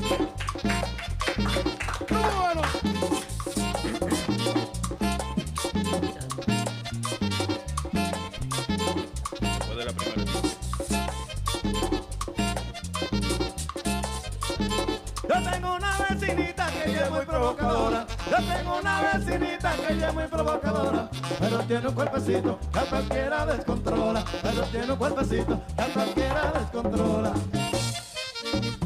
Ella 17.10 17.24
provocadora. 17.24 18.06
Yo 18.30 18.36
tengo 18.36 18.78
una 18.78 19.00
vecinita 19.02 19.76
que 19.76 19.92
ella 19.92 20.08
es 20.08 20.14
muy 20.14 20.26
provocadora. 20.26 21.10
Pero 21.38 21.58
tiene 21.60 21.88
un 21.88 21.94
cuerpecito 21.94 22.58
que 22.72 22.78
a 22.78 22.82
cualquiera 22.82 23.46
descontrola. 23.46 24.24
Pero 24.42 24.62
tiene 24.64 24.92
un 24.92 24.98
cuerpecito 24.98 25.62
que 25.76 25.82
a 25.82 25.86
cualquiera 25.86 26.52
descontrola. 26.52 27.32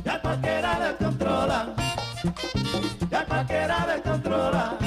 Que 0.05 0.21
cualquiera 0.23 0.81
descontrola. 0.81 1.75
Que 3.11 3.25
cualquiera 3.27 3.87
descontrola. 3.87 4.79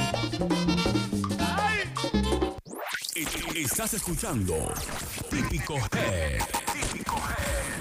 Estás 3.55 3.93
escuchando 3.93 4.55
Típico 5.29 5.75
Head. 5.75 6.41
Típico 6.73 7.15
Head. 7.17 7.80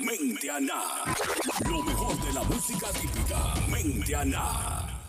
Mente 0.04 0.50
Ana. 0.50 0.82
Lo 1.70 1.82
mejor 1.82 2.20
de 2.26 2.32
la 2.32 2.42
música 2.42 2.88
típica. 2.88 3.54
Mente 3.70 4.16
Ana. 4.16 5.02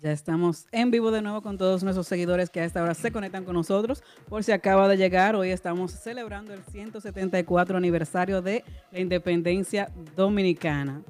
Ya 0.00 0.12
estamos 0.12 0.66
en 0.72 0.90
vivo 0.90 1.10
de 1.10 1.20
nuevo 1.20 1.42
con 1.42 1.58
todos 1.58 1.82
nuestros 1.82 2.06
seguidores 2.06 2.48
que 2.48 2.60
a 2.60 2.64
esta 2.64 2.82
hora 2.82 2.94
se 2.94 3.12
conectan 3.12 3.44
con 3.44 3.54
nosotros. 3.54 4.02
Por 4.30 4.44
si 4.44 4.52
acaba 4.52 4.88
de 4.88 4.96
llegar, 4.96 5.36
hoy 5.36 5.50
estamos 5.50 5.92
celebrando 5.92 6.54
el 6.54 6.62
174 6.62 7.76
aniversario 7.76 8.40
de 8.40 8.64
la 8.92 9.00
independencia 9.00 9.92
dominicana. 10.16 11.02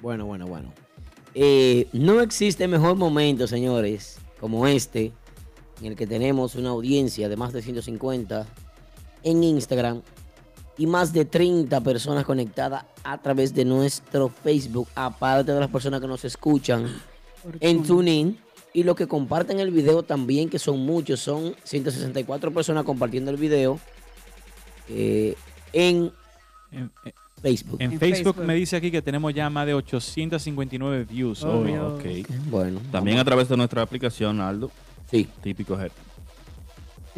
Bueno, 0.00 0.26
bueno, 0.26 0.46
bueno. 0.46 0.72
Eh, 1.34 1.88
no 1.92 2.20
existe 2.20 2.68
mejor 2.68 2.94
momento, 2.94 3.48
señores, 3.48 4.20
como 4.38 4.66
este, 4.68 5.12
en 5.80 5.86
el 5.86 5.96
que 5.96 6.06
tenemos 6.06 6.54
una 6.54 6.68
audiencia 6.68 7.28
de 7.28 7.36
más 7.36 7.52
de 7.52 7.62
150 7.62 8.46
en 9.24 9.42
Instagram 9.42 10.02
y 10.78 10.86
más 10.86 11.12
de 11.12 11.24
30 11.24 11.80
personas 11.80 12.24
conectadas 12.24 12.84
a 13.02 13.18
través 13.18 13.52
de 13.52 13.64
nuestro 13.64 14.28
Facebook, 14.28 14.88
aparte 14.94 15.52
de 15.52 15.60
las 15.60 15.68
personas 15.68 16.00
que 16.00 16.06
nos 16.06 16.24
escuchan 16.24 16.86
en 17.60 17.82
TuneIn 17.82 18.38
y 18.72 18.84
los 18.84 18.94
que 18.94 19.08
comparten 19.08 19.58
el 19.58 19.72
video 19.72 20.04
también, 20.04 20.48
que 20.48 20.58
son 20.58 20.78
muchos, 20.78 21.20
son 21.20 21.54
164 21.64 22.52
personas 22.52 22.84
compartiendo 22.84 23.30
el 23.30 23.36
video 23.36 23.80
eh, 24.88 25.34
en, 25.72 26.12
Facebook. 27.42 27.80
En 27.80 27.98
Facebook, 27.98 28.38
me 28.38 28.54
dice 28.54 28.76
aquí 28.76 28.90
que 28.90 29.02
tenemos 29.02 29.34
ya 29.34 29.50
más 29.50 29.66
de 29.66 29.74
859 29.74 31.06
views. 31.10 31.42
Oh, 31.42 31.58
hoy. 31.58 31.76
ok. 31.76 32.28
Bueno. 32.50 32.80
También 32.92 33.18
a 33.18 33.24
través 33.24 33.48
de 33.48 33.56
nuestra 33.56 33.82
aplicación, 33.82 34.40
Aldo. 34.40 34.70
Sí. 35.10 35.28
Típico 35.42 35.80
Head. 35.80 35.90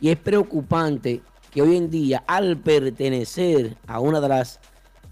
y 0.00 0.10
es 0.10 0.16
preocupante 0.18 1.22
que 1.50 1.62
hoy 1.62 1.76
en 1.76 1.90
día, 1.90 2.22
al 2.26 2.56
pertenecer 2.58 3.76
a 3.86 4.00
una 4.00 4.20
de 4.20 4.28
las 4.28 4.60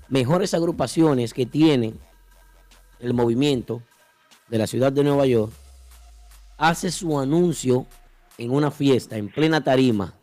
mejores 0.09 0.53
agrupaciones 0.53 1.33
que 1.33 1.47
tiene 1.47 1.95
el 3.01 3.15
movimiento 3.15 3.81
de 4.49 4.59
la 4.59 4.67
ciudad 4.67 4.93
de 4.93 5.05
Nueva 5.05 5.25
York, 5.25 5.53
hace 6.63 6.93
su 6.93 7.19
anuncio 7.19 7.87
en 8.39 8.53
una 8.53 8.71
fiesta, 8.71 9.17
en 9.17 9.29
plena 9.29 9.65
tarima, 9.65 10.15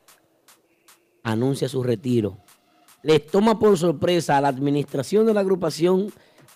anuncia 1.22 1.68
su 1.68 1.84
retiro. 1.84 2.38
Les 3.04 3.28
toma 3.28 3.60
por 3.60 3.78
sorpresa 3.78 4.38
a 4.38 4.42
la 4.42 4.48
administración 4.48 5.26
de 5.26 5.34
la 5.34 5.42
agrupación 5.42 6.14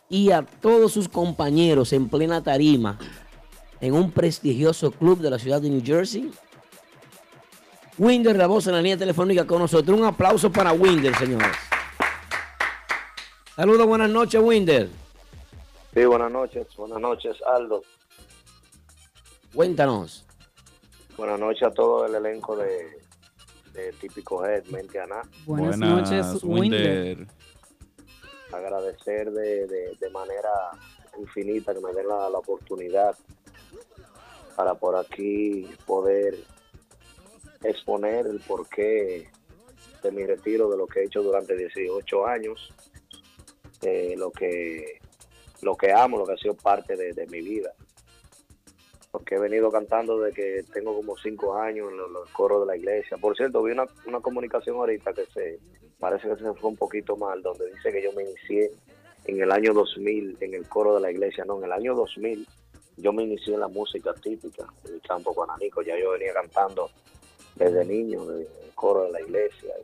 y 0.07 0.31
a 0.31 0.43
todos 0.43 0.93
sus 0.93 1.09
compañeros 1.09 1.91
en 1.91 2.07
plena 2.07 2.41
tarima 2.41 2.97
en 3.81 3.93
un 3.93 4.11
prestigioso 4.11 4.89
club 4.89 5.19
de 5.19 5.29
la 5.29 5.37
ciudad 5.37 5.61
de 5.61 5.69
New 5.69 5.83
Jersey. 5.83 6.31
Winder, 7.97 8.37
la 8.37 8.47
voz 8.47 8.67
en 8.67 8.75
la 8.75 8.81
línea 8.81 8.97
telefónica 8.97 9.45
con 9.45 9.59
nosotros. 9.59 9.99
Un 9.99 10.05
aplauso 10.05 10.49
para 10.49 10.71
Winder, 10.71 11.13
señores. 11.15 11.57
Saludos, 13.53 13.85
buenas 13.85 14.09
noches, 14.09 14.41
Winder. 14.41 14.89
Sí, 15.93 16.05
buenas 16.05 16.31
noches, 16.31 16.67
buenas 16.77 17.01
noches, 17.01 17.35
Aldo. 17.45 17.83
Cuéntanos. 19.53 20.25
Buenas 21.17 21.39
noches 21.39 21.63
a 21.63 21.71
todo 21.71 22.05
el 22.05 22.15
elenco 22.15 22.55
de, 22.55 22.97
de 23.73 23.91
Típico 23.93 24.45
Head, 24.45 24.65
Mente 24.65 24.99
Aná. 24.99 25.21
Buenas 25.45 25.77
Buenas, 25.79 26.11
noches, 26.11 26.43
Winder. 26.43 27.17
Winder. 27.17 27.27
Agradecer 28.51 29.31
de, 29.31 29.67
de- 29.67 29.95
de 29.99 30.09
manera 30.09 30.49
infinita 31.19 31.73
que 31.73 31.79
me 31.81 31.93
den 31.93 32.07
la, 32.07 32.29
la 32.29 32.39
oportunidad 32.39 33.15
para 34.55 34.75
por 34.75 34.95
aquí 34.95 35.67
poder 35.85 36.37
exponer 37.63 38.27
el 38.27 38.39
porqué 38.39 39.29
de 40.01 40.11
mi 40.11 40.25
retiro, 40.25 40.69
de 40.69 40.77
lo 40.77 40.85
que 40.87 40.99
he 41.01 41.05
hecho 41.05 41.21
durante 41.23 41.55
18 41.55 42.27
años, 42.27 42.73
de 43.81 44.15
lo 44.17 44.31
que, 44.31 44.99
lo 45.61 45.75
que 45.75 45.91
amo, 45.91 46.17
lo 46.17 46.25
que 46.25 46.33
ha 46.33 46.37
sido 46.37 46.55
parte 46.55 46.95
de, 46.95 47.13
de 47.13 47.25
mi 47.27 47.41
vida. 47.41 47.73
Porque 49.13 49.35
he 49.35 49.39
venido 49.39 49.71
cantando 49.71 50.19
desde 50.19 50.35
que 50.35 50.63
tengo 50.73 50.95
como 50.95 51.15
5 51.15 51.55
años 51.55 51.91
en 51.91 51.97
los, 51.97 52.09
los 52.09 52.27
coros 52.31 52.61
de 52.61 52.65
la 52.65 52.75
iglesia. 52.75 53.15
Por 53.17 53.37
cierto, 53.37 53.61
vi 53.61 53.71
una, 53.71 53.85
una 54.07 54.19
comunicación 54.19 54.75
ahorita 54.75 55.13
que 55.13 55.27
se 55.27 55.59
parece 55.99 56.27
que 56.27 56.35
se 56.37 56.53
fue 56.55 56.71
un 56.71 56.77
poquito 56.77 57.15
mal, 57.15 57.43
donde 57.43 57.71
dice 57.71 57.91
que 57.91 58.01
yo 58.01 58.11
me 58.13 58.23
inicié 58.23 58.71
en 59.25 59.39
el 59.39 59.51
año 59.51 59.71
2000 59.71 60.37
en 60.39 60.55
el 60.55 60.67
coro 60.67 60.95
de 60.95 61.01
la 61.01 61.11
iglesia. 61.11 61.45
No, 61.45 61.59
en 61.59 61.65
el 61.65 61.73
año 61.73 61.93
2000 61.93 62.47
yo 62.97 63.13
me 63.13 63.21
inicié 63.21 63.53
en 63.53 63.59
la 63.59 63.67
música 63.67 64.15
típica, 64.15 64.65
en 64.83 64.95
el 64.95 65.01
campo 65.01 65.31
guananico. 65.31 65.83
Ya 65.83 65.95
yo 65.95 66.13
venía 66.13 66.33
cantando 66.33 66.89
desde 67.53 67.85
niño, 67.85 68.23
en 68.23 68.39
el 68.39 68.47
coro 68.73 69.03
de 69.03 69.11
la 69.11 69.21
iglesia 69.21 69.75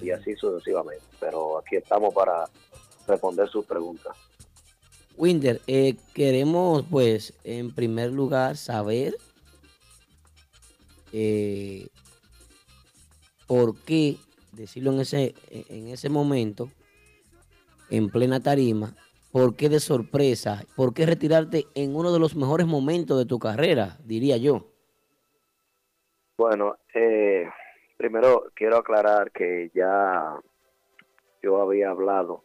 y, 0.00 0.06
y 0.06 0.10
así 0.10 0.34
sucesivamente. 0.36 1.04
Pero 1.20 1.58
aquí 1.58 1.76
estamos 1.76 2.14
para 2.14 2.46
responder 3.06 3.46
sus 3.46 3.66
preguntas. 3.66 4.16
Winder, 5.16 5.60
eh, 5.66 5.96
queremos 6.14 6.84
pues 6.90 7.38
en 7.44 7.74
primer 7.74 8.10
lugar 8.10 8.56
saber 8.56 9.14
eh, 11.12 11.88
por 13.46 13.76
qué, 13.84 14.16
decirlo 14.52 14.92
en 14.92 15.00
ese, 15.00 15.34
en 15.50 15.88
ese 15.88 16.08
momento, 16.08 16.70
en 17.90 18.08
plena 18.08 18.40
tarima, 18.40 18.94
por 19.32 19.56
qué 19.56 19.68
de 19.68 19.80
sorpresa, 19.80 20.64
por 20.76 20.94
qué 20.94 21.06
retirarte 21.06 21.66
en 21.74 21.94
uno 21.94 22.12
de 22.12 22.18
los 22.18 22.36
mejores 22.36 22.66
momentos 22.66 23.18
de 23.18 23.26
tu 23.26 23.38
carrera, 23.38 23.98
diría 24.04 24.36
yo. 24.36 24.66
Bueno, 26.36 26.78
eh, 26.94 27.48
primero 27.96 28.44
quiero 28.54 28.78
aclarar 28.78 29.30
que 29.30 29.70
ya 29.74 30.40
yo 31.42 31.60
había 31.60 31.90
hablado 31.90 32.42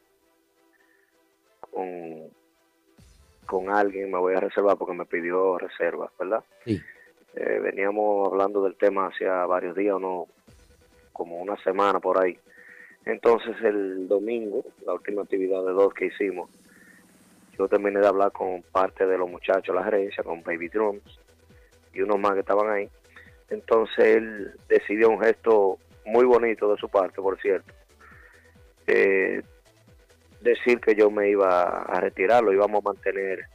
con, 1.71 2.31
con 3.45 3.69
alguien, 3.69 4.11
me 4.11 4.17
voy 4.17 4.35
a 4.35 4.39
reservar 4.39 4.77
porque 4.77 4.93
me 4.93 5.05
pidió 5.05 5.57
reserva, 5.57 6.11
¿verdad? 6.19 6.43
Sí. 6.65 6.81
Eh, 7.35 7.59
veníamos 7.61 8.27
hablando 8.27 8.63
del 8.63 8.75
tema 8.75 9.07
hacía 9.07 9.45
varios 9.45 9.75
días, 9.75 9.99
no, 9.99 10.27
como 11.11 11.37
una 11.37 11.57
semana 11.63 11.99
por 11.99 12.23
ahí. 12.23 12.37
Entonces 13.05 13.55
el 13.63 14.07
domingo, 14.07 14.63
la 14.85 14.93
última 14.93 15.21
actividad 15.21 15.63
de 15.63 15.71
dos 15.71 15.93
que 15.93 16.07
hicimos, 16.07 16.49
yo 17.57 17.67
terminé 17.67 17.99
de 17.99 18.07
hablar 18.07 18.31
con 18.31 18.61
parte 18.63 19.05
de 19.05 19.17
los 19.17 19.29
muchachos 19.29 19.73
de 19.73 19.79
la 19.79 19.83
gerencia, 19.83 20.23
con 20.23 20.43
Baby 20.43 20.69
Drums 20.69 21.19
y 21.93 22.01
unos 22.01 22.19
más 22.19 22.33
que 22.33 22.39
estaban 22.39 22.69
ahí. 22.69 22.89
Entonces 23.49 23.97
él 23.99 24.53
decidió 24.67 25.09
un 25.09 25.21
gesto 25.21 25.77
muy 26.05 26.25
bonito 26.25 26.71
de 26.71 26.77
su 26.77 26.89
parte, 26.89 27.21
por 27.21 27.39
cierto. 27.39 27.71
Eh, 28.87 29.41
decir 30.45 30.79
que 30.79 30.95
yo 30.95 31.11
me 31.11 31.29
iba 31.29 31.81
a 31.81 31.99
retirar, 31.99 32.43
lo 32.43 32.53
íbamos 32.53 32.81
a 32.83 32.89
mantener 32.89 33.45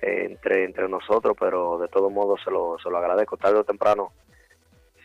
entre, 0.00 0.64
entre 0.64 0.88
nosotros, 0.88 1.36
pero 1.38 1.78
de 1.78 1.88
todos 1.88 2.12
modos 2.12 2.40
se 2.44 2.50
lo, 2.50 2.76
se 2.82 2.90
lo 2.90 2.98
agradezco. 2.98 3.36
Tarde 3.36 3.58
o 3.58 3.64
temprano 3.64 4.12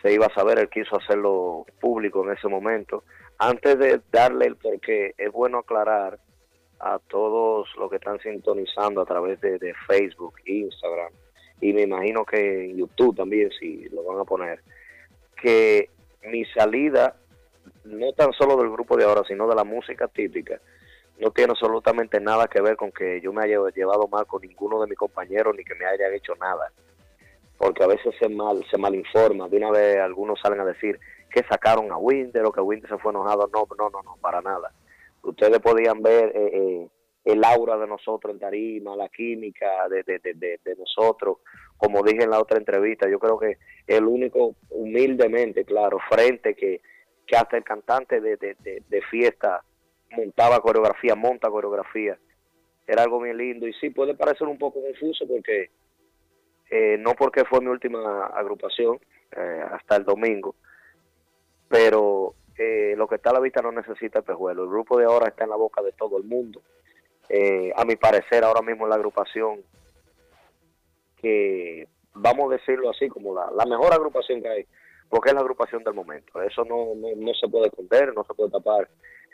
se 0.02 0.14
iba 0.14 0.28
a 0.28 0.34
saber, 0.34 0.60
él 0.60 0.70
quiso 0.70 0.98
hacerlo 0.98 1.66
público 1.80 2.24
en 2.24 2.38
ese 2.38 2.48
momento. 2.48 3.04
Antes 3.38 3.80
de 3.80 4.02
darle 4.12 4.46
el 4.46 4.58
porqué, 4.58 5.14
es 5.18 5.32
bueno 5.32 5.60
aclarar 5.60 6.20
a 6.80 7.00
todos 7.00 7.68
los 7.78 7.90
que 7.90 7.98
están 7.98 8.20
sintonizando 8.20 9.02
a 9.02 9.06
través 9.06 9.42
de, 9.42 9.58
de 9.58 9.74
Facebook, 9.88 10.36
Instagram 10.46 11.12
y 11.62 11.74
me 11.74 11.82
imagino 11.84 12.26
que 12.26 12.66
en 12.66 12.78
YouTube 12.78 13.16
también, 13.16 13.50
si 13.60 13.90
lo 13.90 14.04
van 14.04 14.20
a 14.20 14.24
poner, 14.24 14.62
que 15.42 15.90
mi 16.24 16.46
salida, 16.46 17.16
no 17.84 18.12
tan 18.14 18.32
solo 18.34 18.56
del 18.58 18.70
grupo 18.70 18.96
de 18.96 19.04
ahora, 19.04 19.24
sino 19.28 19.48
de 19.48 19.56
la 19.56 19.64
música 19.64 20.08
típica, 20.08 20.60
no 21.20 21.32
tiene 21.32 21.52
absolutamente 21.52 22.20
nada 22.20 22.48
que 22.48 22.62
ver 22.62 22.78
con 22.78 22.92
que 22.92 23.20
yo 23.22 23.34
me 23.34 23.44
haya 23.44 23.58
llevado 23.76 24.08
mal 24.08 24.26
con 24.26 24.42
ninguno 24.42 24.80
de 24.82 24.88
mis 24.88 24.98
compañeros 24.98 25.54
ni 25.56 25.64
que 25.64 25.76
me 25.76 25.86
hayan 25.86 26.14
hecho 26.14 26.34
nada. 26.36 26.72
Porque 27.58 27.84
a 27.84 27.88
veces 27.88 28.16
se 28.20 28.30
mal 28.30 28.66
se 28.72 28.78
malinforma. 28.78 29.50
De 29.50 29.58
una 29.58 29.72
vez 29.72 29.98
algunos 29.98 30.40
salen 30.40 30.62
a 30.62 30.66
decir 30.66 30.98
que 31.30 31.44
sacaron 31.44 31.92
a 31.92 31.98
Winter 31.98 32.46
o 32.46 32.52
que 32.54 32.62
Winter 32.62 32.90
se 32.90 32.98
fue 32.98 33.12
enojado. 33.12 33.50
No, 33.54 33.68
no, 33.78 33.90
no, 33.90 34.02
no, 34.02 34.16
para 34.22 34.42
nada. 34.42 34.72
Ustedes 35.22 35.60
podían 35.60 36.02
ver 36.02 36.32
eh, 36.34 36.52
eh, 36.54 36.88
el 37.26 37.44
aura 37.44 37.76
de 37.78 37.88
nosotros 37.88 38.34
en 38.34 38.40
tarima, 38.40 38.96
la 38.96 39.10
química 39.10 39.90
de, 39.90 40.04
de, 40.04 40.20
de, 40.64 40.76
nosotros. 40.78 41.40
Como 41.76 42.02
dije 42.02 42.24
en 42.24 42.30
la 42.30 42.40
otra 42.40 42.58
entrevista, 42.58 43.10
yo 43.10 43.20
creo 43.20 43.38
que 43.38 43.58
el 43.88 44.06
único, 44.06 44.56
humildemente, 44.70 45.66
claro, 45.66 45.98
frente 46.10 46.56
que, 46.56 46.80
que 47.28 47.36
hasta 47.36 47.58
el 47.58 47.66
cantante 47.66 48.22
de, 48.22 48.38
de, 48.38 48.56
de 48.88 49.02
fiesta 49.02 49.64
montaba 50.12 50.60
coreografía, 50.62 51.16
monta 51.16 51.50
coreografía. 51.50 52.18
Era 52.88 53.04
algo 53.04 53.22
bien 53.22 53.38
lindo 53.38 53.68
y 53.68 53.74
sí, 53.74 53.90
puede 53.90 54.16
parecer 54.16 54.48
un 54.48 54.58
poco 54.58 54.82
confuso 54.82 55.28
porque 55.28 55.70
eh, 56.70 56.98
no 57.00 57.14
porque 57.14 57.46
fue 57.46 57.62
mi 57.62 57.68
última 57.68 58.28
agrupación 58.28 59.00
eh, 59.32 59.64
hasta 59.72 59.96
el 59.96 60.06
domingo, 60.06 60.56
pero 61.68 62.34
eh, 62.58 62.94
lo 62.98 63.08
que 63.08 63.16
está 63.16 63.30
a 63.30 63.34
la 63.34 63.40
vista 63.40 63.62
no 63.62 63.72
necesita 63.72 64.20
espejuelo. 64.20 64.64
El 64.64 64.70
grupo 64.70 64.98
de 64.98 65.06
ahora 65.06 65.30
está 65.30 65.46
en 65.46 65.52
la 65.52 65.56
boca 65.56 65.82
de 65.82 65.92
todo 65.94 66.18
el 66.18 66.24
mundo. 66.24 66.62
Eh, 67.30 67.72
a 67.76 67.86
mi 67.86 67.96
parecer, 67.96 68.44
ahora 68.44 68.62
mismo 68.62 68.88
la 68.88 68.96
agrupación 68.96 69.62
que, 71.22 71.88
vamos 72.14 72.52
a 72.52 72.56
decirlo 72.56 72.90
así, 72.90 73.08
como 73.08 73.34
la, 73.34 73.50
la 73.52 73.66
mejor 73.66 73.94
agrupación 73.94 74.42
que 74.42 74.50
hay, 74.50 74.66
porque 75.10 75.30
es 75.30 75.36
la 75.36 75.42
agrupación 75.42 75.84
del 75.84 75.94
momento. 75.94 76.42
Eso 76.42 76.66
no, 76.66 76.96
no, 76.96 77.08
no 77.16 77.34
se 77.34 77.48
puede 77.48 77.68
esconder, 77.68 78.14
no 78.14 78.24
se 78.24 78.34
puede 78.34 78.52
tapar 78.52 78.90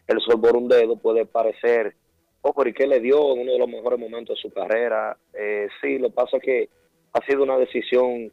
el 0.07 0.19
sol 0.21 0.39
por 0.39 0.55
un 0.55 0.67
dedo 0.67 0.97
puede 0.97 1.25
parecer, 1.25 1.95
oh, 2.41 2.53
pero 2.53 2.69
¿y 2.69 2.73
qué 2.73 2.87
le 2.87 2.99
dio 2.99 3.33
en 3.33 3.41
uno 3.41 3.51
de 3.53 3.59
los 3.59 3.67
mejores 3.67 3.99
momentos 3.99 4.37
de 4.37 4.41
su 4.41 4.53
carrera? 4.53 5.17
Eh, 5.33 5.67
sí, 5.81 5.97
lo 5.97 6.09
que 6.09 6.15
pasa 6.15 6.37
es 6.37 6.43
que 6.43 6.69
ha 7.13 7.25
sido 7.25 7.43
una 7.43 7.57
decisión 7.57 8.31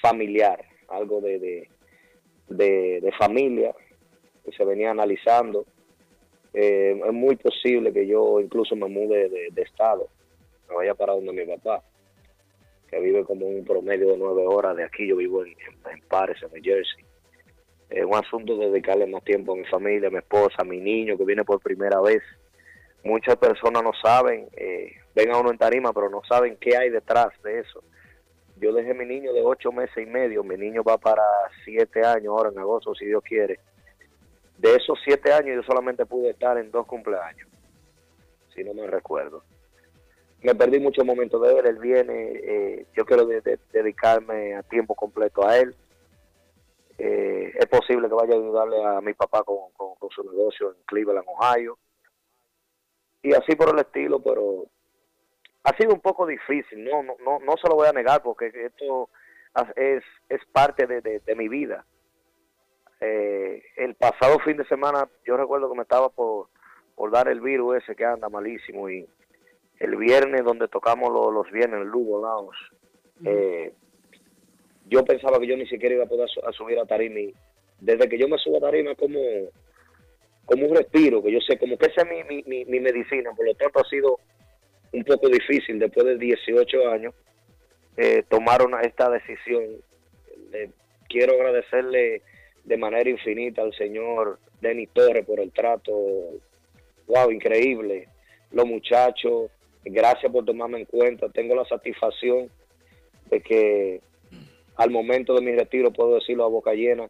familiar, 0.00 0.64
algo 0.88 1.20
de, 1.20 1.68
de, 2.48 3.00
de, 3.00 3.12
familia 3.18 3.74
que 4.44 4.52
se 4.52 4.64
venía 4.64 4.90
analizando. 4.90 5.66
Eh, 6.54 6.98
es 7.04 7.12
muy 7.12 7.36
posible 7.36 7.92
que 7.92 8.06
yo 8.06 8.40
incluso 8.40 8.74
me 8.76 8.88
mude 8.88 9.28
de, 9.28 9.48
de 9.50 9.62
estado, 9.62 10.08
me 10.68 10.76
vaya 10.76 10.94
para 10.94 11.12
donde 11.12 11.32
mi 11.32 11.44
papá, 11.44 11.82
que 12.88 13.00
vive 13.00 13.24
como 13.24 13.46
un 13.46 13.64
promedio 13.64 14.12
de 14.12 14.16
nueve 14.16 14.46
horas 14.46 14.76
de 14.76 14.84
aquí, 14.84 15.08
yo 15.08 15.16
vivo 15.16 15.44
en, 15.44 15.50
en, 15.50 15.92
en 15.92 16.00
Paris, 16.08 16.38
en 16.42 16.52
New 16.52 16.62
Jersey 16.62 17.05
es 17.88 18.04
un 18.04 18.14
asunto 18.14 18.56
de 18.56 18.70
dedicarle 18.70 19.06
más 19.06 19.22
tiempo 19.24 19.52
a 19.52 19.56
mi 19.56 19.64
familia, 19.64 20.08
a 20.08 20.10
mi 20.10 20.18
esposa, 20.18 20.56
a 20.58 20.64
mi 20.64 20.80
niño 20.80 21.16
que 21.16 21.24
viene 21.24 21.44
por 21.44 21.60
primera 21.60 22.00
vez. 22.00 22.22
Muchas 23.04 23.36
personas 23.36 23.82
no 23.82 23.92
saben, 24.02 24.48
eh, 24.56 24.92
ven 25.14 25.30
a 25.30 25.38
uno 25.38 25.50
en 25.52 25.58
tarima, 25.58 25.92
pero 25.92 26.10
no 26.10 26.22
saben 26.28 26.56
qué 26.56 26.76
hay 26.76 26.90
detrás 26.90 27.28
de 27.44 27.60
eso. 27.60 27.82
Yo 28.56 28.72
dejé 28.72 28.94
mi 28.94 29.04
niño 29.04 29.32
de 29.32 29.42
ocho 29.42 29.70
meses 29.70 29.96
y 29.98 30.06
medio, 30.06 30.42
mi 30.42 30.56
niño 30.56 30.82
va 30.82 30.98
para 30.98 31.22
siete 31.64 32.04
años 32.04 32.28
ahora 32.28 32.50
en 32.50 32.58
agosto, 32.58 32.94
si 32.94 33.04
Dios 33.04 33.22
quiere. 33.22 33.60
De 34.58 34.74
esos 34.74 34.98
siete 35.04 35.32
años 35.32 35.56
yo 35.56 35.62
solamente 35.62 36.06
pude 36.06 36.30
estar 36.30 36.58
en 36.58 36.70
dos 36.70 36.86
cumpleaños, 36.86 37.48
si 38.54 38.64
no 38.64 38.74
me 38.74 38.86
recuerdo. 38.86 39.44
Me 40.42 40.54
perdí 40.54 40.80
muchos 40.80 41.04
momentos 41.04 41.40
de 41.42 41.58
él, 41.58 41.66
él 41.66 41.78
viene, 41.78 42.32
eh, 42.32 42.86
yo 42.96 43.04
quiero 43.04 43.26
de, 43.26 43.40
de, 43.42 43.58
dedicarme 43.72 44.54
a 44.54 44.62
tiempo 44.62 44.94
completo 44.94 45.46
a 45.46 45.58
él 45.58 45.76
eh, 46.98 47.52
es 47.54 47.66
posible 47.66 48.08
que 48.08 48.14
vaya 48.14 48.34
a 48.34 48.38
ayudarle 48.38 48.84
a 48.84 49.00
mi 49.00 49.12
papá 49.14 49.42
con, 49.42 49.70
con, 49.76 49.94
con, 49.96 50.10
su 50.10 50.22
negocio 50.24 50.70
en 50.70 50.82
Cleveland, 50.86 51.26
Ohio. 51.26 51.78
Y 53.22 53.34
así 53.34 53.54
por 53.56 53.70
el 53.70 53.78
estilo, 53.80 54.20
pero 54.20 54.66
ha 55.64 55.76
sido 55.76 55.92
un 55.92 56.00
poco 56.00 56.26
difícil, 56.26 56.84
no 56.84 57.02
no 57.02 57.16
no, 57.24 57.38
no 57.40 57.56
se 57.56 57.68
lo 57.68 57.74
voy 57.74 57.88
a 57.88 57.92
negar 57.92 58.22
porque 58.22 58.52
esto 58.54 59.10
es, 59.74 60.04
es 60.28 60.40
parte 60.52 60.86
de, 60.86 61.00
de, 61.00 61.20
de 61.20 61.34
mi 61.34 61.48
vida. 61.48 61.84
Eh, 63.00 63.62
el 63.76 63.94
pasado 63.94 64.38
fin 64.38 64.56
de 64.56 64.66
semana 64.66 65.08
yo 65.26 65.36
recuerdo 65.36 65.68
que 65.68 65.76
me 65.76 65.82
estaba 65.82 66.08
por, 66.08 66.48
por 66.94 67.10
dar 67.10 67.28
el 67.28 67.40
virus 67.40 67.82
ese 67.82 67.94
que 67.94 68.06
anda 68.06 68.30
malísimo 68.30 68.88
y 68.88 69.06
el 69.78 69.96
viernes 69.96 70.44
donde 70.44 70.68
tocamos 70.68 71.12
los, 71.12 71.32
los 71.32 71.50
viernes 71.52 71.82
en 71.82 71.88
Lugo 71.88 72.22
Lounge, 72.22 72.58
eh, 73.24 73.74
yo 74.88 75.04
pensaba 75.04 75.38
que 75.38 75.46
yo 75.46 75.56
ni 75.56 75.66
siquiera 75.66 75.94
iba 75.94 76.04
a 76.04 76.08
poder 76.08 76.28
subir 76.56 76.78
a 76.78 76.86
tarima 76.86 77.20
y 77.20 77.34
desde 77.80 78.08
que 78.08 78.18
yo 78.18 78.28
me 78.28 78.38
subo 78.38 78.58
a 78.58 78.60
tarima 78.70 78.94
como 78.94 79.20
como 80.46 80.64
un 80.66 80.76
respiro, 80.76 81.22
que 81.22 81.32
yo 81.32 81.40
sé 81.40 81.58
como 81.58 81.76
que 81.76 81.86
esa 81.86 82.02
es 82.02 82.26
mi, 82.28 82.42
mi, 82.44 82.64
mi, 82.64 82.80
medicina, 82.80 83.32
por 83.36 83.44
lo 83.44 83.54
tanto 83.56 83.80
ha 83.80 83.88
sido 83.88 84.20
un 84.92 85.02
poco 85.02 85.28
difícil 85.28 85.78
después 85.78 86.06
de 86.06 86.16
18 86.16 86.88
años 86.88 87.14
eh, 87.96 88.22
tomar 88.28 88.64
una, 88.64 88.80
esta 88.82 89.10
decisión. 89.10 89.64
Le, 90.52 90.70
quiero 91.08 91.34
agradecerle 91.34 92.22
de 92.64 92.76
manera 92.76 93.10
infinita 93.10 93.62
al 93.62 93.74
señor 93.74 94.38
Denis 94.60 94.90
Torres 94.92 95.26
por 95.26 95.40
el 95.40 95.50
trato, 95.50 95.92
wow, 97.08 97.30
increíble. 97.30 98.08
Los 98.52 98.66
muchachos, 98.66 99.50
gracias 99.84 100.30
por 100.30 100.44
tomarme 100.44 100.78
en 100.78 100.84
cuenta. 100.84 101.28
Tengo 101.28 101.56
la 101.56 101.64
satisfacción 101.64 102.48
de 103.30 103.40
que 103.40 104.00
al 104.76 104.90
momento 104.90 105.34
de 105.34 105.40
mi 105.40 105.52
retiro, 105.52 105.90
puedo 105.90 106.16
decirlo 106.16 106.44
a 106.44 106.48
boca 106.48 106.72
llena, 106.72 107.08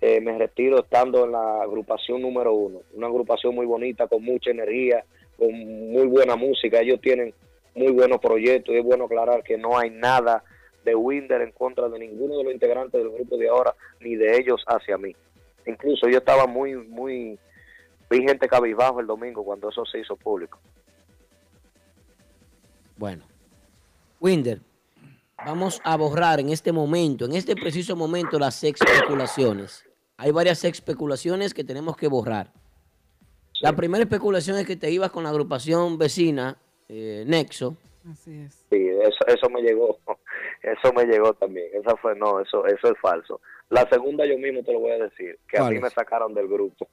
eh, 0.00 0.20
me 0.20 0.36
retiro 0.36 0.80
estando 0.80 1.24
en 1.24 1.32
la 1.32 1.62
agrupación 1.62 2.22
número 2.22 2.52
uno, 2.52 2.80
una 2.94 3.06
agrupación 3.06 3.54
muy 3.54 3.66
bonita, 3.66 4.08
con 4.08 4.22
mucha 4.22 4.50
energía, 4.50 5.04
con 5.38 5.52
muy 5.52 6.06
buena 6.06 6.36
música, 6.36 6.80
ellos 6.80 7.00
tienen 7.00 7.32
muy 7.74 7.92
buenos 7.92 8.20
proyectos 8.20 8.74
y 8.74 8.78
es 8.78 8.84
bueno 8.84 9.04
aclarar 9.04 9.42
que 9.42 9.56
no 9.56 9.78
hay 9.78 9.90
nada 9.90 10.44
de 10.84 10.94
Winder 10.94 11.40
en 11.42 11.52
contra 11.52 11.88
de 11.88 11.98
ninguno 11.98 12.38
de 12.38 12.44
los 12.44 12.52
integrantes 12.52 13.00
del 13.00 13.12
grupo 13.12 13.36
de 13.36 13.48
ahora, 13.48 13.74
ni 14.00 14.16
de 14.16 14.36
ellos 14.36 14.62
hacia 14.66 14.98
mí. 14.98 15.14
Incluso 15.66 16.08
yo 16.08 16.18
estaba 16.18 16.46
muy, 16.46 16.74
muy, 16.74 17.38
vi 18.10 18.22
gente 18.22 18.48
cabizbajo 18.48 19.00
el 19.00 19.06
domingo 19.06 19.44
cuando 19.44 19.68
eso 19.70 19.84
se 19.86 20.00
hizo 20.00 20.16
público. 20.16 20.58
Bueno, 22.96 23.24
Winder, 24.20 24.60
vamos 25.44 25.80
a 25.84 25.96
borrar 25.96 26.40
en 26.40 26.50
este 26.50 26.72
momento, 26.72 27.24
en 27.24 27.32
este 27.32 27.54
preciso 27.54 27.96
momento, 27.96 28.38
las 28.38 28.62
especulaciones. 28.62 29.84
Hay 30.16 30.30
varias 30.30 30.64
especulaciones 30.64 31.54
que 31.54 31.64
tenemos 31.64 31.96
que 31.96 32.08
borrar. 32.08 32.52
La 33.60 33.74
primera 33.74 34.02
especulación 34.02 34.58
es 34.58 34.66
que 34.66 34.76
te 34.76 34.90
ibas 34.90 35.10
con 35.10 35.24
la 35.24 35.30
agrupación 35.30 35.98
vecina, 35.98 36.56
eh, 36.88 37.24
Nexo. 37.26 37.76
Así 38.10 38.40
es. 38.40 38.66
Sí, 38.70 38.88
eso, 38.88 39.26
eso 39.26 39.48
me 39.50 39.62
llegó. 39.62 39.98
Eso 40.62 40.92
me 40.92 41.04
llegó 41.06 41.34
también. 41.34 41.66
Esa 41.74 41.96
fue, 41.96 42.14
no, 42.14 42.38
eso, 42.38 42.64
eso 42.66 42.92
es 42.92 42.98
falso. 43.00 43.40
La 43.68 43.84
segunda 43.88 44.24
yo 44.24 44.38
mismo 44.38 44.62
te 44.62 44.72
lo 44.72 44.78
voy 44.78 44.92
a 44.92 44.98
decir, 44.98 45.36
que 45.48 45.58
a 45.58 45.64
mí 45.68 45.74
es? 45.74 45.82
me 45.82 45.90
sacaron 45.90 46.34
del 46.34 46.46
grupo. 46.46 46.86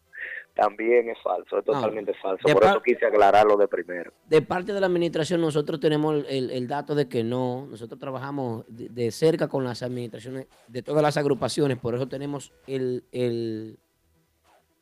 También 0.56 1.10
es 1.10 1.18
falso, 1.24 1.60
es 1.60 1.64
totalmente 1.66 2.12
no. 2.12 2.18
falso. 2.22 2.48
Por 2.54 2.64
eso 2.64 2.82
quise 2.82 3.06
aclararlo 3.06 3.56
de 3.56 3.68
primero. 3.68 4.12
De 4.28 4.42
parte 4.42 4.74
de 4.74 4.82
la 4.82 4.88
administración 4.88 5.40
nosotros 5.40 5.80
tenemos 5.80 6.26
el, 6.28 6.50
el 6.50 6.68
dato 6.68 6.96
de 6.96 7.08
que 7.08 7.24
no, 7.24 7.66
nosotros 7.70 7.98
trabajamos 8.00 8.66
de, 8.68 8.90
de, 8.90 9.12
cerca 9.12 9.48
con 9.48 9.64
las 9.64 9.82
administraciones 9.84 10.48
de 10.68 10.82
todas 10.84 11.02
las 11.02 11.16
agrupaciones, 11.18 11.78
por 11.78 11.96
eso 11.96 12.08
tenemos 12.08 12.52
el... 12.68 13.06
el 13.12 13.78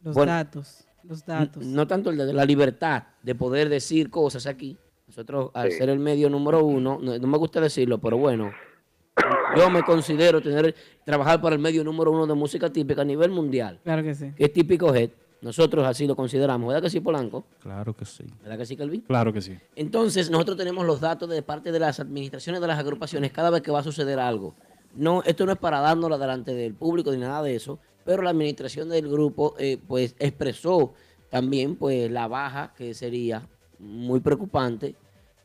los 0.02 0.14
bueno, 0.16 0.32
datos, 0.32 0.88
los 1.04 1.26
datos. 1.26 1.64
No 1.66 1.86
tanto 1.88 2.10
el 2.12 2.18
de 2.18 2.34
la 2.34 2.46
libertad 2.46 3.04
de 3.22 3.36
poder 3.36 3.68
decir 3.70 4.10
cosas 4.10 4.46
aquí, 4.48 4.78
Nosotros, 5.08 5.52
al 5.54 5.72
Sí. 5.72 5.78
ser 5.78 5.90
el 5.90 6.00
medio 6.00 6.30
número 6.30 6.64
uno, 6.64 7.00
no, 7.02 7.18
no 7.18 7.28
me 7.28 7.38
gusta 7.38 7.62
decirlo, 7.62 7.98
pero 8.00 8.18
bueno, 8.18 8.52
yo 9.56 9.70
me 9.70 9.82
considero 9.84 10.42
tener 10.42 10.76
trabajar 11.06 11.42
para 11.42 11.56
el 11.56 11.62
medio 11.62 11.84
número 11.84 12.12
uno 12.12 12.28
de 12.28 12.34
música 12.36 12.70
típica 12.72 13.02
a 13.02 13.06
nivel 13.06 13.32
mundial, 13.32 13.80
Claro 13.84 14.04
que 14.04 14.14
sí. 14.16 14.32
que 14.36 14.46
es 14.46 14.54
típico 14.54 14.94
Head. 14.94 15.10
Nosotros 15.42 15.86
así 15.86 16.08
lo 16.08 16.16
consideramos, 16.16 16.68
¿verdad 16.68 16.82
que 16.82 16.90
sí, 16.90 17.00
Polanco? 17.00 17.46
Claro 17.62 17.96
que 17.96 18.06
sí. 18.06 18.24
¿Verdad 18.42 18.58
que 18.58 18.66
sí, 18.66 18.76
Kelvin? 18.76 19.02
Claro 19.02 19.32
que 19.32 19.42
sí. 19.42 19.58
Entonces, 19.76 20.32
nosotros 20.32 20.58
tenemos 20.58 20.86
los 20.86 21.00
datos 21.00 21.30
de 21.30 21.42
parte 21.44 21.72
de 21.72 21.80
las 21.80 22.00
administraciones 22.00 22.60
de 22.60 22.68
las 22.68 22.80
agrupaciones 22.80 23.32
cada 23.32 23.52
vez 23.52 23.62
que 23.62 23.72
va 23.72 23.80
a 23.80 23.84
suceder 23.84 24.20
algo. 24.20 24.56
No, 24.96 25.22
esto 25.24 25.46
no 25.46 25.52
es 25.52 25.60
para 25.60 25.80
dárnosla 25.80 26.18
delante 26.18 26.56
del 26.56 26.74
público 26.74 27.12
ni 27.12 27.18
nada 27.18 27.44
de 27.44 27.56
eso, 27.56 27.78
pero 28.04 28.24
la 28.24 28.32
administración 28.32 28.90
del 28.90 29.08
grupo 29.08 29.54
eh, 29.60 29.78
pues 29.88 30.16
expresó 30.18 30.94
también 31.30 31.76
pues 31.76 32.10
la 32.10 32.28
baja 32.28 32.74
que 32.76 32.96
sería 32.96 33.48
muy 33.78 34.22
preocupante 34.22 34.96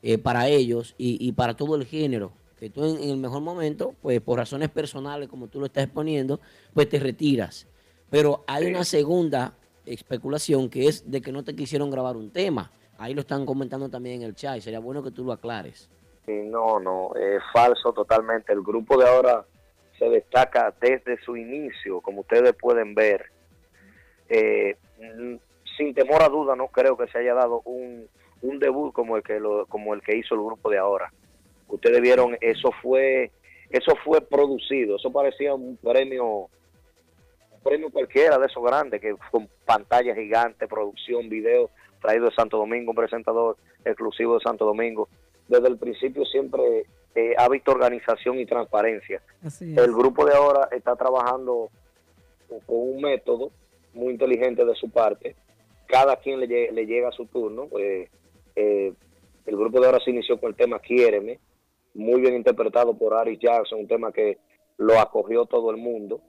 eh, 0.01 0.17
para 0.17 0.49
ellos 0.49 0.95
y, 0.97 1.19
y 1.21 1.33
para 1.33 1.55
todo 1.55 1.77
el 1.77 1.85
género. 1.85 2.33
Que 2.57 2.71
tú 2.71 2.85
en, 2.85 3.03
en 3.03 3.11
el 3.11 3.17
mejor 3.19 3.43
momento, 3.43 3.95
pues 4.01 4.21
por 4.23 4.39
razones 4.39 4.71
personales, 4.71 5.29
como 5.29 5.49
tú 5.49 5.61
lo 5.61 5.67
estás 5.67 5.85
exponiendo, 5.85 6.41
pues 6.73 6.89
te 6.89 6.99
retiras. 6.99 7.67
Pero 8.09 8.45
hay 8.47 8.67
una 8.67 8.85
segunda 8.85 9.55
especulación 9.87 10.69
que 10.69 10.87
es 10.87 11.11
de 11.11 11.21
que 11.21 11.33
no 11.33 11.45
te 11.45 11.55
quisieron 11.55 11.91
grabar 11.91 12.17
un 12.17 12.31
tema. 12.31 12.71
Ahí 12.99 13.15
lo 13.15 13.23
están 13.23 13.47
comentando 13.47 13.89
también 13.89 14.23
en 14.23 14.29
el 14.29 14.35
chat 14.35 14.57
y 14.57 14.61
sería 14.61 14.79
bueno 14.79 15.03
que 15.03 15.11
tú 15.11 15.25
lo 15.25 15.33
aclares. 15.33 15.91
No, 16.27 16.79
no, 16.79 17.13
es 17.17 17.43
falso 17.53 17.93
totalmente. 17.93 18.53
El 18.53 18.63
grupo 18.63 18.97
de 18.97 19.09
ahora 19.09 19.45
se 19.99 20.09
destaca 20.09 20.75
desde 20.81 21.21
su 21.23 21.37
inicio, 21.37 22.01
como 22.01 22.21
ustedes 22.21 22.55
pueden 22.55 22.95
ver. 22.95 23.27
Eh, 24.29 24.77
mm, 24.99 25.37
sin 25.77 25.95
temor 25.95 26.23
a 26.23 26.29
duda, 26.29 26.55
no 26.55 26.69
creo 26.69 26.97
que 26.97 27.09
se 27.09 27.19
haya 27.19 27.35
dado 27.35 27.63
un, 27.65 28.09
un 28.43 28.59
debut 28.59 28.93
como 28.93 29.17
el 29.17 29.23
que 29.23 29.41
lo, 29.41 29.67
como 29.67 29.95
el 29.95 30.03
que 30.03 30.17
hizo 30.17 30.35
el 30.35 30.43
grupo 30.43 30.71
de 30.71 30.79
ahora. 30.79 31.13
Ustedes 31.69 32.01
vieron, 32.01 32.37
eso 32.41 32.71
fue, 32.83 33.31
eso 33.71 33.95
fue 34.05 34.21
producido, 34.21 34.97
eso 34.97 35.11
parecía 35.11 35.55
un 35.55 35.77
premio, 35.77 36.49
premio 37.63 37.91
cualquiera 37.91 38.39
de 38.39 38.47
esos 38.47 38.63
grandes, 38.63 39.01
que 39.01 39.15
con 39.31 39.49
pantalla 39.65 40.15
gigante, 40.15 40.67
producción, 40.67 41.29
video, 41.29 41.71
traído 42.01 42.27
de 42.27 42.35
Santo 42.35 42.59
Domingo, 42.59 42.91
un 42.91 42.97
presentador 42.97 43.57
exclusivo 43.85 44.35
de 44.35 44.41
Santo 44.41 44.65
Domingo. 44.65 45.09
Desde 45.49 45.69
el 45.69 45.79
principio 45.79 46.25
siempre 46.25 46.87
eh, 47.15 47.35
ha 47.37 47.49
visto 47.49 47.71
organización 47.71 48.39
y 48.39 48.47
transparencia. 48.47 49.23
El 49.61 49.93
grupo 49.93 50.25
de 50.25 50.35
ahora 50.35 50.69
está 50.73 50.97
trabajando 50.97 51.71
con 52.49 52.77
un 52.77 53.01
método 53.03 53.51
muy 53.95 54.13
inteligente 54.13 54.65
de 54.65 54.75
su 54.75 54.91
parte. 54.91 55.37
Cada 55.87 56.17
quien 56.17 56.41
le 56.41 56.87
llega 56.87 57.09
a 57.09 57.13
su 57.13 57.27
turno. 57.27 57.69
Eh, 57.79 58.09
eh, 58.57 58.93
el 59.45 59.57
grupo 59.57 59.81
de 59.81 59.87
ahora 59.87 60.01
se 60.03 60.11
inició 60.11 60.39
con 60.39 60.51
el 60.51 60.57
tema 60.57 60.79
Quiéreme, 60.79 61.39
muy 61.95 62.21
bien 62.21 62.35
interpretado 62.35 62.95
por 62.95 63.15
Ari 63.15 63.39
Jackson, 63.39 63.81
un 63.81 63.89
tema 63.89 64.13
que 64.13 64.39
lo 64.79 64.99
acogió 64.99 65.45
todo 65.47 65.71
el 65.71 65.77
mundo. 65.77 66.21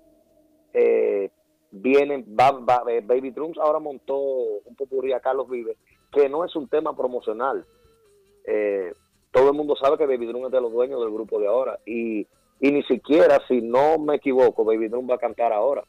Eh, 0.74 1.30
vienen, 1.72 2.26
va, 2.40 2.52
va- 2.52 2.84
eh, 2.92 3.02
Baby 3.02 3.32
Drums 3.32 3.58
ahora 3.58 3.80
montó 3.80 4.18
un 4.18 4.76
popurrí 4.76 5.14
a 5.14 5.20
Carlos 5.20 5.50
Vives, 5.50 5.78
que 6.12 6.30
no 6.30 6.44
es 6.46 6.56
un 6.56 6.68
tema 6.68 6.96
promocional. 6.96 7.66
Eh, 8.46 8.92
todo 9.32 9.48
el 9.50 9.54
mundo 9.56 9.76
sabe 9.76 9.98
que 9.98 10.06
Baby 10.06 10.28
Drum 10.28 10.46
es 10.46 10.52
de 10.52 10.62
los 10.62 10.72
dueños 10.72 11.00
del 11.00 11.12
grupo 11.12 11.40
de 11.40 11.48
ahora 11.48 11.80
y, 11.86 12.28
y 12.60 12.72
ni 12.72 12.84
siquiera, 12.84 13.40
si 13.48 13.62
no 13.62 13.98
me 13.98 14.16
equivoco, 14.16 14.64
Baby 14.64 14.90
Drum 14.90 15.10
va 15.10 15.16
a 15.16 15.20
cantar 15.20 15.52
ahora. 15.54 15.84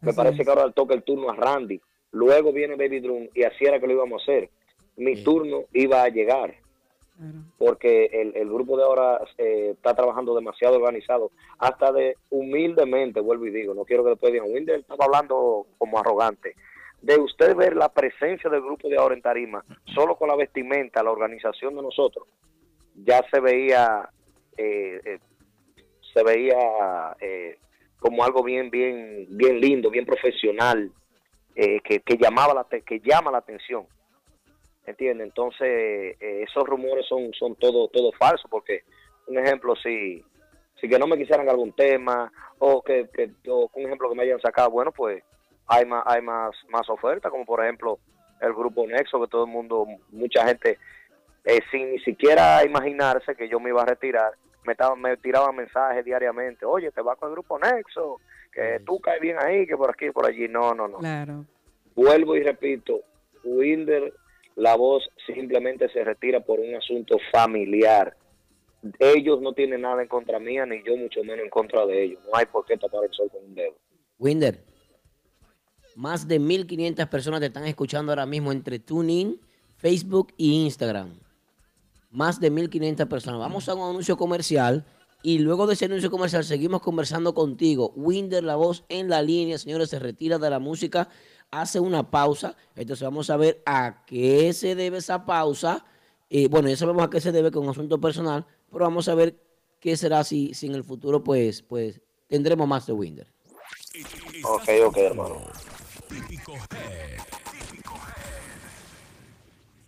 Me 0.00 0.10
Así 0.10 0.16
parece 0.16 0.42
es. 0.42 0.44
que 0.46 0.50
ahora 0.50 0.66
le 0.66 0.72
toca 0.72 0.94
el 0.94 1.02
turno 1.02 1.30
a 1.30 1.34
Randy. 1.36 1.80
Luego 2.12 2.52
viene 2.52 2.76
Baby 2.76 3.00
Drum 3.00 3.28
y 3.34 3.42
así 3.44 3.64
era 3.64 3.78
que 3.78 3.86
lo 3.86 3.92
íbamos 3.92 4.20
a 4.20 4.24
hacer. 4.24 4.50
Mi 4.96 5.22
turno 5.22 5.64
iba 5.72 6.02
a 6.02 6.08
llegar 6.08 6.54
Porque 7.58 8.06
el, 8.12 8.36
el 8.36 8.48
grupo 8.48 8.76
de 8.76 8.84
ahora 8.84 9.20
eh, 9.38 9.72
está 9.74 9.94
trabajando 9.94 10.36
demasiado 10.36 10.76
organizado, 10.76 11.32
hasta 11.58 11.90
de 11.90 12.16
humildemente, 12.30 13.20
vuelvo 13.20 13.46
y 13.46 13.50
digo, 13.50 13.74
no 13.74 13.84
quiero 13.84 14.04
que 14.04 14.10
después 14.10 14.32
digan, 14.32 14.48
Wilder 14.50 14.80
estaba 14.80 15.06
hablando 15.06 15.66
como 15.78 15.98
arrogante, 15.98 16.54
de 17.02 17.16
usted 17.18 17.56
ver 17.56 17.76
la 17.76 17.88
presencia 17.88 18.48
del 18.50 18.62
grupo 18.62 18.88
de 18.88 18.96
ahora 18.98 19.14
en 19.14 19.22
Tarima, 19.22 19.64
solo 19.94 20.16
con 20.16 20.28
la 20.28 20.36
vestimenta, 20.36 21.02
la 21.02 21.10
organización 21.10 21.74
de 21.74 21.82
nosotros, 21.82 22.26
ya 23.04 23.24
se 23.30 23.40
veía, 23.40 24.08
eh, 24.56 25.00
eh, 25.04 25.18
se 26.12 26.22
veía 26.22 27.16
eh, 27.20 27.58
como 27.98 28.24
algo 28.24 28.42
bien, 28.42 28.70
bien, 28.70 29.26
bien 29.30 29.60
lindo, 29.60 29.90
bien 29.90 30.06
profesional, 30.06 30.92
que, 31.54 32.00
que 32.04 32.16
llamaba 32.16 32.54
la, 32.54 32.80
que 32.80 33.00
llama 33.00 33.32
la 33.32 33.38
atención. 33.38 33.84
¿Entiende? 34.88 35.24
Entonces, 35.24 36.16
eh, 36.20 36.44
esos 36.48 36.64
rumores 36.66 37.06
son, 37.06 37.32
son 37.34 37.54
todo, 37.56 37.88
todo 37.88 38.10
falsos, 38.12 38.50
porque, 38.50 38.82
un 39.26 39.38
ejemplo, 39.38 39.74
si, 39.76 40.24
si 40.80 40.88
que 40.88 40.98
no 40.98 41.06
me 41.06 41.16
quisieran 41.18 41.48
algún 41.48 41.72
tema, 41.72 42.32
o 42.58 42.82
que, 42.82 43.08
que 43.12 43.30
o 43.48 43.70
un 43.74 43.86
ejemplo 43.86 44.08
que 44.08 44.16
me 44.16 44.22
hayan 44.24 44.40
sacado, 44.40 44.70
bueno, 44.70 44.92
pues 44.92 45.22
hay 45.66 45.84
más, 45.84 46.02
hay 46.06 46.22
más, 46.22 46.50
más 46.68 46.88
ofertas, 46.88 47.30
como 47.30 47.44
por 47.44 47.62
ejemplo 47.62 47.98
el 48.40 48.54
grupo 48.54 48.86
Nexo, 48.86 49.20
que 49.20 49.28
todo 49.28 49.44
el 49.44 49.50
mundo, 49.50 49.86
mucha 50.10 50.46
gente, 50.46 50.78
eh, 51.44 51.60
sin 51.70 51.90
ni 51.92 51.98
siquiera 52.00 52.64
imaginarse 52.64 53.34
que 53.34 53.48
yo 53.48 53.60
me 53.60 53.70
iba 53.70 53.82
a 53.82 53.86
retirar, 53.86 54.32
me, 54.64 54.72
estaba, 54.72 54.96
me 54.96 55.16
tiraban 55.16 55.54
mensajes 55.56 56.04
diariamente, 56.04 56.64
oye, 56.64 56.90
te 56.90 57.00
vas 57.02 57.18
con 57.18 57.28
el 57.28 57.34
grupo 57.34 57.58
Nexo, 57.58 58.20
que 58.52 58.80
tú 58.86 58.98
caes 59.00 59.20
bien 59.20 59.36
ahí, 59.40 59.66
que 59.66 59.76
por 59.76 59.90
aquí, 59.90 60.10
por 60.10 60.26
allí, 60.26 60.48
no, 60.48 60.72
no, 60.74 60.88
no 60.88 60.98
Claro. 60.98 61.44
vuelvo 61.94 62.34
y 62.36 62.42
repito, 62.42 63.00
Winder, 63.44 64.12
la 64.58 64.74
voz 64.74 65.08
simplemente 65.24 65.88
se 65.90 66.02
retira 66.02 66.40
por 66.40 66.58
un 66.58 66.74
asunto 66.74 67.16
familiar. 67.30 68.16
Ellos 68.98 69.40
no 69.40 69.52
tienen 69.52 69.82
nada 69.82 70.02
en 70.02 70.08
contra 70.08 70.40
mía, 70.40 70.66
ni 70.66 70.82
yo 70.82 70.96
mucho 70.96 71.22
menos 71.22 71.44
en 71.44 71.50
contra 71.50 71.86
de 71.86 72.04
ellos. 72.04 72.20
No 72.24 72.36
hay 72.36 72.46
por 72.46 72.66
qué 72.66 72.76
tapar 72.76 73.04
el 73.04 73.12
sol 73.12 73.30
con 73.30 73.44
un 73.44 73.54
dedo. 73.54 73.76
Winder, 74.18 74.58
más 75.94 76.26
de 76.26 76.40
1.500 76.40 77.08
personas 77.08 77.38
te 77.38 77.46
están 77.46 77.66
escuchando 77.66 78.10
ahora 78.10 78.26
mismo 78.26 78.50
entre 78.50 78.80
TuneIn, 78.80 79.40
Facebook 79.76 80.34
y 80.36 80.64
Instagram. 80.64 81.12
Más 82.10 82.40
de 82.40 82.50
1.500 82.50 83.06
personas. 83.08 83.38
Vamos 83.38 83.68
a 83.68 83.74
un 83.74 83.90
anuncio 83.90 84.16
comercial 84.16 84.84
y 85.22 85.38
luego 85.38 85.68
de 85.68 85.74
ese 85.74 85.84
anuncio 85.84 86.10
comercial 86.10 86.42
seguimos 86.42 86.80
conversando 86.80 87.32
contigo. 87.32 87.92
Winder, 87.94 88.42
la 88.42 88.56
voz 88.56 88.84
en 88.88 89.08
la 89.08 89.22
línea, 89.22 89.56
señores, 89.58 89.90
se 89.90 90.00
retira 90.00 90.38
de 90.38 90.50
la 90.50 90.58
música, 90.58 91.08
hace 91.50 91.80
una 91.80 92.10
pausa. 92.10 92.56
Entonces 92.74 93.04
vamos 93.04 93.30
a 93.30 93.36
ver 93.36 93.62
a 93.66 94.04
qué 94.06 94.52
se 94.52 94.74
debe 94.74 94.98
esa 94.98 95.24
pausa. 95.24 95.84
Eh, 96.30 96.48
bueno, 96.48 96.68
ya 96.68 96.76
sabemos 96.76 97.02
a 97.02 97.10
qué 97.10 97.20
se 97.20 97.32
debe 97.32 97.50
con 97.50 97.64
un 97.64 97.70
asunto 97.70 98.00
personal, 98.00 98.46
pero 98.70 98.84
vamos 98.84 99.08
a 99.08 99.14
ver 99.14 99.40
qué 99.80 99.96
será 99.96 100.24
si, 100.24 100.52
si 100.54 100.66
en 100.66 100.74
el 100.74 100.84
futuro 100.84 101.24
pues, 101.24 101.62
pues 101.62 102.00
tendremos 102.26 102.68
más 102.68 102.86
de 102.86 102.92
Winder. 102.92 103.26
Ok, 104.44 104.68
ok, 104.86 104.96
hermano. 104.98 105.40
Típico 106.08 106.52
Head. 106.52 107.18
Típico 107.52 107.94
Head. 107.94 108.38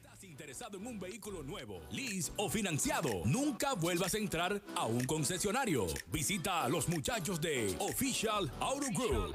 ¿Estás 0.02 0.24
interesado 0.24 0.78
en 0.78 0.86
un 0.86 0.98
vehículo 0.98 1.42
nuevo, 1.42 1.80
lease 1.90 2.32
o 2.36 2.48
financiado? 2.48 3.10
Nunca 3.24 3.74
vuelvas 3.74 4.14
a 4.14 4.18
entrar 4.18 4.60
a 4.74 4.86
un 4.86 5.04
concesionario. 5.04 5.86
Visita 6.10 6.64
a 6.64 6.68
los 6.68 6.88
muchachos 6.88 7.40
de 7.40 7.76
Official 7.78 8.50
Auto 8.60 8.86
Group. 8.94 9.34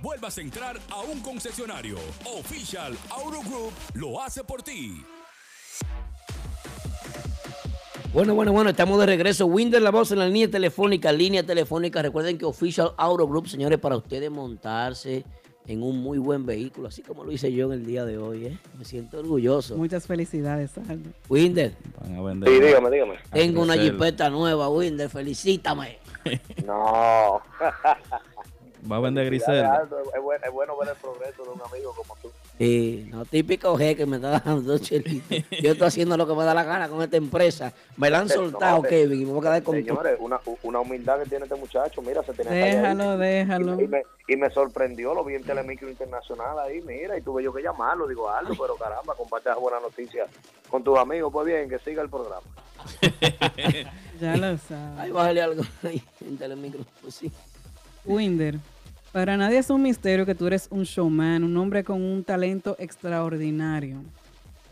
vuelvas 0.00 0.38
a 0.38 0.40
entrar 0.40 0.78
a 0.90 1.00
un 1.00 1.20
concesionario. 1.20 1.96
Official 2.38 2.96
Auto 3.10 3.40
Group 3.42 3.72
lo 3.94 4.20
hace 4.22 4.44
por 4.44 4.62
ti. 4.62 5.04
Bueno, 8.12 8.34
bueno, 8.34 8.52
bueno, 8.52 8.70
estamos 8.70 8.98
de 9.00 9.06
regreso. 9.06 9.46
Winder, 9.46 9.80
la 9.80 9.90
voz 9.90 10.12
en 10.12 10.18
la 10.18 10.26
línea 10.26 10.50
telefónica, 10.50 11.10
línea 11.12 11.42
telefónica. 11.44 12.02
Recuerden 12.02 12.36
que 12.36 12.44
Official 12.44 12.92
Auto 12.98 13.26
Group, 13.26 13.48
señores, 13.48 13.78
para 13.78 13.96
ustedes 13.96 14.30
montarse 14.30 15.24
en 15.66 15.82
un 15.82 16.02
muy 16.02 16.18
buen 16.18 16.44
vehículo, 16.44 16.88
así 16.88 17.02
como 17.02 17.24
lo 17.24 17.32
hice 17.32 17.52
yo 17.52 17.72
en 17.72 17.80
el 17.80 17.86
día 17.86 18.04
de 18.04 18.18
hoy, 18.18 18.46
¿eh? 18.46 18.58
Me 18.76 18.84
siento 18.84 19.18
orgulloso. 19.20 19.76
Muchas 19.76 20.06
felicidades, 20.06 20.76
Aldo. 20.76 21.10
Winder, 21.28 21.74
Van 22.00 22.16
a 22.16 22.22
vender. 22.22 22.48
Sí, 22.50 22.60
dígame, 22.60 22.90
dígame. 22.90 23.14
tengo 23.30 23.62
una 23.62 23.74
jipeta 23.76 24.28
nueva, 24.28 24.68
Winder, 24.68 25.08
felicítame. 25.08 25.98
No. 26.64 27.40
Va 28.90 28.96
a 28.96 29.00
vender 29.00 29.26
Grisel. 29.26 29.64
Es 29.64 30.22
bueno, 30.22 30.44
es 30.44 30.52
bueno 30.52 30.76
ver 30.76 30.88
el 30.88 30.96
progreso 30.96 31.44
de 31.44 31.50
un 31.50 31.60
amigo 31.62 31.94
como 31.94 32.16
tú. 32.20 32.30
Sí, 32.58 33.08
no, 33.10 33.24
típico 33.24 33.76
G 33.78 33.96
que 33.96 34.06
me 34.06 34.16
está 34.16 34.40
dando 34.40 34.72
dos 34.72 34.82
chelitos. 34.82 35.38
Yo 35.62 35.72
estoy 35.72 35.88
haciendo 35.88 36.16
lo 36.16 36.26
que 36.26 36.34
me 36.34 36.44
da 36.44 36.52
la 36.52 36.64
gana 36.64 36.88
con 36.88 37.00
esta 37.02 37.16
empresa. 37.16 37.72
Me 37.96 38.10
la 38.10 38.18
han 38.18 38.28
soltado, 38.28 38.82
No, 38.82 38.88
Kevin, 38.88 39.22
y 39.22 39.24
me 39.24 39.32
voy 39.32 39.40
a 39.40 39.42
quedar 39.42 39.62
con. 39.62 39.76
Señores, 39.76 40.16
una, 40.18 40.40
una 40.62 40.80
humildad 40.80 41.20
que 41.20 41.28
tiene 41.28 41.44
este 41.44 41.56
muchacho, 41.56 42.02
mira, 42.02 42.22
se 42.24 42.32
tenía 42.32 42.52
Déjalo, 42.52 43.18
déjalo. 43.18 43.80
Y 43.80 43.86
me, 43.86 44.02
y 44.26 44.36
me 44.36 44.50
sorprendió, 44.50 45.14
lo 45.14 45.24
vi 45.24 45.36
en 45.36 45.44
Telemicro 45.44 45.88
Internacional 45.88 46.58
ahí, 46.58 46.80
mira, 46.82 47.16
y 47.16 47.22
tuve 47.22 47.42
yo 47.42 47.52
que 47.52 47.62
llamarlo, 47.62 48.08
digo, 48.08 48.28
algo, 48.28 48.54
pero 48.60 48.74
caramba, 48.76 49.14
comparte 49.14 49.48
esa 49.48 49.58
buena 49.58 49.78
noticia 49.80 50.26
con 50.68 50.82
tus 50.82 50.98
amigos, 50.98 51.32
pues 51.32 51.46
bien, 51.46 51.68
que 51.68 51.78
siga 51.78 52.02
el 52.02 52.08
programa. 52.10 52.42
Ya 54.20 54.36
lo 54.36 54.56
sabes. 54.56 55.00
Ahí 55.00 55.10
bájale 55.10 55.42
algo 55.42 55.64
ahí 55.82 56.00
en 56.20 56.38
Telemicro. 56.38 56.84
Pues 57.00 57.14
sí. 57.16 57.32
Winder, 58.04 58.56
para 59.12 59.36
nadie 59.36 59.58
es 59.58 59.70
un 59.70 59.82
misterio 59.82 60.26
que 60.26 60.34
tú 60.34 60.46
eres 60.46 60.68
un 60.70 60.84
showman, 60.84 61.44
un 61.44 61.56
hombre 61.56 61.84
con 61.84 62.02
un 62.02 62.24
talento 62.24 62.76
extraordinario. 62.78 63.98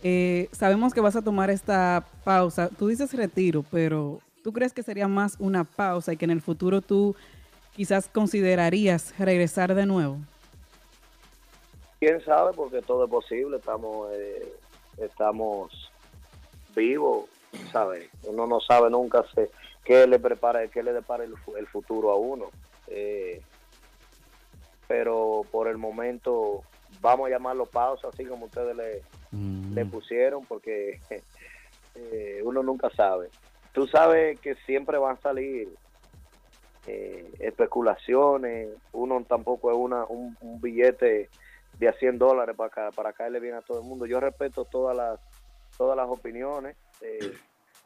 Eh, 0.03 0.49
sabemos 0.53 0.95
que 0.95 1.01
vas 1.01 1.17
a 1.17 1.23
tomar 1.23 1.51
esta 1.51 2.05
pausa. 2.25 2.69
Tú 2.69 2.89
dices 2.89 3.13
retiro, 3.13 3.65
pero 3.71 4.21
¿tú 4.43 4.53
crees 4.53 4.73
que 4.73 4.83
sería 4.83 5.09
más 5.09 5.37
una 5.39 5.65
pausa 5.65 6.13
y 6.13 6.17
que 6.17 6.25
en 6.25 6.31
el 6.31 6.41
futuro 6.41 6.81
tú 6.81 7.15
quizás 7.77 8.09
considerarías 8.09 9.17
regresar 9.19 9.75
de 9.75 9.87
nuevo? 9.87 10.19
quién 12.01 12.25
sabe 12.25 12.53
porque 12.55 12.81
todo 12.81 13.05
es 13.05 13.11
posible 13.11 13.59
estamos 13.59 14.11
eh, 14.13 14.55
estamos 14.97 15.91
vivos 16.75 17.27
sabes 17.71 18.09
uno 18.25 18.47
no 18.47 18.61
sabe 18.61 18.91
nunca 18.91 19.23
qué 19.85 20.07
le 20.07 20.19
prepara 20.19 20.67
qué 20.69 20.83
le 20.83 20.95
depara 20.95 21.25
el 21.25 21.67
futuro 21.67 22.11
a 22.11 22.17
uno 22.17 22.47
Eh, 22.91 23.41
pero 24.87 25.43
por 25.51 25.69
el 25.69 25.79
momento 25.79 26.63
vamos 27.01 27.29
a 27.29 27.31
llamarlo 27.31 27.67
pausa 27.67 28.09
así 28.09 28.25
como 28.25 28.47
ustedes 28.47 28.77
le, 28.77 29.03
le 29.75 29.87
pusieron 29.87 30.45
porque 30.45 31.01
eh, 31.95 32.41
uno 32.43 32.63
nunca 32.63 32.91
sabe 32.91 33.29
tú 33.73 33.87
sabes 33.87 34.41
que 34.41 34.57
siempre 34.67 34.99
van 34.99 35.17
a 35.17 35.21
salir 35.21 35.69
eh, 36.89 37.31
especulaciones 37.39 38.71
uno 38.93 39.25
tampoco 39.29 39.71
es 39.71 39.77
una 39.79 40.05
un, 40.07 40.37
un 40.41 40.61
billete 40.61 41.31
de 41.81 41.89
a 41.89 41.93
100 41.95 42.19
dólares 42.19 42.55
para, 42.57 42.91
para 42.91 43.13
caerle 43.13 43.41
bien 43.41 43.55
a 43.55 43.63
todo 43.63 43.81
el 43.81 43.87
mundo. 43.87 44.07
Yo 44.07 44.21
respeto 44.21 44.65
todas 44.67 44.97
las 44.97 45.19
todas 45.77 45.97
las 45.97 46.09
opiniones. 46.09 46.77
eh, 47.01 47.33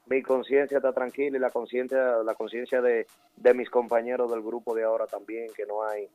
mi 0.06 0.22
conciencia 0.22 0.78
está 0.78 0.92
tranquila 0.92 1.36
y 1.36 1.40
la 1.40 1.50
conciencia 1.50 2.16
la 2.24 2.34
conciencia 2.34 2.80
de, 2.80 3.06
de 3.36 3.54
mis 3.54 3.70
compañeros 3.70 4.30
del 4.30 4.42
grupo 4.42 4.74
de 4.74 4.84
ahora 4.84 5.06
también, 5.06 5.48
que 5.54 5.66
no 5.66 5.82
hay 5.82 6.08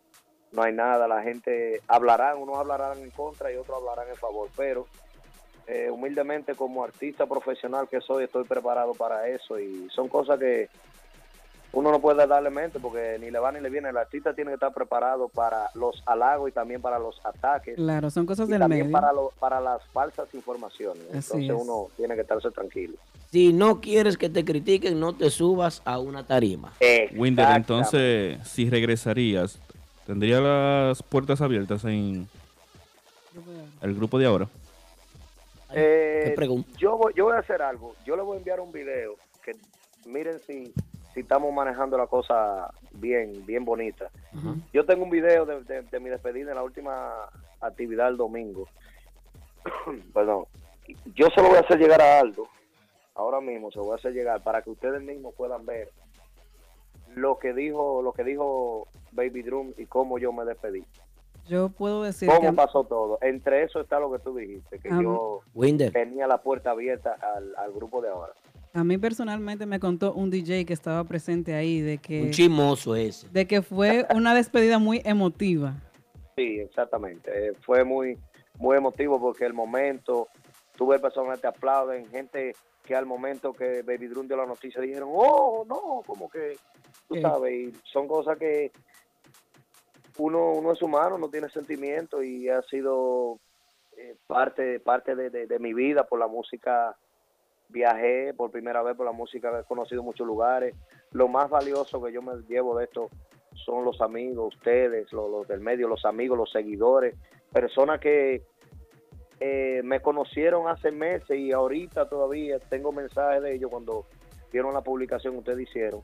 no 0.52 0.64
hay 0.64 0.74
nada. 0.74 1.08
La 1.08 1.22
gente 1.22 1.82
hablarán, 1.88 2.38
unos 2.38 2.58
hablarán 2.58 3.00
en 3.00 3.12
contra 3.12 3.52
y 3.52 3.56
otros 3.56 3.78
hablarán 3.78 4.10
en 4.10 4.16
favor, 4.16 4.50
pero 4.56 4.88
eh, 5.68 5.90
humildemente 5.92 6.56
como 6.56 6.84
artista 6.84 7.26
profesional 7.28 7.88
que 7.88 8.02
soy, 8.02 8.24
estoy 8.24 8.44
preparado 8.44 8.94
para 8.94 9.28
eso 9.28 9.60
y 9.60 9.88
son 9.90 10.08
cosas 10.08 10.40
que 10.40 10.70
uno 11.72 11.92
no 11.92 12.00
puede 12.02 12.26
darle 12.26 12.50
mente 12.50 12.80
porque 12.80 13.18
ni 13.20 13.30
le 13.30 13.38
va 13.40 13.52
ni 13.52 13.60
le 13.60 13.70
viene. 13.70 13.90
El 13.90 13.98
artista 13.98 14.34
tiene 14.34 14.50
que 14.52 14.56
estar 14.56 14.74
preparado 14.74 15.28
para 15.30 15.70
los 15.76 16.02
halagos 16.08 16.50
y 16.50 16.52
también 16.52 16.82
para 16.82 16.98
los 16.98 17.24
ataques. 17.24 17.76
Claro, 17.76 18.10
son 18.10 18.26
cosas 18.26 18.48
y 18.50 18.52
del 18.54 18.60
también 18.62 18.88
medio. 18.88 18.92
para, 18.94 19.14
lo- 19.14 19.32
para 19.40 19.60
las 19.62 19.84
falsas 19.94 20.28
informaciones. 20.34 21.04
Así 21.14 21.18
Entonces 21.34 21.50
es. 21.50 21.62
uno 21.62 21.88
tiene 21.96 22.16
que 22.16 22.22
estarse 22.22 22.50
tranquilo. 22.52 22.96
Si 23.32 23.54
no 23.54 23.80
quieres 23.80 24.18
que 24.18 24.30
te 24.30 24.44
critiquen, 24.44 25.00
no 25.00 25.14
te 25.14 25.30
subas 25.30 25.82
a 25.86 26.00
una 26.00 26.26
tarima. 26.26 26.74
Winder, 27.16 27.50
entonces, 27.56 28.40
si 28.48 28.68
regresarías, 28.70 29.60
¿tendría 30.08 30.40
las 30.42 31.04
puertas 31.04 31.40
abiertas 31.40 31.86
en 31.86 32.28
el 33.82 33.96
grupo 33.96 34.18
de 34.18 34.26
ahora? 34.26 34.48
Eh, 35.72 36.34
pregunta? 36.36 36.68
yo, 36.80 36.98
voy, 36.98 37.14
yo 37.16 37.26
voy 37.26 37.36
a 37.36 37.40
hacer 37.40 37.62
algo. 37.62 37.96
Yo 38.06 38.16
le 38.16 38.24
voy 38.24 38.36
a 38.36 38.40
enviar 38.40 38.60
un 38.60 38.72
video 38.72 39.16
que 39.44 39.56
miren 40.06 40.40
si, 40.48 40.74
si 41.14 41.22
estamos 41.22 41.52
manejando 41.54 41.98
la 41.98 42.08
cosa 42.08 42.72
bien, 42.92 43.46
bien 43.46 43.66
bonita. 43.66 44.10
Yo 44.74 44.86
tengo 44.86 45.04
un 45.04 45.10
video 45.10 45.46
de, 45.46 45.64
de- 45.64 45.82
de 45.84 46.00
mi 46.00 46.10
despedida 46.10 46.50
en 46.52 46.56
la 46.58 46.64
última 46.64 47.30
actividad 47.62 48.10
el 48.10 48.18
domingo. 48.18 48.68
Perdón. 50.14 50.46
Yo 51.16 51.28
se 51.34 51.42
lo 51.42 51.50
voy 51.50 51.58
a 51.58 51.62
hacer 51.62 51.78
llegar 51.78 52.02
a 52.02 52.20
Aldo. 52.20 52.48
Ahora 53.16 53.42
mismo 53.42 53.70
se 53.72 53.78
lo 53.80 53.86
voy 53.86 53.94
a 53.94 53.96
hacer 53.96 54.14
llegar 54.14 54.42
para 54.44 54.62
que 54.62 54.70
ustedes 54.70 55.02
mismos 55.02 55.34
puedan 55.36 55.66
ver 55.66 55.90
lo 57.16 57.38
que 57.38 57.54
dijo, 57.54 58.02
lo 58.02 58.14
que 58.14 58.24
dijo 58.24 58.88
Baby 59.12 59.42
Drum 59.44 59.74
y 59.78 59.86
cómo 59.86 60.20
yo 60.20 60.32
me 60.32 60.46
despedí. 60.46 60.86
Yo 61.48 61.70
puedo 61.70 62.04
decir 62.04 62.30
¿Cómo 62.30 62.54
pasó 62.56 62.84
todo? 62.84 63.18
Entre 63.22 63.64
eso 63.64 63.82
está 63.82 64.00
lo 64.00 64.12
que 64.12 64.20
tú 64.20 64.36
dijiste, 64.36 64.78
que 64.80 64.90
yo 64.90 65.42
Winder. 65.56 65.92
tenía 65.92 66.28
la 66.28 66.38
puerta 66.38 66.72
abierta 66.72 67.18
al, 67.22 67.56
al 67.58 67.72
grupo 67.74 68.02
de 68.02 68.10
ahora. 68.10 68.34
A 68.74 68.84
mí 68.84 68.98
personalmente 68.98 69.66
me 69.66 69.80
contó 69.80 70.14
un 70.14 70.30
DJ 70.30 70.66
que 70.66 70.74
estaba 70.74 71.04
presente 71.04 71.54
ahí 71.56 71.82
de 71.82 71.98
que, 71.98 72.22
Un 72.24 72.32
chismoso 72.32 72.96
ese. 72.96 73.28
de 73.30 73.48
que 73.48 73.62
fue 73.62 74.06
una 74.16 74.34
despedida 74.36 74.78
muy 74.80 75.02
emotiva. 75.06 75.76
Sí, 76.36 76.60
exactamente. 76.60 77.30
Eh, 77.50 77.54
fue 77.62 77.84
muy 77.84 78.18
muy 78.58 78.76
emotivo 78.78 79.20
porque 79.22 79.46
el 79.46 79.54
momento, 79.54 80.28
tuve 80.76 81.00
personas 81.00 81.36
que 81.38 81.42
te 81.44 81.48
aplauden, 81.48 82.10
gente 82.10 82.54
que 82.84 82.94
al 82.94 83.06
momento 83.06 83.54
que 83.54 83.84
Baby 83.84 84.08
Drum 84.08 84.28
dio 84.28 84.36
la 84.36 84.46
noticia 84.46 84.82
dijeron, 84.82 85.10
oh, 85.14 85.64
no, 85.66 86.02
como 86.06 86.30
que, 86.30 86.58
tú 87.08 87.16
Sí. 87.16 87.22
sabes, 87.22 87.54
y 87.54 87.74
son 87.92 88.08
cosas 88.08 88.38
que 88.38 88.72
uno, 90.18 90.54
uno 90.54 90.74
es 90.74 90.82
humano, 90.82 91.18
no 91.18 91.30
tiene 91.30 91.50
sentimiento 91.50 92.22
y 92.22 92.50
ha 92.50 92.62
sido 92.64 93.40
eh, 93.98 94.16
parte, 94.28 94.80
parte 94.80 95.16
de, 95.16 95.30
de- 95.30 95.48
de 95.48 95.60
mi 95.60 95.74
vida 95.74 96.04
por 96.06 96.20
la 96.20 96.28
música. 96.28 96.98
Viajé 97.70 98.34
por 98.34 98.52
primera 98.52 98.82
vez 98.82 98.96
por 98.96 99.06
la 99.06 99.12
música, 99.12 99.60
he 99.60 99.64
conocido 99.64 100.04
muchos 100.04 100.26
lugares. 100.26 100.76
Lo 101.12 101.28
más 101.28 101.50
valioso 101.50 102.02
que 102.02 102.12
yo 102.12 102.22
me 102.22 102.34
llevo 102.48 102.78
de 102.78 102.86
esto 102.86 103.10
son 103.66 103.86
los 103.86 104.02
amigos, 104.02 104.56
ustedes, 104.56 105.12
los, 105.12 105.30
los 105.30 105.48
del 105.48 105.60
medio, 105.60 105.88
los 105.88 106.06
amigos, 106.06 106.38
los 106.38 106.52
seguidores, 106.52 107.16
personas 107.52 108.00
que 108.00 108.44
eh, 109.40 109.82
me 109.84 110.02
conocieron 110.02 110.68
hace 110.68 110.92
meses 110.92 111.38
y 111.38 111.52
ahorita 111.52 112.10
todavía 112.10 112.60
tengo 112.60 112.92
mensajes 112.92 113.42
de 113.42 113.56
ellos 113.56 113.70
cuando 113.72 114.06
vieron 114.52 114.74
la 114.74 114.82
publicación 114.82 115.34
que 115.34 115.40
ustedes 115.40 115.70
hicieron, 115.70 116.02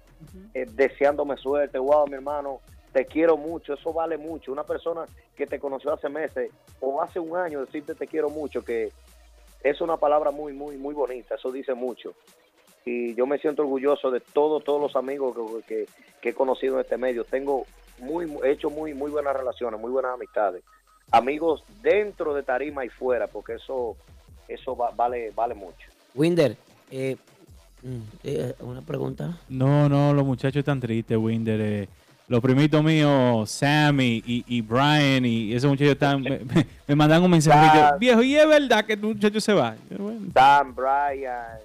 eh, 0.54 0.66
deseándome 0.72 1.36
suerte, 1.38 1.78
wow, 1.78 2.08
mi 2.08 2.14
hermano, 2.14 2.62
te 2.94 3.06
quiero 3.06 3.36
mucho, 3.36 3.74
eso 3.74 3.92
vale 3.92 4.18
mucho. 4.18 4.54
Una 4.54 4.64
persona 4.64 5.06
que 5.36 5.46
te 5.46 5.60
conoció 5.60 5.92
hace 5.92 6.08
meses 6.08 6.50
o 6.80 7.02
hace 7.02 7.20
un 7.20 7.36
año 7.36 7.60
decirte 7.66 7.94
te 7.94 8.08
quiero 8.08 8.30
mucho, 8.30 8.64
que 8.64 8.94
es 9.66 9.82
una 9.82 9.98
palabra 9.98 10.30
muy, 10.32 10.54
muy, 10.54 10.78
muy 10.78 10.94
bonita, 10.94 11.36
eso 11.36 11.52
dice 11.52 11.74
mucho. 11.74 12.14
Y 12.86 13.16
yo 13.16 13.26
me 13.26 13.40
siento 13.40 13.64
orgulloso 13.64 14.12
de 14.12 14.20
todos, 14.20 14.64
todos 14.64 14.80
los 14.80 14.96
amigos 14.96 15.36
que, 15.36 15.76
que- 15.76 15.86
que 16.22 16.30
he 16.30 16.34
conocido 16.34 16.76
en 16.76 16.82
este 16.82 16.98
medio. 16.98 17.24
Tengo 17.24 17.66
muy, 18.00 18.32
he 18.44 18.52
hecho 18.52 18.70
muy, 18.70 18.94
muy 18.94 19.10
buenas 19.10 19.36
relaciones, 19.36 19.80
muy 19.80 19.90
buenas 19.92 20.14
amistades. 20.14 20.64
Amigos 21.12 21.64
dentro 21.82 22.34
de 22.36 22.44
tarima 22.44 22.86
y 22.86 22.90
fuera, 22.90 23.26
porque 23.28 23.54
eso, 23.54 23.96
eso 24.48 24.76
va- 24.78 24.92
vale, 24.96 25.32
vale 25.36 25.56
mucho. 25.56 25.88
Winder, 26.14 26.56
eh, 26.92 27.16
mm, 27.82 28.00
eh, 28.24 28.54
una 28.60 28.82
pregunta. 28.82 29.40
No, 29.50 29.90
no, 29.90 30.14
los 30.14 30.26
muchachos 30.26 30.58
están 30.60 30.80
tristes, 30.80 31.18
Winder. 31.18 31.60
eh. 31.62 31.88
Los 32.28 32.42
primitos 32.42 32.84
míos, 32.84 33.52
Sammy 33.52 34.24
y, 34.26 34.44
y 34.48 34.62
Brian, 34.62 35.24
y 35.26 35.54
esos 35.54 35.70
muchachos 35.70 35.94
están, 35.94 36.24
me, 36.24 36.40
me- 36.40 36.66
me 36.88 36.96
mandan 36.96 37.22
un 37.24 37.30
mensaje. 37.30 37.78
Yo, 37.78 38.00
Viejo, 38.00 38.24
¿y 38.24 38.36
es 38.36 38.48
verdad 38.48 38.84
que 38.84 38.98
tu 38.98 39.10
muchacho 39.10 39.40
se 39.40 39.54
va? 39.54 39.76
Yo, 39.92 39.98
bueno, 40.00 40.22
Dan, 40.34 40.74
Brian, 40.74 41.60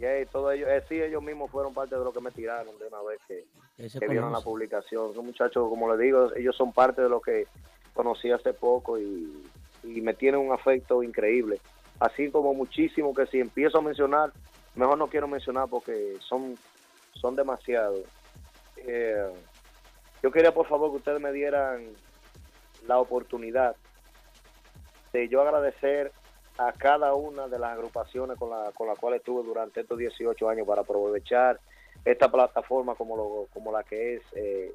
Jay, 0.00 0.24
todos 0.32 0.54
ellos, 0.54 0.68
eh, 0.70 0.82
sí, 0.88 0.94
ellos 0.94 1.22
mismos 1.22 1.50
fueron 1.50 1.74
parte 1.74 1.94
de 1.94 2.02
lo 2.04 2.12
que 2.12 2.20
me 2.20 2.30
tiraron 2.30 2.78
de 2.78 2.86
una 2.86 3.02
vez 3.02 3.20
que, 3.28 3.44
vieron 4.08 4.32
la 4.32 4.40
publicación. 4.40 5.12
Son 5.14 5.26
muchachos, 5.26 5.68
como 5.68 5.90
les 5.94 6.00
digo, 6.00 6.34
ellos 6.36 6.56
son 6.56 6.72
parte 6.72 7.02
de 7.02 7.10
lo 7.10 7.20
que 7.20 7.46
conocí 7.92 8.30
hace 8.30 8.54
poco 8.54 8.98
y, 8.98 9.30
y 9.84 10.00
me 10.00 10.14
tienen 10.14 10.40
un 10.40 10.52
afecto 10.52 11.02
increíble. 11.02 11.60
Así 12.00 12.30
como 12.30 12.54
muchísimo 12.54 13.14
que 13.14 13.26
si 13.26 13.40
empiezo 13.40 13.78
a 13.78 13.82
mencionar, 13.82 14.32
mejor 14.74 14.96
no 14.96 15.08
quiero 15.08 15.28
mencionar 15.28 15.68
porque 15.68 16.16
son, 16.26 16.56
son 17.20 17.36
demasiados. 17.36 18.00
Eh, 18.78 19.28
yo 20.22 20.30
quería 20.30 20.52
por 20.52 20.66
favor 20.66 20.90
que 20.90 20.96
ustedes 20.98 21.20
me 21.20 21.32
dieran 21.32 21.88
la 22.86 22.98
oportunidad 22.98 23.76
de 25.12 25.28
yo 25.28 25.42
agradecer 25.42 26.12
a 26.58 26.72
cada 26.72 27.14
una 27.14 27.48
de 27.48 27.58
las 27.58 27.72
agrupaciones 27.72 28.38
con 28.38 28.50
la, 28.50 28.72
con 28.72 28.86
la 28.86 28.96
cual 28.96 29.14
estuve 29.14 29.42
durante 29.42 29.80
estos 29.80 29.98
18 29.98 30.48
años 30.48 30.66
para 30.66 30.82
aprovechar 30.82 31.58
esta 32.04 32.30
plataforma 32.30 32.94
como, 32.94 33.16
lo, 33.16 33.48
como 33.52 33.72
la 33.72 33.82
que 33.82 34.16
es 34.16 34.22
eh, 34.34 34.74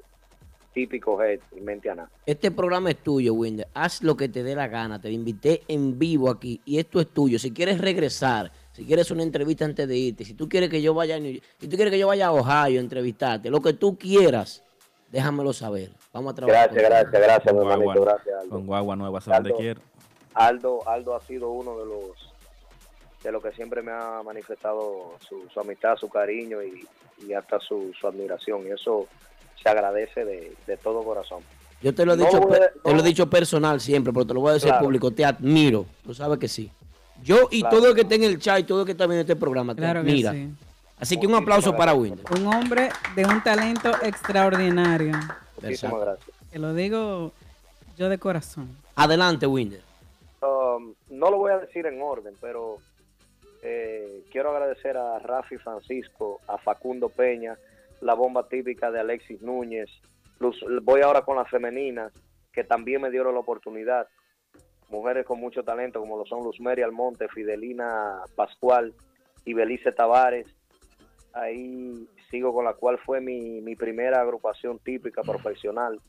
típico 0.72 1.22
Head 1.22 1.40
Mentiana. 1.60 2.10
Este 2.26 2.50
programa 2.50 2.90
es 2.90 2.98
tuyo, 2.98 3.34
Winder. 3.34 3.68
Haz 3.74 4.02
lo 4.02 4.16
que 4.16 4.28
te 4.28 4.42
dé 4.42 4.54
la 4.54 4.68
gana. 4.68 5.00
Te 5.00 5.10
invité 5.10 5.62
en 5.68 5.98
vivo 5.98 6.30
aquí 6.30 6.60
y 6.64 6.78
esto 6.78 7.00
es 7.00 7.08
tuyo. 7.08 7.38
Si 7.38 7.52
quieres 7.52 7.80
regresar, 7.80 8.50
si 8.72 8.84
quieres 8.84 9.10
una 9.10 9.22
entrevista 9.22 9.64
antes 9.64 9.86
de 9.88 9.96
irte, 9.96 10.24
si 10.24 10.34
tú 10.34 10.48
quieres 10.48 10.70
que 10.70 10.80
yo 10.80 10.94
vaya 10.94 11.18
si 11.18 11.68
tú 11.68 11.76
quieres 11.76 11.90
que 11.90 11.98
yo 11.98 12.06
vaya 12.06 12.28
a 12.28 12.32
Ohio 12.32 12.80
a 12.80 12.82
entrevistarte, 12.82 13.50
lo 13.50 13.60
que 13.60 13.72
tú 13.72 13.98
quieras, 13.98 14.64
déjamelo 15.10 15.52
saber. 15.52 15.90
Vamos 16.12 16.32
a 16.32 16.36
trabajar. 16.36 16.70
Gracias, 16.72 16.90
gracias, 16.90 17.22
gracias, 17.22 17.54
mi 17.54 17.60
Con 17.60 17.70
hermanito, 17.70 17.92
guagua, 17.92 18.12
gracias. 18.14 18.34
Aldo. 18.40 18.50
con 18.50 18.66
guagua 18.66 18.96
nueva, 18.96 19.20
¿sabes 19.20 19.36
dónde 19.38 19.50
Aldo, 19.50 19.58
quiero? 19.60 19.80
Aldo, 20.34 20.88
Aldo 20.88 21.16
ha 21.16 21.20
sido 21.22 21.50
uno 21.50 21.78
de 21.78 21.84
los 21.86 22.28
de 23.24 23.32
lo 23.32 23.42
que 23.42 23.50
siempre 23.52 23.82
me 23.82 23.90
ha 23.90 24.22
manifestado 24.24 25.14
su, 25.28 25.48
su 25.52 25.58
amistad, 25.60 25.96
su 25.96 26.08
cariño 26.08 26.62
y, 26.62 26.86
y 27.26 27.32
hasta 27.32 27.58
su, 27.58 27.92
su 28.00 28.06
admiración. 28.06 28.64
Y 28.64 28.70
eso 28.70 29.08
se 29.60 29.68
agradece 29.68 30.24
de, 30.24 30.52
de 30.68 30.76
todo 30.76 31.02
corazón. 31.02 31.42
Yo 31.82 31.92
te 31.92 32.06
lo 32.06 32.12
he 32.14 32.16
No 32.16 32.24
dicho, 32.24 32.36
a- 32.38 32.80
te 32.84 32.94
lo 32.94 33.00
he 33.00 33.02
dicho 33.02 33.28
personal 33.28 33.80
siempre, 33.80 34.12
pero 34.12 34.24
te 34.24 34.34
lo 34.34 34.40
voy 34.40 34.50
a 34.50 34.54
decir 34.54 34.68
Claro. 34.68 34.84
público. 34.84 35.10
Te 35.10 35.24
admiro. 35.24 35.84
Tú 36.04 36.14
sabes 36.14 36.38
que 36.38 36.46
sí. 36.46 36.70
Yo 37.24 37.48
y 37.50 37.60
Claro. 37.62 37.76
todo 37.78 37.88
el 37.88 37.94
que 37.96 38.02
está 38.02 38.14
en 38.14 38.22
el 38.22 38.38
chat 38.38 38.60
y 38.60 38.62
todo 38.62 38.80
el 38.82 38.86
que 38.86 38.92
está 38.92 39.06
viendo 39.08 39.22
este 39.22 39.34
programa 39.34 39.74
te 39.74 39.80
Claro 39.80 40.04
que 40.04 40.10
admira. 40.10 40.32
sí. 40.32 40.50
Así 41.00 41.18
que 41.18 41.26
un 41.26 41.34
aplauso 41.34 41.76
para 41.76 41.94
Winder. 41.94 42.24
Un 42.38 42.46
hombre 42.46 42.88
de 43.14 43.24
un 43.24 43.42
talento 43.42 43.90
extraordinario. 44.02 45.12
Muchísimas 45.62 46.00
gracias. 46.00 46.36
Te 46.50 46.58
lo 46.58 46.74
digo 46.74 47.32
yo 47.96 48.08
de 48.08 48.18
corazón. 48.18 48.76
Adelante, 48.96 49.46
Winder. 49.46 49.82
Um, 50.40 50.94
no 51.10 51.30
lo 51.30 51.38
voy 51.38 51.52
a 51.52 51.58
decir 51.58 51.86
en 51.86 52.00
orden, 52.00 52.34
pero 52.40 52.78
eh, 53.62 54.24
quiero 54.30 54.50
agradecer 54.50 54.96
a 54.96 55.18
Rafi 55.18 55.56
Francisco, 55.58 56.40
a 56.46 56.58
Facundo 56.58 57.08
Peña, 57.08 57.56
la 58.00 58.14
bomba 58.14 58.48
típica 58.48 58.90
de 58.90 59.00
Alexis 59.00 59.42
Núñez. 59.42 59.90
Luz- 60.38 60.64
voy 60.82 61.00
ahora 61.02 61.22
con 61.22 61.36
las 61.36 61.48
femeninas, 61.50 62.12
que 62.52 62.62
también 62.64 63.02
me 63.02 63.10
dieron 63.10 63.34
la 63.34 63.40
oportunidad. 63.40 64.06
Mujeres 64.90 65.26
con 65.26 65.38
mucho 65.40 65.62
talento, 65.64 66.00
como 66.00 66.16
lo 66.16 66.24
son 66.24 66.42
Luz 66.44 66.60
Mary 66.60 66.82
Almonte, 66.82 67.28
Fidelina 67.28 68.20
Pascual 68.36 68.94
y 69.44 69.52
Belice 69.54 69.92
Tavares. 69.92 70.46
Ahí 71.32 72.08
sigo 72.30 72.52
con 72.52 72.64
la 72.64 72.74
cual 72.74 72.98
fue 72.98 73.20
mi, 73.20 73.74
primera 73.76 74.20
agrupación 74.20 74.78
típica 74.78 75.22
profesional. 75.22 76.00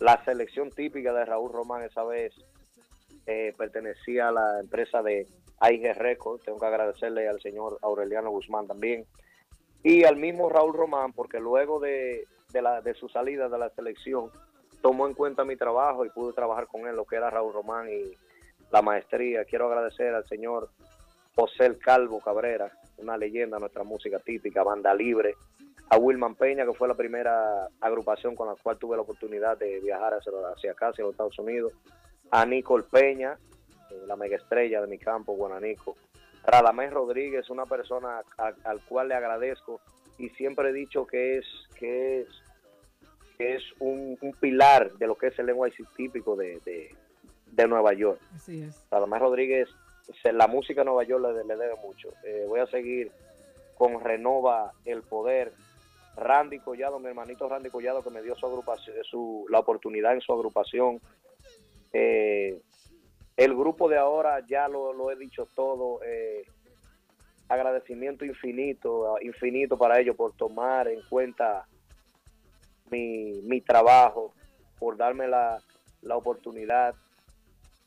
La 0.00 0.22
selección 0.24 0.70
típica 0.70 1.12
de 1.12 1.24
Raúl 1.24 1.52
Román 1.52 1.82
esa 1.82 2.04
vez 2.04 2.34
eh, 3.26 3.54
pertenecía 3.56 4.28
a 4.28 4.32
la 4.32 4.60
empresa 4.60 5.02
de 5.02 5.26
AIG 5.60 5.94
Records. 5.96 6.44
Tengo 6.44 6.58
que 6.58 6.66
agradecerle 6.66 7.28
al 7.28 7.40
señor 7.40 7.78
Aureliano 7.82 8.30
Guzmán 8.30 8.66
también. 8.66 9.06
Y 9.82 10.04
al 10.04 10.16
mismo 10.16 10.48
Raúl 10.48 10.74
Román, 10.74 11.12
porque 11.12 11.38
luego 11.38 11.78
de, 11.78 12.24
de, 12.52 12.62
la, 12.62 12.80
de 12.80 12.94
su 12.94 13.08
salida 13.08 13.48
de 13.48 13.58
la 13.58 13.70
selección, 13.70 14.30
tomó 14.80 15.06
en 15.06 15.14
cuenta 15.14 15.44
mi 15.44 15.56
trabajo 15.56 16.04
y 16.04 16.10
pude 16.10 16.32
trabajar 16.32 16.66
con 16.66 16.86
él, 16.86 16.96
lo 16.96 17.04
que 17.04 17.16
era 17.16 17.30
Raúl 17.30 17.52
Román 17.52 17.88
y 17.88 18.12
la 18.70 18.82
maestría. 18.82 19.44
Quiero 19.44 19.66
agradecer 19.66 20.14
al 20.14 20.26
señor 20.26 20.70
José 21.34 21.78
Calvo 21.78 22.20
Cabrera, 22.20 22.70
una 22.98 23.16
leyenda 23.16 23.58
nuestra 23.58 23.84
música 23.84 24.18
típica, 24.18 24.62
banda 24.62 24.94
libre. 24.94 25.34
A 25.90 25.98
Wilman 25.98 26.34
Peña, 26.34 26.64
que 26.64 26.72
fue 26.72 26.88
la 26.88 26.94
primera 26.94 27.68
agrupación 27.80 28.34
con 28.34 28.48
la 28.48 28.54
cual 28.54 28.78
tuve 28.78 28.96
la 28.96 29.02
oportunidad 29.02 29.58
de 29.58 29.80
viajar 29.80 30.14
hacia, 30.14 30.32
hacia 30.54 30.72
acá, 30.72 30.88
hacia 30.88 31.04
los 31.04 31.12
Estados 31.12 31.38
Unidos 31.38 31.72
a 32.30 32.46
Nicole 32.46 32.84
Peña, 32.90 33.36
eh, 33.90 34.02
la 34.06 34.16
mega 34.16 34.36
estrella 34.36 34.80
de 34.80 34.86
mi 34.86 34.98
campo, 34.98 35.34
Guananico. 35.34 35.96
Radamés 36.46 36.92
Rodríguez, 36.92 37.48
una 37.50 37.64
persona 37.64 38.22
a- 38.38 38.54
al 38.64 38.80
cual 38.88 39.08
le 39.08 39.14
agradezco 39.14 39.80
y 40.18 40.30
siempre 40.30 40.70
he 40.70 40.72
dicho 40.72 41.06
que 41.06 41.38
es 41.38 41.46
que 41.78 42.20
es 42.22 42.28
que 43.36 43.56
es 43.56 43.62
un, 43.80 44.16
un 44.20 44.32
pilar 44.34 44.92
de 44.92 45.06
lo 45.08 45.16
que 45.16 45.26
es 45.26 45.38
el 45.40 45.46
lenguaje 45.46 45.82
típico 45.96 46.36
de, 46.36 46.60
de, 46.64 46.94
de 47.46 47.68
Nueva 47.68 47.92
York. 47.92 48.20
Así 48.34 48.62
es. 48.62 48.86
Radamés 48.90 49.20
Rodríguez, 49.20 49.68
la 50.24 50.46
música 50.46 50.84
Nueva 50.84 51.04
York 51.04 51.22
le, 51.22 51.44
le 51.44 51.56
debe 51.56 51.76
mucho. 51.76 52.10
Eh, 52.24 52.44
voy 52.48 52.60
a 52.60 52.66
seguir 52.66 53.10
con 53.76 54.00
Renova 54.00 54.72
el 54.84 55.02
Poder. 55.02 55.52
Randy 56.16 56.60
Collado, 56.60 57.00
mi 57.00 57.08
hermanito 57.08 57.48
Randy 57.48 57.70
Collado, 57.70 58.02
que 58.02 58.10
me 58.10 58.22
dio 58.22 58.36
su 58.36 58.46
agrupación, 58.46 58.94
su, 59.02 59.46
la 59.50 59.58
oportunidad 59.58 60.14
en 60.14 60.20
su 60.20 60.32
agrupación. 60.32 61.00
Eh, 61.92 62.60
el 63.36 63.54
grupo 63.56 63.88
de 63.88 63.98
ahora, 63.98 64.44
ya 64.46 64.68
lo, 64.68 64.92
lo 64.92 65.10
he 65.10 65.16
dicho 65.16 65.48
todo, 65.56 66.00
eh, 66.04 66.44
agradecimiento 67.48 68.24
infinito, 68.24 69.16
infinito 69.22 69.76
para 69.76 69.98
ellos 69.98 70.14
por 70.14 70.36
tomar 70.36 70.86
en 70.86 71.00
cuenta 71.08 71.66
mi, 72.90 73.40
mi 73.42 73.60
trabajo, 73.60 74.34
por 74.78 74.96
darme 74.96 75.26
la 75.26 75.60
oportunidad, 76.10 76.94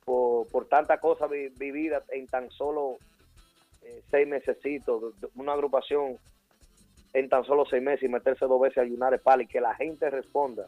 por, 0.07 0.47
por 0.47 0.65
tanta 0.67 0.99
cosa 1.01 1.27
vi- 1.27 1.49
vivida 1.49 2.01
en 2.09 2.27
tan 2.27 2.49
solo 2.49 2.95
eh, 3.83 4.01
seis 4.09 4.25
mesecitos, 4.25 5.13
una 5.35 5.51
agrupación 5.51 6.17
en 7.13 7.27
tan 7.27 7.43
solo 7.43 7.65
seis 7.65 7.83
meses 7.83 8.03
y 8.03 8.07
meterse 8.07 8.45
dos 8.45 8.61
veces 8.61 8.77
a 8.77 8.85
Yunares 8.85 9.19
Pal 9.21 9.41
y 9.41 9.47
que 9.47 9.59
la 9.59 9.75
gente 9.75 10.09
responda. 10.09 10.65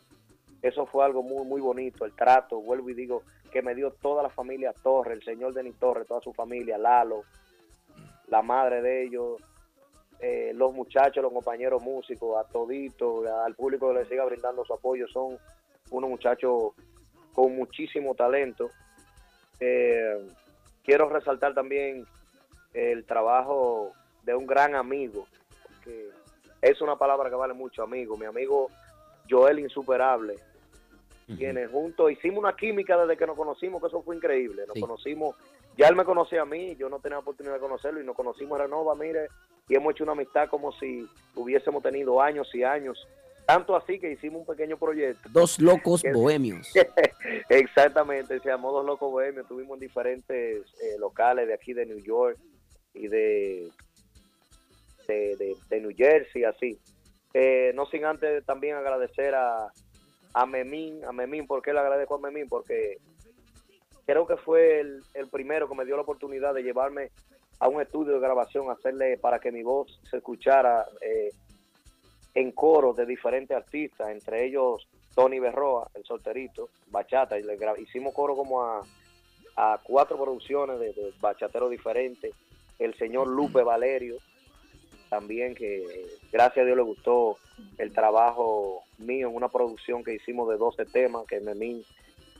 Eso 0.61 0.85
fue 0.85 1.05
algo 1.05 1.23
muy, 1.23 1.45
muy 1.45 1.61
bonito, 1.61 2.03
el 2.03 2.13
trato, 2.13 2.59
vuelvo 2.59 2.89
y 2.89 2.93
digo, 2.93 3.23
que 3.49 3.61
me 3.61 3.75
dio 3.75 3.91
toda 3.91 4.21
la 4.23 4.29
familia 4.29 4.73
Torres, 4.73 5.19
el 5.19 5.23
señor 5.23 5.53
Denis 5.53 5.79
Torres, 5.79 6.05
toda 6.05 6.19
su 6.19 6.33
familia, 6.33 6.77
Lalo, 6.77 7.23
la 8.27 8.41
madre 8.41 8.81
de 8.81 9.05
ellos, 9.05 9.41
eh, 10.19 10.51
los 10.53 10.73
muchachos, 10.73 11.23
los 11.23 11.31
compañeros 11.31 11.81
músicos, 11.81 12.37
a 12.37 12.43
todito, 12.43 13.23
al 13.45 13.55
público 13.55 13.87
que 13.87 13.99
le 13.99 14.05
siga 14.05 14.25
brindando 14.25 14.65
su 14.65 14.73
apoyo, 14.73 15.07
son 15.07 15.37
unos 15.91 16.09
muchachos 16.09 16.73
con 17.33 17.55
muchísimo 17.55 18.13
talento. 18.15 18.69
Eh, 19.59 20.27
quiero 20.83 21.09
resaltar 21.09 21.53
también 21.53 22.05
el 22.73 23.05
trabajo 23.05 23.93
de 24.23 24.35
un 24.35 24.45
gran 24.47 24.75
amigo, 24.75 25.27
que 25.83 26.09
es 26.61 26.81
una 26.81 26.97
palabra 26.97 27.29
que 27.29 27.35
vale 27.35 27.53
mucho, 27.53 27.83
amigo, 27.83 28.17
mi 28.17 28.25
amigo 28.25 28.69
Joel 29.29 29.59
Insuperable, 29.59 30.35
quienes 31.37 31.69
juntos 31.69 32.11
hicimos 32.11 32.39
una 32.39 32.55
química 32.55 32.97
desde 32.97 33.15
que 33.15 33.27
nos 33.27 33.37
conocimos, 33.37 33.79
que 33.81 33.87
eso 33.87 34.01
fue 34.01 34.15
increíble. 34.15 34.63
Nos 34.65 34.73
Sí. 34.73 34.81
conocimos, 34.81 35.35
ya 35.77 35.87
él 35.87 35.95
me 35.95 36.03
conocía 36.03 36.41
a 36.41 36.45
mí, 36.45 36.75
yo 36.75 36.89
no 36.89 36.99
tenía 36.99 37.19
oportunidad 37.19 37.53
de 37.55 37.59
conocerlo 37.59 38.01
y 38.01 38.05
nos 38.05 38.15
conocimos 38.15 38.57
en 38.59 38.65
Renova, 38.65 38.95
mire, 38.95 39.27
y 39.67 39.75
hemos 39.75 39.93
hecho 39.93 40.03
una 40.05 40.13
amistad 40.13 40.49
como 40.49 40.71
si 40.71 41.07
hubiésemos 41.35 41.83
tenido 41.83 42.19
años 42.19 42.49
y 42.55 42.63
años. 42.63 43.07
Tanto 43.49 43.75
así 43.75 43.97
que 43.99 44.11
hicimos 44.11 44.41
un 44.41 44.45
pequeño 44.45 44.77
proyecto. 44.77 45.27
Dos 45.31 45.57
locos 45.59 46.03
Que- 46.03 46.11
bohemios. 46.13 46.71
Exactamente, 47.49 48.39
se 48.39 48.47
llamó 48.47 48.71
Dos 48.71 48.85
Locos 48.85 49.11
Bohemios. 49.11 49.41
Estuvimos 49.45 49.75
en 49.77 49.79
diferentes 49.87 50.61
eh, 50.83 50.99
locales 50.99 51.47
de 51.47 51.55
aquí 51.55 51.73
de 51.73 51.87
New 51.87 51.97
York 51.97 52.37
y 52.93 53.07
de, 53.07 53.71
de, 55.07 55.35
de- 55.37 55.55
de 55.67 55.81
New 55.81 55.91
Jersey, 55.97 56.43
así. 56.43 56.77
Eh, 57.33 57.71
no 57.73 57.87
sin 57.87 58.05
antes 58.05 58.45
también 58.45 58.75
agradecer 58.75 59.33
a, 59.33 59.71
a 60.35 60.45
Memín, 60.45 61.03
a 61.03 61.11
Memín, 61.11 61.47
¿por 61.47 61.63
qué 61.63 61.73
le 61.73 61.79
agradezco 61.79 62.15
a 62.15 62.19
Memín? 62.19 62.47
Porque 62.47 62.97
creo 64.05 64.27
que 64.27 64.37
fue 64.37 64.79
el, 64.79 65.01
el 65.15 65.27
primero 65.27 65.67
que 65.67 65.73
me 65.73 65.85
dio 65.85 65.95
la 65.95 66.03
oportunidad 66.03 66.53
de 66.53 66.61
llevarme 66.61 67.09
a 67.59 67.67
un 67.67 67.81
estudio 67.81 68.13
de 68.13 68.19
grabación, 68.19 68.69
hacerle 68.69 69.17
para 69.17 69.39
que 69.39 69.51
mi 69.51 69.63
voz 69.63 69.99
se 70.07 70.17
escuchara 70.17 70.85
eh, 71.01 71.29
en 72.33 72.51
coro 72.51 72.93
de 72.93 73.05
diferentes 73.05 73.55
artistas, 73.55 74.09
entre 74.09 74.45
ellos 74.45 74.87
Tony 75.15 75.39
Berroa, 75.39 75.89
el 75.95 76.03
solterito, 76.03 76.69
bachata, 76.87 77.37
y 77.37 77.43
le 77.43 77.57
hicimos 77.81 78.13
coro 78.13 78.35
como 78.35 78.61
a, 78.63 78.81
a 79.55 79.79
cuatro 79.83 80.17
producciones 80.17 80.79
de, 80.79 80.93
de 80.93 81.13
bachateros 81.19 81.69
diferentes, 81.69 82.33
el 82.77 82.93
señor 82.95 83.27
Lupe 83.27 83.63
Valerio, 83.63 84.17
también 85.09 85.55
que 85.55 86.07
gracias 86.31 86.63
a 86.63 86.65
Dios 86.65 86.77
le 86.77 86.83
gustó 86.83 87.37
el 87.77 87.91
trabajo 87.93 88.83
mío 88.99 89.27
en 89.27 89.35
una 89.35 89.49
producción 89.49 90.03
que 90.03 90.13
hicimos 90.13 90.47
de 90.49 90.57
12 90.57 90.85
temas 90.85 91.25
que 91.25 91.39
Memín 91.39 91.83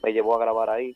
me 0.04 0.14
llevó 0.14 0.36
a 0.36 0.40
grabar 0.40 0.70
ahí. 0.70 0.96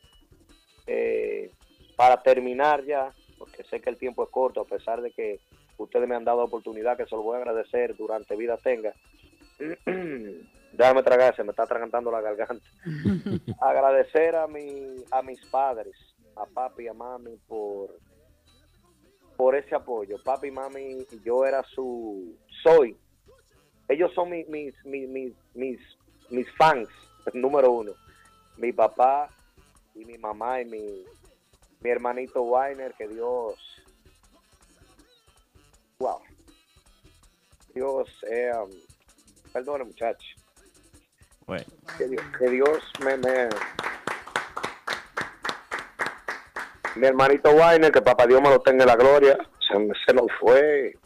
Eh, 0.86 1.50
para 1.96 2.22
terminar 2.22 2.84
ya, 2.84 3.12
porque 3.38 3.64
sé 3.64 3.80
que 3.80 3.90
el 3.90 3.96
tiempo 3.96 4.24
es 4.24 4.30
corto, 4.30 4.60
a 4.60 4.64
pesar 4.64 5.00
de 5.02 5.10
que 5.10 5.40
ustedes 5.78 6.08
me 6.08 6.14
han 6.14 6.24
dado 6.24 6.38
la 6.38 6.44
oportunidad, 6.44 6.96
que 6.96 7.06
se 7.06 7.14
lo 7.16 7.22
voy 7.22 7.34
a 7.36 7.38
agradecer 7.38 7.96
durante 7.96 8.36
vida 8.36 8.56
tenga. 8.58 8.92
Déjame 10.72 11.02
tragar, 11.04 11.36
se 11.36 11.44
me 11.44 11.50
está 11.50 11.62
atragantando 11.64 12.10
la 12.10 12.20
garganta. 12.20 12.64
agradecer 13.60 14.34
a 14.36 14.46
mi, 14.48 14.96
a 15.10 15.22
mis 15.22 15.44
padres, 15.46 15.94
a 16.36 16.46
papi 16.46 16.84
y 16.84 16.88
a 16.88 16.92
mami 16.94 17.36
por 17.46 17.90
por 19.36 19.56
ese 19.56 19.74
apoyo. 19.74 20.16
Papi 20.22 20.48
y 20.48 20.50
mami, 20.52 21.06
yo 21.24 21.44
era 21.44 21.62
su 21.64 22.36
soy. 22.62 22.96
Ellos 23.88 24.12
son 24.14 24.30
mi- 24.30 24.44
mis 24.44 24.74
mis 24.84 25.08
mis 25.08 25.34
mis 25.54 25.80
mis 26.30 26.50
fans 26.56 26.88
número 27.34 27.70
uno. 27.70 27.92
Mi 28.56 28.72
papá 28.72 29.28
y 29.94 30.04
mi 30.04 30.18
mamá 30.18 30.60
y 30.60 30.64
mi 30.66 31.04
mi 31.80 31.90
hermanito 31.90 32.42
Weiner, 32.42 32.94
que 32.94 33.06
Dios 33.08 33.54
wow. 35.98 36.20
Dios 37.74 38.08
eh, 38.30 38.50
um, 38.54 38.70
perdone 39.52 39.84
muchachos. 39.84 40.34
Bueno, 41.46 41.64
Que 41.98 42.08
Dios, 42.08 42.22
que 42.38 42.50
Dios 42.50 42.78
me, 43.04 43.16
me- 43.18 43.48
Mi 46.96 47.06
hermanito 47.06 47.50
Weiner, 47.50 47.90
que 47.90 48.00
papá 48.00 48.26
Dios 48.26 48.40
me 48.40 48.50
lo 48.50 48.60
tenga 48.60 48.84
en 48.84 48.88
la 48.88 48.96
gloria, 48.96 49.36
se, 49.68 49.74
se 50.06 50.14
nos 50.14 50.26
fue. 50.40 50.96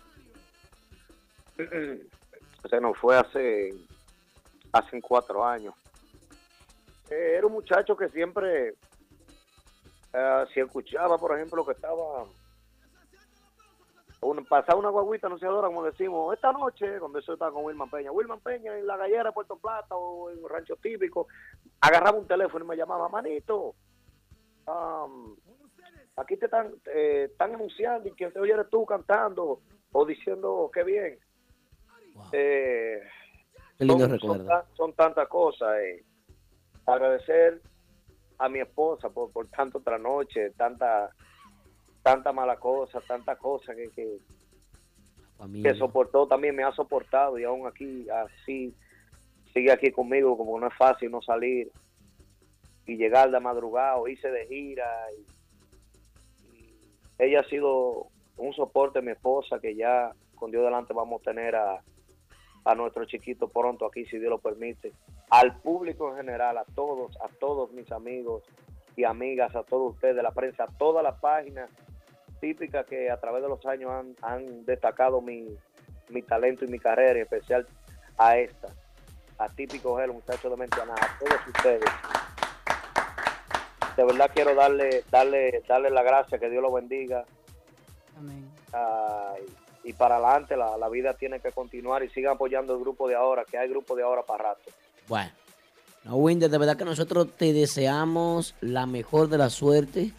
Se 2.71 2.81
nos 2.81 2.99
fue 2.99 3.17
hace, 3.17 3.73
hace 4.73 5.01
cuatro 5.01 5.43
años. 5.47 5.75
Eh, 7.09 7.37
era 7.39 7.47
un 7.47 7.53
muchacho 7.55 7.97
que 7.97 8.09
siempre 8.11 8.75
eh, 10.13 10.45
si 10.53 10.61
escuchaba, 10.61 11.17
por 11.17 11.35
ejemplo, 11.35 11.65
que 11.65 11.73
estaba 11.73 12.27
un, 14.21 14.45
pasaba 14.47 14.79
una 14.81 14.91
guaguita 14.91 15.27
anunciadora, 15.29 15.69
como 15.69 15.85
decimos, 15.85 16.35
esta 16.35 16.53
noche, 16.53 16.99
cuando 16.99 17.19
eso 17.21 17.33
estaba 17.35 17.53
con 17.53 17.65
Wilman 17.65 17.89
Peña, 17.91 18.11
Wilman 18.11 18.41
Peña 18.41 18.77
en 18.77 18.87
la 18.87 18.97
gallera 18.97 19.25
de 19.25 19.33
Puerto 19.33 19.57
Plata 19.57 19.95
o 19.95 20.31
en 20.31 20.43
un 20.43 20.49
rancho 20.51 20.77
típico, 20.77 21.29
agarraba 21.81 22.19
un 22.19 22.27
teléfono 22.27 22.65
y 22.65 22.69
me 22.69 22.77
llamaba, 22.77 23.09
manito, 23.09 23.75
am, 24.67 25.37
aquí 26.17 26.37
te 26.37 26.47
están, 26.47 26.75
eh, 26.87 27.29
están 27.31 27.55
anunciando 27.55 28.09
y 28.09 28.13
quien 28.13 28.33
se 28.33 28.41
oye 28.41 28.53
eres 28.53 28.69
tú 28.71 28.85
cantando 28.85 29.61
o 29.93 30.05
diciendo 30.05 30.71
qué 30.75 30.83
bien. 30.85 31.19
Eh, 32.33 33.01
Qué 33.79 33.85
lindo 33.85 34.05
son, 34.05 34.13
recuerdo. 34.13 34.37
son 34.39 34.47
tan- 34.49 34.75
son 34.77 34.93
tantas 34.95 35.29
cosas. 35.29 35.77
eh. 35.79 36.05
Agradecer 36.87 37.63
a 38.39 38.49
mi 38.49 38.59
esposa 38.61 39.09
por, 39.11 39.31
por 39.31 39.47
tanto 39.49 39.79
otra 39.79 39.99
noche, 39.99 40.51
tanta 40.57 41.11
tanta 42.13 42.33
mala 42.33 42.57
cosa, 42.57 43.01
tanta 43.01 43.37
cosa 43.37 43.75
que, 43.75 43.91
que, 43.91 44.19
que 45.63 45.75
soportó, 45.79 46.27
también 46.27 46.55
me 46.57 46.65
ha 46.65 46.73
soportado 46.73 47.39
y 47.39 47.45
aún 47.45 47.67
aquí 47.67 48.07
así 48.11 48.75
sigue 49.53 49.71
aquí 49.73 49.91
conmigo, 49.93 50.37
como 50.37 50.59
no 50.59 50.67
es 50.69 50.75
fácil 50.77 51.11
no 51.11 51.21
salir 51.23 51.71
y 52.87 52.97
llegar 52.97 53.31
de 53.31 53.41
madrugada 53.41 53.97
o 53.97 54.09
irse 54.09 54.31
de 54.31 54.47
gira. 54.47 54.89
y- 55.19 55.27
y 56.47 56.75
ella 57.19 57.41
ha 57.41 57.45
sido 57.45 58.07
un 58.37 58.53
soporte, 58.55 59.03
mi 59.03 59.13
esposa, 59.13 59.59
que 59.61 59.75
ya 59.75 60.13
con 60.37 60.51
Dios 60.51 60.65
delante 60.65 60.95
vamos 60.95 61.21
a 61.21 61.25
tener 61.31 61.57
a, 61.57 61.83
a 62.65 62.75
nuestro 62.75 63.05
chiquito 63.05 63.49
pronto 63.49 63.85
aquí, 63.87 64.05
si 64.07 64.19
Dios 64.19 64.31
lo 64.31 64.39
permite. 64.39 64.93
Al 65.31 65.61
público 65.61 66.11
en 66.11 66.17
general, 66.17 66.57
a 66.59 66.65
todos, 66.75 67.17
a 67.21 67.29
todos 67.29 67.71
mis 67.73 67.91
amigos 67.93 68.45
y 68.97 69.05
amigas, 69.05 69.55
a 69.57 69.63
todos 69.65 69.95
ustedes, 69.95 70.23
la 70.23 70.33
prensa, 70.33 70.65
a 70.65 70.79
todas 70.79 71.03
las 71.03 71.19
páginas 71.21 71.69
típicas 72.41 72.87
que 72.87 73.11
a 73.11 73.19
través 73.19 73.43
de 73.43 73.49
los 73.49 73.65
años 73.67 73.91
han, 73.91 74.15
han 74.23 74.65
destacado 74.65 75.21
mi, 75.21 75.47
mi 76.09 76.23
talento 76.23 76.65
y 76.65 76.69
mi 76.69 76.79
carrera, 76.79 77.13
en 77.13 77.23
especial 77.23 77.67
a 78.17 78.39
esta, 78.39 78.69
a 79.39 79.49
Típico 79.49 79.97
Gel, 79.97 80.13
muchacho 80.13 80.51
de 80.51 80.57
Mentiana, 80.57 80.95
a 80.95 81.19
todos 81.19 81.41
ustedes. 81.47 81.91
De 83.97 84.05
verdad 84.05 84.31
quiero 84.33 84.55
darle, 84.55 85.05
darle, 85.11 85.63
darle 85.67 85.91
la 85.91 86.03
gracia, 86.03 86.39
que 86.39 86.49
Dios 86.49 86.63
lo 86.63 86.73
bendiga. 86.73 87.25
Y, 89.85 89.91
y 89.91 89.93
para 89.93 90.17
adelante 90.17 90.57
la, 90.57 90.77
la 90.77 90.89
vida 90.89 91.15
tiene 91.15 91.41
que 91.41 91.53
continuar 91.53 92.03
y 92.03 92.11
sigan 92.11 92.35
apoyando 92.35 92.75
el 92.75 92.81
grupo 92.81 93.09
de 93.09 93.15
ahora, 93.15 93.45
que 93.45 93.59
hay 93.59 93.69
grupo 93.69 93.95
de 93.95 94.03
ahora 94.03 94.23
para 94.23 94.51
rato. 94.51 94.71
Bueno, 95.07 95.31
no, 96.05 96.17
Winder, 96.17 96.51
de 96.51 96.59
verdad 96.59 96.77
que 96.77 96.85
nosotros 96.85 97.29
te 97.37 97.53
deseamos 97.53 98.55
la 98.61 98.87
mejor 98.87 99.29
de 99.29 99.39
la 99.39 99.51
suerte. 99.51 100.13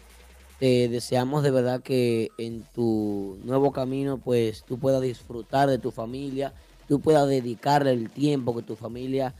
Te 0.60 0.90
deseamos 0.90 1.42
de 1.42 1.50
verdad 1.50 1.80
que 1.80 2.32
en 2.36 2.64
tu 2.74 3.38
nuevo 3.44 3.72
camino, 3.72 4.18
pues 4.18 4.62
tú 4.62 4.78
puedas 4.78 5.00
disfrutar 5.00 5.70
de 5.70 5.78
tu 5.78 5.90
familia, 5.90 6.52
tú 6.86 7.00
puedas 7.00 7.26
dedicarle 7.26 7.92
el 7.92 8.10
tiempo 8.10 8.54
que 8.54 8.60
tu 8.60 8.76
familia 8.76 9.32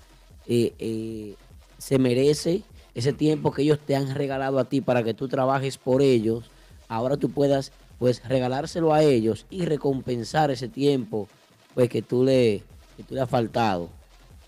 eh, 0.47 0.73
eh, 0.79 1.35
se 1.77 1.99
merece, 1.99 2.63
ese 2.95 3.13
tiempo 3.13 3.53
que 3.53 3.61
ellos 3.61 3.79
te 3.81 3.97
han 3.97 4.15
regalado 4.15 4.59
a 4.59 4.65
ti 4.65 4.81
para 4.81 5.03
que 5.03 5.13
tú 5.13 5.29
trabajes 5.29 5.77
por 5.77 6.01
ellos. 6.01 6.51
Ahora 6.89 7.19
tú 7.19 7.29
puedas, 7.29 7.71
pues, 7.99 8.27
regalárselo 8.27 8.95
a 8.95 9.03
ellos 9.03 9.45
y 9.51 9.67
recompensar 9.67 10.51
ese 10.51 10.69
tiempo, 10.69 11.29
pues, 11.75 11.91
que 11.91 12.01
tú 12.01 12.25
le, 12.25 12.63
que 12.97 13.03
tú 13.03 13.15
le 13.15 13.21
has 13.21 13.29
faltado. 13.29 13.91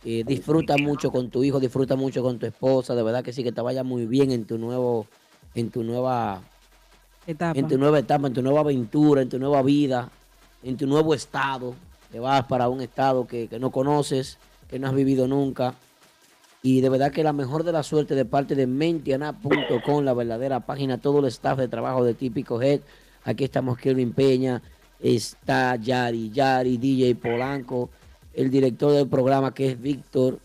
Eh, 0.07 0.25
disfruta 0.27 0.79
mucho 0.79 1.13
con 1.13 1.29
tu 1.29 1.45
hijo, 1.45 1.61
disfruta 1.61 1.97
mucho 1.97 2.23
con 2.23 2.39
tu 2.39 2.47
esposa, 2.47 2.95
de 2.95 3.03
verdad 3.03 3.23
que 3.23 3.35
sí, 3.35 3.45
que 3.45 3.53
te 3.53 3.61
vaya 3.61 3.85
muy 3.85 4.07
bien 4.07 4.33
en 4.33 4.47
tu 4.47 4.57
nuevo, 4.57 5.07
en 5.55 5.71
tu 5.71 5.85
nueva 5.85 6.43
Etapa. 7.27 7.59
en 7.59 7.69
tu 7.69 7.79
nueva 7.79 7.99
etapa, 7.99 8.27
en 8.27 8.33
tu 8.35 8.43
nueva 8.43 8.61
aventura, 8.61 9.23
en 9.23 9.29
tu 9.29 9.39
nueva 9.39 9.63
vida, 9.63 10.11
en 10.63 10.77
tu 10.77 10.87
nuevo 10.87 11.15
estado. 11.15 11.75
Te 12.11 12.19
vas 12.21 12.45
para 12.47 12.69
un 12.69 12.81
estado 12.81 13.27
que, 13.27 13.49
que 13.49 13.59
no 13.59 13.71
conoces, 13.71 14.39
que 14.69 14.79
no 14.79 14.89
has 14.89 14.95
vivido 14.95 15.27
nunca. 15.29 15.75
Y 16.63 16.81
de 16.81 16.89
verdad 16.89 17.11
que 17.11 17.25
la 17.25 17.33
mejor 17.33 17.65
de 17.65 17.73
la 17.73 17.83
suerte 17.83 18.15
de 18.15 18.25
parte 18.25 18.55
de 18.55 18.67
mentiana.com, 18.67 20.05
la 20.05 20.15
verdadera 20.15 20.61
página, 20.61 20.99
todo 20.99 21.21
el 21.21 21.25
staff 21.27 21.59
de 21.59 21.69
trabajo 21.69 22.05
de 22.05 22.15
Típico 22.15 22.61
Head. 22.61 22.81
Aquí 23.25 23.45
estamos 23.45 23.79
Kelvin 23.79 24.13
Peña, 24.13 24.63
está 25.01 25.77
Yari, 25.77 26.31
Yari, 26.31 26.77
DJ 26.77 27.15
Polanco, 27.17 27.91
el 28.35 28.51
director 28.51 28.93
del 28.93 29.09
programa 29.09 29.55
que 29.55 29.71
es 29.71 29.81
Víctor. 29.81 30.39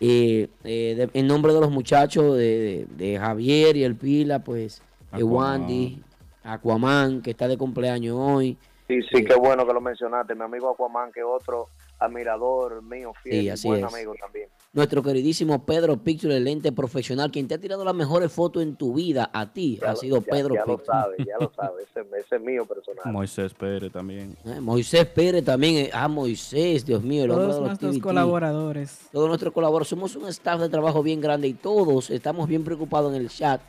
Eh, 0.00 0.48
eh, 0.64 1.08
en 1.12 1.26
nombre 1.26 1.52
de 1.52 1.60
los 1.60 1.70
muchachos 1.70 2.36
de, 2.36 2.86
de- 2.96 3.18
Javier 3.18 3.76
y 3.76 3.84
el 3.84 3.94
Pila, 3.96 4.38
pues. 4.40 4.80
Wandy, 5.12 6.02
Aquaman, 6.44 7.22
que 7.22 7.30
está 7.32 7.48
de 7.48 7.56
cumpleaños 7.58 8.16
hoy. 8.18 8.56
Sí, 8.88 9.00
sí, 9.12 9.24
qué 9.24 9.34
bueno 9.36 9.66
que 9.66 9.72
lo 9.72 9.80
mencionaste. 9.80 10.34
Mi 10.34 10.42
amigo 10.42 10.70
Aquaman, 10.70 11.12
que 11.12 11.20
es 11.20 11.26
otro 11.26 11.68
admirador 11.98 12.82
mío, 12.82 13.12
fiel, 13.22 13.40
Sí, 13.40 13.46
y 13.46 13.48
así 13.50 13.68
buen 13.68 13.84
es. 13.84 13.94
amigo 13.94 14.14
también. 14.18 14.48
Nuestro 14.72 15.02
queridísimo 15.02 15.64
Pedro 15.66 15.96
Picture, 15.96 16.36
el 16.36 16.44
lente 16.44 16.72
profesional, 16.72 17.30
quien 17.30 17.46
te 17.46 17.54
ha 17.54 17.58
tirado 17.58 17.84
las 17.84 17.94
mejores 17.94 18.32
fotos 18.32 18.62
en 18.62 18.76
tu 18.76 18.94
vida, 18.94 19.28
a 19.32 19.52
ti, 19.52 19.78
Ya 19.80 19.88
ha 19.88 19.90
lo- 19.92 19.96
sido 19.96 20.20
ya- 20.20 20.30
Pedro 20.30 20.54
Ya 20.54 20.60
lo 20.64 20.76
Picture. 20.78 20.86
sabe, 20.98 21.16
ya 21.18 21.36
lo 21.38 21.52
sabe. 21.56 21.82
Ese, 21.82 22.00
ese 22.18 22.36
es 22.36 22.42
mío 22.42 22.64
personal. 22.64 23.12
Moisés 23.12 23.52
Pérez 23.54 23.92
también. 23.92 24.36
Eh, 24.44 24.60
Moisés 24.60 25.06
Pérez 25.06 25.44
también, 25.44 25.86
eh, 25.86 25.90
ah, 25.92 26.08
Moisés, 26.08 26.86
Dios 26.86 27.02
mío, 27.02 27.24
el 27.24 27.30
Todos 27.30 27.40
de 27.42 27.46
los 27.48 27.60
nuestros 27.68 27.98
colaboradores. 27.98 29.08
Todos 29.12 29.28
nuestros 29.28 29.52
colaboradores, 29.52 29.88
somos 29.88 30.16
un 30.16 30.26
staff 30.28 30.60
de 30.60 30.68
trabajo 30.68 31.02
bien 31.02 31.20
grande 31.20 31.48
y 31.48 31.54
todos 31.54 32.10
estamos 32.10 32.48
bien 32.48 32.64
preocupados 32.64 33.12
en 33.14 33.20
el 33.20 33.28
chat 33.28 33.60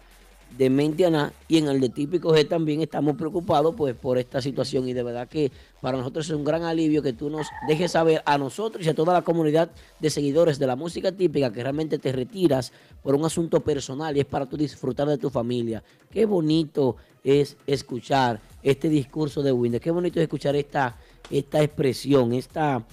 de 0.58 0.70
Mentiana 0.70 1.34
y 1.48 1.58
en 1.58 1.68
el 1.68 1.80
de 1.80 1.90
Típico 1.90 2.36
G 2.36 2.48
también 2.48 2.82
estamos 2.82 3.16
preocupados 3.16 3.74
pues 3.76 3.96
por 3.96 4.18
esta 4.18 4.42
situación. 4.42 4.88
Y 4.88 4.94
de 4.94 5.04
verdad 5.04 5.28
que 5.28 5.52
para 5.82 5.98
nosotros 5.98 6.26
es 6.26 6.36
un 6.36 6.44
gran 6.44 6.64
alivio 6.64 7.02
que 7.02 7.14
tú 7.14 7.30
nos 7.30 7.48
dejes 7.68 7.92
saber 7.92 8.22
a 8.26 8.38
nosotros 8.38 8.86
y 8.86 8.90
a 8.90 8.94
toda 8.94 9.14
la 9.14 9.22
comunidad 9.22 9.72
de 10.00 10.10
seguidores 10.10 10.60
de 10.60 10.68
la 10.68 10.76
música 10.76 11.12
típica 11.12 11.52
que 11.52 11.64
realmente 11.64 11.98
te 11.98 12.12
retiras 12.12 12.72
por 13.02 13.16
un 13.16 13.26
asunto 13.26 13.62
personal 13.62 14.16
y 14.16 14.22
es 14.22 14.26
para 14.26 14.46
tú 14.46 14.58
disfrutar 14.58 15.08
de 15.08 15.18
tu 15.18 15.30
familia. 15.30 15.84
Qué 16.10 16.26
bonito 16.26 16.98
es 17.24 17.58
escuchar 17.66 18.40
este 18.64 18.90
discurso 18.90 19.42
de 19.42 19.52
Winder, 19.52 19.82
qué 19.82 19.92
bonito 19.92 20.20
es 20.20 20.24
escuchar 20.24 20.56
esta, 20.56 20.98
esta 21.30 21.62
expresión, 21.62 22.34
esta 22.34 22.86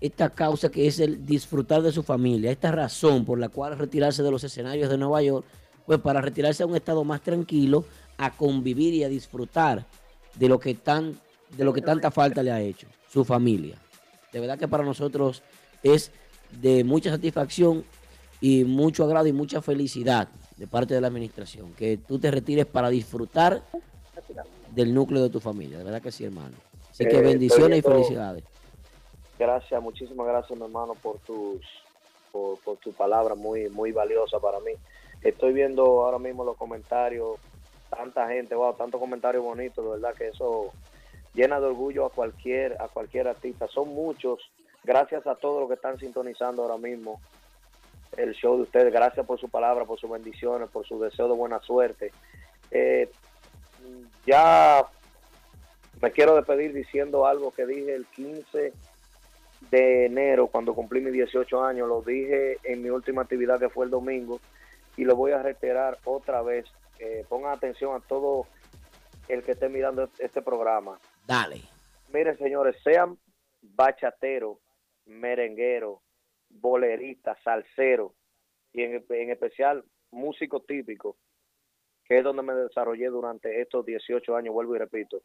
esta 0.00 0.28
causa 0.28 0.68
que 0.68 0.86
es 0.86 1.00
el 1.00 1.24
disfrutar 1.24 1.80
de 1.80 1.90
su 1.90 2.02
familia, 2.02 2.50
esta 2.50 2.70
razón 2.70 3.24
por 3.24 3.38
la 3.38 3.48
cual 3.48 3.78
retirarse 3.78 4.22
de 4.22 4.30
los 4.30 4.44
escenarios 4.44 4.90
de 4.90 4.98
Nueva 4.98 5.22
York, 5.22 5.46
pues 5.86 6.00
para 6.00 6.20
retirarse 6.20 6.62
a 6.62 6.66
un 6.66 6.76
estado 6.76 7.04
más 7.04 7.20
tranquilo, 7.20 7.84
a 8.16 8.30
convivir 8.30 8.94
y 8.94 9.04
a 9.04 9.08
disfrutar 9.08 9.84
de 10.34 10.48
lo 10.48 10.58
que 10.58 10.74
tan, 10.74 11.18
de 11.56 11.64
lo 11.64 11.72
que 11.72 11.82
tanta 11.82 12.10
falta 12.10 12.42
le 12.42 12.50
ha 12.52 12.60
hecho, 12.60 12.86
su 13.08 13.24
familia. 13.24 13.76
De 14.32 14.40
verdad 14.40 14.58
que 14.58 14.68
para 14.68 14.84
nosotros 14.84 15.42
es 15.82 16.10
de 16.60 16.84
mucha 16.84 17.10
satisfacción 17.10 17.84
y 18.40 18.64
mucho 18.64 19.04
agrado 19.04 19.26
y 19.26 19.32
mucha 19.32 19.62
felicidad 19.62 20.28
de 20.56 20.66
parte 20.66 20.94
de 20.94 21.00
la 21.00 21.08
administración, 21.08 21.72
que 21.74 21.96
tú 21.96 22.18
te 22.18 22.30
retires 22.30 22.66
para 22.66 22.88
disfrutar 22.88 23.62
del 24.70 24.94
núcleo 24.94 25.22
de 25.22 25.30
tu 25.30 25.40
familia. 25.40 25.78
De 25.78 25.84
verdad 25.84 26.02
que 26.02 26.12
sí, 26.12 26.24
hermano. 26.24 26.56
Así 26.90 27.04
que 27.06 27.16
Eh, 27.16 27.20
bendiciones 27.20 27.78
y 27.78 27.82
felicidades. 27.82 28.44
Gracias, 29.38 29.82
muchísimas 29.82 30.26
gracias, 30.26 30.56
mi 30.58 30.64
hermano, 30.64 30.94
por 30.94 31.18
tus 31.20 31.60
por, 32.30 32.58
por 32.58 32.76
tu 32.78 32.92
palabra 32.92 33.34
muy 33.34 33.68
muy 33.68 33.92
valiosa 33.92 34.38
para 34.40 34.58
mí. 34.60 34.72
Estoy 35.24 35.54
viendo 35.54 35.82
ahora 36.04 36.18
mismo 36.18 36.44
los 36.44 36.56
comentarios, 36.56 37.38
tanta 37.88 38.28
gente, 38.28 38.54
wow, 38.54 38.74
tantos 38.74 39.00
comentarios 39.00 39.42
bonitos, 39.42 39.82
de 39.82 39.90
verdad 39.92 40.14
que 40.14 40.28
eso 40.28 40.70
llena 41.32 41.58
de 41.58 41.66
orgullo 41.66 42.04
a 42.04 42.10
cualquier 42.10 42.80
a 42.80 42.88
cualquier 42.88 43.28
artista. 43.28 43.66
Son 43.68 43.88
muchos. 43.88 44.38
Gracias 44.84 45.26
a 45.26 45.34
todos 45.34 45.60
los 45.60 45.68
que 45.68 45.76
están 45.76 45.98
sintonizando 45.98 46.62
ahora 46.62 46.76
mismo 46.76 47.22
el 48.18 48.34
show 48.34 48.56
de 48.56 48.64
ustedes. 48.64 48.92
Gracias 48.92 49.24
por 49.24 49.40
su 49.40 49.48
palabra, 49.48 49.86
por 49.86 49.98
sus 49.98 50.10
bendiciones, 50.10 50.68
por 50.68 50.86
su 50.86 51.00
deseo 51.00 51.26
de 51.26 51.34
buena 51.34 51.58
suerte. 51.60 52.12
Eh, 52.70 53.10
ya 54.26 54.84
me 56.02 56.10
quiero 56.10 56.36
despedir 56.36 56.74
diciendo 56.74 57.26
algo 57.26 57.50
que 57.50 57.64
dije 57.64 57.94
el 57.94 58.04
15 58.06 58.74
de 59.70 60.04
enero, 60.04 60.48
cuando 60.48 60.74
cumplí 60.74 61.00
mis 61.00 61.14
18 61.14 61.64
años, 61.64 61.88
lo 61.88 62.02
dije 62.02 62.58
en 62.62 62.82
mi 62.82 62.90
última 62.90 63.22
actividad 63.22 63.58
que 63.58 63.70
fue 63.70 63.86
el 63.86 63.90
domingo 63.90 64.38
y 64.96 65.04
lo 65.04 65.16
voy 65.16 65.32
a 65.32 65.42
reiterar 65.42 65.98
otra 66.04 66.42
vez. 66.42 66.66
Eh, 66.98 67.24
pongan 67.28 67.52
atención 67.52 67.94
a 67.96 68.00
todo 68.00 68.46
el 69.28 69.42
que 69.42 69.52
esté 69.52 69.68
mirando 69.68 70.08
este 70.18 70.42
programa. 70.42 70.98
Dale. 71.26 71.60
Miren, 72.12 72.38
señores, 72.38 72.76
sean 72.82 73.18
bachateros, 73.62 74.58
merengueros, 75.06 76.00
boleristas, 76.48 77.38
salseros 77.42 78.12
y 78.72 78.82
en, 78.82 79.04
en 79.08 79.30
especial 79.30 79.84
músicos 80.10 80.64
típicos, 80.66 81.16
que 82.04 82.18
es 82.18 82.24
donde 82.24 82.42
me 82.42 82.54
desarrollé 82.54 83.06
durante 83.06 83.60
estos 83.60 83.84
18 83.84 84.36
años, 84.36 84.54
vuelvo 84.54 84.76
y 84.76 84.78
repito. 84.78 85.22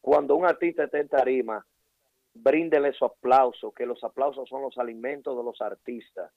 Cuando 0.00 0.36
un 0.36 0.44
artista 0.44 0.84
esté 0.84 1.00
en 1.00 1.08
tarima, 1.08 1.64
bríndenle 2.34 2.92
su 2.92 3.04
aplauso, 3.04 3.72
que 3.72 3.86
los 3.86 4.02
aplausos 4.04 4.48
son 4.48 4.62
los 4.62 4.76
alimentos 4.78 5.36
de 5.36 5.42
los 5.42 5.60
artistas. 5.60 6.32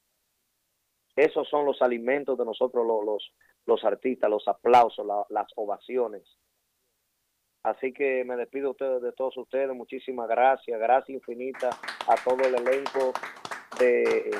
Esos 1.19 1.49
son 1.49 1.65
los 1.65 1.81
alimentos 1.81 2.37
de 2.37 2.45
nosotros 2.45 2.85
los, 2.87 3.03
los, 3.05 3.33
los 3.65 3.83
artistas, 3.83 4.29
los 4.29 4.47
aplausos, 4.47 5.05
la- 5.05 5.25
las 5.29 5.47
ovaciones. 5.55 6.23
Así 7.63 7.91
que 7.91 8.23
me 8.23 8.37
despido 8.37 8.67
de 8.67 8.71
ustedes, 8.71 9.01
de 9.01 9.11
todos 9.11 9.35
ustedes. 9.35 9.75
Muchísimas 9.75 10.29
gracias, 10.29 10.79
gracias 10.79 11.09
infinita 11.17 11.69
a 12.07 12.15
todo 12.23 12.39
el 12.47 12.55
elenco 12.55 13.11
de 13.79 14.31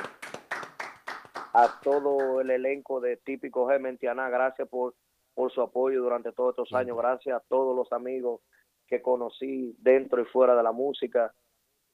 a 1.52 1.80
todo 1.82 2.40
el 2.40 2.50
elenco 2.50 3.00
de 3.00 3.16
Típico 3.18 3.66
G 3.66 3.78
Mentiana. 3.78 4.30
Gracias 4.30 4.68
por, 4.68 4.94
por 5.34 5.52
su 5.52 5.60
apoyo 5.60 6.00
durante 6.02 6.32
todos 6.32 6.50
estos 6.52 6.72
años. 6.72 6.96
Gracias 6.96 7.36
a 7.36 7.44
todos 7.48 7.76
los 7.76 7.92
amigos 7.92 8.40
que 8.86 9.02
conocí 9.02 9.74
dentro 9.80 10.22
y 10.22 10.24
fuera 10.26 10.56
de 10.56 10.62
la 10.62 10.72
música. 10.72 11.34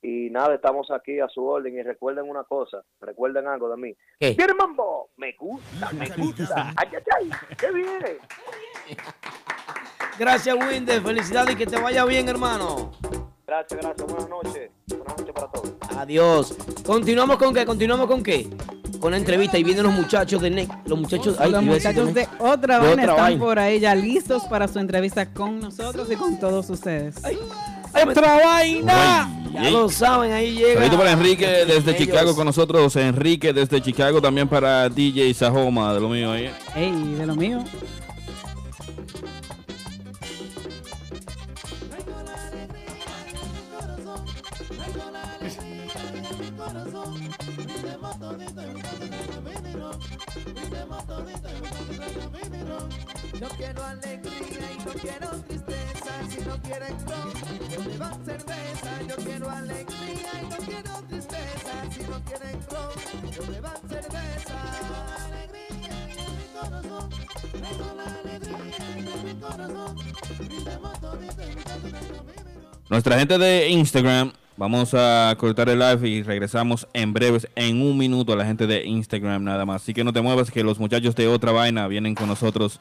Y 0.06 0.30
nada, 0.30 0.54
estamos 0.54 0.88
aquí 0.92 1.18
a 1.18 1.28
su 1.28 1.44
orden. 1.44 1.76
Y 1.76 1.82
recuerden 1.82 2.30
una 2.30 2.44
cosa, 2.44 2.84
recuerden 3.00 3.48
algo 3.48 3.68
de 3.68 3.76
mí. 3.76 3.96
¿Qué? 4.20 4.34
¡Viene 4.38 4.54
mambo! 4.54 5.10
Me 5.16 5.32
gusta, 5.32 5.90
me 5.94 6.08
gusta. 6.10 6.72
¡Ay, 6.76 6.88
ay, 6.92 7.02
ay! 7.18 7.30
¡Qué 7.58 7.72
bien! 7.72 8.18
Gracias, 10.16 10.54
Winder. 10.54 11.02
Felicidades 11.02 11.54
y 11.54 11.56
que 11.56 11.66
te 11.66 11.80
vaya 11.80 12.04
bien, 12.04 12.28
hermano. 12.28 12.92
Gracias, 13.48 13.80
gracias. 13.80 14.06
Buenas 14.06 14.28
noches. 14.28 14.70
Buenas 14.86 15.18
noches 15.18 15.34
para 15.34 15.48
todos. 15.48 15.74
Adiós. 15.98 16.56
Continuamos 16.86 17.36
con 17.38 17.52
qué, 17.52 17.66
continuamos 17.66 18.06
con 18.06 18.22
qué. 18.22 18.48
Con 19.00 19.10
la 19.10 19.16
entrevista 19.16 19.58
y 19.58 19.64
vienen 19.64 19.82
los 19.82 19.92
muchachos 19.92 20.40
de 20.40 20.50
NEC. 20.50 20.70
Los 20.86 21.00
muchachos, 21.00 21.36
ay, 21.40 21.50
Los 21.50 21.64
muchachos 21.64 22.14
de 22.14 22.28
otra 22.38 22.78
vaina 22.78 23.02
están 23.02 23.16
vaina. 23.16 23.44
por 23.44 23.58
ahí 23.58 23.80
ya 23.80 23.92
listos 23.96 24.44
para 24.44 24.68
su 24.68 24.78
entrevista 24.78 25.32
con 25.32 25.58
nosotros 25.58 26.08
y 26.12 26.14
con 26.14 26.38
todos 26.38 26.70
ustedes. 26.70 27.16
¡Otra 28.04 28.36
vaina! 28.44 29.32
Ya 29.52 29.70
lo 29.70 29.88
saben, 29.88 30.32
ahí 30.32 30.52
llega. 30.52 30.74
Saludito 30.74 30.98
para 30.98 31.12
Enrique 31.12 31.46
desde 31.46 31.90
Ellos. 31.90 31.96
Chicago 31.96 32.36
con 32.36 32.44
nosotros. 32.44 32.94
Enrique 32.96 33.52
desde 33.52 33.80
Chicago 33.80 34.20
también 34.20 34.48
para 34.48 34.88
DJ 34.88 35.32
Sajoma, 35.32 35.94
de 35.94 36.00
lo 36.00 36.08
mío 36.08 36.32
ahí. 36.32 36.50
Ey, 36.74 36.92
de 36.92 37.26
lo 37.26 37.34
mío. 37.34 37.64
No 53.40 53.48
quiero 53.48 53.84
alegría 53.84 54.72
y 54.72 54.78
no 54.78 54.92
quiero 54.92 55.28
tristeza. 55.46 56.12
Si 56.28 56.40
no 56.40 56.56
quieren 56.62 56.96
yo 57.70 57.84
me 57.84 57.98
van 57.98 58.24
cerveza. 58.24 59.02
Yo 59.08 59.16
quiero 59.16 59.50
alegría 59.50 60.30
y 60.42 60.46
no 60.48 60.56
quiero 60.56 60.90
tristeza. 61.08 61.90
Si 61.90 62.00
no 62.02 62.24
quieren 62.24 62.58
yo 63.34 63.52
me 63.52 63.60
van 63.60 63.88
cerveza. 63.88 64.26
Nuestra 72.88 73.18
gente 73.18 73.36
de 73.36 73.68
Instagram, 73.68 74.32
vamos 74.56 74.94
a 74.94 75.34
cortar 75.36 75.68
el 75.68 75.80
live 75.80 76.08
y 76.08 76.22
regresamos 76.22 76.88
en 76.94 77.12
breves, 77.12 77.48
en 77.54 77.82
un 77.82 77.98
minuto, 77.98 78.32
a 78.32 78.36
la 78.36 78.46
gente 78.46 78.66
de 78.66 78.86
Instagram 78.86 79.44
nada 79.44 79.66
más. 79.66 79.82
Así 79.82 79.92
que 79.92 80.04
no 80.04 80.12
te 80.12 80.22
muevas, 80.22 80.50
que 80.50 80.62
los 80.62 80.78
muchachos 80.78 81.14
de 81.16 81.28
otra 81.28 81.52
vaina 81.52 81.86
vienen 81.88 82.14
con 82.14 82.28
nosotros 82.28 82.80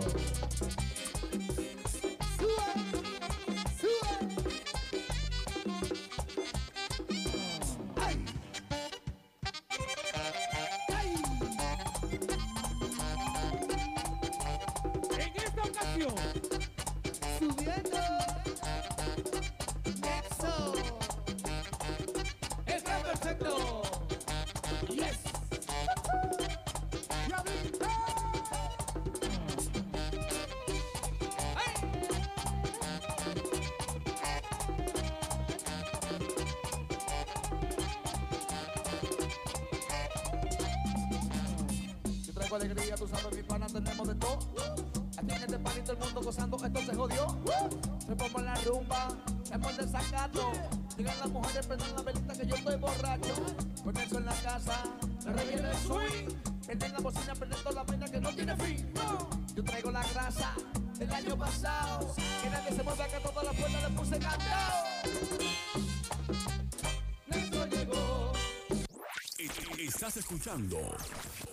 escuchando 70.31 70.77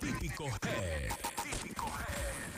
Típico 0.00 0.44
Head. 0.44 1.10
Típico 1.42 1.86
Head. 1.86 2.52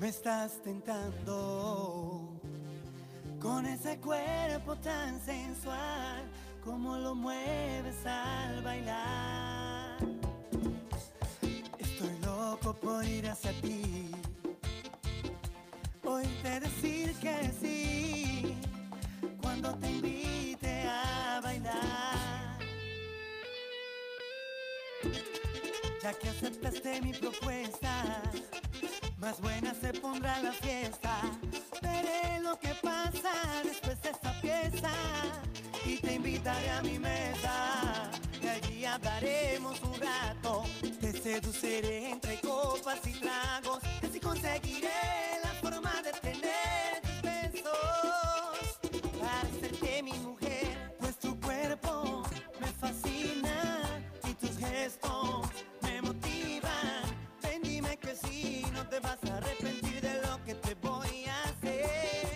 Me 0.00 0.08
estás 0.08 0.60
tentando 0.64 2.32
con 3.40 3.66
ese 3.66 3.98
cuerpo 3.98 4.74
tan 4.78 5.20
sensual, 5.20 6.24
como 6.64 6.96
lo 6.96 7.14
mueves 7.14 8.04
al 8.04 8.60
bailar. 8.62 9.96
Estoy 11.78 12.18
loco 12.24 12.74
por 12.74 13.04
ir 13.04 13.28
hacia 13.28 13.52
ti, 13.60 14.10
oírte 16.04 16.60
decir 16.60 17.14
que 17.20 17.52
sí, 17.60 18.56
cuando 19.40 19.72
te 19.76 19.88
invite 19.88 20.27
Ya 26.02 26.12
que 26.14 26.28
aceptaste 26.28 27.02
mi 27.02 27.12
propuesta, 27.12 28.22
más 29.18 29.40
buena 29.40 29.74
se 29.74 29.92
pondrá 29.92 30.40
la 30.40 30.52
fiesta. 30.52 31.20
Veré 31.82 32.40
lo 32.40 32.58
que 32.58 32.72
pasa 32.82 33.32
después 33.64 34.00
de 34.02 34.10
esta 34.10 34.40
pieza 34.40 34.90
y 35.84 35.96
te 35.96 36.14
invitaré 36.14 36.70
a 36.70 36.82
mi 36.82 36.98
mesa. 36.98 38.10
Y 38.40 38.46
allí 38.46 38.84
hablaremos 38.84 39.80
un 39.82 40.00
rato. 40.00 40.64
Te 41.00 41.12
seduciré 41.12 42.10
entre 42.10 42.40
copas 42.40 43.00
y 43.06 43.12
tragos. 43.12 43.80
Y 44.02 44.06
así 44.06 44.20
conseguiré 44.20 44.88
la 45.42 45.50
forma 45.60 45.92
de 46.02 46.12
tener 46.12 47.02
tus 47.02 47.22
besos 47.22 48.78
para 49.18 49.40
hacerte 49.40 50.02
mi 50.02 50.12
mujer. 50.12 50.37
Gestos 54.78 55.48
me 55.82 56.00
motivan. 56.02 57.02
Ven, 57.42 57.62
dime 57.62 57.96
que 57.96 58.14
sí, 58.14 58.64
no 58.72 58.86
te 58.88 59.00
vas 59.00 59.18
a 59.28 59.36
arrepentir 59.38 60.00
de 60.00 60.22
lo 60.22 60.44
que 60.44 60.54
te 60.54 60.74
voy 60.76 61.24
a 61.24 61.42
hacer. 61.48 62.28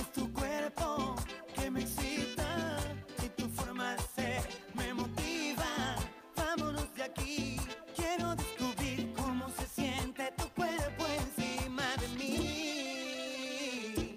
Es 0.00 0.12
tu 0.12 0.30
cuerpo 0.32 1.16
que 1.54 1.70
me 1.70 1.80
excita 1.80 2.78
y 3.24 3.28
tu 3.40 3.48
forma 3.48 3.96
de 3.96 4.02
ser 4.16 4.42
me 4.74 4.92
motiva. 4.92 5.96
Vámonos 6.36 6.94
de 6.94 7.02
aquí, 7.04 7.56
quiero 7.96 8.36
descubrir 8.36 9.12
cómo 9.14 9.48
se 9.58 9.66
siente 9.66 10.32
tu 10.36 10.48
cuerpo 10.50 11.06
encima 11.22 11.86
de 12.00 12.08
mí. 12.18 14.14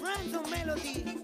Random 0.00 0.48
Melody. 0.48 1.19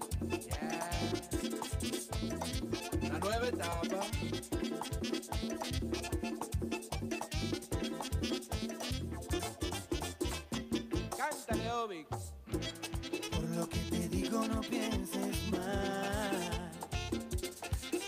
no 14.45 14.61
pienses 14.61 15.51
más. 15.51 16.35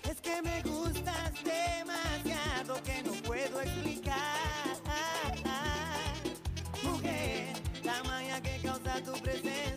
Es 0.09 0.21
que 0.21 0.41
me 0.41 0.61
gustas 0.61 1.33
demasiado 1.43 2.83
que 2.83 3.03
no 3.03 3.11
puedo 3.23 3.61
explicar. 3.61 4.17
Mujer, 6.83 7.53
la 7.83 8.03
magia 8.03 8.41
que 8.41 8.59
causa 8.61 9.01
tu 9.03 9.13
presencia. 9.21 9.68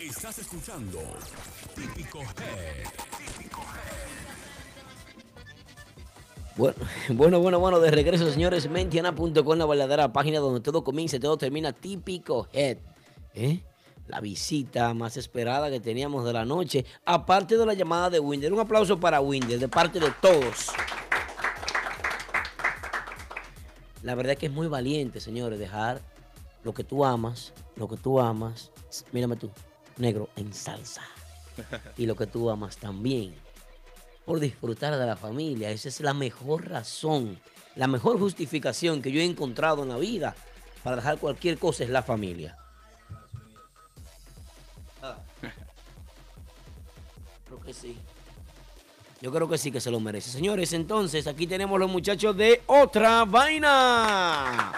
Estás 0.00 0.38
escuchando 0.38 1.00
Típico 1.74 2.20
Head. 2.20 2.86
Bueno, 6.56 6.76
bueno, 7.08 7.40
bueno, 7.40 7.58
bueno, 7.58 7.80
de 7.80 7.90
regreso, 7.90 8.30
señores. 8.30 8.68
Mentiana.com, 8.68 9.58
la 9.58 9.66
verdadera 9.66 10.12
página 10.12 10.38
donde 10.38 10.60
todo 10.60 10.84
comienza 10.84 11.16
y 11.16 11.20
todo 11.20 11.36
termina. 11.38 11.72
Típico 11.72 12.46
Head. 12.52 12.78
¿eh? 13.34 13.62
La 14.06 14.20
visita 14.20 14.92
más 14.94 15.16
esperada 15.16 15.70
que 15.70 15.80
teníamos 15.80 16.24
de 16.24 16.32
la 16.32 16.44
noche. 16.44 16.84
Aparte 17.04 17.56
de 17.56 17.64
la 17.64 17.74
llamada 17.74 18.10
de 18.10 18.20
Winder. 18.20 18.52
Un 18.52 18.60
aplauso 18.60 19.00
para 19.00 19.20
Winder 19.20 19.58
de 19.58 19.68
parte 19.68 19.98
de 19.98 20.10
todos. 20.20 20.72
La 24.02 24.14
verdad 24.14 24.32
es 24.32 24.38
que 24.38 24.46
es 24.46 24.52
muy 24.52 24.66
valiente, 24.66 25.20
señores, 25.20 25.58
dejar 25.58 26.00
lo 26.64 26.74
que 26.74 26.84
tú 26.84 27.04
amas, 27.04 27.52
lo 27.76 27.88
que 27.88 27.96
tú 27.96 28.20
amas. 28.20 28.70
Mírame 29.12 29.36
tú, 29.36 29.50
negro, 29.96 30.28
en 30.36 30.52
salsa. 30.52 31.02
Y 31.96 32.06
lo 32.06 32.16
que 32.16 32.26
tú 32.26 32.48
amas 32.50 32.78
también 32.78 33.34
por 34.24 34.40
disfrutar 34.40 34.96
de 34.96 35.06
la 35.06 35.16
familia. 35.16 35.70
Esa 35.70 35.88
es 35.88 36.00
la 36.00 36.14
mejor 36.14 36.68
razón, 36.68 37.40
la 37.76 37.86
mejor 37.86 38.18
justificación 38.18 39.02
que 39.02 39.12
yo 39.12 39.20
he 39.20 39.24
encontrado 39.24 39.82
en 39.82 39.90
la 39.90 39.98
vida 39.98 40.34
para 40.82 40.96
dejar 40.96 41.18
cualquier 41.18 41.58
cosa 41.58 41.84
es 41.84 41.90
la 41.90 42.02
familia. 42.02 42.56
Ah. 45.02 45.18
Creo 47.46 47.60
que 47.60 47.74
sí. 47.74 47.98
Yo 49.22 49.30
creo 49.30 49.48
que 49.48 49.56
sí 49.56 49.70
que 49.70 49.80
se 49.80 49.88
lo 49.88 50.00
merece. 50.00 50.30
Señores, 50.30 50.72
entonces 50.72 51.28
aquí 51.28 51.46
tenemos 51.46 51.78
los 51.78 51.88
muchachos 51.88 52.36
de 52.36 52.60
Otra 52.66 53.24
Vaina. 53.24 54.72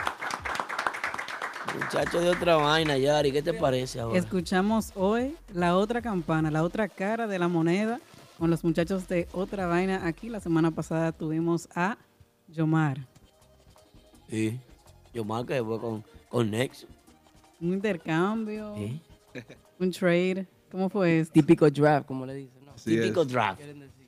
Muchachos 1.82 2.22
de 2.22 2.28
Otra 2.28 2.56
Vaina, 2.56 2.98
Yari, 2.98 3.32
¿qué 3.32 3.40
te 3.42 3.54
parece 3.54 4.00
ahora? 4.00 4.18
Escuchamos 4.18 4.92
hoy 4.96 5.34
la 5.54 5.76
otra 5.78 6.02
campana, 6.02 6.50
la 6.50 6.62
otra 6.62 6.88
cara 6.88 7.26
de 7.26 7.38
la 7.38 7.48
moneda 7.48 7.98
con 8.38 8.50
los 8.50 8.62
muchachos 8.62 9.08
de 9.08 9.26
Otra 9.32 9.66
Vaina 9.66 10.06
aquí. 10.06 10.28
La 10.28 10.40
semana 10.40 10.70
pasada 10.70 11.10
tuvimos 11.12 11.66
a 11.74 11.96
Yomar. 12.48 12.98
Sí. 14.28 14.60
Yomar 15.14 15.46
que 15.46 15.64
fue 15.64 15.80
con, 15.80 16.04
con 16.28 16.50
Nexo. 16.50 16.86
Un 17.62 17.72
intercambio, 17.72 18.74
Sí. 18.76 19.00
un 19.80 19.90
trade. 19.90 20.46
¿Cómo 20.70 20.90
fue 20.90 21.20
eso? 21.20 21.32
Típico 21.32 21.70
draft, 21.70 22.06
como 22.06 22.26
le 22.26 22.34
dicen. 22.34 22.62
¿no? 22.66 22.72
típico 22.74 23.24
draft. 23.24 23.60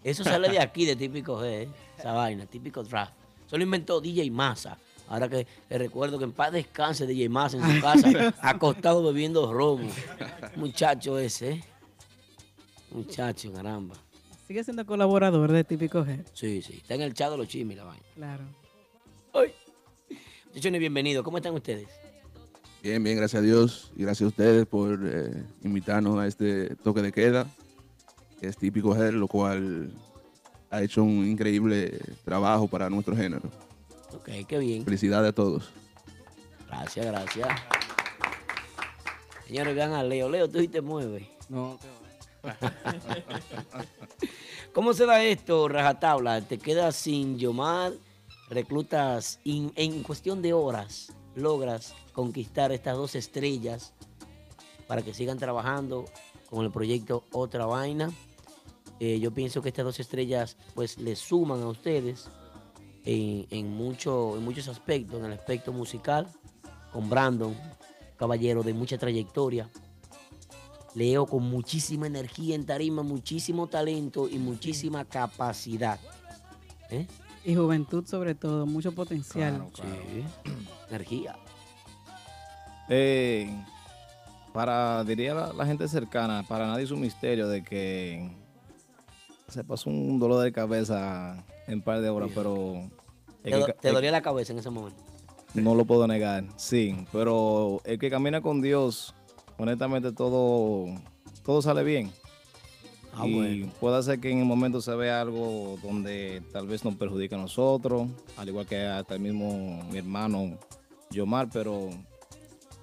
Eso 0.07 0.23
sale 0.23 0.49
de 0.49 0.61
aquí, 0.61 0.85
de 0.85 0.95
típico 0.95 1.41
G, 1.41 1.47
¿eh? 1.47 1.69
esa 1.99 2.13
vaina, 2.13 2.47
típico 2.47 2.85
draft. 2.85 3.13
Eso 3.45 3.57
lo 3.57 3.65
inventó 3.65 4.01
DJ 4.01 4.31
Massa. 4.31 4.79
Ahora 5.09 5.29
que, 5.29 5.45
que 5.69 5.79
recuerdo 5.79 6.17
que 6.17 6.23
en 6.23 6.31
paz 6.31 6.53
descanse 6.53 7.09
DJ 7.09 7.29
Massa 7.29 7.57
en 7.57 7.75
su 7.75 7.81
casa, 7.81 8.35
acostado 8.41 9.03
bebiendo 9.03 9.53
romo. 9.53 9.91
Muchacho 10.55 11.19
ese, 11.19 11.51
¿eh? 11.51 11.65
Muchacho, 12.93 13.53
caramba. 13.53 13.97
Sigue 14.47 14.63
siendo 14.63 14.87
colaborador 14.87 15.51
de 15.51 15.65
Típico 15.65 16.05
G. 16.05 16.25
Sí, 16.33 16.63
sí. 16.63 16.75
Está 16.75 16.95
en 16.95 17.03
el 17.03 17.13
chat 17.13 17.33
de 17.33 17.39
los 17.39 17.49
chimis 17.49 17.77
la 17.77 17.85
vaina. 17.85 18.05
Claro. 18.15 18.45
Muchachones, 20.47 20.79
bienvenidos. 20.79 21.25
¿Cómo 21.25 21.39
están 21.39 21.53
ustedes? 21.53 21.89
Bien, 22.81 23.03
bien, 23.03 23.17
gracias 23.17 23.43
a 23.43 23.45
Dios 23.45 23.91
y 23.97 24.03
gracias 24.03 24.27
a 24.27 24.29
ustedes 24.29 24.67
por 24.67 25.01
eh, 25.05 25.43
invitarnos 25.65 26.17
a 26.17 26.29
este 26.29 26.77
toque 26.77 27.03
de 27.03 27.11
queda, 27.11 27.49
que 28.41 28.49
es 28.49 28.57
típico 28.57 28.95
Head, 28.97 29.13
lo 29.15 29.29
cual 29.29 29.91
ha 30.71 30.83
hecho 30.83 31.03
un 31.03 31.27
increíble 31.27 31.99
trabajo 32.25 32.69
para 32.69 32.91
nuestro 32.91 33.17
género. 33.17 33.49
Ok, 34.13 34.29
qué 34.49 34.59
bien. 34.59 34.85
Felicidades 34.85 35.31
a 35.31 35.33
todos. 35.35 35.71
Gracias, 36.67 37.07
gracias. 37.07 37.49
Señores, 39.47 39.75
vean 39.75 39.93
a 39.93 40.03
Leo. 40.03 40.29
Leo, 40.29 40.49
tú 40.49 40.59
sí 40.59 40.69
te 40.69 40.81
mueves. 40.81 41.27
No, 41.49 41.79
¿Cómo 44.73 44.93
se 44.93 45.07
da 45.07 45.23
esto, 45.23 45.69
rajatabla? 45.69 46.41
¿Te 46.43 46.59
quedas 46.59 46.97
sin 46.97 47.39
Yomar? 47.39 47.93
¿Reclutas 48.51 49.41
in- 49.45 49.73
en 49.75 50.03
cuestión 50.03 50.43
de 50.43 50.53
horas? 50.53 51.13
¿Logras 51.35 51.95
conquistar 52.13 52.73
estas 52.73 52.97
dos 52.97 53.15
estrellas 53.15 53.93
para 54.87 55.03
que 55.03 55.13
sigan 55.15 55.39
trabajando 55.39 56.05
con 56.51 56.65
el 56.65 56.71
proyecto 56.71 57.25
Otra 57.33 57.67
Vaina? 57.67 58.11
Eh, 58.99 59.19
yo 59.21 59.33
pienso 59.33 59.61
que 59.61 59.69
estas 59.69 59.85
dos 59.85 60.01
estrellas 60.01 60.57
pues 60.75 60.99
le 60.99 61.17
suman 61.17 61.63
a 61.63 61.69
ustedes 61.69 62.29
en, 63.05 63.47
en 63.51 63.71
mucho, 63.71 64.37
en 64.37 64.45
muchos 64.45 64.69
aspectos, 64.69 65.19
en 65.19 65.27
el 65.27 65.33
aspecto 65.33 65.73
musical, 65.73 66.29
con 66.93 67.11
Brandon, 67.11 67.55
caballero 68.17 68.63
de 68.63 68.73
mucha 68.73 68.97
trayectoria, 68.97 69.71
Leo 70.97 71.27
con 71.27 71.43
muchísima 71.43 72.07
energía 72.07 72.55
en 72.55 72.65
tarima, 72.65 73.03
muchísimo 73.03 73.67
talento 73.67 74.31
y 74.31 74.39
muchísima 74.39 75.05
capacidad. 75.05 76.01
¿Eh? 76.89 77.07
Y 77.45 77.55
juventud 77.55 78.07
sobre 78.07 78.35
todo, 78.35 78.65
mucho 78.65 78.93
potencial. 78.93 79.69
Sí. 79.75 80.51
Energía. 80.89 81.37
Eh, 82.89 83.63
para, 84.57 85.05
diría 85.05 85.35
la, 85.35 85.53
la 85.53 85.67
gente 85.67 85.87
cercana, 85.87 86.43
para 86.49 86.67
nadie 86.67 86.85
es 86.85 86.91
un 86.91 87.03
misterio 87.03 87.47
de 87.47 87.63
que 87.63 88.31
se 89.49 89.63
pasó 89.63 89.91
un 89.91 90.19
dolor 90.19 90.43
de 90.43 90.51
cabeza 90.51 91.45
en 91.67 91.75
un 91.75 91.83
par 91.83 92.01
de 92.01 92.09
horas, 92.09 92.31
pero... 92.35 92.89
Te, 93.43 93.51
do- 93.51 93.67
que- 93.67 93.75
te 93.75 93.93
la 93.93 94.23
cabeza 94.23 94.55
en 94.55 94.59
ese 94.61 94.71
momento. 94.71 94.99
No 95.53 95.75
lo 95.75 95.85
puedo 95.85 96.07
negar, 96.07 96.45
sí, 96.57 96.97
pero 97.13 97.83
el 97.85 97.99
que 97.99 98.09
camina 98.09 98.41
con 98.41 98.63
Dios, 98.63 99.15
honestamente 99.59 100.11
todo, 100.13 100.87
todo 101.45 101.61
sale 101.61 101.85
bien. 101.85 102.11
Ah, 103.15 103.27
y 103.27 103.35
bueno. 103.35 103.73
puede 103.79 104.03
ser 104.03 104.21
que 104.21 104.31
en 104.31 104.39
el 104.39 104.47
momento 104.47 104.81
se 104.81 104.95
vea 104.95 105.21
algo 105.21 105.79
donde 105.83 106.43
tal 106.51 106.67
vez 106.67 106.83
nos 106.83 106.95
perjudique 106.95 107.35
a 107.35 107.39
nosotros, 107.39 108.09
al 108.39 108.49
igual 108.49 108.67
que 108.67 108.87
hasta 108.87 109.15
el 109.17 109.21
mismo 109.21 109.83
mi 109.91 109.99
hermano 109.99 110.57
Yomar, 111.11 111.49
pero 111.53 111.91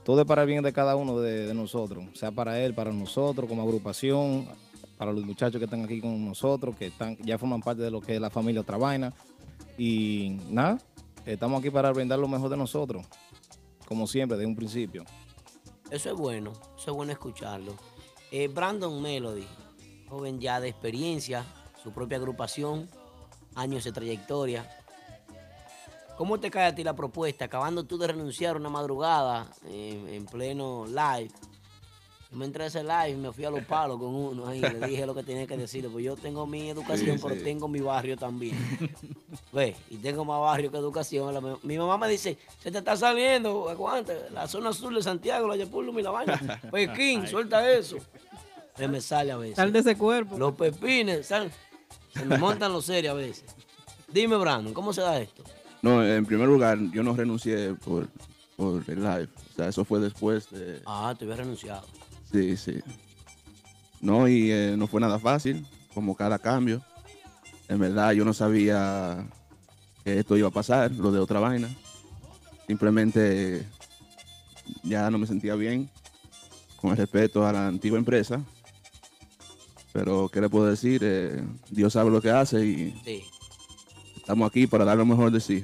todo 0.04 0.22
es 0.22 0.28
para 0.28 0.42
el 0.42 0.48
bien 0.48 0.64
de 0.64 0.74
cada 0.74 0.96
uno 0.96 1.20
de, 1.20 1.54
nosotros, 1.54 2.06
sea 2.14 2.32
para 2.32 2.60
él, 2.60 2.74
para 2.74 2.92
nosotros 2.92 3.48
como 3.48 3.62
agrupación, 3.62 4.48
para 4.98 5.12
los 5.12 5.26
muchachos 5.26 5.60
que 5.60 5.66
están 5.66 5.84
aquí 5.84 6.02
con 6.02 6.26
nosotros, 6.26 6.76
que 6.76 6.88
están, 6.88 7.18
ya 7.18 7.38
forman 7.38 7.62
parte 7.62 7.82
de 7.82 7.92
lo 7.92 8.02
que 8.02 8.16
es 8.16 8.22
la 8.22 8.30
familia 8.30 8.62
Otra 8.62 8.78
Vaina. 8.78 9.14
Y 9.78 10.38
nada, 10.50 10.78
estamos 11.26 11.60
aquí 11.60 11.70
para 11.70 11.92
brindar 11.92 12.20
lo 12.20 12.28
mejor 12.28 12.50
de 12.50 12.58
nosotros, 12.58 13.06
como 13.88 14.06
siempre, 14.08 14.38
desde 14.38 14.48
un 14.48 14.56
principio. 14.56 15.06
Eso 15.90 16.10
es 16.10 16.16
bueno, 16.16 16.52
eso 16.78 16.92
es 16.92 16.96
bueno 16.96 17.12
escucharlo. 17.12 17.76
Eh, 18.32 18.48
Brandon 18.48 19.02
Melody, 19.02 19.46
joven 20.10 20.40
ya 20.40 20.60
de 20.60 20.70
experiencia, 20.70 21.46
su 21.82 21.92
propia 21.92 22.18
agrupación, 22.18 22.90
años 23.56 23.84
de 23.84 23.92
trayectoria. 23.92 24.68
¿Cómo 26.18 26.40
te 26.40 26.52
cae 26.52 26.68
a 26.68 26.76
ti 26.76 26.84
la 26.84 26.96
propuesta? 26.96 27.46
Acabando 27.46 27.84
tú 27.84 27.98
de 27.98 28.08
renunciar 28.08 28.56
una 28.56 28.70
madrugada 28.70 29.50
en, 29.68 30.08
en 30.10 30.26
pleno 30.26 30.86
live, 30.86 31.32
Yo 32.32 32.38
me 32.38 32.46
entré 32.46 32.66
a 32.66 32.68
ese 32.68 32.84
live 32.84 33.10
y 33.10 33.16
me 33.16 33.32
fui 33.32 33.46
a 33.46 33.50
los 33.50 33.66
palos 33.66 33.98
con 33.98 34.14
uno 34.14 34.48
ahí. 34.48 34.62
Le 34.62 34.88
dije 34.88 35.06
lo 35.08 35.16
que 35.16 35.24
tenía 35.24 35.48
que 35.48 35.58
decirle. 35.58 35.90
Pues 35.90 36.06
yo 36.06 36.16
tengo 36.16 36.46
mi 36.46 36.70
educación, 36.70 37.18
Sí, 37.18 37.24
pero 37.24 37.36
sí. 37.36 37.44
tengo 37.44 37.68
mi 37.68 37.80
barrio 37.80 38.16
también. 38.16 38.56
Ve, 39.52 39.76
y 39.90 39.98
tengo 39.98 40.24
más 40.24 40.40
barrio 40.40 40.72
que 40.72 40.78
educación. 40.78 41.60
Mi 41.64 41.78
mamá 41.80 41.98
me 41.98 42.08
dice, 42.08 42.38
se 42.60 42.72
te 42.72 42.78
está 42.78 42.96
saliendo, 42.96 43.68
aguanta, 43.70 44.14
la 44.32 44.48
zona 44.48 44.72
sur 44.72 44.94
de 44.94 45.02
Santiago, 45.02 45.48
la 45.48 45.56
Yapulum 45.56 45.98
y 45.98 46.04
la 46.04 46.12
vaina. 46.12 46.62
Pekín, 46.72 47.28
suelta 47.28 47.68
eso. 47.72 47.98
Se 48.78 48.88
me 48.88 49.02
sale 49.02 49.32
a 49.32 49.38
veces. 49.38 49.56
Sal 49.56 49.74
de 49.74 49.80
ese 49.80 49.98
cuerpo. 49.98 50.38
Los 50.38 50.54
pepines, 50.56 51.26
sal- 51.28 51.52
se 52.14 52.24
me 52.26 52.38
montan 52.38 52.72
los 52.72 52.86
serios 52.86 53.12
a 53.12 53.16
veces. 53.16 53.46
Dime, 54.08 54.38
Brandon, 54.38 54.74
¿cómo 54.76 54.94
se 54.94 55.02
da 55.02 55.20
esto? 55.20 55.44
No, 55.84 56.04
en 56.04 56.26
primer 56.26 56.48
lugar, 56.48 56.80
yo 56.92 57.04
no 57.04 57.14
renuncié 57.14 57.74
por, 57.76 58.08
por 58.56 58.84
el 58.90 59.04
live. 59.04 59.28
O 59.52 59.56
sea, 59.56 59.68
eso 59.68 59.84
fue 59.84 60.00
después 60.00 60.50
de... 60.50 60.82
Ah, 60.86 61.14
te 61.18 61.26
había 61.26 61.36
renunciado. 61.36 61.86
Sí, 62.32 62.56
sí. 62.56 62.80
No, 64.00 64.28
y 64.28 64.50
eh, 64.50 64.76
no 64.78 64.88
fue 64.88 65.02
nada 65.02 65.20
fácil, 65.20 65.68
como 65.94 66.16
cada 66.16 66.40
cambio. 66.40 66.82
En 67.68 67.80
verdad, 67.80 68.14
yo 68.14 68.24
no 68.24 68.34
sabía 68.34 69.28
que 70.06 70.20
esto 70.20 70.38
iba 70.38 70.48
a 70.48 70.52
pasar, 70.52 70.90
lo 70.92 71.12
de 71.12 71.20
otra 71.20 71.42
vaina. 71.42 71.70
Simplemente 72.66 73.68
ya 74.84 75.12
no 75.12 75.18
me 75.18 75.28
sentía 75.28 75.56
bien 75.56 75.90
con 76.78 76.92
el 76.92 76.98
respeto 76.98 77.46
a 77.46 77.52
la 77.52 77.68
antigua 77.68 78.00
empresa. 78.00 78.42
Pero, 79.92 80.30
¿qué 80.30 80.40
le 80.40 80.50
puedo 80.50 80.66
decir? 80.66 81.02
Eh, 81.04 81.44
Dios 81.70 81.92
sabe 81.92 82.10
lo 82.10 82.22
que 82.22 82.32
hace 82.32 82.66
y 82.66 83.02
Sí. 83.04 83.24
Estamos 84.24 84.48
aquí 84.50 84.68
para 84.68 84.86
dar 84.86 84.98
lo 84.98 85.06
mejor 85.06 85.32
de 85.32 85.40
sí. 85.42 85.64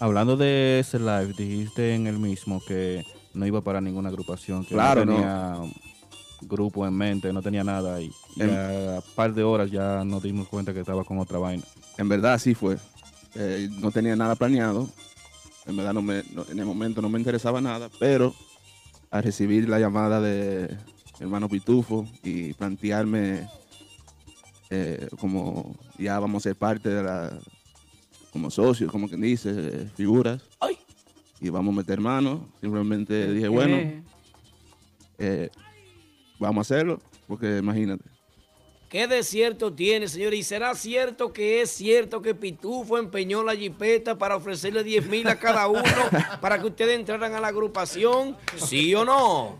Hablando 0.00 0.36
de 0.36 0.78
ese 0.80 0.98
live, 0.98 1.32
dijiste 1.36 1.94
en 1.94 2.06
el 2.06 2.18
mismo 2.18 2.62
que 2.66 3.04
no 3.34 3.46
iba 3.46 3.62
para 3.62 3.80
ninguna 3.80 4.10
agrupación, 4.10 4.64
que 4.64 4.74
Claro, 4.74 5.04
no 5.04 5.12
no. 5.12 5.16
tenía 5.18 5.56
grupo 6.42 6.86
en 6.86 6.94
mente, 6.94 7.32
no 7.32 7.42
tenía 7.42 7.64
nada 7.64 8.00
y 8.00 8.12
En- 8.36 8.48
ya 8.50 8.98
a 8.98 9.00
par 9.16 9.34
de 9.34 9.42
horas 9.42 9.70
ya 9.72 10.04
nos 10.04 10.22
dimos 10.22 10.46
cuenta 10.46 10.72
que 10.72 10.80
estaba 10.80 11.02
con 11.04 11.18
otra 11.18 11.38
vaina. 11.38 11.64
En 11.96 12.08
verdad 12.08 12.34
así 12.34 12.54
fue. 12.54 12.76
Eh, 13.34 13.68
no 13.80 13.90
tenía 13.90 14.14
nada 14.14 14.36
planeado. 14.36 14.88
En 15.66 15.76
verdad 15.76 15.92
no 15.94 16.02
me, 16.02 16.22
no- 16.34 16.46
en 16.48 16.58
el 16.58 16.64
momento 16.64 17.02
no 17.02 17.08
me 17.08 17.18
interesaba 17.18 17.60
nada, 17.60 17.88
pero 17.98 18.34
al 19.10 19.22
recibir 19.24 19.68
la 19.68 19.80
llamada 19.80 20.20
de 20.20 20.76
hermano 21.18 21.48
Pitufo 21.48 22.06
y 22.22 22.52
plantearme 22.52 23.48
eh, 24.70 25.08
como 25.18 25.76
ya 25.98 26.18
vamos 26.18 26.42
a 26.42 26.48
ser 26.50 26.56
parte 26.56 26.88
de 26.88 27.02
la, 27.02 27.38
como 28.32 28.50
socios, 28.50 28.90
como 28.90 29.08
quien 29.08 29.20
dice, 29.20 29.50
eh, 29.54 29.88
figuras, 29.96 30.42
y 31.40 31.48
vamos 31.50 31.72
a 31.74 31.78
meter 31.78 32.00
manos, 32.00 32.40
simplemente 32.60 33.32
dije, 33.32 33.48
bueno, 33.48 33.76
Eh, 35.20 35.50
vamos 36.38 36.58
a 36.58 36.74
hacerlo, 36.74 37.00
porque 37.26 37.58
imagínate. 37.58 38.04
¿Qué 38.88 39.06
de 39.06 39.22
cierto 39.22 39.72
tiene, 39.72 40.08
señores? 40.08 40.38
¿Y 40.38 40.42
será 40.44 40.74
cierto 40.74 41.32
que 41.32 41.60
es 41.60 41.70
cierto 41.70 42.22
que 42.22 42.34
Pitufo 42.34 42.96
empeñó 42.96 43.42
la 43.42 43.54
jipeta 43.54 44.16
para 44.16 44.36
ofrecerle 44.36 44.82
10 44.82 45.08
mil 45.08 45.28
a 45.28 45.38
cada 45.38 45.66
uno 45.68 45.82
para 46.40 46.58
que 46.58 46.68
ustedes 46.68 46.98
entraran 46.98 47.34
a 47.34 47.40
la 47.40 47.48
agrupación? 47.48 48.36
¿Sí 48.56 48.94
o 48.94 49.04
no? 49.04 49.58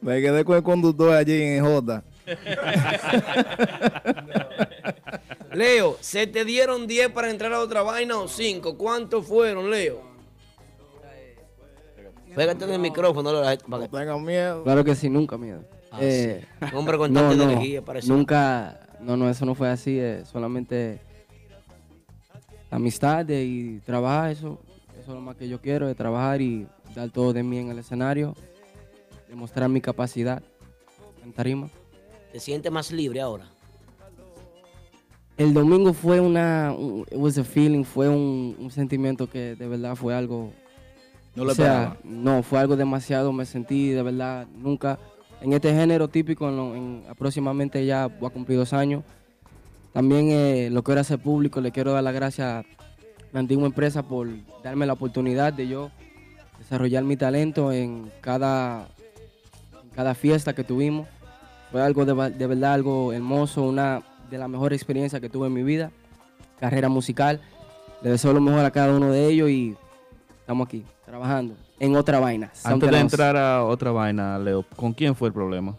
Me 0.00 0.20
quedé 0.20 0.44
con 0.44 0.56
el 0.56 0.62
conductor 0.62 1.14
allí 1.14 1.32
en 1.32 1.64
J. 1.64 2.04
Leo, 5.52 5.96
¿se 6.00 6.26
te 6.26 6.44
dieron 6.44 6.86
10 6.86 7.10
para 7.10 7.30
entrar 7.30 7.52
a 7.52 7.60
otra 7.60 7.82
vaina 7.82 8.18
o 8.18 8.28
5? 8.28 8.76
¿Cuántos 8.76 9.26
fueron, 9.26 9.70
Leo? 9.70 10.02
Pégate 12.34 12.64
en 12.64 12.72
el 12.72 12.78
micrófono, 12.80 13.30
Leo, 13.32 13.42
la 13.42 13.50
gente- 13.50 13.64
para 13.68 13.84
que- 13.84 13.88
Tengan 13.96 14.24
miedo. 14.24 14.64
Claro 14.64 14.82
que 14.84 14.94
sí, 14.96 15.08
nunca 15.08 15.38
miedo. 15.38 15.60
Ah, 15.92 15.98
Eh, 16.00 16.44
sí. 16.60 16.66
Hombre 16.74 16.98
con 16.98 17.14
tanta 17.14 17.34
energía, 17.44 17.82
parece. 17.82 18.08
Nunca, 18.08 18.80
no, 19.00 19.16
no, 19.16 19.30
eso 19.30 19.46
no 19.46 19.54
fue 19.54 19.68
así. 19.68 19.98
eh, 20.00 20.24
solamente 20.24 20.98
amistad 22.70 23.30
eh, 23.30 23.44
y 23.44 23.78
trabajar, 23.80 24.32
eso, 24.32 24.58
eso 24.94 25.00
es 25.02 25.08
lo 25.08 25.20
más 25.20 25.36
que 25.36 25.48
yo 25.48 25.60
quiero, 25.60 25.86
de 25.86 25.94
trabajar 25.94 26.40
y 26.42 26.66
dar 26.96 27.08
todo 27.10 27.32
de 27.32 27.44
mí 27.44 27.58
en 27.58 27.70
el 27.70 27.78
escenario, 27.78 28.34
demostrar 29.28 29.68
mi 29.68 29.80
capacidad 29.80 30.42
en 31.22 31.32
tarima. 31.32 31.68
¿Te 32.34 32.40
sientes 32.40 32.72
más 32.72 32.90
libre 32.90 33.20
ahora? 33.20 33.44
El 35.36 35.54
domingo 35.54 35.92
fue 35.92 36.18
una, 36.18 36.74
un, 36.76 37.02
it 37.08 37.16
was 37.16 37.38
a 37.38 37.44
feeling, 37.44 37.84
fue 37.84 38.08
un, 38.08 38.56
un 38.58 38.72
sentimiento 38.72 39.30
que 39.30 39.54
de 39.54 39.68
verdad 39.68 39.94
fue 39.94 40.16
algo. 40.16 40.52
No 41.36 41.44
lo 41.44 41.52
o 41.52 41.54
sea, 41.54 41.96
no, 42.02 42.42
fue 42.42 42.58
algo 42.58 42.74
demasiado, 42.74 43.32
me 43.32 43.46
sentí 43.46 43.90
de 43.90 44.02
verdad 44.02 44.48
nunca 44.52 44.98
en 45.42 45.52
este 45.52 45.72
género 45.72 46.08
típico, 46.08 46.48
en, 46.48 46.56
lo- 46.56 46.74
en 46.74 47.04
aproximadamente 47.08 47.86
ya 47.86 48.08
voy 48.08 48.26
a 48.26 48.32
cumplir 48.32 48.58
dos 48.58 48.72
años. 48.72 49.04
También 49.92 50.30
eh, 50.32 50.70
lo 50.72 50.82
quiero 50.82 51.02
hacer 51.02 51.20
público, 51.20 51.60
le 51.60 51.70
quiero 51.70 51.92
dar 51.92 52.02
las 52.02 52.14
gracias 52.14 52.48
a 52.48 52.64
la 53.32 53.38
antigua 53.38 53.66
empresa 53.66 54.02
por 54.02 54.26
darme 54.64 54.86
la 54.86 54.94
oportunidad 54.94 55.52
de 55.52 55.68
yo 55.68 55.92
desarrollar 56.58 57.04
mi 57.04 57.16
talento 57.16 57.70
en 57.70 58.10
cada, 58.20 58.88
en 59.84 59.90
cada 59.90 60.16
fiesta 60.16 60.52
que 60.52 60.64
tuvimos. 60.64 61.06
Fue 61.74 61.82
algo 61.82 62.04
de, 62.04 62.46
verdad 62.46 62.72
algo 62.72 63.12
hermoso, 63.12 63.62
una 63.64 64.00
de 64.30 64.38
las 64.38 64.48
mejores 64.48 64.80
experiencias 64.80 65.20
que 65.20 65.28
tuve 65.28 65.48
en 65.48 65.54
mi 65.54 65.64
vida, 65.64 65.90
carrera 66.60 66.88
musical. 66.88 67.40
Le 68.00 68.10
deseo 68.10 68.32
lo 68.32 68.40
mejor 68.40 68.64
a 68.64 68.70
cada 68.70 68.96
uno 68.96 69.10
de 69.10 69.26
ellos 69.26 69.50
y 69.50 69.74
estamos 70.38 70.68
aquí, 70.68 70.84
trabajando 71.04 71.56
en 71.80 71.96
otra 71.96 72.20
vaina. 72.20 72.52
Antes 72.62 72.88
de 72.88 73.00
entrar 73.00 73.36
a 73.36 73.64
otra 73.64 73.90
vaina, 73.90 74.38
Leo, 74.38 74.64
¿con 74.76 74.92
quién 74.92 75.16
fue 75.16 75.26
el 75.26 75.34
problema? 75.34 75.74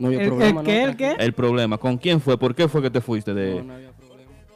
No 0.00 0.08
había 0.08 0.22
¿El- 0.22 0.28
problema, 0.30 0.60
el 0.62 0.66
qué, 0.66 0.82
¿no? 0.82 0.88
el 0.88 0.96
qué? 0.96 1.16
El 1.16 1.32
problema, 1.32 1.78
¿con 1.78 1.96
quién 1.96 2.20
fue? 2.20 2.36
¿Por 2.36 2.52
qué 2.52 2.66
fue 2.66 2.82
que 2.82 2.90
te 2.90 3.00
fuiste 3.00 3.32
de...? 3.34 3.62
No, 3.62 3.72
no 3.72 3.85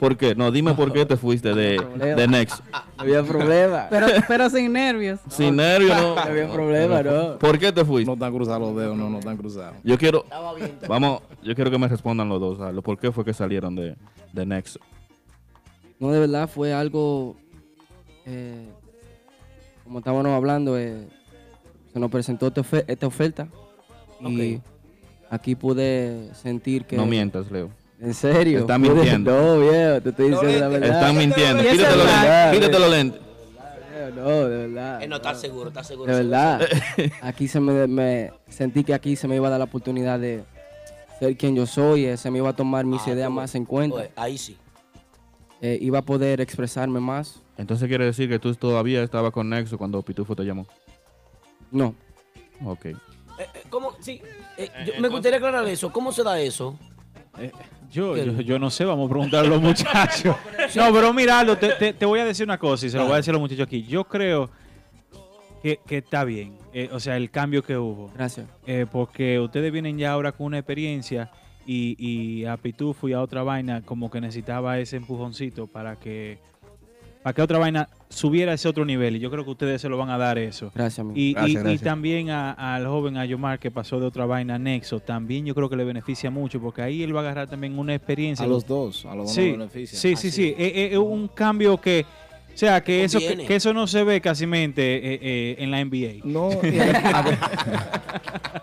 ¿Por 0.00 0.16
qué? 0.16 0.34
No, 0.34 0.50
dime 0.50 0.72
por 0.74 0.92
qué 0.92 1.04
te 1.06 1.16
fuiste 1.16 1.54
de, 1.54 1.76
de 2.16 2.26
Next. 2.26 2.60
No 2.72 2.80
había 2.96 3.22
problema. 3.22 3.86
Pero, 3.90 4.06
pero 4.26 4.48
sin 4.50 4.72
nervios. 4.72 5.20
Sin 5.28 5.56
nervios, 5.56 5.96
no. 5.96 6.14
No 6.14 6.20
había 6.20 6.50
problema, 6.50 7.02
no. 7.02 7.38
¿Por 7.38 7.58
qué 7.58 7.70
te 7.70 7.84
fuiste? 7.84 8.06
No 8.06 8.14
están 8.14 8.32
cruzados 8.34 8.60
los 8.62 8.76
dedos, 8.76 8.96
no, 8.96 9.10
no 9.10 9.18
están 9.18 9.36
cruzados. 9.36 9.76
Yo 9.84 9.98
quiero, 9.98 10.24
vamos, 10.88 11.20
yo 11.42 11.54
quiero 11.54 11.70
que 11.70 11.78
me 11.78 11.86
respondan 11.86 12.28
los 12.30 12.40
dos. 12.40 12.60
a 12.60 12.72
lo- 12.72 12.80
¿Por 12.82 12.98
qué 12.98 13.12
fue 13.12 13.24
que 13.24 13.34
salieron 13.34 13.76
de, 13.76 13.94
de 14.32 14.46
Next? 14.46 14.76
No, 15.98 16.10
de 16.10 16.18
verdad 16.18 16.48
fue 16.48 16.72
algo, 16.72 17.36
eh, 18.24 18.66
como 19.84 19.98
estábamos 19.98 20.26
hablando, 20.28 20.78
eh, 20.78 21.06
se 21.92 22.00
nos 22.00 22.10
presentó 22.10 22.46
esta 22.86 23.06
oferta 23.06 23.48
y 24.22 24.60
aquí 25.28 25.54
pude 25.54 26.32
sentir 26.34 26.86
que... 26.86 26.96
No 26.96 27.04
mientas, 27.04 27.50
Leo. 27.50 27.68
¿En 28.00 28.14
serio? 28.14 28.60
Están 28.60 28.80
mintiendo. 28.80 29.30
No, 29.56 29.60
viejo, 29.60 30.00
te 30.00 30.08
estoy 30.10 30.30
diciendo 30.30 30.58
la 30.58 30.68
verdad. 30.68 30.88
Están 31.00 31.16
mintiendo. 31.18 31.62
Quítate 31.62 31.76
los 31.76 31.90
es 31.90 31.96
lentes. 31.98 32.22
verdad, 32.22 32.52
Quítate 32.52 32.78
los 32.78 32.90
lentes. 32.90 33.20
No, 34.16 34.28
de 34.48 34.66
verdad. 34.66 35.02
Eh, 35.02 35.08
no, 35.08 35.16
estás 35.16 35.40
seguro, 35.40 35.68
estás 35.68 35.86
seguro. 35.86 36.10
De 36.12 36.18
seguro, 36.18 36.38
verdad. 36.38 36.68
Aquí 37.22 37.46
se 37.48 37.60
me, 37.60 37.86
me- 37.86 38.32
sentí 38.48 38.82
que 38.84 38.92
aquí 38.94 39.14
se 39.16 39.28
me 39.28 39.36
iba 39.36 39.46
a 39.46 39.50
dar 39.50 39.58
la 39.60 39.64
oportunidad 39.66 40.18
de 40.18 40.42
ser 41.18 41.36
quien 41.36 41.54
yo 41.54 41.64
soy, 41.66 42.06
eh, 42.06 42.16
se 42.16 42.30
me 42.30 42.38
iba 42.38 42.48
a 42.48 42.56
tomar 42.56 42.84
mis 42.84 43.02
Ah, 43.06 43.10
ideas 43.12 43.28
qué 43.28 43.34
más 43.34 43.54
en 43.54 43.64
cuenta. 43.64 43.96
Oye, 43.98 44.10
ahí 44.16 44.36
sí. 44.38 44.56
Eh, 45.62 45.78
iba 45.80 45.98
a 45.98 46.02
poder 46.02 46.40
expresarme 46.40 46.98
más. 47.00 47.40
Entonces 47.56 47.86
quiere 47.88 48.06
decir 48.06 48.28
que 48.28 48.38
tú 48.38 48.52
todavía 48.54 49.02
estabas 49.02 49.30
con 49.32 49.48
Nexo 49.48 49.76
cuando 49.78 50.02
Pitufo 50.02 50.34
te 50.34 50.42
llamó. 50.44 50.66
No. 51.70 51.94
Ok. 52.64 52.86
Eh, 52.86 52.96
eh, 53.38 53.46
¿Cómo? 53.68 53.92
Sí. 54.00 54.20
eh, 54.56 54.70
yo- 54.86 55.00
me 55.00 55.08
gustaría 55.08 55.36
aclarar 55.36 55.66
eso. 55.68 55.92
¿Cómo 55.92 56.10
se 56.12 56.22
da 56.24 56.40
eso? 56.40 56.76
Yo, 57.90 58.16
yo, 58.16 58.40
yo 58.40 58.58
no 58.58 58.70
sé, 58.70 58.84
vamos 58.84 59.06
a 59.06 59.10
preguntarle 59.10 59.48
a 59.48 59.50
los 59.50 59.62
muchachos. 59.68 60.36
No, 60.76 60.92
pero 60.92 61.12
mira, 61.12 61.44
te, 61.58 61.68
te- 61.70 61.92
te 61.92 62.06
voy 62.06 62.20
a 62.20 62.24
decir 62.24 62.44
una 62.44 62.58
cosa 62.58 62.86
y 62.86 62.90
se 62.90 62.96
lo 62.96 63.04
voy 63.04 63.14
a 63.14 63.16
decir 63.16 63.30
a 63.30 63.34
los 63.34 63.40
muchachos 63.40 63.66
aquí. 63.66 63.82
Yo 63.82 64.04
creo 64.04 64.50
que, 65.62 65.78
que 65.86 65.98
está 65.98 66.24
bien, 66.24 66.56
eh, 66.72 66.88
o 66.92 67.00
sea, 67.00 67.16
el 67.16 67.30
cambio 67.30 67.62
que 67.62 67.76
hubo. 67.76 68.10
Gracias. 68.14 68.46
Eh, 68.66 68.86
porque 68.90 69.38
ustedes 69.40 69.72
vienen 69.72 69.98
ya 69.98 70.12
ahora 70.12 70.32
con 70.32 70.46
una 70.46 70.58
experiencia 70.58 71.30
y, 71.66 71.96
y 71.98 72.44
a 72.46 72.56
Pitufo 72.56 73.08
y 73.08 73.12
a 73.12 73.20
otra 73.20 73.42
vaina 73.42 73.82
como 73.82 74.10
que 74.10 74.20
necesitaba 74.20 74.78
ese 74.78 74.96
empujoncito 74.96 75.66
para 75.66 75.96
que 75.96 76.38
para 77.22 77.34
que 77.34 77.42
otra 77.42 77.58
vaina 77.58 77.88
subiera 78.08 78.52
a 78.52 78.54
ese 78.54 78.66
otro 78.68 78.84
nivel 78.84 79.16
y 79.16 79.18
yo 79.20 79.30
creo 79.30 79.44
que 79.44 79.50
ustedes 79.50 79.80
se 79.82 79.88
lo 79.88 79.96
van 79.98 80.08
a 80.10 80.16
dar 80.18 80.38
eso. 80.38 80.70
Gracias, 80.74 81.00
amigo. 81.00 81.16
Y, 81.18 81.30
y- 81.30 81.34
Gracias, 81.34 81.74
y 81.74 81.78
también 81.78 82.30
a- 82.30 82.52
al 82.52 82.86
joven 82.86 83.16
Ayomar 83.18 83.58
que 83.58 83.70
pasó 83.70 84.00
de 84.00 84.06
otra 84.06 84.24
vaina 84.26 84.54
a 84.54 84.58
Nexo, 84.58 85.00
también 85.00 85.44
yo 85.44 85.54
creo 85.54 85.68
que 85.68 85.76
le 85.76 85.84
beneficia 85.84 86.30
mucho 86.30 86.60
porque 86.60 86.82
ahí 86.82 87.02
él 87.02 87.14
va 87.14 87.20
a 87.20 87.22
agarrar 87.24 87.48
también 87.48 87.78
una 87.78 87.94
experiencia. 87.94 88.44
A 88.44 88.48
los 88.48 88.66
dos, 88.66 89.04
a 89.04 89.14
los 89.14 89.26
dos 89.26 89.34
Sí, 89.34 89.50
beneficia. 89.52 89.98
sí, 89.98 90.16
sí, 90.16 90.30
sí. 90.30 90.54
Es, 90.56 90.96
un 90.96 91.28
cambio 91.28 91.78
que, 91.80 92.04
o 92.54 92.56
sea, 92.56 92.82
que 92.82 93.04
eso, 93.04 93.18
que, 93.18 93.54
eso 93.54 93.72
no 93.74 93.86
se 93.86 94.02
ve 94.02 94.20
casi 94.20 94.44
en 94.44 95.70
la 95.70 95.84
NBA. 95.84 96.20
No, 96.24 96.48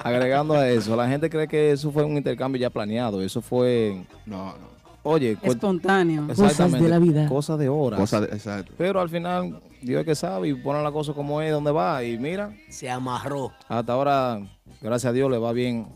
agregando 0.03 0.53
a 0.55 0.67
eso, 0.69 0.95
la 0.95 1.07
gente 1.07 1.29
cree 1.29 1.47
que 1.47 1.71
eso 1.71 1.91
fue 1.91 2.03
un 2.03 2.17
intercambio 2.17 2.59
ya 2.59 2.69
planeado. 2.69 3.21
Eso 3.21 3.41
fue. 3.41 4.01
No, 4.25 4.47
no. 4.57 4.76
Oye, 5.07 5.37
Espontáneo. 5.41 6.27
exactamente, 6.29 7.27
Cosas 7.27 7.57
de 7.59 7.69
horas. 7.69 7.99
Cosa 7.99 8.21
de- 8.21 8.27
exacto. 8.27 8.71
Pero 8.77 8.99
al 9.01 9.09
final, 9.09 9.61
Dios 9.81 10.01
es 10.01 10.05
que 10.05 10.15
sabe 10.15 10.49
y 10.49 10.53
pone 10.53 10.81
la 10.83 10.91
cosa 10.91 11.13
como 11.13 11.41
es, 11.41 11.51
donde 11.51 11.71
va. 11.71 12.03
Y 12.03 12.17
mira, 12.17 12.51
Se 12.69 12.89
amarró. 12.89 13.51
hasta 13.67 13.93
ahora, 13.93 14.39
gracias 14.81 15.09
a 15.09 15.13
Dios, 15.13 15.29
le 15.31 15.37
va 15.37 15.51
bien 15.53 15.87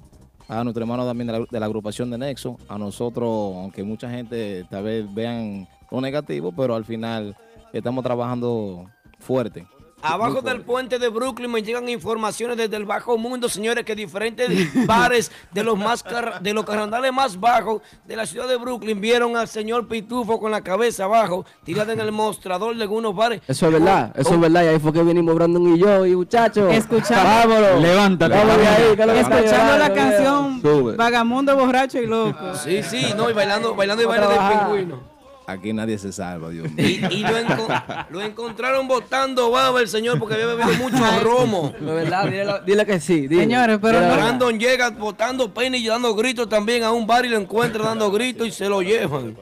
a 0.48 0.64
nuestro 0.64 0.84
hermano 0.84 1.06
también 1.06 1.28
de 1.28 1.34
la, 1.40 1.46
de 1.50 1.60
la 1.60 1.66
agrupación 1.66 2.10
de 2.12 2.18
Nexo. 2.18 2.58
A 2.68 2.78
nosotros, 2.78 3.56
aunque 3.56 3.84
mucha 3.84 4.10
gente 4.10 4.66
tal 4.70 4.84
vez 4.84 5.14
vean 5.14 5.68
lo 5.90 6.02
negativo, 6.02 6.52
pero 6.52 6.76
al 6.76 6.86
final 6.86 7.36
estamos 7.74 8.04
trabajando 8.04 8.86
fuerte. 9.20 9.66
Abajo 10.02 10.42
del 10.42 10.62
puente 10.62 10.98
de 11.00 11.10
Brooklyn 11.10 11.52
me 11.52 11.62
llegan 11.64 11.88
informaciones 11.90 12.58
desde 12.58 12.76
el 12.78 12.86
bajo 12.86 13.18
mundo, 13.18 13.48
señores, 13.50 13.86
que 13.86 13.96
diferentes 13.96 14.50
bares 14.88 15.32
de 15.52 15.64
los 15.64 15.78
más 15.78 16.04
car- 16.04 16.42
de 16.42 16.54
los 16.54 16.66
carnavales 16.66 17.14
más 17.14 17.40
bajos 17.40 17.82
de 18.06 18.16
la 18.16 18.26
ciudad 18.26 18.48
de 18.48 18.56
Brooklyn 18.58 19.00
vieron 19.00 19.38
al 19.38 19.48
señor 19.48 19.88
Pitufo 19.88 20.40
con 20.40 20.52
la 20.52 20.62
cabeza 20.62 21.04
abajo, 21.06 21.46
tirada 21.64 21.94
en 21.94 22.00
el 22.00 22.12
mostrador 22.12 22.76
de 22.76 22.84
algunos 22.84 23.16
bares. 23.16 23.42
Eso 23.48 23.68
es 23.68 23.74
verdad, 23.74 24.12
eso 24.16 24.34
es 24.34 24.40
verdad. 24.40 24.64
Y 24.64 24.68
ahí 24.68 24.80
fue 24.80 24.92
que 24.94 25.04
vinimos 25.04 25.36
Brandon 25.36 25.76
y 25.76 25.80
yo, 25.80 26.06
y 26.06 26.16
muchachos. 26.16 26.74
Escuchando- 26.74 27.24
Vámonos. 27.24 27.82
Levántate. 27.82 28.34
De 28.36 28.68
ahí, 28.68 28.96
que 28.96 29.06
lo 29.06 29.14
que 29.14 29.20
está 29.20 29.40
Escuchando 29.40 29.78
la 29.78 29.94
canción 29.94 30.62
Sube. 30.62 30.96
Vagamundo, 30.96 31.56
Borracho 31.56 32.00
y 32.00 32.08
Loco. 32.08 32.56
Sí, 32.56 32.82
sí, 32.84 33.14
no, 33.16 33.30
y 33.30 33.34
bailando, 33.34 33.76
bailando 33.76 34.04
y 34.04 34.08
del 34.08 34.16
trabajar. 34.16 34.66
pingüino. 34.68 35.11
Aquí 35.52 35.74
nadie 35.74 35.98
se 35.98 36.12
salva, 36.12 36.50
Dios 36.50 36.72
mío. 36.72 36.86
Y, 37.10 37.16
y 37.16 37.22
lo, 37.22 37.38
enco- 37.38 38.06
lo 38.10 38.22
encontraron 38.22 38.88
botando 38.88 39.52
baba 39.52 39.80
el 39.82 39.88
señor 39.88 40.20
porque 40.20 40.36
había 40.36 40.48
bebido 40.48 40.74
mucho 40.78 40.98
romo. 41.22 41.74
De 41.80 41.94
verdad, 41.94 42.62
dile, 42.66 42.86
que 42.86 43.00
sí. 43.00 43.28
dile. 43.28 43.42
Señores, 43.44 43.80
pero 43.82 44.00
no-. 44.02 44.14
Brandon 44.14 44.60
llega 44.60 44.90
botando 44.92 45.54
pena 45.54 45.78
y 45.78 45.88
dando 45.88 46.14
gritos 46.16 46.48
también 46.50 46.84
a 46.84 46.92
un 46.92 47.06
bar 47.08 47.26
y 47.26 47.30
lo 47.30 47.38
encuentra 47.38 47.84
dando 47.86 48.12
gritos 48.12 48.48
y 48.48 48.52
se 48.52 48.68
lo 48.70 48.82
llevan. 48.82 49.36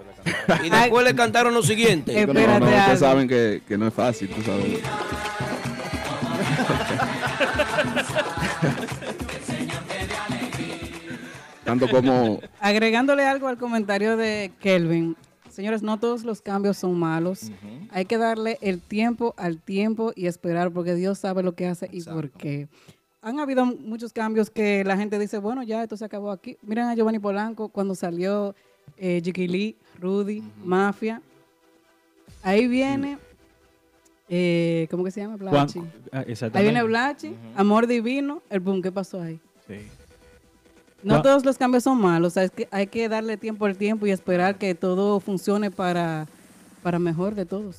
Y 0.64 0.70
después 0.70 1.06
le 1.06 1.16
cantaron 1.16 1.54
lo 1.54 1.64
siguiente. 1.64 2.20
Eh, 2.20 2.28
No, 2.28 2.34
no, 2.34 2.40
Espérate, 2.40 2.66
ustedes 2.78 3.00
saben 3.00 3.28
que, 3.28 3.62
que 3.68 3.78
no 3.78 3.88
es 3.88 3.94
fácil, 3.94 4.30
tú 4.30 4.42
sabes. 4.44 4.66
Tanto 11.64 11.88
como 11.90 12.40
Agregándole 12.60 13.26
algo 13.26 13.48
al 13.48 13.58
comentario 13.58 14.18
de 14.18 14.52
Kelvin. 14.60 15.16
Señores, 15.60 15.84
no 15.84 16.00
todos 16.00 16.24
los 16.24 16.42
cambios 16.42 16.78
son 16.78 16.98
malos. 16.98 17.52
Hay 17.92 18.06
que 18.06 18.18
darle 18.18 18.58
el 18.62 18.80
tiempo 18.80 19.34
al 19.36 19.58
tiempo 19.60 20.14
y 20.16 20.28
esperar 20.28 20.72
porque 20.72 20.96
Dios 20.96 21.20
sabe 21.20 21.44
lo 21.44 21.52
que 21.54 21.68
hace 21.68 21.90
y 21.92 22.02
por 22.02 22.30
qué. 22.30 22.70
Han 23.22 23.42
habido 23.42 23.66
muchos 23.66 24.14
cambios 24.14 24.50
que 24.50 24.86
la 24.86 24.96
gente 24.96 25.20
dice, 25.20 25.38
bueno, 25.40 25.62
ya 25.64 25.84
esto 25.84 25.98
se 25.98 26.06
acabó 26.06 26.32
aquí. 26.32 26.56
Miren 26.62 26.86
a 26.86 26.96
Giovanni 26.96 27.20
Polanco 27.20 27.68
cuando 27.68 27.94
salió 27.94 28.56
eh, 28.96 29.22
Lee, 29.22 29.76
Rudy, 30.00 30.42
Mafia. 30.64 31.22
Ahí 32.42 32.66
viene, 32.70 33.18
eh, 34.30 34.88
¿cómo 34.90 35.04
que 35.04 35.12
se 35.12 35.20
llama? 35.20 35.36
Juan- 35.40 35.68
Blachi. 35.68 35.82
ah, 36.14 36.24
Ahí 36.54 36.64
viene 36.64 36.84
Blachi, 36.84 37.36
Amor 37.58 37.86
Divino, 37.86 38.42
el 38.50 38.62
boom, 38.62 38.82
¿qué 38.82 38.94
pasó 38.94 39.22
ahí? 39.22 39.42
Sí. 39.68 39.76
No 41.04 41.14
Juan- 41.16 41.24
todos 41.24 41.46
los 41.46 41.58
cambios 41.58 41.84
son 41.84 42.00
malos, 42.02 42.34
o 42.34 42.34
sea, 42.34 42.44
es 42.44 42.52
que 42.52 42.68
hay 42.72 42.88
que 42.88 43.08
darle 43.08 43.38
tiempo 43.38 43.66
al 43.66 43.78
tiempo 43.78 44.06
y 44.06 44.12
esperar 44.12 44.58
que 44.58 44.76
todo 44.76 45.20
funcione 45.20 45.72
para, 45.72 46.28
para 46.84 47.00
mejor 47.00 47.36
de 47.36 47.46
todos. 47.46 47.78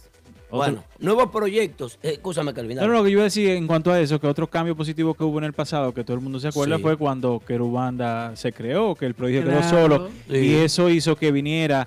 Bueno, 0.51 0.83
nuevos 0.99 1.31
proyectos. 1.31 1.97
Eh, 2.03 2.13
escúchame, 2.15 2.53
Calvin. 2.53 2.77
No, 2.79 2.89
lo 2.89 3.05
que 3.05 3.11
yo 3.11 3.19
iba 3.19 3.21
a 3.21 3.25
decir 3.25 3.51
en 3.51 3.69
cuanto 3.69 3.93
a 3.93 4.01
eso, 4.01 4.19
que 4.21 4.27
otro 4.27 4.49
cambio 4.49 4.75
positivo 4.75 5.15
que 5.15 5.23
hubo 5.23 5.39
en 5.39 5.45
el 5.45 5.53
pasado, 5.53 5.95
que 5.95 6.03
todo 6.03 6.17
el 6.17 6.23
mundo 6.23 6.41
se 6.41 6.49
acuerda, 6.49 6.77
Sí. 6.77 6.83
fue 6.83 6.97
cuando 6.97 7.41
Querubanda 7.47 8.35
se 8.35 8.53
creó, 8.53 8.97
que 8.97 9.07
el 9.07 9.15
proyecto 9.15 9.49
quedó 9.51 9.61
Claro. 9.61 9.77
solo, 9.89 10.09
Sí. 10.29 10.37
y 10.39 10.55
eso 10.55 10.89
hizo 10.89 11.15
que 11.15 11.31
viniera 11.31 11.87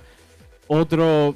otro, 0.66 1.34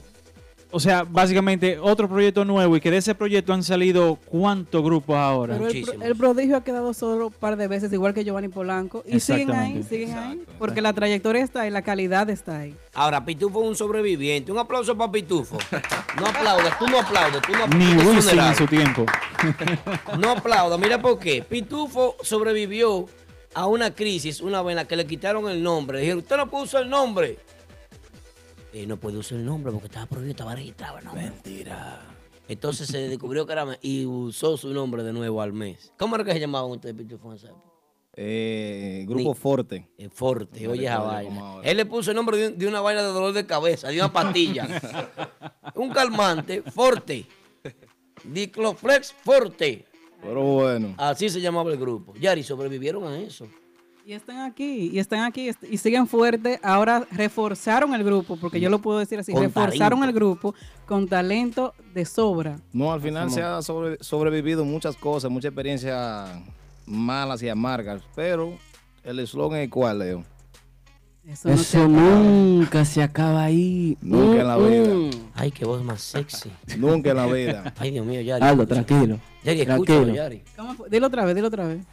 o 0.70 0.80
sea, 0.80 1.04
básicamente 1.04 1.78
otro 1.78 2.08
proyecto 2.08 2.44
nuevo, 2.44 2.76
y 2.76 2.80
que 2.80 2.90
de 2.90 2.98
ese 2.98 3.14
proyecto 3.14 3.52
han 3.52 3.62
salido 3.62 4.16
cuántos 4.26 4.82
grupos 4.82 5.16
ahora. 5.16 5.54
Pero 5.54 5.66
el, 5.66 5.72
pro- 5.72 5.80
Muchísimos. 5.80 6.06
el 6.06 6.16
prodigio 6.16 6.56
ha 6.56 6.64
quedado 6.64 6.92
solo 6.92 7.28
un 7.28 7.32
par 7.32 7.56
de 7.56 7.68
veces, 7.68 7.92
igual 7.92 8.12
que 8.14 8.24
Giovanni 8.24 8.48
Polanco, 8.48 9.02
y 9.06 9.18
siguen 9.20 9.50
ahí, 9.52 9.82
siguen 9.82 10.16
ahí, 10.16 10.42
porque 10.58 10.82
la 10.82 10.92
trayectoria 10.92 11.42
está 11.42 11.62
ahí, 11.62 11.70
la 11.70 11.82
calidad 11.82 12.28
está 12.30 12.58
ahí. 12.58 12.76
Ahora, 12.94 13.24
Pitufo 13.24 13.62
es 13.62 13.68
un 13.68 13.76
sobreviviente. 13.76 14.50
Un 14.52 14.58
aplauso 14.58 14.96
para 14.96 15.10
Pitufo. 15.12 15.56
No 16.18 16.26
aplaudas, 16.26 16.78
tú 16.78 16.86
no 16.88 16.98
aplaudes, 17.00 17.40
tú 17.42 17.52
no 17.52 17.66
Ni 17.78 17.92
aplaudes. 17.92 18.24
Wisin 18.26 18.38
en 18.40 18.54
su 18.56 18.66
tiempo. 18.66 19.06
No 20.18 20.30
aplauda, 20.32 20.76
mira 20.76 21.00
por 21.00 21.18
qué. 21.18 21.42
Pitufo 21.42 22.16
sobrevivió 22.22 23.06
a 23.54 23.66
una 23.66 23.94
crisis 23.94 24.40
una 24.40 24.62
vez 24.62 24.72
en 24.72 24.76
la 24.76 24.84
que 24.86 24.96
le 24.96 25.06
quitaron 25.06 25.48
el 25.48 25.62
nombre. 25.62 25.98
Le 25.98 26.02
dijeron, 26.02 26.18
usted 26.22 26.36
no 26.36 26.48
usar 26.60 26.82
el 26.82 26.90
nombre. 26.90 27.38
Y 28.72 28.86
no 28.86 28.96
puede 28.98 29.18
usar 29.18 29.38
el 29.38 29.46
nombre 29.46 29.72
porque 29.72 29.86
estaba 29.86 30.06
prohibido, 30.06 30.32
estaba 30.32 30.54
registrado. 30.54 31.00
No, 31.00 31.14
mentira. 31.14 32.00
Entonces 32.48 32.88
se 32.88 33.08
descubrió 33.08 33.46
que 33.46 33.52
era 33.52 33.78
y 33.82 34.04
usó 34.06 34.56
su 34.56 34.72
nombre 34.72 35.02
de 35.02 35.12
nuevo 35.12 35.40
al 35.42 35.52
mes. 35.52 35.92
¿Cómo 35.98 36.14
era 36.16 36.24
que 36.24 36.32
se 36.32 36.40
llamaban 36.40 36.70
ustedes, 36.70 36.94
época? 36.98 37.52
Eh, 38.20 39.04
grupo 39.06 39.30
Ni- 39.30 39.34
Forte. 39.34 39.88
Eh, 39.96 40.08
Forte, 40.10 40.64
No 40.64 40.72
oye 40.72 40.86
esa 40.86 40.98
vaina. 40.98 41.54
Él 41.62 41.76
le 41.76 41.86
puso 41.86 42.10
el 42.10 42.16
nombre 42.16 42.50
de 42.50 42.66
una 42.66 42.80
vaina 42.80 43.02
de 43.02 43.08
dolor 43.08 43.32
de 43.32 43.46
cabeza, 43.46 43.88
de 43.88 43.96
una 43.98 44.12
pastilla. 44.12 44.66
un 45.74 45.90
calmante, 45.90 46.62
Forte. 46.62 47.26
Dicloflex 48.24 49.12
Forte. 49.12 49.84
Pero 50.20 50.42
bueno. 50.42 50.94
Así 50.96 51.28
se 51.28 51.40
llamaba 51.40 51.70
el 51.70 51.78
grupo. 51.78 52.14
Yari, 52.16 52.42
sobrevivieron 52.42 53.04
a 53.06 53.18
eso. 53.20 53.46
Y 54.08 54.14
están 54.14 54.38
aquí, 54.38 54.88
y 54.90 54.98
están 54.98 55.20
aquí, 55.24 55.50
y 55.70 55.76
siguen 55.76 56.06
fuertes. 56.06 56.58
Ahora 56.62 57.06
reforzaron 57.10 57.92
el 57.92 58.02
grupo, 58.02 58.38
porque 58.40 58.58
yo 58.58 58.70
lo 58.70 58.78
puedo 58.78 58.98
decir 59.00 59.18
así, 59.18 59.32
Con 59.34 59.42
reforzaron 59.42 60.00
talento. 60.00 60.04
el 60.06 60.12
grupo 60.14 60.54
con 60.86 61.06
talento 61.06 61.74
de 61.92 62.06
sobra. 62.06 62.56
No, 62.72 62.90
al 62.90 63.02
final 63.02 63.30
se 63.30 63.42
ha 63.42 63.60
sobre- 63.60 63.98
sobrevivido 64.02 64.64
muchas 64.64 64.96
cosas, 64.96 65.30
muchas 65.30 65.50
experiencias 65.50 66.30
malas 66.86 67.42
y 67.42 67.50
amargas, 67.50 68.00
pero 68.16 68.56
el 69.04 69.18
eslogan 69.18 69.60
es 69.60 69.68
cuál, 69.68 69.98
Leo. 69.98 70.24
Eso, 71.26 71.86
no 71.86 72.18
nunca 72.18 72.86
se 72.86 73.02
acaba 73.02 73.44
ahí. 73.44 73.98
Nunca 74.00 74.40
en 74.40 74.48
la 74.48 74.56
vida. 74.56 74.94
mm. 74.94 75.10
Ay, 75.34 75.50
qué 75.50 75.66
voz 75.66 75.84
más 75.84 76.00
sexy. 76.00 76.50
Nunca 76.78 77.10
en 77.10 77.16
la 77.16 77.26
vida. 77.26 77.74
Ay, 77.76 77.90
Dios 77.90 78.06
mío, 78.06 78.22
Yari. 78.22 78.42
Aldo, 78.42 78.66
tranquilo. 78.66 79.18
Yari, 79.44 79.60
escúchalo. 79.60 80.06
Dilo 80.90 81.06
otra 81.08 81.26
vez, 81.26 81.34
dilo 81.34 81.48
otra 81.48 81.66
vez. 81.66 81.84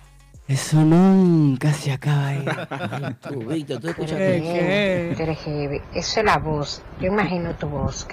Eso 0.47 0.77
nunca 0.77 1.73
se 1.73 1.91
acaba 1.91 2.27
ahí. 2.27 2.45
Víctor, 3.47 3.81
tú 3.81 3.89
escuchas 3.89 4.17
¿Qué, 4.17 5.15
eres 5.17 5.39
heavy. 5.39 5.81
Eso 5.95 6.19
es 6.19 6.25
la 6.25 6.37
voz. 6.37 6.83
Yo 7.01 7.07
imagino 7.07 7.55
tu 7.55 7.67
voz. 7.67 8.05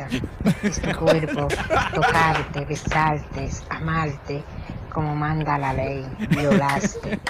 Es 0.62 0.80
tu 0.80 0.96
cuerpo. 0.96 1.48
Tocarte, 1.94 2.64
besarte, 2.64 3.50
amarte, 3.68 4.42
como 4.90 5.14
manda 5.14 5.58
la 5.58 5.74
ley. 5.74 6.06
Violaste. 6.30 7.20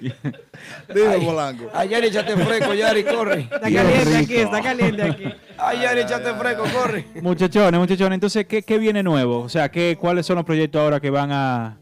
Dime, 0.00 1.08
Ay, 1.08 1.24
Polanco. 1.24 1.64
Ay, 1.74 1.88
Yari, 1.88 2.06
échate 2.06 2.36
fresco, 2.36 2.74
Yari, 2.74 3.02
corre. 3.02 3.40
Está 3.40 3.60
caliente 3.60 4.16
aquí, 4.16 4.36
está 4.36 4.62
caliente 4.62 5.02
aquí. 5.02 5.24
Ay, 5.58 5.80
Yari, 5.82 6.00
échate 6.00 6.32
fresco, 6.34 6.64
corre. 6.72 7.06
Muchachones, 7.20 7.80
muchachones, 7.80 8.14
entonces, 8.14 8.46
¿qué, 8.46 8.62
qué 8.62 8.78
viene 8.78 9.02
nuevo? 9.02 9.40
O 9.40 9.48
sea, 9.48 9.68
¿qué, 9.70 9.96
¿cuáles 10.00 10.26
son 10.26 10.36
los 10.36 10.44
proyectos 10.44 10.80
ahora 10.80 11.00
que 11.00 11.10
van 11.10 11.32
a 11.32 11.78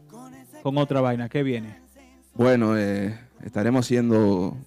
con 0.63 0.77
otra 0.77 1.01
vaina? 1.01 1.29
¿Qué 1.29 1.43
viene? 1.43 1.80
Bueno, 2.33 2.77
eh, 2.77 3.17
estaremos 3.43 3.85
haciendo, 3.85 4.57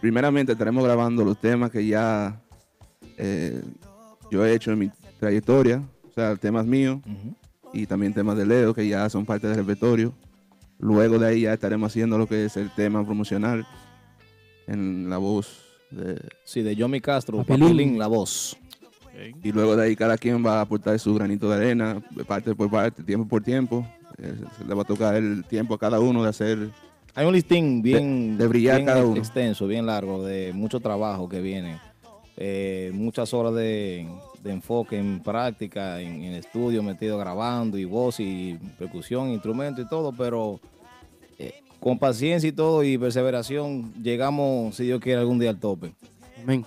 primeramente 0.00 0.52
estaremos 0.52 0.84
grabando 0.84 1.24
los 1.24 1.38
temas 1.38 1.70
que 1.70 1.86
ya 1.86 2.40
eh, 3.16 3.62
yo 4.30 4.44
he 4.44 4.54
hecho 4.54 4.72
en 4.72 4.78
mi 4.78 4.90
trayectoria, 5.20 5.82
o 6.08 6.12
sea, 6.12 6.36
temas 6.36 6.66
míos 6.66 7.00
y 7.72 7.86
también 7.86 8.12
temas 8.12 8.36
de 8.36 8.44
Leo 8.46 8.74
que 8.74 8.86
ya 8.86 9.08
son 9.08 9.24
parte 9.24 9.46
del 9.46 9.56
repertorio. 9.56 10.12
Luego 10.78 11.18
de 11.18 11.28
ahí 11.28 11.40
ya 11.42 11.52
estaremos 11.52 11.92
haciendo 11.92 12.18
lo 12.18 12.26
que 12.26 12.46
es 12.46 12.56
el 12.56 12.70
tema 12.74 13.04
promocional 13.04 13.66
en 14.66 15.08
la 15.08 15.18
voz 15.18 15.62
de... 15.90 16.20
Sí, 16.44 16.62
de 16.62 16.74
Yomi 16.74 17.00
Castro, 17.00 17.38
Papilín. 17.38 17.60
Papilín, 17.60 17.98
la 17.98 18.08
voz. 18.08 18.56
Y 19.44 19.52
luego 19.52 19.76
de 19.76 19.84
ahí 19.84 19.94
cada 19.94 20.18
quien 20.18 20.44
va 20.44 20.58
a 20.58 20.62
aportar 20.62 20.98
su 20.98 21.14
granito 21.14 21.48
de 21.48 21.56
arena, 21.56 22.02
parte 22.26 22.54
por 22.54 22.68
parte, 22.68 23.04
tiempo 23.04 23.28
por 23.28 23.42
tiempo. 23.42 23.86
Eh, 24.18 24.34
se 24.58 24.64
le 24.64 24.74
va 24.74 24.82
a 24.82 24.86
tocar 24.86 25.14
el 25.14 25.44
tiempo 25.44 25.74
a 25.74 25.78
cada 25.78 26.00
uno 26.00 26.22
de 26.22 26.28
hacer 26.28 26.70
Hay 27.14 27.26
un 27.26 27.32
listín 27.34 27.82
bien, 27.82 28.38
de 28.38 28.46
brillar 28.46 28.76
bien 28.76 28.86
cada 28.86 29.04
uno. 29.04 29.16
extenso, 29.18 29.66
bien 29.66 29.84
largo, 29.84 30.24
de 30.24 30.52
mucho 30.54 30.80
trabajo 30.80 31.28
que 31.28 31.40
viene. 31.40 31.78
Eh, 32.38 32.90
muchas 32.94 33.34
horas 33.34 33.54
de, 33.54 34.08
de 34.42 34.50
enfoque 34.50 34.98
en 34.98 35.20
práctica, 35.20 36.00
en, 36.00 36.22
en 36.22 36.32
estudio, 36.32 36.82
metido 36.82 37.18
grabando, 37.18 37.76
y 37.76 37.84
voz, 37.84 38.18
y 38.18 38.58
percusión, 38.78 39.28
instrumento 39.30 39.82
y 39.82 39.88
todo, 39.88 40.12
pero 40.12 40.58
eh, 41.38 41.60
con 41.78 41.98
paciencia 41.98 42.48
y 42.48 42.52
todo 42.52 42.82
y 42.82 42.96
perseveración 42.96 43.92
llegamos, 44.02 44.74
si 44.74 44.84
Dios 44.84 45.00
quiere, 45.00 45.20
algún 45.20 45.38
día 45.38 45.50
al 45.50 45.58
tope. 45.60 45.92
Amén. 46.42 46.64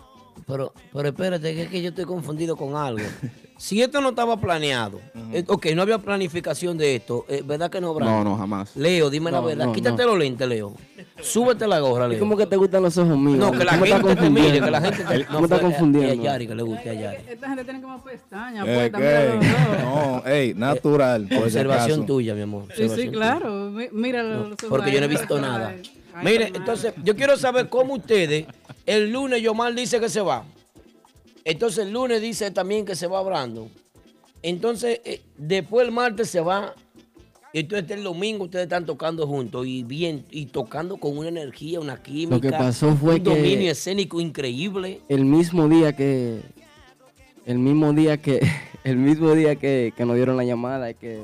Pero, 0.48 0.74
pero 0.94 1.10
espérate, 1.10 1.53
que 1.56 1.62
es 1.64 1.70
que 1.70 1.82
yo 1.82 1.90
estoy 1.90 2.06
confundido 2.06 2.56
con 2.56 2.76
algo. 2.76 3.06
Si 3.57 3.82
esto 3.82 4.02
no 4.02 4.10
estaba 4.10 4.36
planeado, 4.36 4.99
eh, 5.32 5.45
ok, 5.48 5.68
no 5.78 5.82
había 5.84 5.98
planificación 5.98 6.78
de 6.78 6.98
esto, 6.98 7.26
eh, 7.30 7.41
¿verdad 7.41 7.70
que 7.72 7.80
no, 7.80 7.94
Brian? 7.94 8.12
No, 8.12 8.22
no, 8.26 8.38
jamás. 8.38 8.76
Leo, 8.76 9.10
dime 9.10 9.32
la 9.32 9.40
No, 9.40 9.45
verdad. 9.48 9.66
no, 9.68 9.72
Quítate 9.72 10.03
no. 10.03 10.10
los 10.10 10.20
lentes, 10.20 10.45
Leo. 10.45 10.74
Súbete 11.22 11.66
la 11.66 11.80
gorra, 11.80 12.06
Leo. 12.10 12.16
Es 12.16 12.20
como 12.20 12.36
que 12.36 12.45
te 12.48 12.57
gustan 12.57 12.84
los 12.84 12.98
ojos 12.98 13.18
míos. 13.18 13.38
No, 13.40 13.53
que 13.53 13.64
la 13.64 13.76
estás 13.76 13.88
gente 13.88 14.16
te 14.18 14.30
mire, 14.30 14.60
que 14.60 14.60
confundiendo. 14.60 14.72
la 14.72 14.82
gente 14.82 15.03
te... 15.06 15.14
Me 15.16 15.22
estás 15.22 15.48
fue- 15.48 15.60
confundiendo. 15.62 16.12
A 16.12 16.26
Yari 16.26 16.48
que 16.48 16.56
le 16.56 16.64
guste 16.64 16.90
a 16.90 16.94
Yari. 16.95 17.18
Esta 17.30 17.48
gente 17.48 17.64
tiene 17.64 17.82
como 17.82 18.03
pestañas, 18.03 18.68
Eh, 18.68 18.76
pues, 18.76 18.91
también 18.91 19.26
los 19.40 19.40
dos. 19.40 19.84
No, 19.86 20.24
ey, 20.26 20.53
natural. 20.53 21.22
por 21.30 21.38
si 21.38 21.44
Observación 21.44 21.99
acaso. 21.99 22.06
tuya, 22.07 22.36
mi 22.36 22.41
amor. 22.41 22.64
Sí, 22.68 22.74
sí, 22.76 22.84
observación 22.84 23.14
claro. 23.14 23.70
Mi- 23.72 23.88
Mira 23.94 24.22
los 24.22 24.48
ojos 24.48 24.57
Porque 24.68 24.91
yo 24.91 24.99
no 24.99 25.06
he 25.06 25.10
ahí. 25.10 25.16
visto 25.16 25.40
nada. 25.40 25.74
Ay, 26.14 26.26
Mire, 26.26 26.36
hermano. 26.48 26.57
entonces, 26.57 26.94
yo 27.03 27.16
quiero 27.16 27.38
saber 27.38 27.70
cómo 27.70 27.94
ustedes, 27.94 28.45
el 28.86 29.12
lunes 29.12 29.41
Yomar 29.41 29.74
dice 29.74 29.99
que 29.99 30.10
se 30.10 30.22
va. 30.22 30.45
Entonces 31.44 31.86
el 31.86 31.91
lunes 31.94 32.22
dice 32.22 32.49
también 32.52 32.86
que 32.86 32.95
se 32.95 33.07
va 33.07 33.22
Brandon. 33.22 33.70
Entonces, 34.41 34.99
eh, 35.06 35.22
después 35.38 35.86
el 35.88 35.91
martes 35.94 36.30
se 36.30 36.40
va. 36.40 36.74
Entonces 37.53 37.90
el 37.91 38.03
domingo 38.03 38.44
ustedes 38.45 38.64
están 38.64 38.86
tocando 38.86 39.26
juntos 39.26 39.66
y 39.66 39.84
bien, 39.84 40.26
y 40.30 40.48
tocando 40.48 40.98
con 40.98 41.18
una 41.18 41.30
energía, 41.30 41.80
una 41.80 42.02
química. 42.02 42.36
Lo 42.36 42.41
que 42.41 42.52
pasó 42.52 42.94
fue 42.95 43.16
un 43.16 43.24
que- 43.24 43.30
dominio 43.30 43.72
escénico 43.72 44.20
increíble. 44.20 45.02
el 45.07 45.24
mismo 45.26 45.68
día 45.70 45.95
que 45.95 46.41
el 47.45 47.60
mismo 47.60 47.94
día 47.94 48.18
que 48.22 48.40
el 48.84 48.98
mismo 48.98 49.34
día 49.36 49.56
que, 49.56 49.94
que 49.95 50.06
nos 50.06 50.16
dieron 50.16 50.36
la 50.36 50.44
llamada 50.44 50.90
y 50.90 50.95
que 50.95 51.22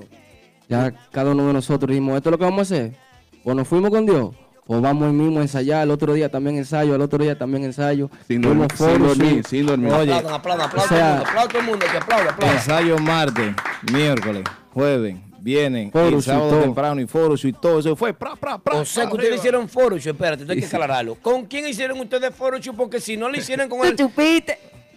ya 0.70 0.92
cada 1.12 1.32
uno 1.32 1.48
de 1.48 1.54
nosotros 1.54 1.90
dijimos 1.90 2.16
esto 2.16 2.30
es 2.30 2.32
lo 2.32 2.38
que 2.38 2.44
vamos 2.46 2.60
a 2.60 2.76
hacer 2.76 2.96
pues 3.44 3.56
nos 3.56 3.68
fuimos 3.68 3.90
con 3.90 4.06
Dios 4.06 4.30
pues 4.72 4.82
vamos 4.82 5.08
el 5.08 5.14
mismo 5.14 5.40
a 5.40 5.42
ensayar 5.42 5.84
el 5.84 5.92
otro 5.92 6.14
día 6.14 6.30
también 6.32 6.56
ensayo 6.56 6.96
el 6.96 7.02
otro 7.02 7.22
día 7.22 7.38
también 7.38 7.66
ensayo 7.66 8.10
Sin 8.26 8.40
dormir, 8.42 8.68
sin 8.74 9.00
dormir, 9.06 9.44
sin 9.46 9.66
dormir. 9.66 9.92
Oye, 9.92 10.14
Aplaudan, 10.14 10.34
aplaudan, 10.34 10.68
aplaudan, 10.70 10.94
O 10.94 10.98
sea- 10.98 11.48
todo 11.50 11.60
el 11.60 11.66
mundo, 11.66 11.86
aplaudan 11.86 12.08
todo 12.08 12.08
el 12.08 12.26
mundo, 12.30 12.36
que 12.40 12.52
ensayo 12.56 12.98
martes, 13.00 13.54
miércoles, 13.92 14.44
jueves, 14.74 15.18
vienen, 15.42 15.88
y 15.90 15.92
Photoshoot, 15.92 16.24
sábado 16.24 16.50
todo. 16.52 16.62
temprano 16.62 17.02
y 17.02 17.06
foro 17.06 17.36
y 17.44 17.52
todo 17.52 17.80
eso 17.80 17.98
fue 17.98 18.14
pra, 18.14 18.38
pra, 18.38 18.60
pra, 18.60 18.78
O 18.78 18.86
sea 18.86 19.08
que 19.10 19.16
ustedes 19.16 19.36
hicieron 19.40 19.68
photoshoot, 19.68 20.16
espérate, 20.16 20.44
esto 20.44 20.54
hay 20.54 20.60
que 20.62 20.66
aclararlo. 20.66 21.16
¿Con 21.16 21.48
quién 21.48 21.68
hicieron 21.68 22.00
ustedes 22.00 22.34
photoshoot? 22.34 22.78
Porque 22.78 23.02
si 23.02 23.18
no 23.18 23.28
lo 23.28 23.38
hicieron 23.38 23.68
con 23.68 23.80
el... 23.86 23.96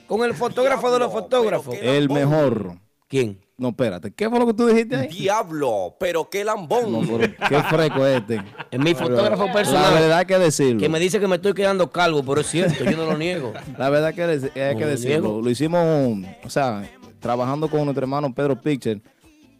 Con 0.06 0.22
el 0.22 0.34
fotógrafo 0.34 0.92
de 0.92 0.98
los 1.00 1.10
fotógrafos. 1.10 1.74
El 1.82 2.08
mejor. 2.10 2.76
¿Quién? 3.08 3.43
No, 3.56 3.68
espérate, 3.68 4.12
¿qué 4.12 4.28
fue 4.28 4.40
lo 4.40 4.46
que 4.48 4.54
tú 4.54 4.66
dijiste 4.66 4.96
ahí? 4.96 5.06
Diablo, 5.08 5.94
pero 6.00 6.28
qué 6.28 6.42
lambón. 6.42 6.90
No, 6.90 7.00
pero 7.06 7.32
qué 7.48 7.62
fresco 7.62 8.04
este. 8.04 8.42
Es 8.70 8.80
mi 8.80 8.94
fotógrafo 8.94 9.46
personal. 9.52 9.94
La 9.94 10.00
verdad 10.00 10.18
hay 10.18 10.26
que 10.26 10.38
decirlo. 10.40 10.80
Que 10.80 10.88
me 10.88 10.98
dice 10.98 11.20
que 11.20 11.28
me 11.28 11.36
estoy 11.36 11.54
quedando 11.54 11.88
calvo, 11.92 12.24
pero 12.24 12.40
es 12.40 12.48
cierto, 12.48 12.82
yo 12.82 12.96
no 12.96 13.04
lo 13.04 13.16
niego. 13.16 13.52
La 13.78 13.90
verdad 13.90 14.12
que 14.12 14.24
hay 14.24 14.40
que 14.40 14.74
No 14.80 14.86
decirlo. 14.88 15.28
niego. 15.28 15.42
Lo 15.42 15.50
hicimos, 15.50 16.18
o 16.44 16.50
sea, 16.50 16.90
trabajando 17.20 17.68
con 17.68 17.84
nuestro 17.84 18.02
hermano 18.04 18.34
Pedro 18.34 18.60
Picture, 18.60 19.00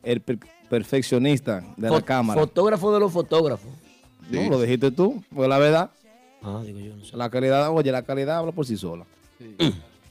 el 0.03 0.21
per- 0.21 0.41
perfeccionista 0.69 1.63
de 1.77 1.89
la 1.89 2.03
cámara. 2.03 2.41
Fotógrafo 2.41 2.93
de 2.93 2.99
los 2.99 3.13
fotógrafos. 3.13 3.71
No, 4.29 4.51
lo 4.51 4.61
dijiste 4.61 4.91
tú, 4.91 5.23
pues 5.33 5.49
la 5.49 5.59
verdad. 5.59 5.91
Ah, 6.43 6.63
digo 6.67 6.81
yo, 6.81 6.97
no 6.97 7.05
sé. 7.05 7.17
La 7.17 7.31
calidad, 7.31 7.71
oye, 7.71 7.93
la 7.93 8.03
calidad 8.03 8.39
habla 8.39 8.51
por 8.51 8.67
sí 8.67 8.77
sola. 8.77 9.05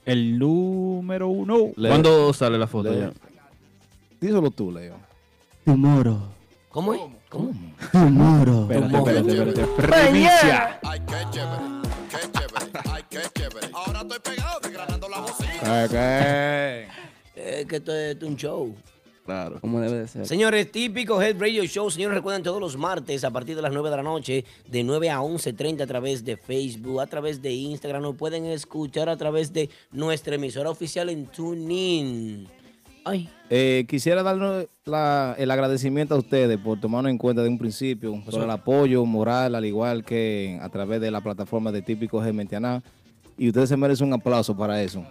El 0.05 0.39
número 0.39 1.27
uno. 1.27 1.71
¿Cuándo 1.75 2.31
sale 2.33 2.57
la 2.57 2.67
foto? 2.67 2.93
Ya? 2.93 3.11
Díselo 4.23 4.51
tú, 4.51 4.71
Leo. 4.71 4.95
Tomorrow 5.65 6.17
¿Cómo 6.69 6.93
es? 6.93 7.01
¿Cómo? 7.27 7.51
Tomorrow 7.91 8.71
Espérate, 8.71 8.97
espérate, 8.97 9.61
espérate. 9.61 10.11
Mañana. 10.11 10.79
Ay, 10.81 10.99
qué 11.05 11.15
chévere, 11.29 11.63
qué 12.09 12.31
chévere, 12.31 12.89
ay, 12.89 13.03
qué 13.09 13.19
chévere. 13.33 13.67
Ahora 13.73 13.99
estoy 13.99 14.19
pegado 14.19 14.59
desgranando 14.61 15.09
la 15.09 15.19
bocina. 15.19 15.83
Ok. 15.83 15.93
Es 17.35 17.65
que 17.65 17.75
esto 17.75 17.93
es 17.93 18.23
un 18.23 18.37
show. 18.37 18.73
Claro. 19.25 19.59
como 19.59 19.81
debe 19.81 19.99
de 19.99 20.07
ser 20.07 20.25
Señores, 20.25 20.71
típico 20.71 21.21
Head 21.21 21.37
Radio 21.37 21.65
Show. 21.65 21.91
Señores, 21.91 22.15
recuerden 22.15 22.43
todos 22.43 22.61
los 22.61 22.77
martes 22.77 23.25
a 23.25 23.31
partir 23.31 23.57
de 23.57 23.61
las 23.61 23.73
9 23.73 23.89
de 23.89 23.97
la 23.97 24.03
noche, 24.03 24.45
de 24.69 24.83
9 24.85 25.09
a 25.09 25.19
11.30 25.19 25.81
a 25.81 25.87
través 25.87 26.23
de 26.23 26.37
Facebook, 26.37 27.01
a 27.01 27.07
través 27.07 27.41
de 27.41 27.51
Instagram. 27.51 28.01
Nos 28.01 28.15
pueden 28.15 28.45
escuchar 28.45 29.09
a 29.09 29.17
través 29.17 29.51
de 29.51 29.69
nuestra 29.91 30.35
emisora 30.35 30.69
oficial 30.69 31.09
en 31.09 31.25
TuneIn. 31.25 32.62
Ay, 33.05 33.29
Eh, 33.49 33.85
quisiera 33.87 34.23
darle 34.23 34.69
la- 34.85 35.35
el 35.37 35.51
agradecimiento 35.51 36.15
a 36.15 36.17
ustedes 36.17 36.57
por 36.57 36.79
tomarnos 36.79 37.11
en 37.11 37.17
cuenta 37.17 37.43
de 37.43 37.49
un 37.49 37.57
principio, 37.59 38.13
por 38.23 38.41
el 38.41 38.49
apoyo 38.49 39.05
moral, 39.05 39.53
al 39.55 39.65
igual 39.65 40.03
que 40.03 40.57
a 40.61 40.69
través 40.69 41.01
de 41.01 41.11
la 41.11 41.21
plataforma 41.21 41.71
de 41.71 41.81
Típico 41.81 42.19
G 42.21 42.33
Mentianá. 42.33 42.81
Y 43.37 43.49
ustedes 43.49 43.69
se 43.69 43.77
merecen 43.77 44.07
un 44.07 44.13
aplauso 44.13 44.55
para 44.55 44.81
eso. 44.81 45.05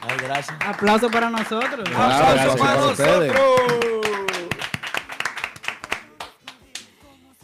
ay, 0.00 0.16
gracias. 0.22 0.56
Aplauso 0.64 1.10
para 1.10 1.28
nosotros. 1.28 1.88
Claro, 1.90 2.34
gracias 2.34 2.56
para 2.56 2.80
a 2.82 2.86
ustedes. 2.86 3.32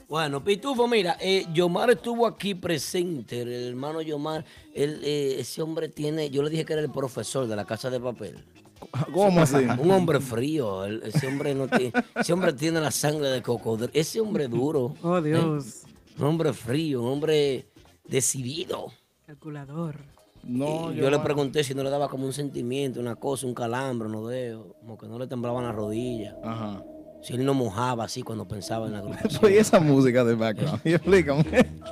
Bueno, 0.09 0.45
Pitufo, 0.45 0.87
mira, 0.87 1.17
eh, 1.21 1.45
Yomar 1.53 1.91
estuvo 1.91 2.27
aquí 2.27 2.55
presente, 2.55 3.43
el 3.43 3.69
hermano 3.71 4.01
Yomar, 4.01 4.45
él, 4.73 5.01
eh, 5.03 5.37
ese 5.41 5.61
hombre 5.61 5.89
tiene, 5.89 6.31
yo 6.31 6.43
le 6.43 6.51
dije 6.51 6.65
que 6.65 6.75
era 6.75 6.83
el 6.83 6.91
profesor 6.91 7.47
de 7.49 7.57
la 7.57 7.65
casa 7.65 7.91
de 7.91 7.99
papel. 7.99 8.45
¿Cómo 9.13 9.41
así? 9.41 9.57
Un 9.79 9.91
hombre 9.91 10.21
frío, 10.21 10.85
el- 10.85 11.03
ese 11.03 11.27
hombre 11.27 11.55
no 11.55 11.69
tiene, 11.69 11.93
ese 12.17 12.33
hombre 12.33 12.53
tiene 12.53 12.81
la 12.81 12.91
sangre 12.91 13.29
de 13.29 13.43
cocodrilo, 13.43 13.91
ese 13.95 14.21
hombre 14.21 14.49
duro. 14.49 14.95
Oh, 15.03 15.21
Dios. 15.21 15.85
¿eh? 15.87 15.91
Un 16.19 16.25
hombre 16.27 16.53
frío, 16.53 17.03
un 17.03 17.09
hombre 17.13 17.67
decidido. 18.07 18.93
Calculador. 19.27 19.97
No, 20.45 20.93
yo 20.93 21.11
le 21.11 21.19
pregunté 21.21 21.65
si 21.65 21.75
no 21.75 21.83
le 21.83 21.89
daba 21.91 22.09
como 22.09 22.27
un 22.27 22.33
sentimiento, 22.35 23.01
una 23.01 23.17
cosa, 23.17 23.47
un 23.47 23.55
calambre, 23.55 24.09
no 24.11 24.27
dedos, 24.27 24.67
como 24.81 24.99
que 24.99 25.07
no 25.09 25.19
le 25.19 25.27
temblaban 25.27 25.65
las 25.65 25.75
rodillas. 25.75 26.35
Ajá. 26.45 26.83
Si 27.23 27.33
él 27.33 27.47
no 27.47 27.55
mojaba 27.55 28.05
así 28.05 28.23
cuando 28.23 28.47
pensaba 28.47 28.87
en 28.87 28.93
la 28.93 29.01
Oye, 29.03 29.15
agrupación. 29.19 29.53
esa 29.55 29.81
música 29.81 30.23
de 30.25 30.35
background. 30.35 30.81
Y 30.85 30.93
Explícame. 30.93 31.45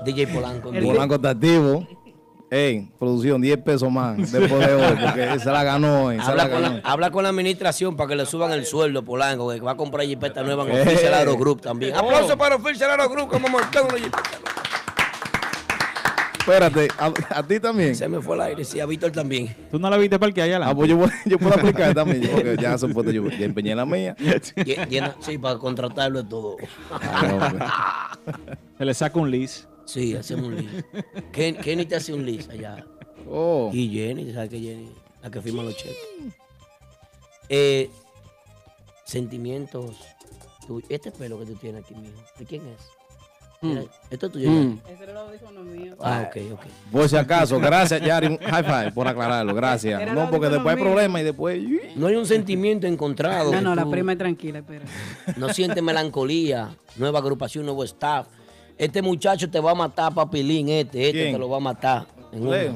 DJ 0.05 0.27
Polanco. 0.27 0.70
El-. 0.70 0.85
Polanco 0.85 1.14
está 1.14 1.31
activo. 1.31 1.89
Ey, 2.55 2.87
producción, 2.99 3.41
10 3.41 3.57
pesos 3.62 3.91
más 3.91 4.31
después 4.31 4.66
de 4.66 4.74
hoy, 4.74 4.95
porque 5.01 5.39
se 5.41 5.51
la 5.51 5.65
ganó 5.65 6.05
hoy. 6.05 6.16
Se 6.20 6.35
la 6.35 6.43
Habla 6.43 6.51
con, 6.51 6.61
ganó. 6.62 6.74
la, 6.74 6.81
habla 6.85 7.11
con 7.11 7.23
la 7.23 7.31
administración 7.31 7.97
para 7.97 8.09
que 8.11 8.15
le 8.16 8.27
suban 8.27 8.53
el 8.53 8.66
sueldo, 8.66 9.03
Polanco, 9.03 9.51
que 9.51 9.61
va 9.61 9.70
a 9.70 9.77
comprar 9.77 10.05
jipeta 10.07 10.43
nueva 10.43 10.65
en 10.65 10.77
Eh. 10.77 10.83
Official 10.83 11.15
Aero 11.15 11.39
Group 11.39 11.62
también. 11.62 11.95
Oh. 11.97 12.01
Aplauso 12.01 12.37
para 12.37 12.57
Official 12.57 12.91
Aero 12.91 13.09
Group, 13.09 13.29
como 13.31 13.49
montón 13.49 13.87
una 13.89 13.97
jipeta. 13.97 14.23
Espérate, 16.41 16.89
¿a, 16.99 17.12
a 17.39 17.43
ti 17.43 17.59
también? 17.59 17.95
Se 17.97 18.07
me 18.09 18.20
fue 18.20 18.35
el 18.35 18.43
aire, 18.43 18.65
sí, 18.65 18.81
a 18.81 18.85
Víctor 18.87 19.12
también. 19.12 19.55
¿Tú 19.70 19.79
no 19.79 19.89
la 19.89 19.97
viste 19.97 20.19
parque 20.19 20.43
allá? 20.43 20.61
Ah, 20.62 20.74
pues 20.74 20.91
yo, 20.91 20.99
puedo- 20.99 21.11
yo 21.24 21.39
puedo 21.39 21.55
aplicar 21.55 21.95
también, 21.95 22.29
porque 22.31 22.57
ya 22.61 22.77
supuesto 22.77 23.12
yo 23.12 23.27
ya 23.31 23.47
empeñé 23.47 23.74
la 23.74 23.87
mía. 23.87 24.15
Sí, 25.20 25.39
para 25.39 25.57
contratarlo 25.59 26.20
es 26.20 26.29
todo. 26.29 26.57
Ah, 26.91 28.19
Se 28.77 28.85
le 28.85 28.93
saca 28.93 29.19
un 29.19 29.31
lis. 29.31 29.66
Sí, 29.93 30.16
hacemos 30.16 30.47
un 30.47 30.56
lis. 30.56 30.70
Ken- 31.32 31.56
Kenny 31.56 31.85
te 31.85 31.96
hace 31.96 32.14
un 32.14 32.24
lis 32.24 32.48
allá. 32.48 32.85
Oh. 33.30 33.71
Y 33.72 33.90
Jenny, 33.90 34.32
¿sabes 34.32 34.48
qué 34.48 34.59
Jenny? 34.59 34.90
La 35.22 35.30
que 35.30 35.40
firma 35.43 35.62
los 35.62 35.77
cheques. 35.77 35.96
Eh, 37.51 37.90
sentimientos. 39.04 39.96
tuyos. 40.66 40.88
Este 40.90 41.11
pelo 41.11 41.38
que 41.38 41.46
tú 41.46 41.54
tienes 41.56 41.85
aquí, 41.85 41.95
mijo, 41.95 42.14
¿de 42.38 42.45
quién 42.46 42.62
es? 42.69 42.79
Mira, 43.61 43.82
Esto 44.11 44.27
es 44.27 44.32
tuyo. 44.32 44.51
Mm. 44.51 44.80
Ese 44.88 45.03
era 45.04 45.12
el 45.12 45.19
audífono 45.19 45.62
mío. 45.62 45.95
Ah, 46.01 46.24
ok, 46.27 46.37
ok. 46.54 46.61
Por 46.90 47.09
si 47.09 47.16
acaso, 47.16 47.61
gracias, 47.61 48.01
Yari. 48.01 48.37
High 48.38 48.64
five 48.64 48.93
por 48.93 49.06
aclararlo, 49.06 49.54
gracias. 49.54 50.01
Era 50.01 50.14
No, 50.14 50.29
porque 50.30 50.48
después 50.48 50.74
hay 50.74 50.82
problemas 50.82 51.21
y 51.21 51.24
después. 51.27 51.62
No 51.95 52.09
hay 52.09 52.16
un 52.16 52.27
sentimiento 52.27 52.88
encontrado. 52.88 53.53
No, 53.53 53.59
que 53.59 53.62
no, 53.62 53.74
la 53.77 53.88
prima 53.88 54.12
es 54.12 54.19
tranquila, 54.19 54.61
espera. 54.61 54.85
No 55.37 55.53
sientes 55.53 55.80
melancolía. 55.82 56.74
Nueva 56.96 57.21
agrupación, 57.21 57.64
nuevo 57.66 57.85
staff. 57.85 58.27
Este 58.82 59.01
muchacho 59.01 59.48
te 59.48 59.61
va 59.61 59.70
a 59.70 59.74
matar, 59.77 60.12
papilín, 60.12 60.69
este. 60.69 61.06
Este 61.06 61.12
¿Quién? 61.12 61.32
te 61.35 61.38
lo 61.38 61.48
va 61.48 61.59
a 61.59 61.61
matar. 61.61 62.04
en. 62.32 62.51
Leo. 62.51 62.74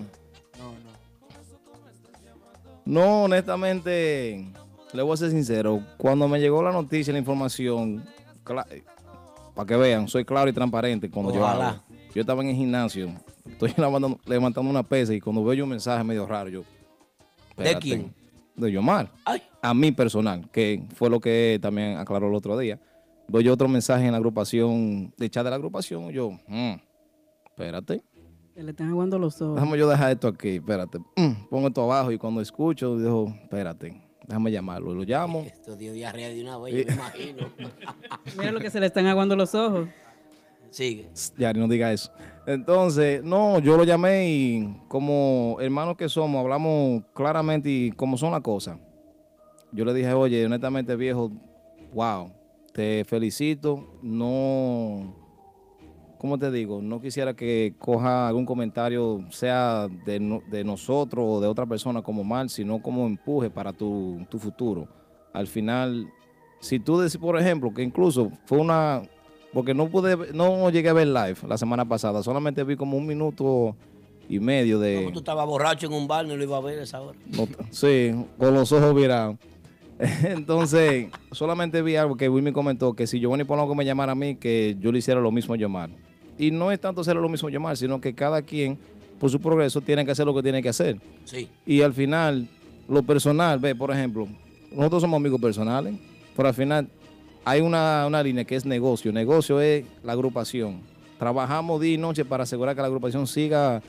No, 2.85 3.25
honestamente, 3.25 4.47
le 4.93 5.03
voy 5.03 5.15
a 5.15 5.17
ser 5.17 5.33
sincero. 5.33 5.83
Cuando 5.97 6.29
me 6.29 6.39
llegó 6.39 6.63
la 6.63 6.71
noticia, 6.71 7.13
la 7.13 7.19
información, 7.19 8.05
para 8.45 9.67
que 9.67 9.77
vean, 9.77 10.07
soy 10.07 10.25
claro 10.25 10.49
y 10.49 10.53
transparente 10.53 11.11
cuando 11.11 11.35
yo 11.35 11.41
Ojalá. 11.41 11.83
Yo 12.15 12.21
estaba 12.21 12.41
en 12.43 12.51
el 12.51 12.55
gimnasio, 12.55 13.11
estoy 13.45 13.75
levantando, 13.77 14.21
levantando 14.27 14.71
una 14.71 14.85
pesa 14.85 15.13
y 15.13 15.21
cuando 15.21 15.43
veo 15.43 15.55
yo 15.55 15.65
un 15.65 15.71
mensaje 15.71 16.05
medio 16.05 16.25
raro, 16.25 16.49
yo. 16.49 16.63
¿De 17.57 17.77
quién? 17.81 18.15
De 18.55 18.71
Yomar. 18.71 19.11
Ay. 19.25 19.43
A 19.61 19.75
mí 19.75 19.91
personal, 19.91 20.49
que 20.53 20.85
fue 20.95 21.11
lo 21.11 21.19
que 21.19 21.59
también 21.61 21.97
aclaró 21.97 22.29
el 22.29 22.35
otro 22.37 22.57
día. 22.57 22.79
Veo 23.29 23.41
yo 23.41 23.53
otro 23.53 23.69
mensaje 23.69 24.05
en 24.07 24.13
la 24.13 24.19
agrupación, 24.19 25.13
de 25.17 25.29
chat 25.31 25.45
de 25.45 25.51
la 25.51 25.57
agrupación, 25.57 26.11
yo, 26.11 26.31
mm, 26.47 26.75
espérate. 27.47 28.03
Se 28.55 28.63
le 28.63 28.71
están 28.71 28.89
aguando 28.91 29.19
los 29.19 29.41
ojos. 29.43 29.57
Déjame 29.57 29.77
yo 29.79 29.89
dejar 29.89 30.13
esto 30.13 30.29
aquí, 30.29 30.57
espérate. 30.57 30.99
Mm, 31.17 31.49
Pongo 31.51 31.69
esto 31.69 31.83
abajo 31.83 32.13
y 32.13 32.19
cuando 32.19 32.41
escucho, 32.41 32.97
digo, 32.99 33.27
espérate, 33.43 34.01
déjame 34.27 34.51
llamarlo. 34.51 34.95
Lo 34.95 35.03
llamo. 35.03 35.41
Esto 35.41 35.77
dio 35.77 35.93
diarrea 35.93 36.29
de 36.29 36.41
una 36.41 36.57
vez, 36.59 36.75
yo 36.75 36.87
me 36.87 36.95
imagino. 36.95 37.53
Mira 38.39 38.53
lo 38.53 38.61
que 38.61 38.71
se 38.71 38.81
le 38.81 38.87
están 38.87 39.07
aguando 39.07 39.37
los 39.37 39.55
ojos. 39.55 39.89
Sigue. 40.71 41.09
Yari, 41.39 41.59
no 41.61 41.69
diga 41.69 41.93
eso. 41.93 42.11
Entonces, 42.47 43.23
no, 43.23 43.59
yo 43.59 43.77
lo 43.77 43.85
llamé 43.85 44.31
y 44.31 44.77
como 44.89 45.57
hermanos 45.61 45.97
que 45.97 46.09
somos, 46.09 46.41
hablamos 46.41 47.03
claramente 47.15 47.69
y 47.69 47.93
cómo 47.93 48.17
son 48.17 48.31
las 48.33 48.41
cosas. 48.41 48.79
Yo 49.73 49.85
le 49.85 49.93
dije, 49.93 50.13
oye, 50.13 50.45
honestamente, 50.47 50.95
viejo, 50.97 51.31
wow, 51.93 52.31
te 52.77 53.07
felicito. 53.07 53.87
No, 54.03 55.15
¿cómo 56.19 56.39
te 56.39 56.51
digo? 56.51 56.83
No 56.83 57.01
quisiera 57.01 57.33
que 57.35 57.73
coja 57.79 58.29
algún 58.29 58.45
comentario, 58.45 59.25
sea 59.31 59.89
de, 60.05 60.21
no- 60.21 60.43
de 60.51 60.63
nosotros 60.63 61.25
o 61.27 61.41
de 61.41 61.49
otra 61.49 61.65
persona 61.65 62.03
como 62.03 62.23
mal, 62.23 62.51
sino 62.51 62.83
como 62.83 63.07
empuje 63.07 63.49
para 63.49 63.73
tu, 63.73 64.19
tu 64.29 64.39
futuro. 64.39 64.87
Al 65.33 65.47
final, 65.47 66.07
si 66.61 66.79
tú 66.79 66.99
decís, 66.99 67.17
por 67.17 67.39
ejemplo, 67.41 67.73
que 67.73 67.83
incluso 67.83 68.31
fue 68.45 68.59
una, 68.59 69.01
porque 69.55 69.73
no 69.73 69.89
pude, 69.89 70.35
no 70.35 70.69
llegué 70.69 70.91
a 70.91 70.93
ver 70.93 71.07
live 71.09 71.37
la 71.49 71.57
semana 71.57 71.87
pasada, 71.87 72.23
solamente 72.23 72.63
vi 72.63 72.77
como 72.77 72.99
un 72.99 73.07
minuto 73.07 73.75
y 74.29 74.39
medio 74.39 74.79
de... 74.79 75.09
Tú 75.15 75.21
estabas 75.21 75.47
borracho 75.47 75.87
en 75.87 75.95
un 75.95 76.07
bar, 76.07 76.27
no 76.27 76.37
lo 76.37 76.43
iba 76.43 76.59
a 76.59 76.61
ver 76.61 76.81
a 76.81 76.83
esa 76.83 77.01
hora. 77.01 77.17
No, 77.27 77.47
sí, 77.71 78.13
con 78.39 78.53
los 78.53 78.71
ojos 78.73 78.95
virados. 78.95 79.37
Entonces, 80.25 81.09
solamente 81.33 81.81
vi 81.83 81.97
algo 81.97 82.17
que 82.17 82.29
Wilmy 82.29 82.53
comentó, 82.53 82.95
que 82.95 83.07
si 83.07 83.19
Giovanni 83.19 83.45
Polanco 83.45 83.75
me 83.75 83.85
llamara 83.85 84.13
a 84.13 84.15
mí, 84.15 84.37
que 84.37 84.77
yo 84.79 84.93
le 84.93 84.99
hiciera 84.99 85.21
lo 85.21 85.31
mismo 85.31 85.55
a 85.55 85.57
Yomar. 85.57 85.91
Y 86.39 86.51
no 86.51 86.71
es 86.71 86.81
tanto 86.81 87.01
hacer 87.01 87.17
lo 87.17 87.29
mismo 87.29 87.49
a 87.49 87.51
Yomar, 87.51 87.77
sino 87.77 88.01
que 88.01 88.15
cada 88.15 88.43
quien, 88.43 88.79
por 89.19 89.31
su 89.31 89.41
progreso, 89.41 89.81
tiene 89.81 90.05
que 90.05 90.11
hacer 90.11 90.27
lo 90.27 90.35
que 90.35 90.43
tiene 90.43 90.63
que 90.63 90.69
hacer. 90.69 90.99
Sí. 91.25 91.49
Y 91.65 91.81
al 91.81 91.95
final, 91.95 92.47
lo 92.89 93.03
personal, 93.03 93.59
ve, 93.59 93.75
por 93.75 93.91
ejemplo, 93.91 94.29
nosotros 94.71 95.01
somos 95.01 95.17
amigos 95.17 95.41
personales, 95.41 95.95
pero 96.37 96.49
al 96.49 96.55
final 96.55 96.89
hay 97.45 97.63
una, 97.63 98.05
una 98.07 98.23
línea 98.23 98.45
que 98.45 98.57
es 98.57 98.67
negocio. 98.67 99.13
Negocio 99.13 99.61
es 99.61 99.87
la 100.03 100.13
agrupación. 100.13 100.81
Trabajamos 101.19 101.81
día 101.81 101.95
y 101.95 101.99
noche 101.99 102.27
para 102.27 102.43
asegurar 102.43 102.75
que 102.75 102.83
la 102.83 102.89
agrupación 102.89 103.27
siga 103.27 103.81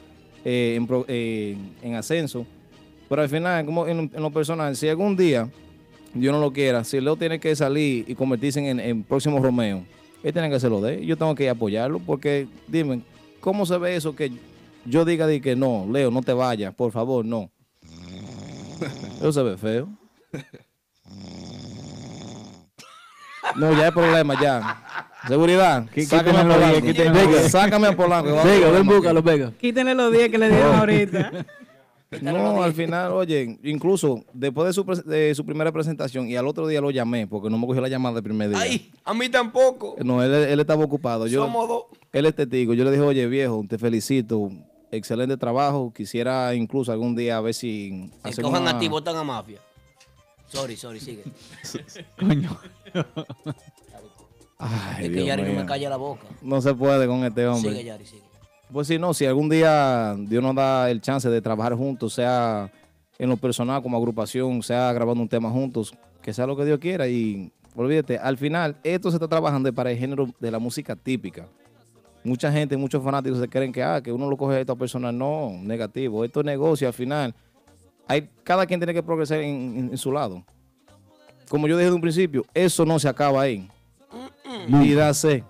eh, 0.46 0.76
en, 0.78 0.88
eh, 1.10 1.58
en 1.82 1.96
ascenso. 1.96 2.46
Pero 3.10 3.22
al 3.22 3.28
final, 3.28 3.66
como 3.66 3.88
en, 3.88 4.10
en 4.14 4.22
lo 4.22 4.32
personal, 4.32 4.76
si 4.78 4.88
algún 4.88 5.18
día, 5.18 5.50
Dios 6.14 6.34
no 6.34 6.40
lo 6.40 6.52
quiera, 6.52 6.84
si 6.84 7.00
Leo 7.00 7.16
tiene 7.16 7.40
que 7.40 7.56
salir 7.56 8.06
y 8.08 8.16
convertirse 8.16 8.68
en, 8.68 8.80
en 8.80 9.04
próximo 9.04 9.40
Romeo, 9.40 9.84
él 10.24 10.34
tiene 10.34 10.50
que 10.50 10.56
hacerlo 10.56 10.82
de 10.82 10.96
él. 10.96 11.06
Yo 11.06 11.18
tengo 11.18 11.36
que 11.36 11.50
apoyarlo 11.50 12.00
porque, 12.00 12.48
dime, 12.68 13.02
¿cómo 13.40 13.66
se 13.66 13.78
ve 13.78 13.96
eso 13.96 14.16
que 14.16 14.32
yo 14.86 15.06
diga 15.06 15.28
de 15.28 15.42
que 15.42 15.56
no, 15.56 15.86
Leo, 15.92 16.12
no 16.12 16.22
te 16.22 16.34
vayas, 16.34 16.74
por 16.74 16.92
favor, 16.92 17.26
no? 17.26 17.52
Eso 19.18 19.34
se 19.34 19.42
ve 19.44 19.58
feo. 19.58 19.90
No, 23.56 23.72
ya 23.74 23.86
hay 23.86 23.92
problema, 23.92 24.40
ya. 24.40 25.10
Seguridad. 25.28 25.86
Sácame 26.06 26.40
a 26.40 26.44
Polanco. 26.44 27.50
sácame 27.50 27.88
a 27.88 27.96
Polanco. 27.96 28.44
Vega, 28.44 28.70
ven, 28.70 28.86
búscalo. 28.86 29.24
Vega. 29.24 29.52
Quítenle 29.60 29.96
los 29.96 30.12
10 30.12 30.30
que 30.30 30.38
le 30.38 30.50
dieron 30.50 30.76
ahorita. 30.76 31.32
No, 32.22 32.64
al 32.64 32.74
final, 32.74 33.12
oye, 33.12 33.58
incluso 33.64 34.24
después 34.34 34.68
de 34.68 34.74
su, 34.74 34.86
pres- 34.86 35.04
de 35.04 35.34
su 35.36 35.46
primera 35.46 35.72
presentación 35.72 36.28
y 36.30 36.36
al 36.36 36.48
otro 36.48 36.68
día 36.68 36.82
lo 36.82 36.92
llamé 36.92 37.28
porque 37.28 37.50
no 37.50 37.58
me 37.58 37.66
cogió 37.68 37.82
la 37.82 37.88
llamada 37.90 38.16
del 38.16 38.24
primer 38.24 38.50
día. 38.50 38.60
Ay, 38.60 38.92
a 39.04 39.14
mí 39.14 39.30
tampoco. 39.30 39.96
No, 40.04 40.24
él, 40.24 40.34
él 40.34 40.60
estaba 40.60 40.84
ocupado. 40.84 41.28
Yo, 41.28 41.44
Somos 41.46 41.68
dos. 41.68 41.84
Él 42.14 42.26
es 42.26 42.36
testigo. 42.36 42.74
Yo 42.74 42.84
le 42.84 42.92
dije, 42.92 43.04
oye, 43.04 43.28
viejo, 43.28 43.64
te 43.68 43.78
felicito. 43.78 44.50
Excelente 44.92 45.36
trabajo. 45.38 45.92
Quisiera 45.94 46.54
incluso 46.56 46.92
algún 46.92 47.16
día 47.16 47.38
a 47.38 47.42
ver 47.42 47.54
si... 47.54 48.10
Hacer 48.24 48.44
cojan 48.44 48.62
una- 48.62 48.72
a 48.72 48.80
ti, 48.80 48.88
votan 48.88 49.16
a 49.18 49.24
mafia. 49.24 49.60
Sorry, 50.48 50.78
sorry, 50.78 51.00
sigue. 51.02 51.24
Coño. 52.20 52.58
Ay, 54.60 55.06
es 55.06 55.10
que 55.10 55.16
Dios 55.16 55.28
Yari 55.28 55.44
no 55.44 55.54
me 55.60 55.66
calla 55.66 55.90
la 55.90 55.98
boca. 55.98 56.26
No 56.42 56.62
se 56.62 56.74
puede 56.74 57.06
con 57.06 57.24
este 57.24 57.46
hombre. 57.46 57.72
Sigue, 57.72 57.84
Yari, 57.84 58.06
sigue. 58.06 58.24
Pues 58.72 58.88
sí, 58.88 59.00
no, 59.00 59.14
si 59.14 59.26
algún 59.26 59.50
día 59.50 60.16
Dios 60.18 60.44
nos 60.44 60.54
da 60.56 60.90
el 60.92 61.02
chance 61.02 61.30
de 61.30 61.42
trabajar 61.42 61.74
juntos, 61.76 62.14
sea 62.14 62.70
en 63.18 63.30
lo 63.30 63.38
personal 63.38 63.82
como 63.82 63.98
agrupación, 63.98 64.62
sea 64.62 64.92
grabando 64.94 65.22
un 65.24 65.30
tema 65.30 65.50
juntos, 65.50 65.94
que 66.22 66.34
sea 66.34 66.46
lo 66.46 66.56
que 66.58 66.66
Dios 66.66 66.78
quiera 66.80 67.08
y 67.08 67.52
olvídate, 67.76 68.18
al 68.18 68.38
final 68.38 68.76
esto 68.84 69.10
se 69.10 69.16
está 69.18 69.28
trabajando 69.28 69.72
para 69.74 69.92
el 69.92 69.98
género 69.98 70.28
de 70.40 70.52
la 70.52 70.60
música 70.60 70.96
típica. 70.96 71.48
Mucha 72.24 72.52
gente, 72.52 72.76
muchos 72.76 73.02
fanáticos 73.02 73.40
se 73.40 73.48
creen 73.48 73.72
que, 73.72 73.82
ah, 73.82 74.02
que 74.02 74.12
uno 74.12 74.30
lo 74.30 74.36
coge 74.36 74.60
esto 74.60 74.76
personal. 74.76 75.18
No, 75.18 75.52
negativo. 75.62 76.26
Esto 76.26 76.42
es 76.42 76.46
negocio 76.46 76.86
al 76.88 76.94
final. 76.94 77.34
Hay, 78.06 78.28
cada 78.44 78.66
quien 78.66 78.82
tiene 78.82 78.94
que 78.94 79.02
progresar 79.04 79.40
en, 79.40 79.78
en- 79.78 79.90
en 79.92 79.98
su 79.98 80.12
lado. 80.12 80.44
Como 81.48 81.68
yo 81.70 81.78
dije 81.78 81.90
de 81.90 81.96
un 81.96 82.02
principio, 82.02 82.44
eso 82.54 82.84
no 82.86 83.00
se 83.00 83.08
acaba 83.08 83.42
ahí. 83.44 83.70
Y 84.68 84.94
dase. 84.94 85.44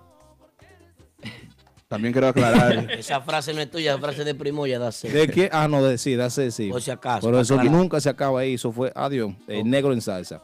También 1.88 2.12
quiero 2.12 2.28
aclarar. 2.28 2.90
Esa 2.98 3.20
frase 3.22 3.54
no 3.54 3.60
es 3.62 3.70
tuya, 3.70 3.92
esa 3.92 4.00
frase 4.00 4.22
de 4.22 4.34
primo 4.34 4.66
ya 4.66 4.78
da 4.78 4.90
¿De 4.90 5.28
qué? 5.28 5.48
Ah, 5.50 5.66
no, 5.68 5.82
de 5.82 5.96
sí, 5.96 6.14
dase 6.16 6.50
sí. 6.50 6.68
Por 6.68 6.82
si 6.82 6.90
acaso, 6.90 7.26
Pero 7.26 7.40
eso 7.40 7.54
aclarar. 7.54 7.72
nunca 7.78 7.98
se 8.00 8.10
acaba 8.10 8.40
ahí. 8.40 8.54
Eso 8.54 8.70
fue, 8.70 8.92
adiós, 8.94 9.32
el 9.46 9.68
negro 9.68 9.94
en 9.94 10.02
salsa. 10.02 10.42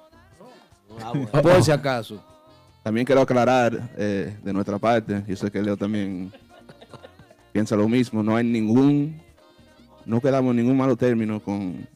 Ah, 1.02 1.10
bueno. 1.10 1.30
Por 1.42 1.62
si 1.62 1.70
acaso. 1.70 2.24
También 2.82 3.06
quiero 3.06 3.20
aclarar 3.20 3.90
eh, 3.96 4.36
de 4.42 4.52
nuestra 4.52 4.78
parte, 4.78 5.22
yo 5.26 5.36
sé 5.36 5.50
que 5.50 5.62
Leo 5.62 5.76
también 5.76 6.30
piensa 7.52 7.76
lo 7.76 7.88
mismo, 7.88 8.22
no 8.22 8.36
hay 8.36 8.44
ningún, 8.44 9.22
no 10.04 10.20
quedamos 10.20 10.50
en 10.50 10.58
ningún 10.58 10.76
malo 10.76 10.94
término 10.94 11.40
con, 11.42 11.86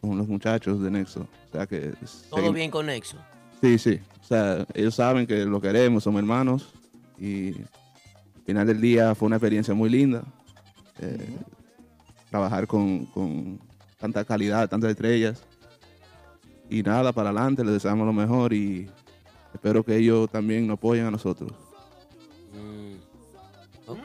con 0.00 0.16
los 0.16 0.28
muchachos 0.28 0.80
de 0.80 0.90
Nexo. 0.90 1.26
O 1.48 1.52
sea 1.52 1.66
que 1.66 1.92
Todo 2.30 2.52
bien 2.52 2.70
con 2.70 2.86
Nexo. 2.86 3.16
Sí, 3.60 3.78
sí. 3.78 4.00
O 4.22 4.24
sea, 4.24 4.64
ellos 4.74 4.94
saben 4.94 5.26
que 5.26 5.44
lo 5.44 5.60
queremos, 5.60 6.04
somos 6.04 6.20
hermanos 6.20 6.72
y 7.18 7.54
final 8.48 8.66
del 8.66 8.80
día 8.80 9.14
fue 9.14 9.26
una 9.26 9.36
experiencia 9.36 9.74
muy 9.74 9.90
linda. 9.90 10.22
eh, 11.00 11.36
Trabajar 12.30 12.66
con, 12.66 13.04
con 13.06 13.58
tanta 13.98 14.24
calidad, 14.24 14.68
tantas 14.68 14.90
estrellas. 14.90 15.42
Y 16.70 16.82
nada, 16.82 17.12
para 17.12 17.28
adelante, 17.30 17.62
les 17.64 17.74
deseamos 17.74 18.06
lo 18.06 18.12
mejor 18.12 18.52
y 18.54 18.88
espero 19.54 19.82
que 19.84 19.96
ellos 19.96 20.30
también 20.30 20.66
nos 20.66 20.74
apoyen 20.78 21.04
a 21.06 21.10
nosotros. 21.10 21.50
Ok. 23.86 23.98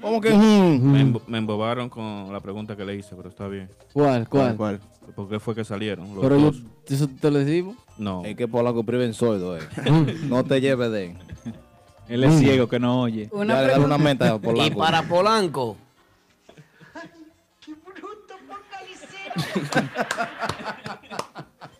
¿Cómo 0.00 0.20
que? 0.20 0.30
Me, 0.32 1.02
embo- 1.04 1.22
me 1.26 1.38
embobaron 1.38 1.88
con 1.90 2.32
la 2.32 2.40
pregunta 2.40 2.76
que 2.76 2.84
le 2.84 2.94
hice, 2.96 3.14
pero 3.16 3.28
está 3.30 3.48
bien. 3.48 3.68
¿Cuál? 3.92 4.28
¿Cuál? 4.28 4.56
¿Cuál? 4.56 4.80
¿Por 5.14 5.28
qué 5.28 5.40
fue 5.40 5.54
que 5.54 5.64
salieron? 5.64 6.14
los 6.14 6.20
Pero 6.22 6.38
yo? 6.38 6.52
¿eso 6.86 7.08
te 7.08 7.30
lo 7.30 7.38
decimos? 7.38 7.76
No. 7.98 8.22
Es 8.24 8.36
que 8.36 8.46
Polanco 8.48 8.84
prive 8.84 9.04
en 9.04 9.12
sordo, 9.14 9.56
eh. 9.58 9.62
no 10.28 10.44
te 10.44 10.60
lleves 10.60 10.90
de. 10.92 11.16
Él 12.08 12.24
es 12.24 12.38
ciego 12.38 12.68
que 12.68 12.78
no 12.78 13.02
oye. 13.02 13.28
Una 13.32 13.54
Dale, 13.54 13.66
dale 13.68 13.72
pregunta. 13.74 13.94
una 13.96 14.04
menta 14.04 14.32
a 14.32 14.36
Y 14.36 14.38
Polanco. 14.38 14.78
para 14.78 15.02
Polanco, 15.02 15.76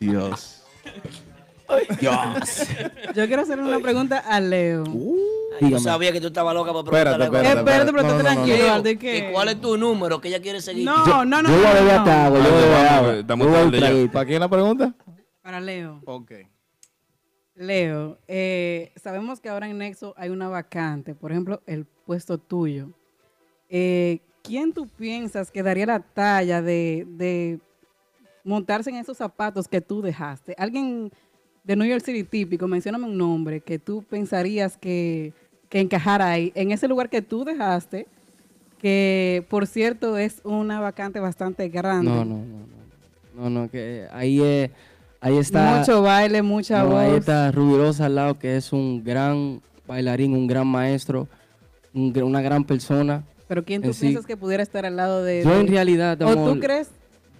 Dios. 0.01 0.63
Dios. 2.01 2.67
Yo 3.15 3.27
quiero 3.27 3.43
hacer 3.43 3.59
una 3.59 3.79
pregunta 3.81 4.19
a 4.19 4.41
Leo. 4.41 4.85
Yo 5.61 5.79
sabía 5.81 6.13
que 6.13 6.21
tú 6.21 6.29
estabas 6.29 6.55
loca 6.55 6.73
para 6.73 6.85
Espérate, 6.85 7.17
preguntarle. 7.31 7.49
espérate, 7.49 7.61
Espérate, 7.61 7.93
pero 7.93 8.03
No, 8.03 8.09
tú 8.09 8.15
no, 8.15 8.23
no, 8.23 8.43
tranquilo, 9.05 9.33
¿Cuál 9.33 9.49
es 9.49 9.61
tu 9.61 9.77
número 9.77 10.21
que 10.21 10.29
ella 10.29 10.41
quiere 10.41 10.61
seguir? 10.61 10.85
No, 10.85 11.25
no, 11.25 11.43
no. 11.43 11.49
yo 11.51 11.57
voy 11.57 11.67
a 11.67 11.75
no, 11.99 12.05
no. 12.05 12.13
agua, 12.13 12.39
yo 12.39 12.45
Vamos, 12.45 12.53
voy 12.53 12.53
a 12.53 12.55
beber 12.55 12.77
vamos, 12.77 12.93
agua. 12.93 13.15
estamos 13.17 13.47
Yo 13.47 13.51
voy 13.51 13.59
a 13.59 13.63
tarde 13.65 13.81
ya. 13.81 13.87
traguito. 13.87 14.13
¿Para 14.13 14.27
quién 14.27 14.41
la 14.41 14.49
pregunta? 14.49 14.95
Para 15.43 15.61
Leo. 15.61 16.01
Ok. 16.07 16.33
Leo, 17.59 18.19
eh, 18.29 18.93
sabemos 18.97 19.41
que 19.41 19.49
ahora 19.49 19.69
en 19.69 19.79
Nexo 19.79 20.15
hay 20.17 20.31
una 20.31 20.49
vacante, 20.49 21.15
por 21.15 21.33
ejemplo, 21.33 21.61
el 21.67 21.85
puesto 22.07 22.39
tuyo. 22.39 22.91
Eh, 23.69 24.21
¿Quién 24.43 24.73
tú 24.73 24.87
piensas 24.87 25.51
que 25.51 25.63
daría 25.63 25.85
la 25.87 26.01
talla 26.01 26.63
de, 26.63 27.59
montarse 28.45 28.91
en 28.91 28.97
esos 28.97 29.17
zapatos 29.17 29.67
que 29.67 29.81
tú 29.81 30.01
dejaste? 30.01 30.55
Alguien 30.57 31.11
de 31.65 31.77
New 31.77 31.87
York 31.87 32.05
City 32.05 32.23
típico, 32.23 32.69
mencióname 32.69 33.07
un 33.07 33.19
nombre 33.19 33.61
que 33.61 33.79
tú 33.79 34.05
pensarías 34.09 34.77
que, 34.79 35.33
que 35.69 35.81
encajara 35.81 36.31
ahí, 36.31 36.53
en 36.55 36.71
ese 36.71 36.87
lugar 36.87 37.11
que 37.11 37.23
tú 37.23 37.45
dejaste, 37.45 38.07
que 38.79 39.45
por 39.51 39.67
cierto 39.67 40.17
es 40.17 40.41
una 40.45 40.81
vacante 40.81 41.19
bastante 41.19 41.69
grande. 41.69 42.11
No, 42.11 42.25
no, 42.25 42.37
no, 42.37 42.45
no. 42.45 42.79
No, 43.35 43.51
no, 43.51 43.71
que 43.71 44.07
ahí, 44.13 44.41
es- 44.41 44.71
ahí 45.21 45.37
está. 45.39 45.79
Mucho 45.79 46.03
baile, 46.03 46.43
mucha 46.43 46.83
no, 46.83 46.91
voz. 46.91 46.99
Ahí 47.01 47.15
está 47.17 47.51
Rubirosa 47.53 48.07
al 48.07 48.15
lado, 48.15 48.39
que 48.39 48.57
es 48.57 48.73
un 48.73 49.03
gran 49.05 49.61
bailarín, 49.87 50.35
un 50.35 50.47
gran 50.47 50.67
maestro, 50.67 51.29
un 51.95 52.17
una 52.23 52.41
gran 52.41 52.65
persona. 52.65 53.25
Pero 53.47 53.65
¿quién 53.65 53.81
tú 53.83 53.89
en 53.89 53.95
sí. 53.95 54.01
piensas 54.07 54.27
que 54.27 54.37
pudiera 54.37 54.63
estar 54.63 54.85
al 54.85 54.97
lado 54.97 55.23
de 55.23 55.43
Yo 55.43 55.51
de- 55.51 55.61
en 55.61 55.69
realidad, 55.69 56.21
¿O 56.23 56.29
amor, 56.29 56.55
tú 56.55 56.61
crees? 56.61 56.91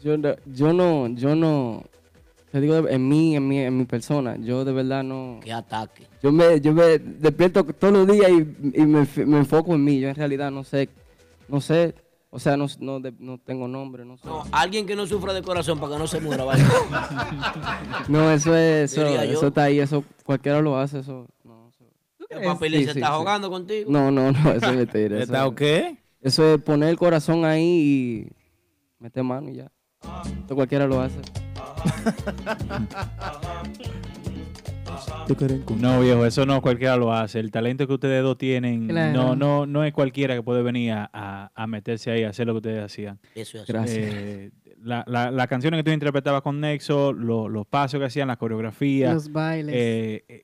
Yo, 0.03 0.17
no- 0.17 0.35
yo 0.47 0.73
no, 0.73 1.09
yo 1.09 1.35
no, 1.35 1.85
te 2.51 2.61
digo 2.61 2.89
en 2.89 3.09
mí, 3.09 3.37
en 3.37 3.47
mi, 3.47 3.59
en 3.61 3.77
mi 3.77 3.85
persona, 3.85 4.37
yo 4.39 4.65
de 4.65 4.73
verdad 4.73 5.03
no. 5.03 5.39
Qué 5.43 5.53
ataque. 5.53 6.07
Yo 6.23 6.33
me, 6.33 6.61
yo 6.61 6.73
me 6.73 6.99
despierto 6.99 7.63
todos 7.65 7.93
los 7.93 8.07
días 8.07 8.31
y, 8.31 8.81
y 8.81 8.87
me, 8.87 9.07
me 9.27 9.39
enfoco 9.39 9.75
en 9.75 9.85
mí. 9.85 10.01
Yo 10.01 10.09
en 10.09 10.15
realidad 10.15 10.51
no 10.51 10.65
sé, 10.65 10.89
no 11.49 11.61
sé, 11.61 11.95
o 12.31 12.39
sea, 12.39 12.57
no, 12.57 12.67
no, 12.81 13.01
de- 13.01 13.15
no 13.19 13.39
tengo 13.39 13.67
nombre, 13.69 14.05
no 14.05 14.17
sé. 14.19 14.27
No, 14.27 14.45
alguien 14.53 14.87
que 14.87 14.95
no 14.97 15.07
sufra 15.07 15.33
de 15.33 15.43
corazón 15.43 15.79
para 15.81 15.95
que 15.95 15.99
no 15.99 16.07
se 16.07 16.21
muera, 16.21 16.45
vaya. 16.45 16.65
No, 18.09 18.31
eso 18.31 18.55
es, 18.57 18.93
eso, 18.93 19.07
eso 19.07 19.47
está 19.49 19.65
ahí, 19.65 19.81
eso 19.81 20.05
cualquiera 20.25 20.61
lo 20.61 20.79
hace, 20.79 21.01
eso. 21.01 21.27
No, 21.45 21.69
eso- 21.69 21.85
¿Tú 22.19 22.27
El 22.31 22.45
papelín 22.45 22.81
Sí, 22.81 22.87
se 22.87 22.93
sí, 22.95 22.99
está 23.01 23.13
sí. 23.13 23.19
jugando 23.19 23.51
contigo. 23.51 23.91
No, 23.91 24.11
no, 24.11 24.33
no, 24.33 24.53
eso 24.53 24.67
es 24.71 24.77
mentira. 24.77 25.17
eso 25.23 25.25
¿Está 25.25 25.45
es- 25.47 25.51
ok? 25.51 25.63
Eso 26.21 26.55
es 26.55 26.63
poner 26.63 26.89
el 26.91 26.99
corazón 26.99 27.45
ahí 27.45 27.63
y 27.63 28.29
meter 28.99 29.23
mano 29.23 29.51
y 29.51 29.57
ya. 29.57 29.71
Esto 30.41 30.55
cualquiera 30.55 30.87
lo 30.87 31.01
hace. 31.01 31.19
No, 35.81 36.01
viejo, 36.01 36.25
eso 36.27 36.47
no 36.47 36.61
cualquiera 36.63 36.97
lo 36.97 37.13
hace. 37.13 37.39
El 37.41 37.51
talento 37.51 37.87
que 37.87 37.93
ustedes 37.95 38.23
dos 38.23 38.39
tienen, 38.39 38.89
Claro. 38.89 39.13
no, 39.13 39.37
no, 39.37 39.67
no 39.67 39.85
es 39.85 39.93
cualquiera 39.93 40.35
que 40.35 40.43
puede 40.43 40.63
venir 40.63 40.93
a, 40.93 41.51
a- 41.55 41.67
meterse 41.67 42.11
ahí 42.11 42.25
a 42.25 42.31
hacer 42.31 42.47
lo 42.47 42.55
que 42.55 42.59
ustedes 42.59 42.85
hacían. 42.85 43.19
Eso 43.35 43.59
es 43.59 43.63
así. 43.65 43.73
Gracias. 43.73 43.99
Eh, 44.15 44.51
la, 44.83 45.05
la, 45.07 45.31
las 45.31 45.47
canciones 45.49 45.79
que 45.79 45.85
tú 45.85 45.91
interpretabas 45.91 46.43
con 46.43 46.61
Nexo, 46.61 47.13
lo- 47.13 47.49
los 47.49 47.67
pasos 47.67 48.01
que 48.01 48.07
hacían, 48.07 48.29
la 48.29 48.37
coreografía. 48.37 49.13
Los 49.13 49.31
bailes. 49.33 49.75
eh, 49.77 50.25
eh, 50.29 50.43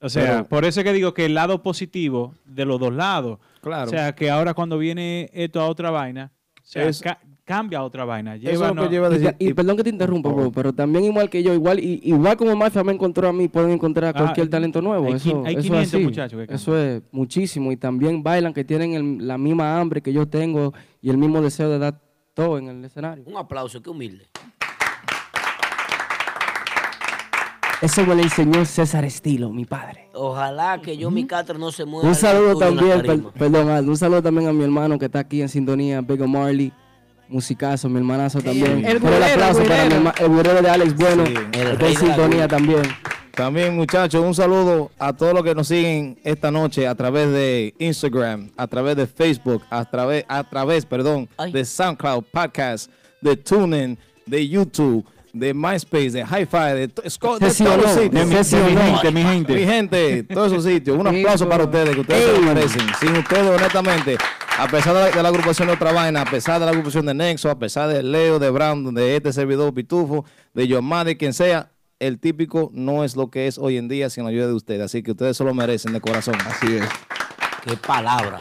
o 0.00 0.08
sea, 0.08 0.22
Pero- 0.38 0.44
por 0.48 0.64
eso 0.64 0.80
es 0.80 0.84
que 0.84 0.92
digo 0.92 1.14
que 1.14 1.24
el 1.24 1.34
lado 1.34 1.62
positivo 1.62 2.34
de 2.44 2.64
los 2.66 2.78
dos 2.78 2.92
lados. 2.92 3.38
Claro. 3.62 3.86
O 3.86 3.90
sea, 3.90 4.14
que 4.14 4.30
ahora 4.30 4.54
cuando 4.54 4.76
viene 4.78 5.30
esto 5.32 5.60
a 5.60 5.68
otra 5.68 5.90
vaina, 5.90 6.32
o 6.56 6.60
sea, 6.62 6.86
Es- 6.88 7.00
ca- 7.00 7.18
cambia 7.46 7.78
a 7.78 7.84
otra 7.84 8.04
vaina. 8.04 8.34
Eso 8.34 8.50
es 8.66 8.74
lo 8.74 8.82
que 8.82 8.88
lleva 8.90 9.06
a 9.06 9.10
Y, 9.14 9.18
decir. 9.18 9.36
y 9.38 9.54
perdón 9.54 9.76
que 9.78 9.84
te 9.84 9.90
interrumpa, 9.90 10.28
bro, 10.28 10.50
pero 10.52 10.72
también 10.74 11.04
igual 11.04 11.30
que 11.30 11.42
yo, 11.42 11.54
igual 11.54 11.78
y, 11.78 12.00
igual 12.02 12.36
como 12.36 12.54
Mafia 12.56 12.82
me 12.84 12.92
encontró 12.92 13.28
a 13.28 13.32
mí, 13.32 13.46
pueden 13.48 13.70
encontrar 13.70 14.06
a 14.06 14.18
Ah, 14.18 14.22
cualquier 14.24 14.50
talento 14.50 14.82
nuevo. 14.82 15.06
hay 15.06 15.12
eso, 15.14 15.30
quin- 15.30 15.46
hay 15.46 15.54
eso 15.54 15.62
500 15.62 15.86
es 15.88 15.94
así. 15.94 16.04
muchachos 16.04 16.46
que 16.48 16.54
Eso 16.54 16.76
es 16.78 17.02
muchísimo. 17.12 17.70
Y 17.72 17.76
también 17.76 18.22
bailan 18.22 18.52
que 18.52 18.64
tienen 18.64 18.94
el- 18.94 19.26
la 19.26 19.38
misma 19.38 19.78
hambre 19.80 20.02
que 20.02 20.12
yo 20.12 20.26
tengo 20.28 20.74
y 21.00 21.08
el 21.08 21.16
mismo 21.18 21.40
deseo 21.40 21.70
de 21.70 21.78
dar 21.78 22.00
todo 22.34 22.58
en 22.58 22.66
el 22.68 22.84
escenario. 22.84 23.22
Un 23.26 23.36
aplauso, 23.36 23.80
qué 23.80 23.90
humilde. 23.90 24.26
Eso 27.82 28.04
me 28.06 28.14
lo 28.14 28.22
enseñó 28.22 28.64
César 28.64 29.04
Estilo, 29.04 29.50
mi 29.50 29.66
padre. 29.66 30.08
Ojalá 30.14 30.80
que 30.82 30.96
yo, 30.96 31.10
mi 31.10 31.26
Castro, 31.26 31.58
no 31.58 31.70
se 31.70 31.84
mueva. 31.84 32.08
Un 32.08 32.14
saludo 32.14 32.56
también, 32.58 33.02
per- 33.02 33.22
perdón, 33.34 33.68
Aldo, 33.68 33.90
un 33.92 33.96
saludo 33.98 34.22
también 34.22 34.48
a 34.48 34.52
mi 34.52 34.64
hermano 34.64 34.98
que 34.98 35.04
está 35.04 35.18
aquí 35.20 35.42
en 35.42 35.48
sintonía, 35.50 36.00
Big 36.00 36.26
Marley, 36.26 36.72
musicazo, 37.28 37.88
mi 37.88 37.98
hermanazo 37.98 38.40
también. 38.40 38.84
el 38.84 38.96
el 38.96 38.98
güirero, 39.00 39.24
aplauso 39.24 39.60
el 39.62 39.68
para 39.68 39.84
mi 39.84 40.10
el 40.20 40.28
güirero 40.28 40.62
de 40.62 40.70
Alex 40.70 40.94
Bueno, 40.96 41.24
el 41.24 41.78
de 41.78 41.96
sintonía 41.96 42.48
también. 42.48 42.82
También, 43.32 43.76
muchachos, 43.76 44.24
un 44.24 44.34
saludo 44.34 44.90
a 44.98 45.12
todos 45.12 45.34
los 45.34 45.42
que 45.42 45.54
nos 45.54 45.68
siguen 45.68 46.18
esta 46.24 46.50
noche 46.50 46.86
a 46.86 46.94
través 46.94 47.30
de 47.30 47.74
Instagram, 47.78 48.50
a 48.56 48.66
través 48.66 48.96
de 48.96 49.06
Facebook, 49.06 49.62
a 49.68 49.84
través, 49.84 50.24
a 50.26 50.42
través, 50.48 50.86
perdón, 50.86 51.28
Ay. 51.36 51.52
de 51.52 51.64
SoundCloud 51.66 52.24
Podcast, 52.32 52.90
de 53.20 53.36
TuneIn, 53.36 53.98
de 54.24 54.48
YouTube, 54.48 55.04
de 55.34 55.52
MySpace, 55.52 56.12
de 56.12 56.20
Hi-Fi, 56.22 56.74
de, 56.74 56.88
esco- 57.04 57.38
de 57.38 57.50
todos 57.52 57.82
los 57.82 57.90
sitios. 57.92 58.54
o 58.54 58.64
mi 58.68 58.74
no. 58.74 58.80
gente, 58.98 59.10
mi 59.12 59.22
gente. 59.22 59.52
Mi 59.54 59.64
gente, 59.66 60.22
todos 60.22 60.52
esos 60.52 60.64
sitios. 60.64 60.96
Un 60.96 61.06
aplauso 61.06 61.46
para 61.46 61.64
ustedes, 61.64 61.94
que 61.94 62.00
ustedes 62.00 62.24
se 62.24 62.32
lo 62.32 62.40
merecen. 62.40 62.80
Sin 62.98 63.16
ustedes, 63.18 63.46
honestamente, 63.60 64.16
a 64.58 64.68
pesar 64.68 64.94
de 64.94 65.00
la, 65.00 65.10
de 65.10 65.22
la 65.22 65.28
agrupación 65.28 65.68
de 65.68 65.74
otra 65.74 65.92
vaina, 65.92 66.22
a 66.22 66.24
pesar 66.24 66.58
de 66.60 66.64
la 66.66 66.70
agrupación 66.72 67.04
de 67.06 67.14
Nexo, 67.14 67.50
a 67.50 67.58
pesar 67.58 67.88
de 67.88 68.02
Leo, 68.02 68.38
de 68.38 68.50
Brown, 68.50 68.94
de 68.94 69.16
este 69.16 69.32
servidor 69.32 69.72
Pitufo, 69.74 70.24
de 70.54 70.66
Yomar, 70.66 71.06
de 71.06 71.16
quien 71.16 71.32
sea, 71.34 71.70
el 71.98 72.18
típico 72.18 72.70
no 72.72 73.04
es 73.04 73.16
lo 73.16 73.30
que 73.30 73.46
es 73.46 73.58
hoy 73.58 73.76
en 73.76 73.88
día 73.88 74.08
sin 74.10 74.24
la 74.24 74.30
ayuda 74.30 74.46
de 74.46 74.54
ustedes. 74.54 74.82
Así 74.82 75.02
que 75.02 75.12
ustedes 75.12 75.36
se 75.36 75.44
lo 75.44 75.54
merecen 75.54 75.92
de 75.92 76.00
corazón. 76.00 76.34
Así 76.46 76.76
es. 76.76 76.88
Qué 77.64 77.76
palabra. 77.76 78.40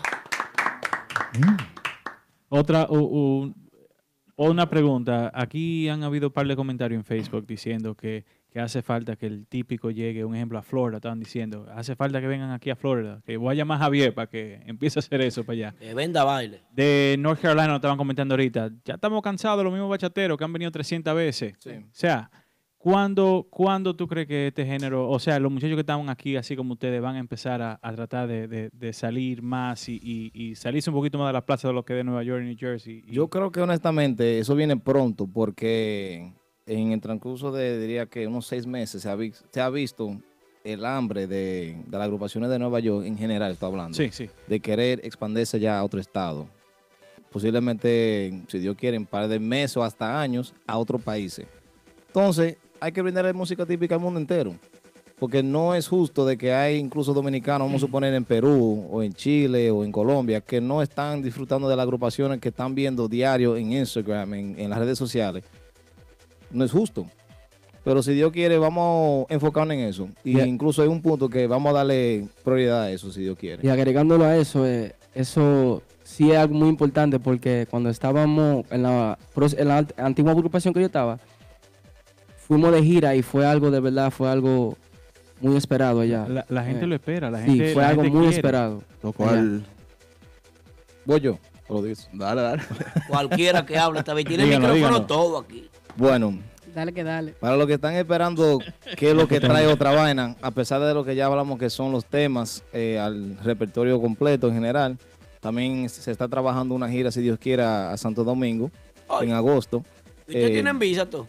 Otra, 2.50 2.88
u- 2.90 2.98
u- 3.48 3.54
una 4.38 4.70
pregunta. 4.70 5.32
Aquí 5.34 5.88
han 5.90 6.04
habido 6.04 6.28
un 6.28 6.34
par 6.34 6.48
de 6.48 6.56
comentarios 6.56 7.00
en 7.00 7.06
Facebook 7.06 7.46
diciendo 7.48 7.96
que, 7.96 8.26
que 8.56 8.62
hace 8.62 8.82
falta 8.82 9.18
que 9.18 9.26
el 9.26 9.48
típico 9.48 9.92
llegue, 9.92 10.24
un 10.24 10.34
ejemplo, 10.34 10.58
a 10.58 10.62
Florida. 10.62 10.96
Estaban 11.00 11.20
diciendo, 11.20 11.68
hace 11.76 11.94
falta 11.98 12.22
que 12.22 12.28
vengan 12.28 12.52
aquí 12.52 12.70
a 12.70 12.78
Florida. 12.78 13.22
Que 13.26 13.36
voy 13.36 13.52
a 13.52 13.54
llamar 13.54 13.80
a 13.82 13.84
Javier 13.84 14.14
para 14.14 14.28
que 14.30 14.62
empiece 14.66 14.98
a 14.98 15.02
hacer 15.02 15.20
eso 15.20 15.44
para 15.44 15.54
allá. 15.58 15.76
Que 15.78 15.94
venda 15.94 16.24
baile. 16.24 16.62
De 16.72 17.18
North 17.20 17.42
Carolina 17.42 17.68
nos 17.68 17.76
estaban 17.76 17.98
comentando 17.98 18.34
ahorita. 18.34 18.72
Ya 18.86 18.94
estamos 18.94 19.22
cansados 19.22 19.58
de 19.58 19.66
los 19.66 19.74
mismos 19.74 19.90
bachateros 19.90 20.38
que 20.38 20.44
han 20.46 20.54
venido 20.54 20.72
300 20.72 21.14
veces. 21.14 21.54
O 21.68 21.70
sea, 21.92 22.32
¿cuándo, 22.78 23.46
¿cuándo 23.50 23.94
tú 23.94 24.08
crees 24.08 24.26
que 24.28 24.48
este 24.48 24.66
género, 24.66 25.10
o 25.10 25.20
sea, 25.20 25.38
los 25.40 25.52
muchachos 25.52 25.76
que 25.76 25.82
estaban 25.82 26.10
aquí, 26.10 26.38
así 26.38 26.56
como 26.56 26.74
ustedes, 26.74 27.02
van 27.02 27.16
a 27.16 27.20
empezar 27.20 27.62
a, 27.62 27.78
a 27.82 27.94
tratar 27.94 28.28
de, 28.30 28.48
de- 28.48 28.70
de 28.72 28.94
salir 28.94 29.42
más 29.42 29.90
y, 29.90 30.00
y- 30.02 30.32
y 30.34 30.56
salirse 30.56 30.90
un 30.90 30.96
poquito 30.96 31.18
más 31.18 31.28
de 31.28 31.34
la 31.34 31.46
plaza 31.46 31.68
de 31.68 31.74
lo 31.74 31.84
que 31.84 31.92
es 31.94 31.98
de 31.98 32.04
Nueva 32.06 32.24
York 32.24 32.42
y 32.44 32.46
New 32.46 32.58
Jersey? 32.58 33.04
Y- 33.06 33.12
Yo 33.16 33.28
creo 33.28 33.52
que 33.52 33.60
honestamente 33.62 34.40
eso 34.40 34.56
viene 34.56 34.78
pronto 34.78 35.28
porque 35.28 36.32
en 36.66 36.92
el 36.92 37.02
transcurso 37.02 37.52
de, 37.52 37.80
diría 37.80 38.06
que 38.08 38.28
unos 38.28 38.48
seis 38.48 38.66
meses, 38.66 39.02
se 39.04 39.10
ha, 39.10 39.16
vi- 39.16 39.34
se 39.52 39.62
ha 39.62 39.70
visto 39.70 40.18
el 40.64 40.84
hambre 40.86 41.28
de, 41.28 41.78
de 41.86 41.92
las 41.98 42.02
agrupaciones 42.06 42.50
de 42.50 42.58
Nueva 42.58 42.80
York 42.80 43.06
en 43.06 43.18
general, 43.18 43.52
estoy 43.52 43.70
hablando. 43.70 43.96
Sí, 43.96 44.10
sí. 44.12 44.30
De 44.48 44.60
querer 44.60 45.00
expandirse 45.04 45.60
ya 45.60 45.78
a 45.78 45.84
otro 45.84 46.00
estado. 46.00 46.48
Posiblemente, 47.32 48.42
si 48.48 48.60
Dios 48.60 48.76
quiere, 48.76 48.96
en 48.96 49.04
un 49.04 49.08
par 49.08 49.28
de 49.28 49.40
meses 49.40 49.78
o 49.78 49.84
hasta 49.84 50.20
años 50.22 50.54
a 50.66 50.78
otros 50.78 51.02
países. 51.02 51.46
Entonces, 52.08 52.58
hay 52.80 52.92
que 52.92 53.02
brindarle 53.02 53.34
música 53.34 53.66
típica 53.66 53.96
al 53.96 54.02
mundo 54.02 54.20
entero. 54.20 54.56
Porque 55.20 55.44
no 55.44 55.76
es 55.76 55.88
justo 55.88 56.26
de 56.26 56.38
que 56.38 56.54
hay 56.54 56.78
incluso 56.78 57.14
dominicanos, 57.14 57.68
vamos 57.68 57.82
a 57.84 57.86
suponer 57.86 58.14
en 58.14 58.26
Perú 58.26 58.86
o 58.92 59.02
en 59.04 59.14
Chile 59.14 59.72
o 59.72 59.84
en 59.86 59.92
Colombia, 59.92 60.42
que 60.42 60.60
no 60.60 60.82
están 60.82 61.22
disfrutando 61.22 61.70
de 61.70 61.76
las 61.76 61.84
agrupaciones 61.84 62.40
que 62.40 62.50
están 62.50 62.74
viendo 62.76 63.08
diario 63.08 63.56
en 63.56 63.72
Instagram, 63.72 64.34
en, 64.34 64.60
en 64.60 64.70
las 64.70 64.80
redes 64.80 64.98
sociales. 64.98 65.44
No 66.56 66.64
es 66.66 66.72
justo. 66.72 67.06
Pero 67.84 68.02
si 68.02 68.14
Dios 68.14 68.32
quiere, 68.32 68.58
vamos 68.58 69.28
a 69.30 69.34
enfocarnos 69.34 69.76
en 69.76 69.82
eso. 69.82 70.10
Y 70.24 70.34
Yeah. 70.36 70.48
incluso 70.48 70.82
hay 70.82 70.88
un 70.88 71.02
punto 71.02 71.30
que 71.30 71.46
vamos 71.46 71.70
a 71.72 71.78
darle 71.78 72.28
prioridad 72.44 72.84
a 72.84 72.92
eso, 72.92 73.12
si 73.12 73.22
Dios 73.22 73.38
quiere. 73.38 73.66
Y 73.66 73.70
agregándolo 73.70 74.26
a 74.26 74.36
eso, 74.38 74.66
eh, 74.66 74.96
eso 75.14 75.84
sí 76.04 76.32
es 76.32 76.38
algo 76.38 76.56
muy 76.56 76.70
importante 76.70 77.20
porque 77.20 77.68
cuando 77.70 77.90
estábamos 77.90 78.66
en 78.72 78.82
la, 78.84 79.18
en 79.36 79.72
antigua 79.98 80.32
agrupación 80.32 80.74
que 80.74 80.80
yo 80.80 80.88
estaba, 80.88 81.20
fuimos 82.48 82.72
de 82.72 82.82
gira 82.84 83.16
y 83.16 83.22
fue 83.22 83.46
algo 83.46 83.70
de 83.70 83.80
verdad, 83.80 84.10
fue 84.10 84.30
algo 84.32 84.76
muy 85.42 85.56
esperado 85.58 86.00
allá. 86.02 86.26
La, 86.28 86.46
la 86.50 86.64
gente 86.64 86.86
Eh, 86.86 86.88
lo 86.88 86.96
espera, 86.96 87.30
la 87.30 87.40
sí, 87.40 87.46
gente 87.58 87.74
fue 87.74 87.84
la 87.84 87.90
algo 87.90 88.04
muy 88.04 88.12
quiere. 88.12 88.36
esperado. 88.36 88.82
Lo 89.04 89.12
cual, 89.14 89.64
Voy 91.06 91.20
yo. 91.20 91.38
Lo 91.70 91.82
dices. 91.84 92.10
dale, 92.14 92.42
dale. 92.42 92.64
Cualquiera 93.08 93.64
que 93.66 93.78
hable 93.78 94.00
esta 94.00 94.14
vez. 94.16 94.26
Tiene 94.26 94.44
el 94.44 94.50
micrófono 94.50 94.74
díganlo. 94.76 95.06
todo 95.06 95.38
aquí. 95.40 95.70
Bueno, 95.98 96.38
Dale 96.74 96.92
que 96.92 97.06
dale. 97.06 97.32
Para 97.40 97.56
los 97.56 97.68
que 97.68 97.76
están 97.76 97.94
esperando 97.96 98.60
qué 98.98 99.12
es 99.12 99.16
lo 99.16 99.30
que 99.30 99.40
trae 99.40 99.66
otra 99.66 99.92
vaina, 99.96 100.36
a 100.42 100.52
pesar 100.52 100.82
de 100.82 100.94
lo 100.94 101.06
que 101.06 101.16
ya 101.16 101.26
hablamos 101.28 101.58
que 101.58 101.70
son 101.70 101.94
los 101.94 102.04
temas 102.06 102.66
eh, 102.74 103.00
al 103.00 103.38
repertorio 103.46 104.02
completo 104.02 104.50
en 104.50 104.56
general, 104.56 104.98
también 105.40 105.88
se 105.88 106.12
está 106.12 106.28
trabajando 106.28 106.76
una 106.76 106.90
gira, 106.90 107.12
si 107.12 107.22
Dios 107.22 107.40
quiera, 107.40 107.94
a 107.94 107.98
Santo 107.98 108.26
Domingo 108.26 108.70
en 109.22 109.32
agosto. 109.32 109.86
¿Ustedes 110.28 110.50
Eh, 110.50 110.54
tienen 110.54 110.78
visa 110.78 111.06
tú? 111.10 111.26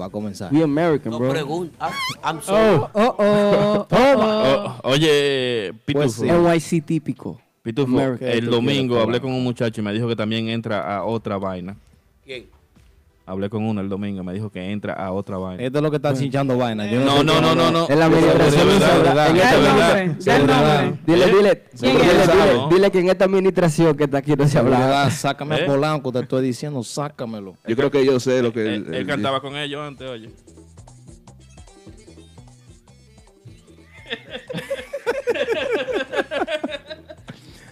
Va 0.00 0.04
a 0.04 0.10
comenzar. 0.10 0.52
We 0.52 0.62
American, 0.62 1.10
No 1.10 1.18
bro. 1.18 1.30
pregunto. 1.30 1.74
Ah, 1.80 1.90
I'm 2.24 2.40
sorry. 2.40 2.84
Oh, 2.92 3.16
oh, 3.18 3.86
oh. 3.90 4.76
Oh, 4.84 4.90
oye, 4.90 5.72
Pitufo. 5.84 6.22
NYC 6.24 6.84
típico. 6.84 7.40
Pitufo, 7.62 7.98
American. 7.98 8.28
el 8.28 8.46
domingo 8.48 9.00
hablé 9.00 9.20
con 9.20 9.32
un 9.32 9.42
muchacho 9.42 9.80
y 9.80 9.84
me 9.84 9.92
dijo 9.92 10.06
que 10.06 10.14
también 10.14 10.48
entra 10.50 10.98
a 10.98 11.04
otra 11.04 11.36
vaina. 11.36 11.76
¿Quién? 12.24 12.46
Hablé 13.28 13.50
con 13.50 13.64
uno 13.64 13.80
el 13.80 13.88
domingo 13.88 14.22
y 14.22 14.24
me 14.24 14.32
dijo 14.32 14.50
que 14.50 14.70
entra 14.70 14.92
a 14.94 15.10
otra 15.10 15.36
vaina. 15.36 15.60
Esto 15.60 15.78
es 15.78 15.82
lo 15.82 15.90
que 15.90 15.96
está 15.96 16.14
chinchando 16.14 16.56
vaina. 16.56 16.86
Yo 16.88 17.00
No, 17.00 17.24
no, 17.24 17.40
no, 17.40 17.56
no, 17.56 17.72
no. 17.72 17.88
En 17.90 17.98
la 17.98 18.04
administración 18.04 18.68
verdad. 18.68 19.32
Dile, 21.04 21.24
¿Eh? 21.24 21.32
dile, 21.36 21.62
¿Quién 21.76 21.96
dile, 22.70 22.90
que 22.92 23.00
en 23.00 23.08
esta 23.08 23.24
administración 23.24 23.96
que 23.96 24.04
está 24.04 24.18
aquí 24.18 24.34
no 24.36 24.46
se 24.46 24.58
habla. 24.58 25.10
Sácame 25.10 25.56
¿Eh? 25.56 25.64
a 25.64 25.66
Polanco, 25.66 26.12
te 26.12 26.20
estoy 26.20 26.44
diciendo, 26.44 26.84
sácamelo. 26.84 27.56
Yo 27.66 27.74
creo 27.74 27.90
que 27.90 28.06
yo 28.06 28.20
sé 28.20 28.40
lo 28.42 28.52
que 28.52 28.60
él, 28.74 28.84
él 28.88 28.94
él- 28.94 29.06
cantaba 29.08 29.40
con 29.40 29.56
ellos 29.56 29.80
antes, 29.84 30.08
oye. 30.08 30.30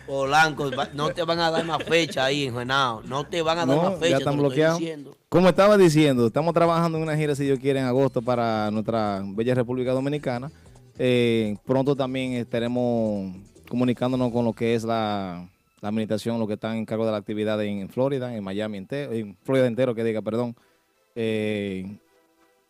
Polanco, 0.07 0.71
no 0.93 1.11
te 1.11 1.23
van 1.23 1.39
a 1.41 1.51
dar 1.51 1.65
más 1.65 1.83
fecha 1.85 2.25
ahí 2.27 2.45
en 2.47 2.55
Juenao. 2.55 3.03
No 3.03 3.25
te 3.25 3.43
van 3.43 3.59
a 3.59 3.67
dar 3.67 3.77
No, 3.77 3.83
más 3.83 3.99
fecha. 3.99 4.11
ya 4.11 4.17
están 4.19 4.37
bloqueados. 4.37 4.81
Como 5.29 5.49
estaba 5.49 5.77
diciendo, 5.77 6.27
estamos 6.27 6.53
trabajando 6.55 6.99
en 6.99 7.05
una 7.05 7.17
gira, 7.17 7.35
si 7.35 7.45
Dios 7.45 7.59
quiere, 7.59 7.81
en 7.81 7.87
agosto 7.87 8.23
para 8.23 8.71
nuestra 8.71 9.23
bella 9.25 9.55
República 9.55 9.93
Dominicana. 9.93 10.51
Eh, 10.99 11.57
pronto 11.65 11.97
también 11.97 12.35
estaremos 12.35 13.35
comunicándonos 13.69 14.31
con 14.31 14.45
lo 14.45 14.53
que 14.53 14.75
es 14.75 14.85
la, 14.85 15.49
la 15.81 15.89
administración, 15.89 16.39
lo 16.39 16.47
que 16.47 16.55
están 16.55 16.77
en 16.77 16.85
cargo 16.87 17.05
de 17.07 17.13
la 17.13 17.19
actividad 17.19 17.63
en, 17.65 17.89
Florida, 17.89 18.35
en 18.35 18.45
Miami 18.45 18.79
entero, 18.79 19.13
en 19.13 19.37
Florida 19.43 19.67
entero, 19.67 19.95
que 19.95 20.05
diga, 20.05 20.23
perdón. 20.23 20.55
Eh, 21.17 21.99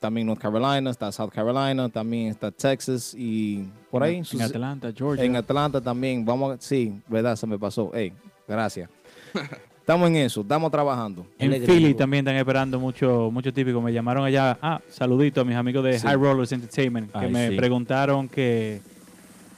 también 0.04 0.26
North 0.26 0.38
Carolina, 0.38 0.90
está 0.90 1.10
South 1.10 1.30
Carolina, 1.30 1.88
también 1.88 2.28
está 2.28 2.50
Texas 2.50 3.14
y 3.16 3.70
por 3.90 4.02
ahí. 4.02 4.20
En 4.34 4.42
Atlanta, 4.42 4.92
Georgia. 4.94 5.24
en 5.24 5.34
Atlanta 5.34 5.80
también, 5.80 6.26
vamos 6.26 6.52
a, 6.54 6.60
sí, 6.60 7.00
verdad, 7.08 7.36
se 7.36 7.46
me 7.46 7.58
pasó. 7.58 7.90
Ey, 7.94 8.12
gracias. 8.46 8.90
Estamos 9.80 10.08
en 10.08 10.16
eso, 10.16 10.42
estamos 10.42 10.70
trabajando. 10.70 11.26
En 11.38 11.62
Philly 11.62 11.94
también 11.94 12.26
están 12.26 12.36
esperando 12.36 12.78
mucho, 12.80 13.30
mucho 13.30 13.52
típico. 13.52 13.80
Me 13.82 13.92
llamaron 13.92 14.24
allá, 14.24 14.58
ah, 14.60 14.80
saludito 14.88 15.40
a 15.42 15.44
mis 15.44 15.56
amigos 15.56 15.84
de 15.84 15.98
Sí. 15.98 16.06
High 16.06 16.16
Rollers 16.16 16.52
Entertainment, 16.52 17.12
que 17.12 17.18
Ay, 17.18 17.30
me 17.30 17.48
sí. 17.50 17.56
preguntaron 17.56 18.26
que, 18.28 18.80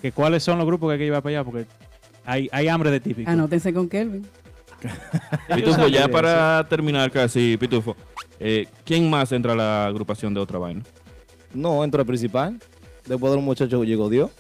que 0.03 0.11
cuáles 0.13 0.43
son 0.45 0.59
los 0.59 0.67
grupos 0.67 0.89
que 0.89 0.93
hay 0.95 0.99
que 0.99 1.05
llevar 1.07 1.23
para 1.23 1.39
allá, 1.39 1.45
porque 1.45 1.67
hay, 2.25 2.49
hay 2.53 2.67
hambre 2.69 2.91
de 2.93 2.99
típico. 3.01 3.29
Anótense 3.31 3.73
con 3.73 3.89
Kelvin. 3.89 4.27
Pitufo, 5.55 5.87
ya 5.89 6.09
para 6.09 6.67
terminar 6.69 7.11
casi, 7.13 7.57
Pitufo, 7.57 7.97
eh, 8.41 8.67
¿quién 8.85 9.09
más 9.11 9.33
entra 9.33 9.53
a 9.53 9.57
la 9.57 9.87
agrupación 9.87 10.35
de 10.35 10.41
otra 10.41 10.59
vaina? 10.59 10.83
No, 11.55 11.83
entra 11.85 12.03
el 12.03 12.07
principal. 12.07 12.59
Después 13.07 13.31
de 13.31 13.37
los 13.37 13.45
muchachos 13.45 13.87
llegó 13.87 14.09
Dios. 14.09 14.31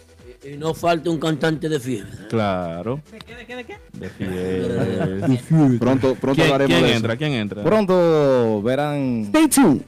Y 0.44 0.56
no 0.56 0.74
falta 0.74 1.10
un 1.10 1.18
cantante 1.18 1.68
de 1.68 1.80
fiebre. 1.80 2.10
Claro. 2.28 3.00
¿De 3.10 3.18
qué, 3.18 3.34
de 3.34 3.46
qué, 3.46 3.56
de 3.56 3.64
qué? 3.64 4.24
De. 4.24 5.38
Pronto, 5.78 6.14
pronto 6.14 6.34
¿Quién, 6.34 6.46
hablaremos 6.52 6.66
quién 6.74 6.82
de 6.82 6.88
eso. 6.88 6.96
entra? 6.96 7.16
¿Quién 7.16 7.32
entra? 7.32 7.64
Pronto 7.64 8.62
verán. 8.62 9.22
Stay 9.28 9.48
tuned. 9.48 9.82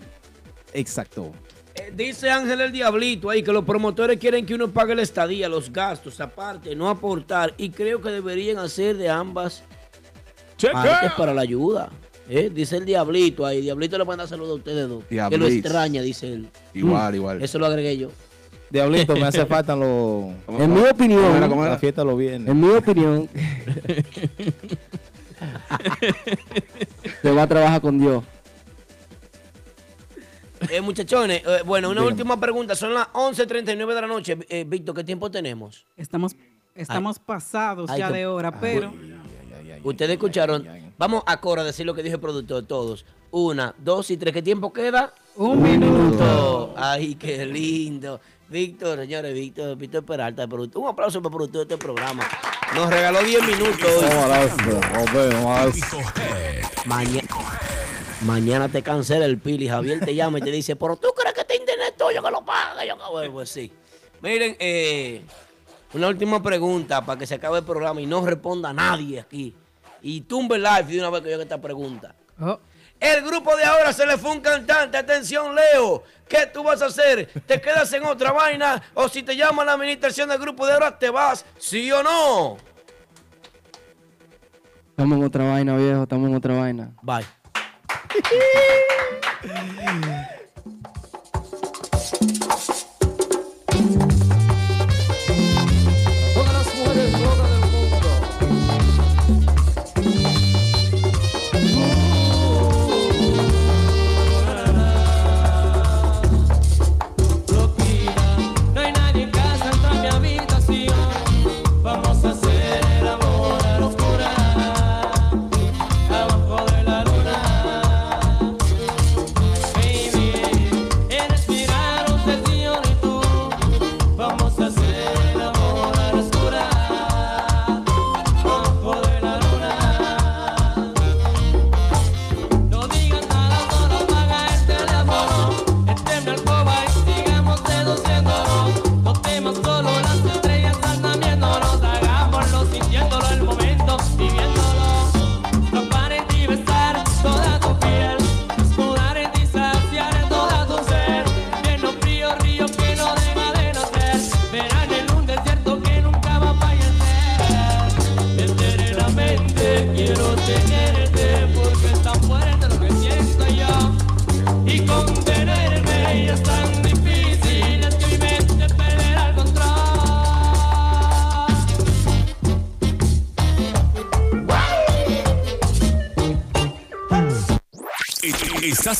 Exacto. 0.73 1.33
Eh, 1.75 1.93
Dice 1.95 2.31
Ángel 2.31 2.61
el 2.61 2.73
Diablito 2.73 3.31
ahí 3.31 3.43
que 3.43 3.53
los 3.53 3.65
promotores 3.65 4.19
quieren 4.19 4.47
que 4.47 4.55
uno 4.55 4.69
pague 4.69 4.95
la 4.95 5.03
estadía, 5.03 5.49
los 5.49 5.73
gastos, 5.73 6.21
aparte, 6.21 6.75
no 6.75 6.89
aportar. 6.89 7.55
Y 7.57 7.71
creo 7.71 8.01
que 8.01 8.11
deberían 8.11 8.59
hacer 8.59 8.97
de 8.97 9.09
ambas 9.09 9.63
partes 10.73 11.13
para 11.17 11.35
la 11.35 11.43
ayuda. 11.43 11.91
Eh, 12.29 12.51
Dice 12.53 12.77
el 12.77 12.85
Diablito 12.85 13.47
ahí. 13.47 13.61
Diablito 13.63 13.97
le 13.99 14.05
manda 14.05 14.27
saludos 14.27 14.53
a 14.53 14.55
ustedes 14.57 14.89
dos. 14.89 15.05
Que 15.09 15.15
lo 15.17 15.29
Diablito. 15.29 15.47
extraña, 15.69 16.03
dice 16.03 16.33
él. 16.33 16.49
Igual, 16.75 17.13
Mm, 17.13 17.17
igual. 17.17 17.43
Eso 17.43 17.59
lo 17.59 17.67
agregué 17.67 17.97
yo. 17.97 18.11
Diablito, 18.71 19.15
me 19.15 19.23
hace 19.25 19.47
falta 19.47 19.75
los. 19.75 20.27
En 20.47 20.73
mi 20.75 20.81
opinión- 20.81 21.23
¿Cómo 21.23 21.37
era, 21.37 21.49
¿Cómo 21.49 21.63
era? 21.65 21.73
La 21.73 21.79
fiesta 21.79 22.05
los 22.05 22.19
viernes. 22.19 22.49
En 22.49 22.61
mi 22.61 22.69
opinión. 22.69 23.29
Se 27.23 27.31
va 27.33 27.43
a 27.43 27.47
trabajar 27.47 27.81
con 27.81 27.99
Dios. 27.99 28.23
Eh, 30.71 30.81
muchachones, 30.81 31.41
eh, 31.47 31.61
bueno, 31.65 31.89
una 31.89 32.01
Dígame. 32.01 32.15
última 32.17 32.41
pregunta. 32.41 32.75
Son 32.75 32.93
las 32.93 33.07
11.39 33.13 33.95
de 33.95 34.01
la 34.01 34.07
noche. 34.09 34.37
Eh, 34.49 34.65
Víctor, 34.67 34.93
¿qué 34.97 35.05
tiempo 35.05 35.31
tenemos? 35.31 35.87
Estamos, 35.97 36.35
estamos 36.75 37.21
pasados 37.21 37.89
Ay, 37.89 38.01
ya 38.01 38.09
que- 38.09 38.15
de 38.15 38.27
hora, 38.27 38.51
pero 38.61 38.93
Ustedes 39.83 40.13
escucharon. 40.13 40.67
Vamos 40.99 41.23
a 41.27 41.41
Cora 41.41 41.63
a 41.63 41.65
decir 41.65 41.87
lo 41.87 41.95
que 41.95 42.03
dijo 42.03 42.17
el 42.17 42.21
productor, 42.21 42.65
todos. 42.67 43.05
Una, 43.31 43.75
dos 43.79 44.11
y 44.11 44.17
tres. 44.17 44.33
¿Qué 44.35 44.43
tiempo 44.43 44.73
queda? 44.73 45.13
Un 45.37 45.63
minuto. 45.63 46.75
Ay, 46.77 47.15
qué 47.15 47.45
lindo. 47.47 48.21
Víctor, 48.49 48.99
señores, 49.01 49.35
Víctor, 49.35 49.77
Víctor 49.77 50.05
Peralta, 50.05 50.47
productor. 50.49 50.83
Un 50.83 50.89
aplauso 50.89 51.21
para 51.21 51.33
el 51.33 51.37
productor 51.37 51.67
de 51.67 51.75
este 51.75 51.85
programa. 51.85 52.27
Nos 52.75 52.89
regaló 52.91 53.23
10 53.23 53.43
minutos 53.47 53.85
hoy. 54.03 55.81
Maña- 56.87 57.23
Mañana 58.23 58.69
te 58.69 58.83
cancela 58.83 59.27
el 59.27 59.39
pili. 59.39 59.69
Javier 59.69 60.01
te 60.05 60.15
llama 60.15 60.39
y 60.39 60.43
te 60.43 60.51
dice, 60.51 60.75
pero 60.77 60.97
tú 60.97 61.09
crees 61.17 61.35
que 61.35 61.41
este 61.43 61.57
internet 61.57 61.89
es 61.91 61.97
tuyo 61.97 62.23
que 62.23 62.31
lo 62.31 62.45
paga. 62.45 62.85
Yo, 62.85 62.97
bueno, 63.13 63.33
pues 63.33 63.49
sí. 63.51 63.71
Miren, 64.21 64.57
eh, 64.59 65.23
una 65.95 66.09
última 66.09 66.43
pregunta 66.43 67.05
para 67.05 67.19
que 67.19 67.27
se 67.27 67.37
acabe 67.37 67.59
el 67.59 67.65
programa 67.65 68.01
y 68.01 68.07
no 68.07 68.25
responda 68.25 68.73
nadie 68.73 69.21
aquí. 69.21 69.55
Y 70.03 70.23
tumbe 70.23 70.57
el 70.57 70.63
live 70.63 70.85
de 70.85 70.99
una 71.01 71.11
vez 71.11 71.23
que 71.23 71.29
yo 71.29 71.35
haga 71.35 71.45
esta 71.45 71.61
pregunta. 71.61 72.15
Oh. 72.41 72.59
El 73.01 73.23
grupo 73.25 73.57
de 73.57 73.65
ahora 73.65 73.93
se 73.93 74.07
le 74.07 74.19
fue 74.19 74.33
un 74.33 74.41
cantante. 74.41 74.99
Atención, 74.99 75.55
Leo. 75.55 76.03
¿Qué 76.29 76.47
tú 76.53 76.63
vas 76.63 76.83
a 76.83 76.87
hacer? 76.87 77.29
¿Te 77.47 77.61
quedas 77.61 77.93
en 77.93 78.05
otra 78.05 78.33
vaina? 78.33 78.83
¿O 78.95 79.09
si 79.09 79.23
te 79.23 79.37
llama 79.37 79.65
la 79.65 79.73
administración 79.75 80.29
del 80.29 80.39
grupo 80.39 80.67
de 80.67 80.75
ahora, 80.75 80.99
te 80.99 81.09
vas? 81.11 81.45
¿Sí 81.59 81.91
o 81.93 82.03
no? 82.03 82.57
Estamos 84.91 85.19
en 85.19 85.25
otra 85.25 85.45
vaina, 85.45 85.77
viejo. 85.77 86.03
Estamos 86.03 86.29
en 86.29 86.37
otra 86.37 86.55
vaina. 86.55 86.91
Bye. 87.03 87.25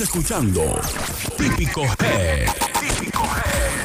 Escuchando 0.01 0.63
Típico 1.37 1.83
Head. 1.83 2.49
Típico 2.81 3.25
Head. 3.25 3.79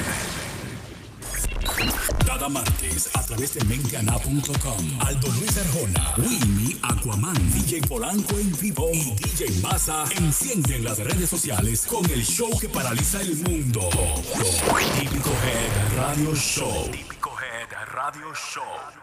Cada 2.25 2.47
martes 2.49 3.09
a 3.15 3.21
través 3.23 3.55
de 3.55 3.63
menteana.com. 3.65 5.01
Aldo 5.01 5.27
Luis 5.29 5.57
Arjona, 5.57 6.13
Winnie, 6.17 6.77
Aquaman, 6.83 7.33
DJ 7.53 7.81
Polanco 7.87 8.37
en 8.37 8.55
vivo 8.59 8.89
y 8.93 9.15
DJ 9.15 9.61
Massa 9.61 10.05
encienden 10.17 10.83
las 10.83 10.99
redes 10.99 11.29
sociales 11.31 11.87
con 11.87 12.05
el 12.11 12.23
show 12.23 12.49
que 12.59 12.69
paraliza 12.69 13.19
el 13.21 13.35
mundo. 13.37 13.89
Típico 14.99 15.31
Head 15.31 15.97
Radio 15.97 16.35
Show. 16.35 16.91
Típico 16.91 17.31
Head 17.39 17.69
Radio 17.91 18.33
Show. 18.35 19.02